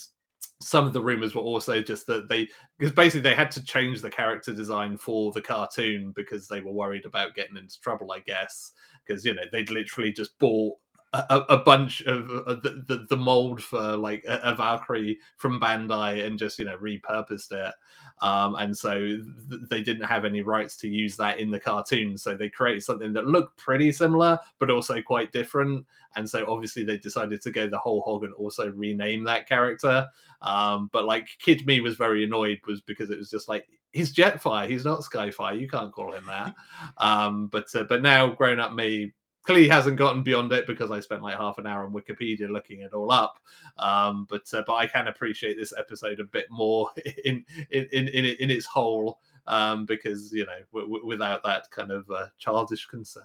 some 0.60 0.86
of 0.86 0.92
the 0.92 1.00
rumors 1.00 1.34
were 1.34 1.42
also 1.42 1.80
just 1.80 2.06
that 2.06 2.28
they 2.28 2.48
because 2.78 2.92
basically 2.92 3.20
they 3.20 3.34
had 3.34 3.50
to 3.52 3.62
change 3.62 4.00
the 4.00 4.10
character 4.10 4.52
design 4.52 4.96
for 4.96 5.30
the 5.32 5.40
cartoon 5.40 6.12
because 6.16 6.48
they 6.48 6.60
were 6.60 6.72
worried 6.72 7.06
about 7.06 7.34
getting 7.34 7.56
into 7.56 7.80
trouble, 7.80 8.12
I 8.12 8.20
guess, 8.20 8.72
because 9.06 9.24
you 9.24 9.34
know 9.34 9.42
they'd 9.52 9.70
literally 9.70 10.12
just 10.12 10.38
bought 10.38 10.76
a, 11.12 11.40
a- 11.48 11.58
bunch 11.58 12.02
of 12.02 12.30
uh, 12.46 12.54
the, 12.62 12.84
the 12.86 13.06
the 13.08 13.16
mold 13.16 13.62
for 13.62 13.96
like 13.96 14.24
a, 14.28 14.40
a 14.44 14.54
Valkyrie 14.54 15.18
from 15.36 15.60
Bandai 15.60 16.26
and 16.26 16.38
just 16.38 16.58
you 16.58 16.64
know 16.64 16.76
repurposed 16.78 17.52
it. 17.52 17.74
Um, 18.20 18.56
and 18.56 18.76
so 18.76 18.98
th- 18.98 19.62
they 19.70 19.82
didn't 19.82 20.04
have 20.04 20.24
any 20.24 20.42
rights 20.42 20.76
to 20.78 20.88
use 20.88 21.16
that 21.16 21.38
in 21.38 21.50
the 21.50 21.60
cartoon, 21.60 22.18
so 22.18 22.34
they 22.36 22.48
created 22.48 22.82
something 22.82 23.12
that 23.12 23.26
looked 23.26 23.56
pretty 23.56 23.92
similar 23.92 24.38
but 24.58 24.70
also 24.70 25.00
quite 25.00 25.32
different. 25.32 25.86
And 26.16 26.28
so 26.28 26.44
obviously 26.48 26.84
they 26.84 26.98
decided 26.98 27.40
to 27.42 27.50
go 27.50 27.68
the 27.68 27.78
whole 27.78 28.00
hog 28.02 28.24
and 28.24 28.34
also 28.34 28.70
rename 28.70 29.24
that 29.24 29.48
character. 29.48 30.06
Um, 30.42 30.88
but 30.92 31.04
like 31.04 31.28
Kid 31.40 31.66
Me 31.66 31.80
was 31.80 31.96
very 31.96 32.24
annoyed 32.24 32.60
was 32.66 32.80
because 32.80 33.10
it 33.10 33.18
was 33.18 33.30
just 33.30 33.48
like 33.48 33.66
he's 33.92 34.14
Jetfire, 34.14 34.68
he's 34.68 34.84
not 34.84 35.00
Skyfire. 35.00 35.58
You 35.58 35.68
can't 35.68 35.92
call 35.92 36.12
him 36.12 36.26
that. 36.26 36.54
um, 36.98 37.46
but 37.48 37.66
uh, 37.74 37.84
but 37.84 38.02
now 38.02 38.28
grown 38.28 38.60
up 38.60 38.74
me 38.74 39.12
clearly 39.48 39.66
hasn't 39.66 39.96
gotten 39.96 40.22
beyond 40.22 40.52
it 40.52 40.66
because 40.66 40.90
I 40.90 41.00
spent 41.00 41.22
like 41.22 41.38
half 41.38 41.56
an 41.56 41.66
hour 41.66 41.86
on 41.86 41.92
Wikipedia 41.94 42.50
looking 42.50 42.82
it 42.82 42.92
all 42.92 43.10
up. 43.10 43.38
Um, 43.78 44.26
but 44.28 44.42
uh, 44.52 44.62
but 44.66 44.74
I 44.74 44.86
can 44.86 45.08
appreciate 45.08 45.56
this 45.56 45.72
episode 45.78 46.20
a 46.20 46.24
bit 46.24 46.44
more 46.50 46.90
in 47.24 47.46
in 47.70 47.88
in, 47.92 48.08
in, 48.08 48.24
in 48.26 48.50
its 48.50 48.66
whole 48.66 49.20
um, 49.46 49.86
because 49.86 50.30
you 50.34 50.44
know 50.44 50.58
w- 50.74 50.86
w- 50.86 51.06
without 51.06 51.42
that 51.44 51.70
kind 51.70 51.90
of 51.90 52.10
uh, 52.10 52.26
childish 52.36 52.84
concern. 52.84 53.24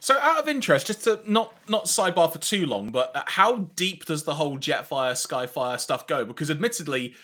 So, 0.00 0.18
out 0.18 0.38
of 0.38 0.48
interest, 0.48 0.88
just 0.88 1.04
to 1.04 1.20
not 1.26 1.54
not 1.66 1.86
sidebar 1.86 2.30
for 2.30 2.38
too 2.38 2.66
long, 2.66 2.90
but 2.90 3.16
uh, 3.16 3.22
how 3.26 3.70
deep 3.74 4.04
does 4.04 4.24
the 4.24 4.34
whole 4.34 4.58
Jetfire, 4.58 5.12
Skyfire 5.12 5.80
stuff 5.80 6.06
go? 6.06 6.26
Because, 6.26 6.50
admittedly, 6.50 7.14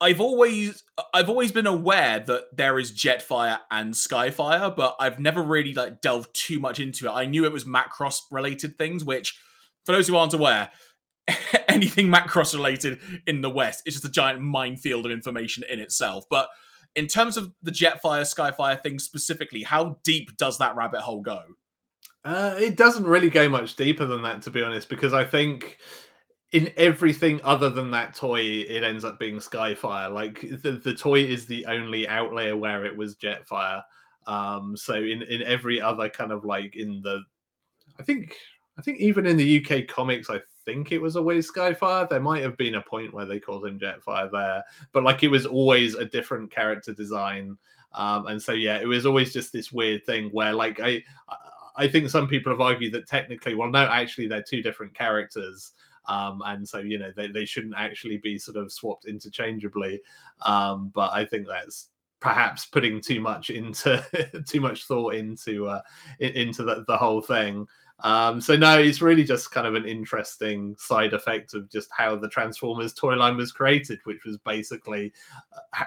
I've 0.00 0.20
always 0.20 0.84
I've 1.12 1.28
always 1.28 1.50
been 1.50 1.66
aware 1.66 2.20
that 2.20 2.56
there 2.56 2.78
is 2.78 2.92
Jetfire 2.92 3.58
and 3.70 3.94
Skyfire, 3.94 4.74
but 4.74 4.94
I've 5.00 5.18
never 5.18 5.42
really 5.42 5.74
like 5.74 6.00
delved 6.00 6.30
too 6.34 6.60
much 6.60 6.78
into 6.78 7.06
it. 7.06 7.10
I 7.10 7.26
knew 7.26 7.44
it 7.44 7.52
was 7.52 7.64
Macross 7.64 8.20
related 8.30 8.78
things, 8.78 9.04
which, 9.04 9.38
for 9.84 9.92
those 9.92 10.06
who 10.06 10.16
aren't 10.16 10.34
aware, 10.34 10.70
anything 11.68 12.08
Macross 12.08 12.54
related 12.54 13.00
in 13.26 13.40
the 13.40 13.50
West 13.50 13.82
is 13.86 13.94
just 13.94 14.04
a 14.04 14.10
giant 14.10 14.40
minefield 14.40 15.04
of 15.04 15.12
information 15.12 15.64
in 15.68 15.80
itself. 15.80 16.24
But 16.30 16.48
in 16.94 17.06
terms 17.06 17.36
of 17.36 17.52
the 17.62 17.72
Jetfire, 17.72 18.22
Skyfire 18.22 18.80
thing 18.82 18.98
specifically, 18.98 19.64
how 19.64 19.98
deep 20.04 20.36
does 20.36 20.58
that 20.58 20.76
rabbit 20.76 21.00
hole 21.00 21.22
go? 21.22 21.42
Uh, 22.24 22.54
it 22.58 22.76
doesn't 22.76 23.04
really 23.04 23.30
go 23.30 23.48
much 23.48 23.76
deeper 23.76 24.04
than 24.04 24.22
that, 24.22 24.42
to 24.42 24.50
be 24.50 24.62
honest, 24.62 24.88
because 24.88 25.12
I 25.12 25.24
think 25.24 25.78
in 26.52 26.70
everything 26.76 27.40
other 27.44 27.68
than 27.68 27.90
that 27.90 28.14
toy, 28.14 28.40
it 28.40 28.82
ends 28.82 29.04
up 29.04 29.18
being 29.18 29.36
Skyfire. 29.36 30.12
Like 30.12 30.40
the, 30.62 30.72
the 30.72 30.94
toy 30.94 31.20
is 31.20 31.46
the 31.46 31.66
only 31.66 32.08
outlier 32.08 32.56
where 32.56 32.86
it 32.86 32.96
was 32.96 33.16
Jetfire. 33.16 33.82
Um, 34.26 34.76
so 34.76 34.94
in 34.94 35.22
in 35.22 35.42
every 35.42 35.80
other 35.80 36.08
kind 36.08 36.32
of 36.32 36.44
like 36.44 36.76
in 36.76 37.00
the, 37.02 37.22
I 37.98 38.02
think 38.02 38.36
I 38.78 38.82
think 38.82 38.98
even 39.00 39.26
in 39.26 39.36
the 39.36 39.64
UK 39.64 39.88
comics, 39.88 40.30
I 40.30 40.40
think 40.64 40.92
it 40.92 40.98
was 41.00 41.16
always 41.16 41.50
Skyfire. 41.50 42.08
There 42.08 42.20
might 42.20 42.42
have 42.42 42.56
been 42.56 42.76
a 42.76 42.82
point 42.82 43.12
where 43.12 43.26
they 43.26 43.40
called 43.40 43.66
him 43.66 43.78
Jetfire 43.78 44.30
there, 44.30 44.64
but 44.92 45.02
like 45.02 45.22
it 45.22 45.28
was 45.28 45.46
always 45.46 45.94
a 45.94 46.04
different 46.04 46.50
character 46.50 46.92
design. 46.92 47.58
Um, 47.94 48.26
and 48.26 48.40
so 48.40 48.52
yeah, 48.52 48.78
it 48.78 48.86
was 48.86 49.06
always 49.06 49.32
just 49.32 49.52
this 49.52 49.72
weird 49.72 50.04
thing 50.06 50.30
where 50.30 50.52
like 50.52 50.80
I 50.80 51.02
I 51.76 51.88
think 51.88 52.10
some 52.10 52.26
people 52.26 52.52
have 52.52 52.60
argued 52.60 52.92
that 52.94 53.06
technically, 53.06 53.54
well, 53.54 53.70
no, 53.70 53.84
actually 53.84 54.26
they're 54.28 54.42
two 54.42 54.62
different 54.62 54.94
characters. 54.94 55.72
Um, 56.08 56.42
and 56.46 56.66
so 56.66 56.78
you 56.78 56.98
know 56.98 57.12
they, 57.14 57.28
they 57.28 57.44
shouldn't 57.44 57.74
actually 57.76 58.16
be 58.18 58.38
sort 58.38 58.56
of 58.56 58.72
swapped 58.72 59.04
interchangeably 59.04 60.00
um, 60.42 60.90
but 60.94 61.12
i 61.12 61.22
think 61.22 61.46
that's 61.46 61.90
perhaps 62.20 62.64
putting 62.64 63.00
too 63.00 63.20
much 63.20 63.50
into 63.50 64.02
too 64.46 64.60
much 64.60 64.84
thought 64.84 65.14
into 65.14 65.68
uh, 65.68 65.82
into 66.20 66.62
the, 66.64 66.84
the 66.88 66.96
whole 66.96 67.20
thing 67.20 67.66
um, 68.00 68.40
so 68.40 68.56
no, 68.56 68.78
it's 68.78 69.02
really 69.02 69.24
just 69.24 69.50
kind 69.50 69.66
of 69.66 69.74
an 69.74 69.84
interesting 69.84 70.76
side 70.78 71.14
effect 71.14 71.54
of 71.54 71.68
just 71.68 71.88
how 71.96 72.14
the 72.14 72.28
Transformers 72.28 72.94
toy 72.94 73.14
line 73.14 73.36
was 73.36 73.50
created, 73.50 73.98
which 74.04 74.24
was 74.24 74.38
basically 74.38 75.12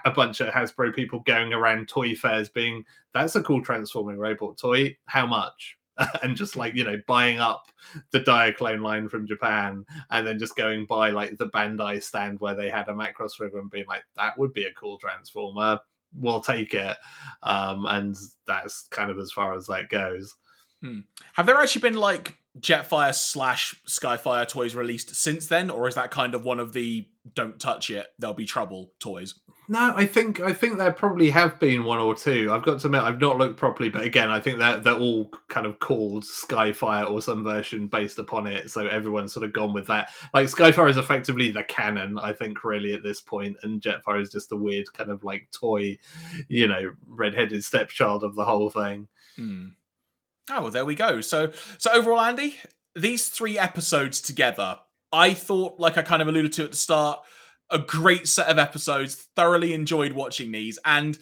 a 0.04 0.12
bunch 0.12 0.42
of 0.42 0.54
Hasbro 0.54 0.94
people 0.94 1.22
going 1.22 1.54
around 1.54 1.88
toy 1.88 2.14
fairs 2.16 2.50
being, 2.50 2.84
"That's 3.14 3.38
a 3.38 3.44
cool 3.44 3.64
transforming 3.64 4.18
robot 4.18 4.58
toy. 4.58 4.98
How 5.06 5.26
much?" 5.26 5.78
and 6.24 6.36
just 6.36 6.56
like 6.56 6.76
you 6.76 6.84
know 6.84 7.00
buying 7.08 7.40
up 7.40 7.72
the 8.12 8.20
Diaclone 8.20 8.82
line 8.82 9.10
from 9.10 9.28
Japan 9.28 9.86
and 10.10 10.26
then 10.26 10.40
just 10.40 10.56
going 10.56 10.86
by 10.86 11.10
like 11.10 11.38
the 11.38 11.50
Bandai 11.50 12.02
stand 12.02 12.40
where 12.40 12.56
they 12.56 12.70
had 12.70 12.88
a 12.88 12.94
Macross 12.94 13.34
figure 13.34 13.60
and 13.60 13.72
being 13.72 13.86
like 13.88 14.04
that 14.16 14.38
would 14.38 14.54
be 14.54 14.66
a 14.66 14.74
cool 14.74 14.98
transformer. 14.98 15.80
We'll 16.14 16.42
take 16.42 16.74
it. 16.74 16.98
Um 17.44 17.86
and 17.86 18.18
that's 18.46 18.88
kind 18.92 19.12
of 19.12 19.20
as 19.20 19.32
far 19.32 19.56
as 19.56 19.68
that 19.68 19.90
goes. 19.90 20.36
Hmm. 20.82 21.02
have 21.34 21.46
there 21.46 21.58
actually 21.58 21.82
been 21.82 22.00
like 22.00 22.36
Jetfire 22.60 23.16
slash 23.16 23.76
Skyfire 23.88 24.48
toys 24.48 24.76
released 24.76 25.16
since 25.16 25.48
then, 25.48 25.70
or 25.70 25.88
is 25.88 25.96
that 25.96 26.12
kind 26.12 26.36
of 26.36 26.44
one 26.44 26.60
of 26.60 26.74
the 26.74 27.08
"don't 27.34 27.60
touch 27.60 27.90
it, 27.90 28.08
there'll 28.20 28.34
be 28.34 28.46
trouble" 28.46 28.92
toys? 29.00 29.36
No, 29.72 29.94
I 29.96 30.06
think 30.06 30.42
I 30.42 30.52
think 30.52 30.78
there 30.78 30.92
probably 30.92 31.30
have 31.30 31.58
been 31.58 31.86
one 31.86 32.00
or 32.00 32.14
two. 32.14 32.50
I've 32.52 32.64
got 32.64 32.82
to 32.82 32.88
admit 32.88 33.04
I've 33.04 33.22
not 33.22 33.38
looked 33.38 33.56
properly, 33.56 33.88
but 33.88 34.02
again, 34.02 34.30
I 34.30 34.38
think 34.38 34.60
that 34.60 34.84
they're, 34.84 34.96
they're 34.96 35.02
all 35.02 35.32
kind 35.48 35.66
of 35.66 35.80
called 35.80 36.26
Skyfire 36.26 37.10
or 37.10 37.22
some 37.22 37.42
version 37.42 37.88
based 37.88 38.20
upon 38.20 38.48
it. 38.48 38.70
So 38.70 38.86
everyone's 38.88 39.32
sort 39.32 39.46
of 39.46 39.54
gone 39.54 39.72
with 39.72 39.88
that. 39.88 40.10
Like 40.34 40.48
Skyfire 40.48 40.90
is 40.90 40.98
effectively 40.98 41.52
the 41.52 41.64
canon, 41.64 42.20
I 42.20 42.34
think, 42.34 42.66
really 42.66 42.94
at 42.94 43.02
this 43.02 43.22
point, 43.22 43.56
and 43.64 43.82
Jetfire 43.82 44.22
is 44.22 44.30
just 44.30 44.52
a 44.52 44.58
weird 44.58 44.92
kind 44.92 45.10
of 45.10 45.24
like 45.24 45.48
toy, 45.54 45.98
you 46.50 46.68
know, 46.68 46.92
redheaded 47.08 47.64
stepchild 47.64 48.26
of 48.26 48.36
the 48.36 48.44
whole 48.44 48.70
thing. 48.70 49.08
Hmm. 49.38 49.68
Oh, 50.50 50.64
well, 50.64 50.72
there 50.72 50.86
we 50.86 50.96
go. 50.96 51.22
So, 51.22 51.52
so 51.78 51.92
overall, 51.92 52.20
Andy, 52.20 52.58
these 52.96 53.30
three 53.30 53.58
episodes 53.58 54.22
together, 54.22 54.78
I 55.12 55.34
thought, 55.34 55.80
like 55.80 55.98
I 55.98 56.02
kind 56.02 56.22
of 56.22 56.28
alluded 56.28 56.54
to 56.54 56.66
at 56.66 56.72
the 56.72 56.78
start, 56.78 57.22
a 57.70 57.80
great 57.80 58.28
set 58.28 58.48
of 58.48 58.58
episodes. 58.58 59.28
Thoroughly 59.36 59.74
enjoyed 59.74 60.14
watching 60.14 60.52
these, 60.52 60.78
and 60.84 61.18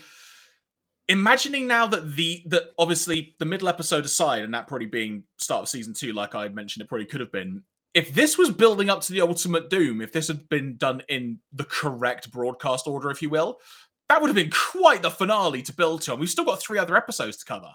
imagining 1.07 1.67
now 1.67 1.87
that 1.87 2.15
the 2.15 2.43
that 2.47 2.71
obviously 2.77 3.35
the 3.39 3.45
middle 3.45 3.67
episode 3.67 4.05
aside, 4.05 4.43
and 4.43 4.53
that 4.53 4.67
probably 4.67 4.87
being 4.87 5.23
start 5.37 5.63
of 5.63 5.69
season 5.69 5.93
two, 5.93 6.13
like 6.13 6.35
I 6.35 6.47
mentioned, 6.47 6.83
it 6.83 6.87
probably 6.87 7.05
could 7.05 7.21
have 7.21 7.31
been. 7.31 7.63
If 7.95 8.13
this 8.13 8.37
was 8.37 8.51
building 8.51 8.89
up 8.89 9.01
to 9.01 9.13
the 9.13 9.21
ultimate 9.21 9.69
doom, 9.69 9.99
if 10.01 10.11
this 10.11 10.27
had 10.27 10.47
been 10.47 10.77
done 10.77 11.01
in 11.09 11.39
the 11.51 11.63
correct 11.63 12.31
broadcast 12.31 12.87
order, 12.87 13.09
if 13.09 13.21
you 13.21 13.31
will, 13.31 13.59
that 14.07 14.21
would 14.21 14.27
have 14.27 14.35
been 14.35 14.51
quite 14.51 15.01
the 15.01 15.09
finale 15.09 15.63
to 15.63 15.73
build 15.73 16.03
to. 16.03 16.11
And 16.11 16.19
we've 16.19 16.29
still 16.29 16.45
got 16.45 16.61
three 16.61 16.77
other 16.77 16.95
episodes 16.95 17.37
to 17.37 17.45
cover. 17.45 17.71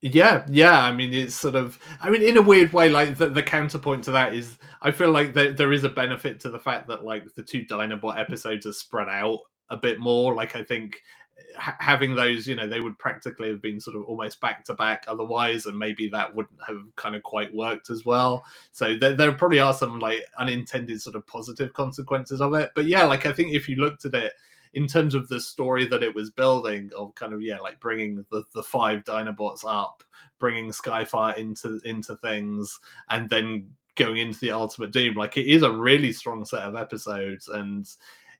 Yeah, 0.00 0.44
yeah. 0.48 0.80
I 0.80 0.92
mean, 0.92 1.12
it's 1.12 1.34
sort 1.34 1.56
of. 1.56 1.78
I 2.00 2.08
mean, 2.10 2.22
in 2.22 2.36
a 2.36 2.42
weird 2.42 2.72
way, 2.72 2.88
like 2.88 3.16
the, 3.18 3.28
the 3.28 3.42
counterpoint 3.42 4.04
to 4.04 4.12
that 4.12 4.32
is, 4.32 4.56
I 4.80 4.92
feel 4.92 5.10
like 5.10 5.34
there, 5.34 5.52
there 5.52 5.72
is 5.72 5.82
a 5.82 5.88
benefit 5.88 6.38
to 6.40 6.50
the 6.50 6.58
fact 6.58 6.86
that 6.88 7.04
like 7.04 7.34
the 7.34 7.42
two 7.42 7.64
Dinobot 7.64 8.16
episodes 8.18 8.64
are 8.66 8.72
spread 8.72 9.08
out 9.08 9.40
a 9.70 9.76
bit 9.76 9.98
more. 9.98 10.34
Like, 10.34 10.54
I 10.54 10.62
think 10.62 11.02
eh, 11.36 11.42
ha- 11.58 11.76
having 11.80 12.14
those, 12.14 12.46
you 12.46 12.54
know, 12.54 12.68
they 12.68 12.80
would 12.80 12.96
practically 13.00 13.48
have 13.48 13.60
been 13.60 13.80
sort 13.80 13.96
of 13.96 14.04
almost 14.04 14.40
back 14.40 14.64
to 14.66 14.74
back 14.74 15.04
otherwise, 15.08 15.66
and 15.66 15.76
maybe 15.76 16.08
that 16.10 16.32
wouldn't 16.32 16.60
have 16.64 16.78
kind 16.94 17.16
of 17.16 17.24
quite 17.24 17.52
worked 17.52 17.90
as 17.90 18.04
well. 18.04 18.44
So 18.70 18.96
there, 18.96 19.16
there 19.16 19.32
probably 19.32 19.58
are 19.58 19.74
some 19.74 19.98
like 19.98 20.24
unintended 20.38 21.02
sort 21.02 21.16
of 21.16 21.26
positive 21.26 21.72
consequences 21.72 22.40
of 22.40 22.54
it. 22.54 22.70
But 22.76 22.86
yeah, 22.86 23.02
like 23.02 23.26
I 23.26 23.32
think 23.32 23.52
if 23.52 23.68
you 23.68 23.74
looked 23.74 24.04
at 24.04 24.14
it 24.14 24.32
in 24.74 24.86
terms 24.86 25.14
of 25.14 25.28
the 25.28 25.40
story 25.40 25.86
that 25.86 26.02
it 26.02 26.14
was 26.14 26.30
building 26.30 26.90
of 26.96 27.14
kind 27.14 27.32
of 27.32 27.42
yeah 27.42 27.58
like 27.58 27.78
bringing 27.80 28.24
the, 28.30 28.44
the 28.54 28.62
five 28.62 29.04
dinobots 29.04 29.64
up 29.66 30.02
bringing 30.38 30.70
skyfire 30.70 31.36
into 31.36 31.80
into 31.84 32.16
things 32.16 32.78
and 33.10 33.28
then 33.28 33.68
going 33.96 34.18
into 34.18 34.38
the 34.40 34.50
ultimate 34.50 34.92
doom 34.92 35.14
like 35.14 35.36
it 35.36 35.46
is 35.46 35.62
a 35.62 35.70
really 35.70 36.12
strong 36.12 36.44
set 36.44 36.62
of 36.62 36.76
episodes 36.76 37.48
and 37.48 37.88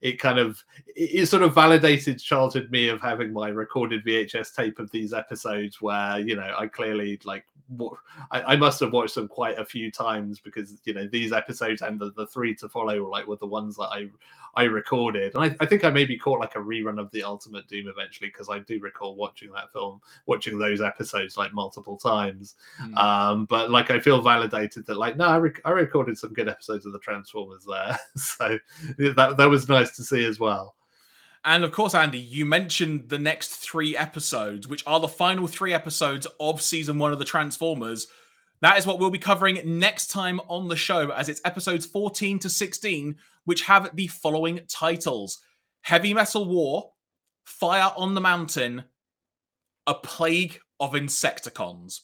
it 0.01 0.21
kind 0.21 0.39
of 0.39 0.63
it 0.95 1.27
sort 1.27 1.43
of 1.43 1.55
validated 1.55 2.21
childhood 2.21 2.71
me 2.71 2.89
of 2.89 3.01
having 3.01 3.33
my 3.33 3.49
recorded 3.49 4.05
VHS 4.05 4.55
tape 4.55 4.79
of 4.79 4.91
these 4.93 5.13
episodes 5.13 5.81
where 5.81 6.21
you 6.21 6.37
know 6.37 6.55
I 6.57 6.69
clearly 6.69 7.19
like 7.25 7.45
I, 8.31 8.43
I 8.43 8.57
must 8.57 8.81
have 8.81 8.93
watched 8.93 9.15
them 9.15 9.29
quite 9.29 9.59
a 9.59 9.65
few 9.65 9.91
times 9.91 10.41
because 10.41 10.81
you 10.85 10.95
know 10.95 11.07
these 11.07 11.33
episodes 11.33 11.83
and 11.83 11.99
the, 11.99 12.13
the 12.13 12.27
three 12.27 12.55
to 12.57 12.69
follow 12.69 13.03
were 13.03 13.11
like 13.11 13.27
were 13.27 13.37
the 13.37 13.47
ones 13.47 13.77
that 13.77 13.89
I 13.91 14.09
I 14.55 14.65
recorded. 14.65 15.35
And 15.35 15.45
I, 15.45 15.57
I, 15.61 15.67
think 15.67 15.85
I 15.85 15.91
maybe 15.91 16.17
caught 16.17 16.41
like 16.41 16.57
a 16.57 16.59
rerun 16.59 16.99
of 16.99 17.11
the 17.13 17.23
Ultimate 17.23 17.69
Doom 17.69 17.87
eventually 17.87 18.29
because 18.29 18.49
I 18.49 18.59
do 18.59 18.81
recall 18.81 19.15
watching 19.15 19.53
that 19.53 19.73
film, 19.73 20.01
watching 20.27 20.59
those 20.59 20.81
episodes 20.81 21.37
like 21.37 21.53
multiple 21.53 21.97
times. 21.97 22.57
Mm. 22.83 22.97
Um, 22.97 23.45
but 23.45 23.71
like 23.71 23.91
I 23.91 24.01
feel 24.01 24.21
validated 24.21 24.87
that 24.87 24.97
like 24.97 25.17
no, 25.17 25.27
I, 25.27 25.37
rec- 25.37 25.61
I 25.65 25.71
recorded 25.71 26.19
some 26.19 26.33
good 26.33 26.49
episodes 26.49 26.87
of 26.87 26.93
the 26.93 26.99
Transformers 26.99 27.65
there, 27.65 27.99
so 28.17 28.59
that 28.99 29.37
that 29.37 29.49
was 29.49 29.69
nice 29.69 29.95
to 29.97 30.03
see 30.03 30.25
as 30.25 30.41
well. 30.41 30.75
And 31.49 31.65
of 31.65 31.73
course, 31.73 31.95
Andy, 31.95 32.19
you 32.19 32.45
mentioned 32.45 33.09
the 33.09 33.19
next 33.19 33.49
three 33.49 33.97
episodes, 33.97 34.69
which 34.69 34.85
are 34.87 35.01
the 35.01 35.09
final 35.09 35.47
three 35.47 35.73
episodes 35.73 36.27
of 36.39 36.61
season 36.61 36.99
one 36.99 37.11
of 37.11 37.19
the 37.19 37.25
Transformers. 37.25 38.07
That 38.61 38.77
is 38.77 38.87
what 38.87 38.99
we'll 38.99 39.09
be 39.09 39.19
covering 39.19 39.63
next 39.65 40.09
time 40.09 40.43
on 40.49 40.69
the 40.69 40.77
show, 40.77 41.09
as 41.09 41.31
it's 41.31 41.41
episodes 41.47 41.87
14 41.87 42.39
to 42.41 42.51
16, 42.51 43.17
which 43.47 43.63
have 43.63 43.97
the 43.97 44.09
following 44.09 44.61
titles 44.69 45.39
Heavy 45.81 46.13
Metal 46.13 46.45
War, 46.45 46.91
Fire 47.45 47.93
on 47.97 48.13
the 48.13 48.21
Mountain, 48.21 48.85
A 49.87 49.95
Plague 49.95 50.61
of 50.79 50.93
Insecticons. 50.93 52.01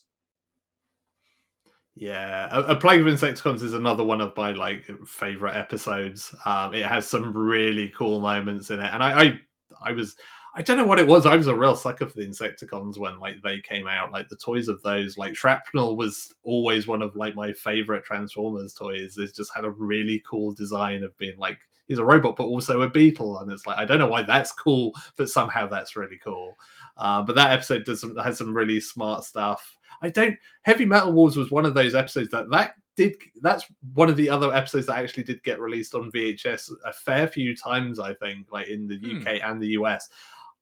Yeah, 1.96 2.48
a, 2.50 2.72
a, 2.72 2.76
Plague 2.76 3.00
of 3.00 3.06
Insecticons 3.06 3.62
is 3.62 3.72
another 3.72 4.02
one 4.02 4.20
of 4.20 4.36
my 4.36 4.50
like 4.50 4.84
favorite 5.06 5.54
episodes. 5.54 6.34
Um, 6.44 6.74
it 6.74 6.84
has 6.84 7.06
some 7.06 7.32
really 7.32 7.92
cool 7.96 8.20
moments 8.20 8.70
in 8.70 8.80
it, 8.80 8.90
and 8.92 9.00
I, 9.00 9.22
I, 9.22 9.40
I 9.80 9.92
was 9.92 10.16
I 10.56 10.62
don't 10.62 10.76
know 10.76 10.86
what 10.86 11.00
it 11.00 11.06
was. 11.06 11.26
I 11.26 11.34
was 11.34 11.48
a 11.48 11.54
real 11.54 11.74
sucker 11.74 12.06
for 12.06 12.16
the 12.16 12.26
Insecticons 12.26 12.96
when 12.96 13.18
like 13.18 13.42
they 13.42 13.60
came 13.60 13.88
out. 13.88 14.12
Like 14.12 14.28
the 14.28 14.36
toys 14.36 14.68
of 14.68 14.80
those, 14.82 15.18
like 15.18 15.34
Shrapnel 15.34 15.96
was 15.96 16.32
always 16.44 16.86
one 16.86 17.02
of 17.02 17.16
like 17.16 17.34
my 17.34 17.52
favorite 17.52 18.04
Transformers 18.04 18.72
toys. 18.72 19.18
It 19.18 19.34
just 19.34 19.52
had 19.54 19.64
a 19.64 19.70
really 19.70 20.22
cool 20.28 20.52
design 20.52 21.02
of 21.02 21.16
being 21.18 21.36
like 21.38 21.58
he's 21.88 21.98
a 21.98 22.04
robot 22.04 22.36
but 22.36 22.44
also 22.44 22.82
a 22.82 22.88
beetle, 22.88 23.40
and 23.40 23.50
it's 23.50 23.66
like 23.66 23.78
I 23.78 23.84
don't 23.84 23.98
know 23.98 24.06
why 24.06 24.22
that's 24.22 24.52
cool, 24.52 24.92
but 25.16 25.28
somehow 25.28 25.66
that's 25.66 25.96
really 25.96 26.18
cool. 26.22 26.56
Uh, 26.96 27.22
but 27.22 27.34
that 27.34 27.50
episode 27.50 27.84
does 27.84 28.00
some, 28.00 28.16
has 28.16 28.38
some 28.38 28.54
really 28.54 28.80
smart 28.80 29.24
stuff. 29.24 29.76
I 30.04 30.10
don't. 30.10 30.36
Heavy 30.62 30.84
Metal 30.84 31.12
Wars 31.12 31.36
was 31.36 31.50
one 31.50 31.64
of 31.64 31.74
those 31.74 31.94
episodes 31.94 32.30
that 32.30 32.50
that 32.50 32.74
did 32.96 33.16
that's 33.40 33.64
one 33.94 34.08
of 34.08 34.16
the 34.16 34.28
other 34.28 34.54
episodes 34.54 34.86
that 34.86 34.98
actually 34.98 35.24
did 35.24 35.42
get 35.42 35.60
released 35.60 35.94
on 35.94 36.12
VHS 36.12 36.70
a 36.84 36.92
fair 36.92 37.26
few 37.26 37.56
times, 37.56 37.98
I 37.98 38.14
think, 38.14 38.52
like 38.52 38.68
in 38.68 38.86
the 38.86 38.96
UK 38.96 39.40
hmm. 39.40 39.50
and 39.50 39.60
the 39.60 39.68
US. 39.68 40.08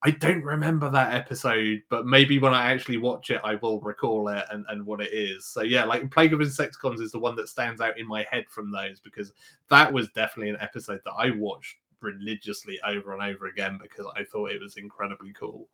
I 0.04 0.10
don't 0.10 0.42
remember 0.42 0.90
that 0.90 1.14
episode, 1.14 1.82
but 1.88 2.06
maybe 2.06 2.40
when 2.40 2.52
I 2.52 2.72
actually 2.72 2.96
watch 2.96 3.30
it, 3.30 3.40
I 3.44 3.54
will 3.54 3.80
recall 3.80 4.28
it 4.28 4.44
and, 4.50 4.64
and 4.68 4.84
what 4.84 5.00
it 5.00 5.12
is. 5.12 5.46
So 5.46 5.62
yeah, 5.62 5.84
like 5.84 6.10
Plague 6.10 6.32
of 6.32 6.40
Insecticons 6.40 7.00
is 7.00 7.12
the 7.12 7.20
one 7.20 7.36
that 7.36 7.48
stands 7.48 7.80
out 7.80 7.98
in 7.98 8.08
my 8.08 8.26
head 8.28 8.46
from 8.48 8.72
those 8.72 8.98
because 8.98 9.32
that 9.70 9.92
was 9.92 10.08
definitely 10.08 10.50
an 10.50 10.60
episode 10.60 11.00
that 11.04 11.12
I 11.16 11.30
watched 11.30 11.76
religiously 12.00 12.80
over 12.84 13.12
and 13.12 13.22
over 13.22 13.46
again 13.46 13.78
because 13.80 14.06
I 14.16 14.24
thought 14.24 14.50
it 14.50 14.60
was 14.60 14.76
incredibly 14.76 15.32
cool. 15.34 15.68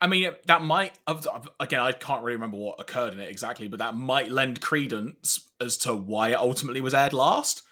I 0.00 0.06
mean, 0.06 0.30
that 0.46 0.62
might 0.62 0.98
again, 1.06 1.80
I 1.80 1.92
can't 1.92 2.22
really 2.22 2.36
remember 2.36 2.56
what 2.56 2.80
occurred 2.80 3.12
in 3.12 3.20
it 3.20 3.28
exactly, 3.28 3.68
but 3.68 3.78
that 3.80 3.94
might 3.94 4.30
lend 4.30 4.60
credence 4.60 5.48
as 5.60 5.76
to 5.78 5.94
why 5.94 6.30
it 6.30 6.38
ultimately 6.38 6.80
was 6.80 6.94
aired 6.94 7.12
last. 7.12 7.62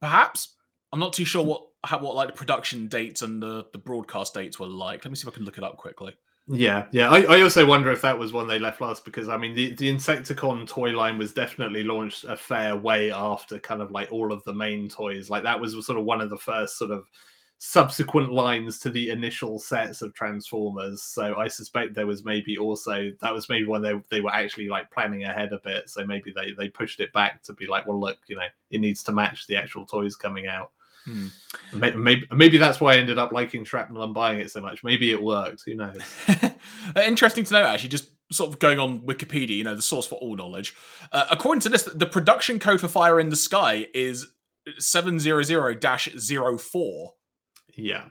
Perhaps 0.00 0.54
I'm 0.92 1.00
not 1.00 1.12
too 1.12 1.24
sure 1.24 1.44
what 1.44 1.62
how, 1.84 1.98
what 1.98 2.14
like 2.14 2.28
the 2.28 2.34
production 2.34 2.86
dates 2.86 3.22
and 3.22 3.42
the, 3.42 3.66
the 3.72 3.78
broadcast 3.78 4.34
dates 4.34 4.58
were 4.58 4.66
like. 4.66 5.04
Let 5.04 5.10
me 5.10 5.16
see 5.16 5.26
if 5.26 5.34
I 5.34 5.36
can 5.36 5.44
look 5.44 5.58
it 5.58 5.64
up 5.64 5.76
quickly. 5.76 6.14
Yeah, 6.48 6.86
yeah. 6.90 7.08
I, 7.08 7.22
I 7.22 7.42
also 7.42 7.64
wonder 7.64 7.90
if 7.92 8.02
that 8.02 8.18
was 8.18 8.32
one 8.32 8.48
they 8.48 8.58
left 8.58 8.80
last 8.80 9.04
because 9.04 9.28
I 9.28 9.36
mean 9.36 9.54
the, 9.54 9.74
the 9.74 9.92
Insecticon 9.92 10.66
toy 10.66 10.90
line 10.90 11.18
was 11.18 11.32
definitely 11.32 11.84
launched 11.84 12.24
a 12.24 12.36
fair 12.36 12.76
way 12.76 13.10
after 13.12 13.58
kind 13.58 13.80
of 13.80 13.90
like 13.90 14.10
all 14.12 14.32
of 14.32 14.42
the 14.44 14.52
main 14.52 14.88
toys. 14.88 15.30
Like 15.30 15.44
that 15.44 15.60
was 15.60 15.72
sort 15.86 15.98
of 15.98 16.04
one 16.04 16.20
of 16.20 16.30
the 16.30 16.36
first 16.36 16.78
sort 16.78 16.90
of 16.90 17.04
subsequent 17.64 18.32
lines 18.32 18.80
to 18.80 18.90
the 18.90 19.10
initial 19.10 19.56
sets 19.56 20.02
of 20.02 20.12
Transformers. 20.14 21.00
So 21.00 21.36
I 21.36 21.46
suspect 21.46 21.94
there 21.94 22.08
was 22.08 22.24
maybe 22.24 22.58
also 22.58 23.12
that 23.20 23.32
was 23.32 23.48
maybe 23.48 23.66
when 23.66 23.82
they 23.82 23.94
they 24.10 24.20
were 24.20 24.34
actually 24.34 24.68
like 24.68 24.90
planning 24.90 25.22
ahead 25.22 25.52
a 25.52 25.60
bit. 25.60 25.88
So 25.88 26.04
maybe 26.04 26.32
they 26.34 26.54
they 26.58 26.68
pushed 26.68 26.98
it 26.98 27.12
back 27.12 27.40
to 27.44 27.52
be 27.52 27.68
like, 27.68 27.86
well, 27.86 28.00
look, 28.00 28.18
you 28.26 28.34
know, 28.34 28.48
it 28.72 28.80
needs 28.80 29.04
to 29.04 29.12
match 29.12 29.46
the 29.46 29.54
actual 29.54 29.86
toys 29.86 30.16
coming 30.16 30.48
out. 30.48 30.72
Hmm. 31.04 31.28
Maybe, 31.72 31.96
maybe, 31.96 32.26
maybe 32.32 32.58
that's 32.58 32.80
why 32.80 32.94
I 32.94 32.96
ended 32.96 33.18
up 33.18 33.30
liking 33.30 33.64
Shrapnel 33.64 34.02
and 34.02 34.12
buying 34.12 34.40
it 34.40 34.50
so 34.50 34.60
much. 34.60 34.82
Maybe 34.82 35.12
it 35.12 35.22
worked. 35.22 35.62
Who 35.64 35.76
knows? 35.76 36.00
Interesting 36.96 37.44
to 37.44 37.54
know, 37.54 37.62
actually. 37.62 37.90
Just 37.90 38.10
sort 38.32 38.50
of 38.50 38.58
going 38.58 38.80
on 38.80 39.02
Wikipedia, 39.02 39.56
you 39.56 39.62
know, 39.62 39.76
the 39.76 39.82
source 39.82 40.08
for 40.08 40.16
all 40.16 40.34
knowledge. 40.34 40.74
Uh, 41.12 41.26
according 41.30 41.60
to 41.60 41.68
this, 41.68 41.84
the 41.84 42.06
production 42.06 42.58
code 42.58 42.80
for 42.80 42.88
Fire 42.88 43.20
in 43.20 43.30
the 43.30 43.36
Sky 43.36 43.86
is 43.94 44.26
700-04. 44.80 47.10
Yeah, 47.74 48.04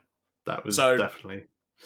that 0.46 0.66
was 0.66 0.76
so, 0.76 0.98
definitely. 0.98 1.46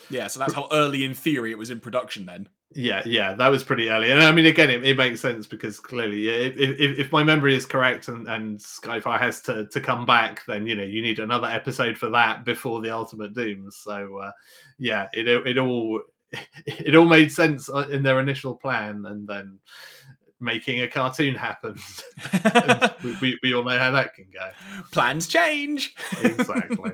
Yeah, 0.10 0.28
so 0.28 0.40
that's 0.40 0.54
how 0.54 0.68
early 0.72 1.06
in 1.06 1.14
theory 1.14 1.52
it 1.52 1.58
was 1.58 1.70
in 1.70 1.80
production 1.80 2.26
then. 2.26 2.50
Yeah, 2.74 3.04
yeah, 3.06 3.34
that 3.36 3.48
was 3.48 3.64
pretty 3.64 3.90
early, 3.90 4.12
and 4.12 4.22
I 4.22 4.32
mean, 4.32 4.48
again, 4.48 4.70
it, 4.70 4.84
it 4.84 4.98
makes 4.98 5.22
sense 5.22 5.48
because 5.48 5.80
clearly, 5.80 6.28
if, 6.28 6.58
if, 6.58 7.00
if 7.00 7.12
my 7.12 7.24
memory 7.24 7.56
is 7.56 7.66
correct, 7.66 8.10
and, 8.10 8.28
and 8.28 8.60
Skyfire 8.60 9.20
has 9.20 9.40
to, 9.44 9.68
to 9.68 9.80
come 9.80 10.06
back, 10.06 10.44
then 10.46 10.68
you 10.68 10.76
know 10.76 10.84
you 10.84 11.02
need 11.02 11.20
another 11.20 11.48
episode 11.48 11.98
for 11.98 12.10
that 12.10 12.44
before 12.44 12.82
the 12.82 12.90
Ultimate 12.90 13.34
Doom. 13.34 13.70
So, 13.72 14.18
uh, 14.18 14.32
yeah, 14.78 15.08
it 15.14 15.28
it 15.28 15.58
all 15.58 16.02
it 16.66 16.96
all 16.96 17.06
made 17.06 17.32
sense 17.32 17.70
uh, 17.70 17.88
in 17.90 18.04
their 18.04 18.20
initial 18.20 18.56
plan, 18.56 19.06
and 19.06 19.28
then 19.28 19.60
making 20.40 20.82
a 20.82 20.88
cartoon 20.88 21.36
happen. 21.36 21.78
we, 23.04 23.18
we, 23.22 23.40
we 23.44 23.54
all 23.54 23.64
know 23.64 23.78
how 23.78 23.92
that 23.92 24.14
can 24.14 24.28
go. 24.34 24.50
Plans 24.92 25.28
change. 25.28 25.96
exactly. 26.22 26.92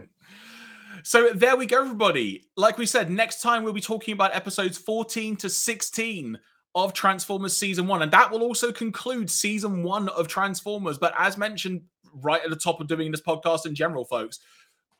So 1.04 1.30
there 1.34 1.56
we 1.56 1.66
go, 1.66 1.82
everybody. 1.82 2.46
Like 2.56 2.78
we 2.78 2.86
said, 2.86 3.10
next 3.10 3.42
time 3.42 3.64
we'll 3.64 3.74
be 3.74 3.82
talking 3.82 4.14
about 4.14 4.36
episodes 4.36 4.78
14 4.78 5.36
to 5.38 5.50
16 5.50 6.40
of 6.76 6.94
Transformers 6.94 7.58
Season 7.58 7.88
1. 7.88 8.02
And 8.02 8.12
that 8.12 8.32
will 8.32 8.44
also 8.44 8.72
conclude 8.72 9.30
Season 9.30 9.84
1 9.84 10.10
of 10.10 10.28
Transformers. 10.28 10.98
But 10.98 11.14
as 11.18 11.38
mentioned 11.38 11.82
right 12.14 12.44
at 12.44 12.50
the 12.50 12.56
top 12.56 12.80
of 12.82 12.88
doing 12.88 13.12
this 13.12 13.22
podcast 13.22 13.66
in 13.66 13.76
general, 13.76 14.06
folks, 14.06 14.40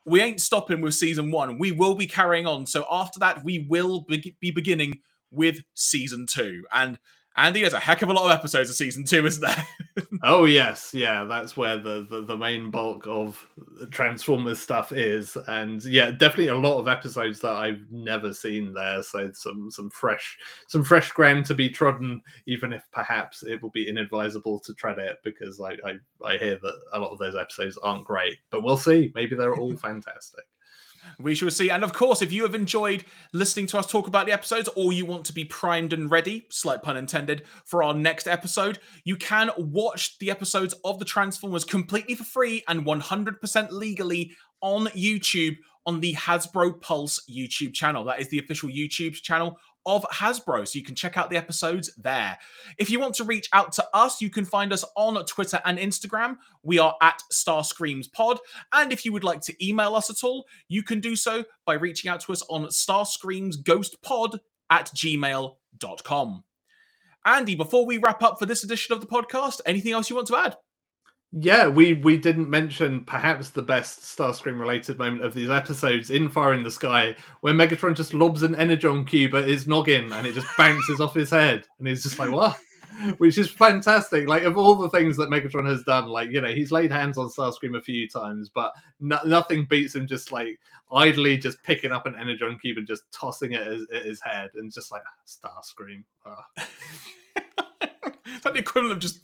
we 0.04 0.20
ain't 0.20 0.40
stopping 0.40 0.80
with 0.80 0.94
Season 0.94 1.30
1. 1.30 1.58
We 1.58 1.72
will 1.72 1.94
be 1.94 2.06
carrying 2.06 2.46
on. 2.46 2.66
So 2.66 2.84
after 2.90 3.20
that, 3.20 3.44
we 3.44 3.66
will 3.68 4.00
be, 4.02 4.36
be 4.40 4.50
beginning 4.50 5.00
with 5.30 5.60
Season 5.74 6.26
2. 6.26 6.64
And 6.72 6.98
Andy, 7.36 7.60
there's 7.60 7.72
a 7.72 7.80
heck 7.80 8.02
of 8.02 8.10
a 8.10 8.12
lot 8.12 8.26
of 8.26 8.38
episodes 8.38 8.68
of 8.68 8.76
season 8.76 9.04
two, 9.04 9.24
isn't 9.26 9.42
there? 9.42 9.66
oh 10.22 10.44
yes, 10.44 10.92
yeah, 10.92 11.24
that's 11.24 11.56
where 11.56 11.78
the, 11.78 12.06
the, 12.10 12.22
the 12.22 12.36
main 12.36 12.70
bulk 12.70 13.06
of 13.06 13.46
Transformers 13.90 14.60
stuff 14.60 14.92
is, 14.92 15.36
and 15.48 15.82
yeah, 15.84 16.10
definitely 16.10 16.48
a 16.48 16.54
lot 16.54 16.78
of 16.78 16.88
episodes 16.88 17.40
that 17.40 17.52
I've 17.52 17.80
never 17.90 18.34
seen 18.34 18.74
there. 18.74 19.02
So 19.02 19.30
some 19.32 19.70
some 19.70 19.88
fresh 19.88 20.36
some 20.68 20.84
fresh 20.84 21.10
ground 21.12 21.46
to 21.46 21.54
be 21.54 21.70
trodden, 21.70 22.20
even 22.46 22.72
if 22.72 22.82
perhaps 22.92 23.42
it 23.42 23.62
will 23.62 23.70
be 23.70 23.88
inadvisable 23.88 24.60
to 24.60 24.74
tread 24.74 24.98
it 24.98 25.18
because 25.24 25.58
I 25.60 25.76
I, 25.88 25.94
I 26.24 26.36
hear 26.36 26.58
that 26.62 26.80
a 26.92 26.98
lot 26.98 27.12
of 27.12 27.18
those 27.18 27.36
episodes 27.36 27.78
aren't 27.82 28.04
great, 28.04 28.38
but 28.50 28.62
we'll 28.62 28.76
see. 28.76 29.10
Maybe 29.14 29.36
they're 29.36 29.56
all 29.56 29.76
fantastic. 29.76 30.44
We 31.18 31.34
shall 31.34 31.50
see. 31.50 31.70
And 31.70 31.84
of 31.84 31.92
course, 31.92 32.22
if 32.22 32.32
you 32.32 32.42
have 32.42 32.54
enjoyed 32.54 33.04
listening 33.32 33.66
to 33.68 33.78
us 33.78 33.86
talk 33.86 34.06
about 34.06 34.26
the 34.26 34.32
episodes, 34.32 34.68
or 34.76 34.92
you 34.92 35.06
want 35.06 35.24
to 35.26 35.32
be 35.32 35.44
primed 35.44 35.92
and 35.92 36.10
ready, 36.10 36.46
slight 36.50 36.82
pun 36.82 36.96
intended, 36.96 37.42
for 37.64 37.82
our 37.82 37.94
next 37.94 38.26
episode, 38.26 38.78
you 39.04 39.16
can 39.16 39.50
watch 39.56 40.18
the 40.18 40.30
episodes 40.30 40.74
of 40.84 40.98
the 40.98 41.04
Transformers 41.04 41.64
completely 41.64 42.14
for 42.14 42.24
free 42.24 42.64
and 42.68 42.84
100% 42.84 43.70
legally 43.70 44.32
on 44.60 44.86
YouTube 44.88 45.56
on 45.86 46.00
the 46.00 46.14
Hasbro 46.14 46.80
Pulse 46.80 47.20
YouTube 47.30 47.74
channel. 47.74 48.04
That 48.04 48.20
is 48.20 48.28
the 48.28 48.38
official 48.38 48.68
YouTube 48.68 49.14
channel 49.14 49.58
of 49.86 50.04
Hasbro. 50.04 50.66
So 50.66 50.78
you 50.78 50.84
can 50.84 50.94
check 50.94 51.16
out 51.16 51.30
the 51.30 51.36
episodes 51.36 51.90
there. 51.96 52.38
If 52.78 52.90
you 52.90 53.00
want 53.00 53.14
to 53.16 53.24
reach 53.24 53.48
out 53.52 53.72
to 53.72 53.86
us, 53.94 54.20
you 54.20 54.30
can 54.30 54.44
find 54.44 54.72
us 54.72 54.84
on 54.96 55.22
Twitter 55.24 55.60
and 55.64 55.78
Instagram. 55.78 56.36
We 56.62 56.78
are 56.78 56.94
at 57.00 57.22
Starscreams 57.32 58.12
Pod. 58.12 58.38
And 58.72 58.92
if 58.92 59.04
you 59.04 59.12
would 59.12 59.24
like 59.24 59.40
to 59.42 59.66
email 59.66 59.94
us 59.94 60.10
at 60.10 60.24
all, 60.24 60.46
you 60.68 60.82
can 60.82 61.00
do 61.00 61.16
so 61.16 61.44
by 61.66 61.74
reaching 61.74 62.10
out 62.10 62.20
to 62.20 62.32
us 62.32 62.42
on 62.48 62.66
starscreamsghostpod 62.66 64.38
at 64.70 64.86
gmail.com. 64.94 66.44
Andy, 67.24 67.54
before 67.54 67.86
we 67.86 67.98
wrap 67.98 68.22
up 68.22 68.38
for 68.38 68.46
this 68.46 68.64
edition 68.64 68.92
of 68.94 69.00
the 69.00 69.06
podcast, 69.06 69.60
anything 69.64 69.92
else 69.92 70.10
you 70.10 70.16
want 70.16 70.28
to 70.28 70.36
add? 70.36 70.56
Yeah, 71.34 71.66
we 71.66 71.94
we 71.94 72.18
didn't 72.18 72.50
mention 72.50 73.04
perhaps 73.06 73.48
the 73.48 73.62
best 73.62 74.02
Starscream 74.02 74.60
related 74.60 74.98
moment 74.98 75.24
of 75.24 75.32
these 75.32 75.48
episodes 75.48 76.10
in 76.10 76.28
Fire 76.28 76.52
in 76.52 76.62
the 76.62 76.70
Sky, 76.70 77.16
where 77.40 77.54
Megatron 77.54 77.96
just 77.96 78.12
lobs 78.12 78.42
an 78.42 78.54
energon 78.54 79.06
cube 79.06 79.34
at 79.34 79.48
his 79.48 79.66
noggin 79.66 80.12
and 80.12 80.26
it 80.26 80.34
just 80.34 80.54
bounces 80.58 81.00
off 81.00 81.14
his 81.14 81.30
head, 81.30 81.64
and 81.78 81.88
he's 81.88 82.02
just 82.02 82.18
like, 82.18 82.30
"What?" 82.30 82.58
Which 83.16 83.38
is 83.38 83.50
fantastic. 83.50 84.28
Like 84.28 84.42
of 84.42 84.58
all 84.58 84.74
the 84.74 84.90
things 84.90 85.16
that 85.16 85.30
Megatron 85.30 85.66
has 85.66 85.82
done, 85.84 86.06
like 86.08 86.30
you 86.30 86.42
know, 86.42 86.52
he's 86.52 86.70
laid 86.70 86.92
hands 86.92 87.16
on 87.16 87.30
Starscream 87.30 87.78
a 87.78 87.82
few 87.82 88.06
times, 88.06 88.50
but 88.54 88.74
no, 89.00 89.18
nothing 89.24 89.64
beats 89.64 89.94
him 89.94 90.06
just 90.06 90.32
like 90.32 90.60
idly 90.92 91.38
just 91.38 91.62
picking 91.62 91.92
up 91.92 92.04
an 92.04 92.14
energon 92.20 92.58
cube 92.60 92.76
and 92.76 92.86
just 92.86 93.04
tossing 93.10 93.52
it 93.52 93.66
at, 93.66 93.96
at 93.96 94.04
his 94.04 94.20
head, 94.20 94.50
and 94.56 94.70
just 94.70 94.92
like 94.92 95.02
ah, 95.06 95.58
Starscream. 95.58 96.04
Ah. 96.26 96.44
Oh. 97.58 98.10
that 98.44 98.52
the 98.52 98.58
equivalent 98.60 98.92
of 98.92 98.98
just 98.98 99.20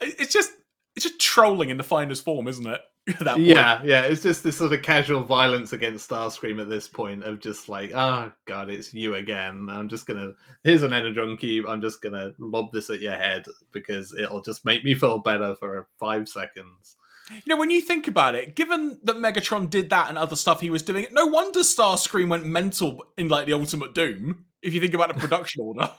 it's 0.00 0.32
just 0.32 0.52
it's 0.98 1.04
just 1.04 1.20
trolling 1.20 1.70
in 1.70 1.76
the 1.76 1.84
finest 1.84 2.24
form, 2.24 2.48
isn't 2.48 2.66
it? 2.66 2.80
yeah, 3.36 3.80
yeah. 3.84 4.02
It's 4.02 4.20
just 4.20 4.42
this 4.42 4.58
sort 4.58 4.72
of 4.72 4.82
casual 4.82 5.22
violence 5.22 5.72
against 5.72 6.10
Starscream 6.10 6.60
at 6.60 6.68
this 6.68 6.88
point 6.88 7.22
of 7.22 7.38
just 7.38 7.68
like, 7.68 7.92
oh 7.94 8.32
god, 8.46 8.68
it's 8.68 8.92
you 8.92 9.14
again. 9.14 9.68
I'm 9.70 9.88
just 9.88 10.06
gonna 10.08 10.32
here's 10.64 10.82
an 10.82 10.92
energon 10.92 11.36
cube. 11.36 11.66
I'm 11.68 11.80
just 11.80 12.02
gonna 12.02 12.32
lob 12.38 12.72
this 12.72 12.90
at 12.90 13.00
your 13.00 13.12
head 13.12 13.46
because 13.70 14.12
it'll 14.12 14.42
just 14.42 14.64
make 14.64 14.84
me 14.84 14.92
feel 14.92 15.18
better 15.18 15.54
for 15.54 15.86
five 16.00 16.28
seconds. 16.28 16.96
You 17.30 17.42
know, 17.46 17.56
when 17.56 17.70
you 17.70 17.80
think 17.80 18.08
about 18.08 18.34
it, 18.34 18.56
given 18.56 18.98
that 19.04 19.18
Megatron 19.18 19.70
did 19.70 19.90
that 19.90 20.08
and 20.08 20.18
other 20.18 20.34
stuff 20.34 20.60
he 20.60 20.70
was 20.70 20.82
doing, 20.82 21.06
no 21.12 21.26
wonder 21.26 21.60
Starscream 21.60 22.28
went 22.28 22.44
mental 22.44 23.04
in 23.16 23.28
like 23.28 23.46
the 23.46 23.52
Ultimate 23.52 23.94
Doom. 23.94 24.46
If 24.62 24.74
you 24.74 24.80
think 24.80 24.94
about 24.94 25.14
the 25.14 25.20
production 25.20 25.62
order 25.62 25.92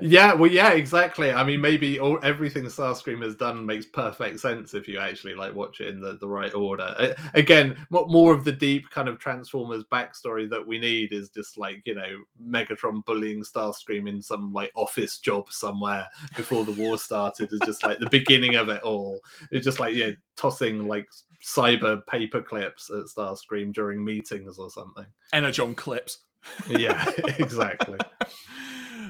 yeah, 0.00 0.32
well, 0.32 0.50
yeah, 0.50 0.72
exactly. 0.72 1.32
I 1.32 1.44
mean, 1.44 1.60
maybe 1.60 1.98
all, 1.98 2.18
everything 2.22 2.64
Starscream 2.64 3.22
has 3.22 3.34
done 3.34 3.64
makes 3.64 3.86
perfect 3.86 4.40
sense 4.40 4.74
if 4.74 4.88
you 4.88 4.98
actually 4.98 5.34
like 5.34 5.54
watch 5.54 5.80
it 5.80 5.88
in 5.88 6.00
the, 6.00 6.16
the 6.18 6.28
right 6.28 6.52
order. 6.54 7.14
again, 7.34 7.76
what 7.90 8.10
more 8.10 8.32
of 8.32 8.44
the 8.44 8.52
deep 8.52 8.88
kind 8.90 9.08
of 9.08 9.18
Transformers 9.18 9.84
backstory 9.90 10.48
that 10.50 10.66
we 10.66 10.78
need 10.78 11.12
is 11.12 11.28
just 11.30 11.58
like 11.58 11.82
you 11.84 11.94
know 11.94 12.18
Megatron 12.42 13.04
bullying 13.04 13.42
Starscream 13.42 14.08
in 14.08 14.22
some 14.22 14.52
like 14.52 14.72
office 14.74 15.18
job 15.18 15.50
somewhere 15.50 16.06
before 16.36 16.64
the 16.64 16.72
war 16.72 16.98
started 16.98 17.52
is 17.52 17.60
just 17.64 17.84
like 17.84 17.98
the 17.98 18.10
beginning 18.10 18.56
of 18.56 18.68
it 18.68 18.82
all. 18.82 19.20
It's 19.50 19.64
just 19.64 19.80
like 19.80 19.94
yeah, 19.94 20.12
tossing 20.36 20.86
like 20.86 21.08
cyber 21.44 22.04
paper 22.06 22.42
clips 22.42 22.90
at 22.90 23.04
Starscream 23.04 23.72
during 23.72 24.04
meetings 24.04 24.58
or 24.58 24.70
something. 24.70 25.06
Energon 25.32 25.74
clips. 25.74 26.20
yeah, 26.68 27.10
exactly. 27.38 27.98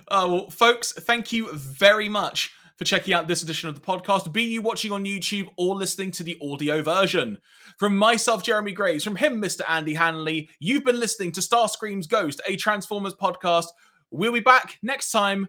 Uh, 0.08 0.26
well, 0.28 0.50
folks, 0.50 0.92
thank 0.92 1.32
you 1.32 1.50
very 1.52 2.08
much 2.08 2.52
for 2.76 2.84
checking 2.84 3.12
out 3.12 3.26
this 3.26 3.42
edition 3.42 3.68
of 3.68 3.74
the 3.74 3.80
podcast, 3.80 4.32
be 4.32 4.44
you 4.44 4.62
watching 4.62 4.92
on 4.92 5.04
YouTube 5.04 5.48
or 5.56 5.74
listening 5.74 6.12
to 6.12 6.22
the 6.22 6.38
audio 6.40 6.80
version. 6.80 7.36
From 7.78 7.96
myself, 7.96 8.44
Jeremy 8.44 8.72
Graves, 8.72 9.02
from 9.02 9.16
him, 9.16 9.42
Mr. 9.42 9.62
Andy 9.68 9.94
Hanley, 9.94 10.48
you've 10.60 10.84
been 10.84 11.00
listening 11.00 11.32
to 11.32 11.40
Starscream's 11.40 12.06
Ghost, 12.06 12.40
a 12.46 12.56
Transformers 12.56 13.14
podcast. 13.14 13.66
We'll 14.10 14.32
be 14.32 14.40
back 14.40 14.78
next 14.82 15.10
time 15.10 15.48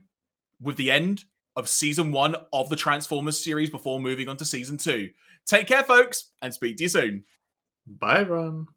with 0.60 0.76
the 0.76 0.92
end 0.92 1.24
of 1.56 1.70
season 1.70 2.12
one 2.12 2.36
of 2.52 2.70
the 2.70 2.76
Transformers 2.76 3.44
series 3.44 3.70
before 3.70 4.00
moving 4.00 4.28
on 4.28 4.38
to 4.38 4.46
season 4.46 4.78
two. 4.78 5.10
Take 5.46 5.68
care, 5.68 5.84
folks, 5.84 6.32
and 6.42 6.54
speak 6.54 6.78
to 6.78 6.84
you 6.84 6.90
soon. 6.90 7.24
Bye, 7.86 8.22
everyone. 8.22 8.68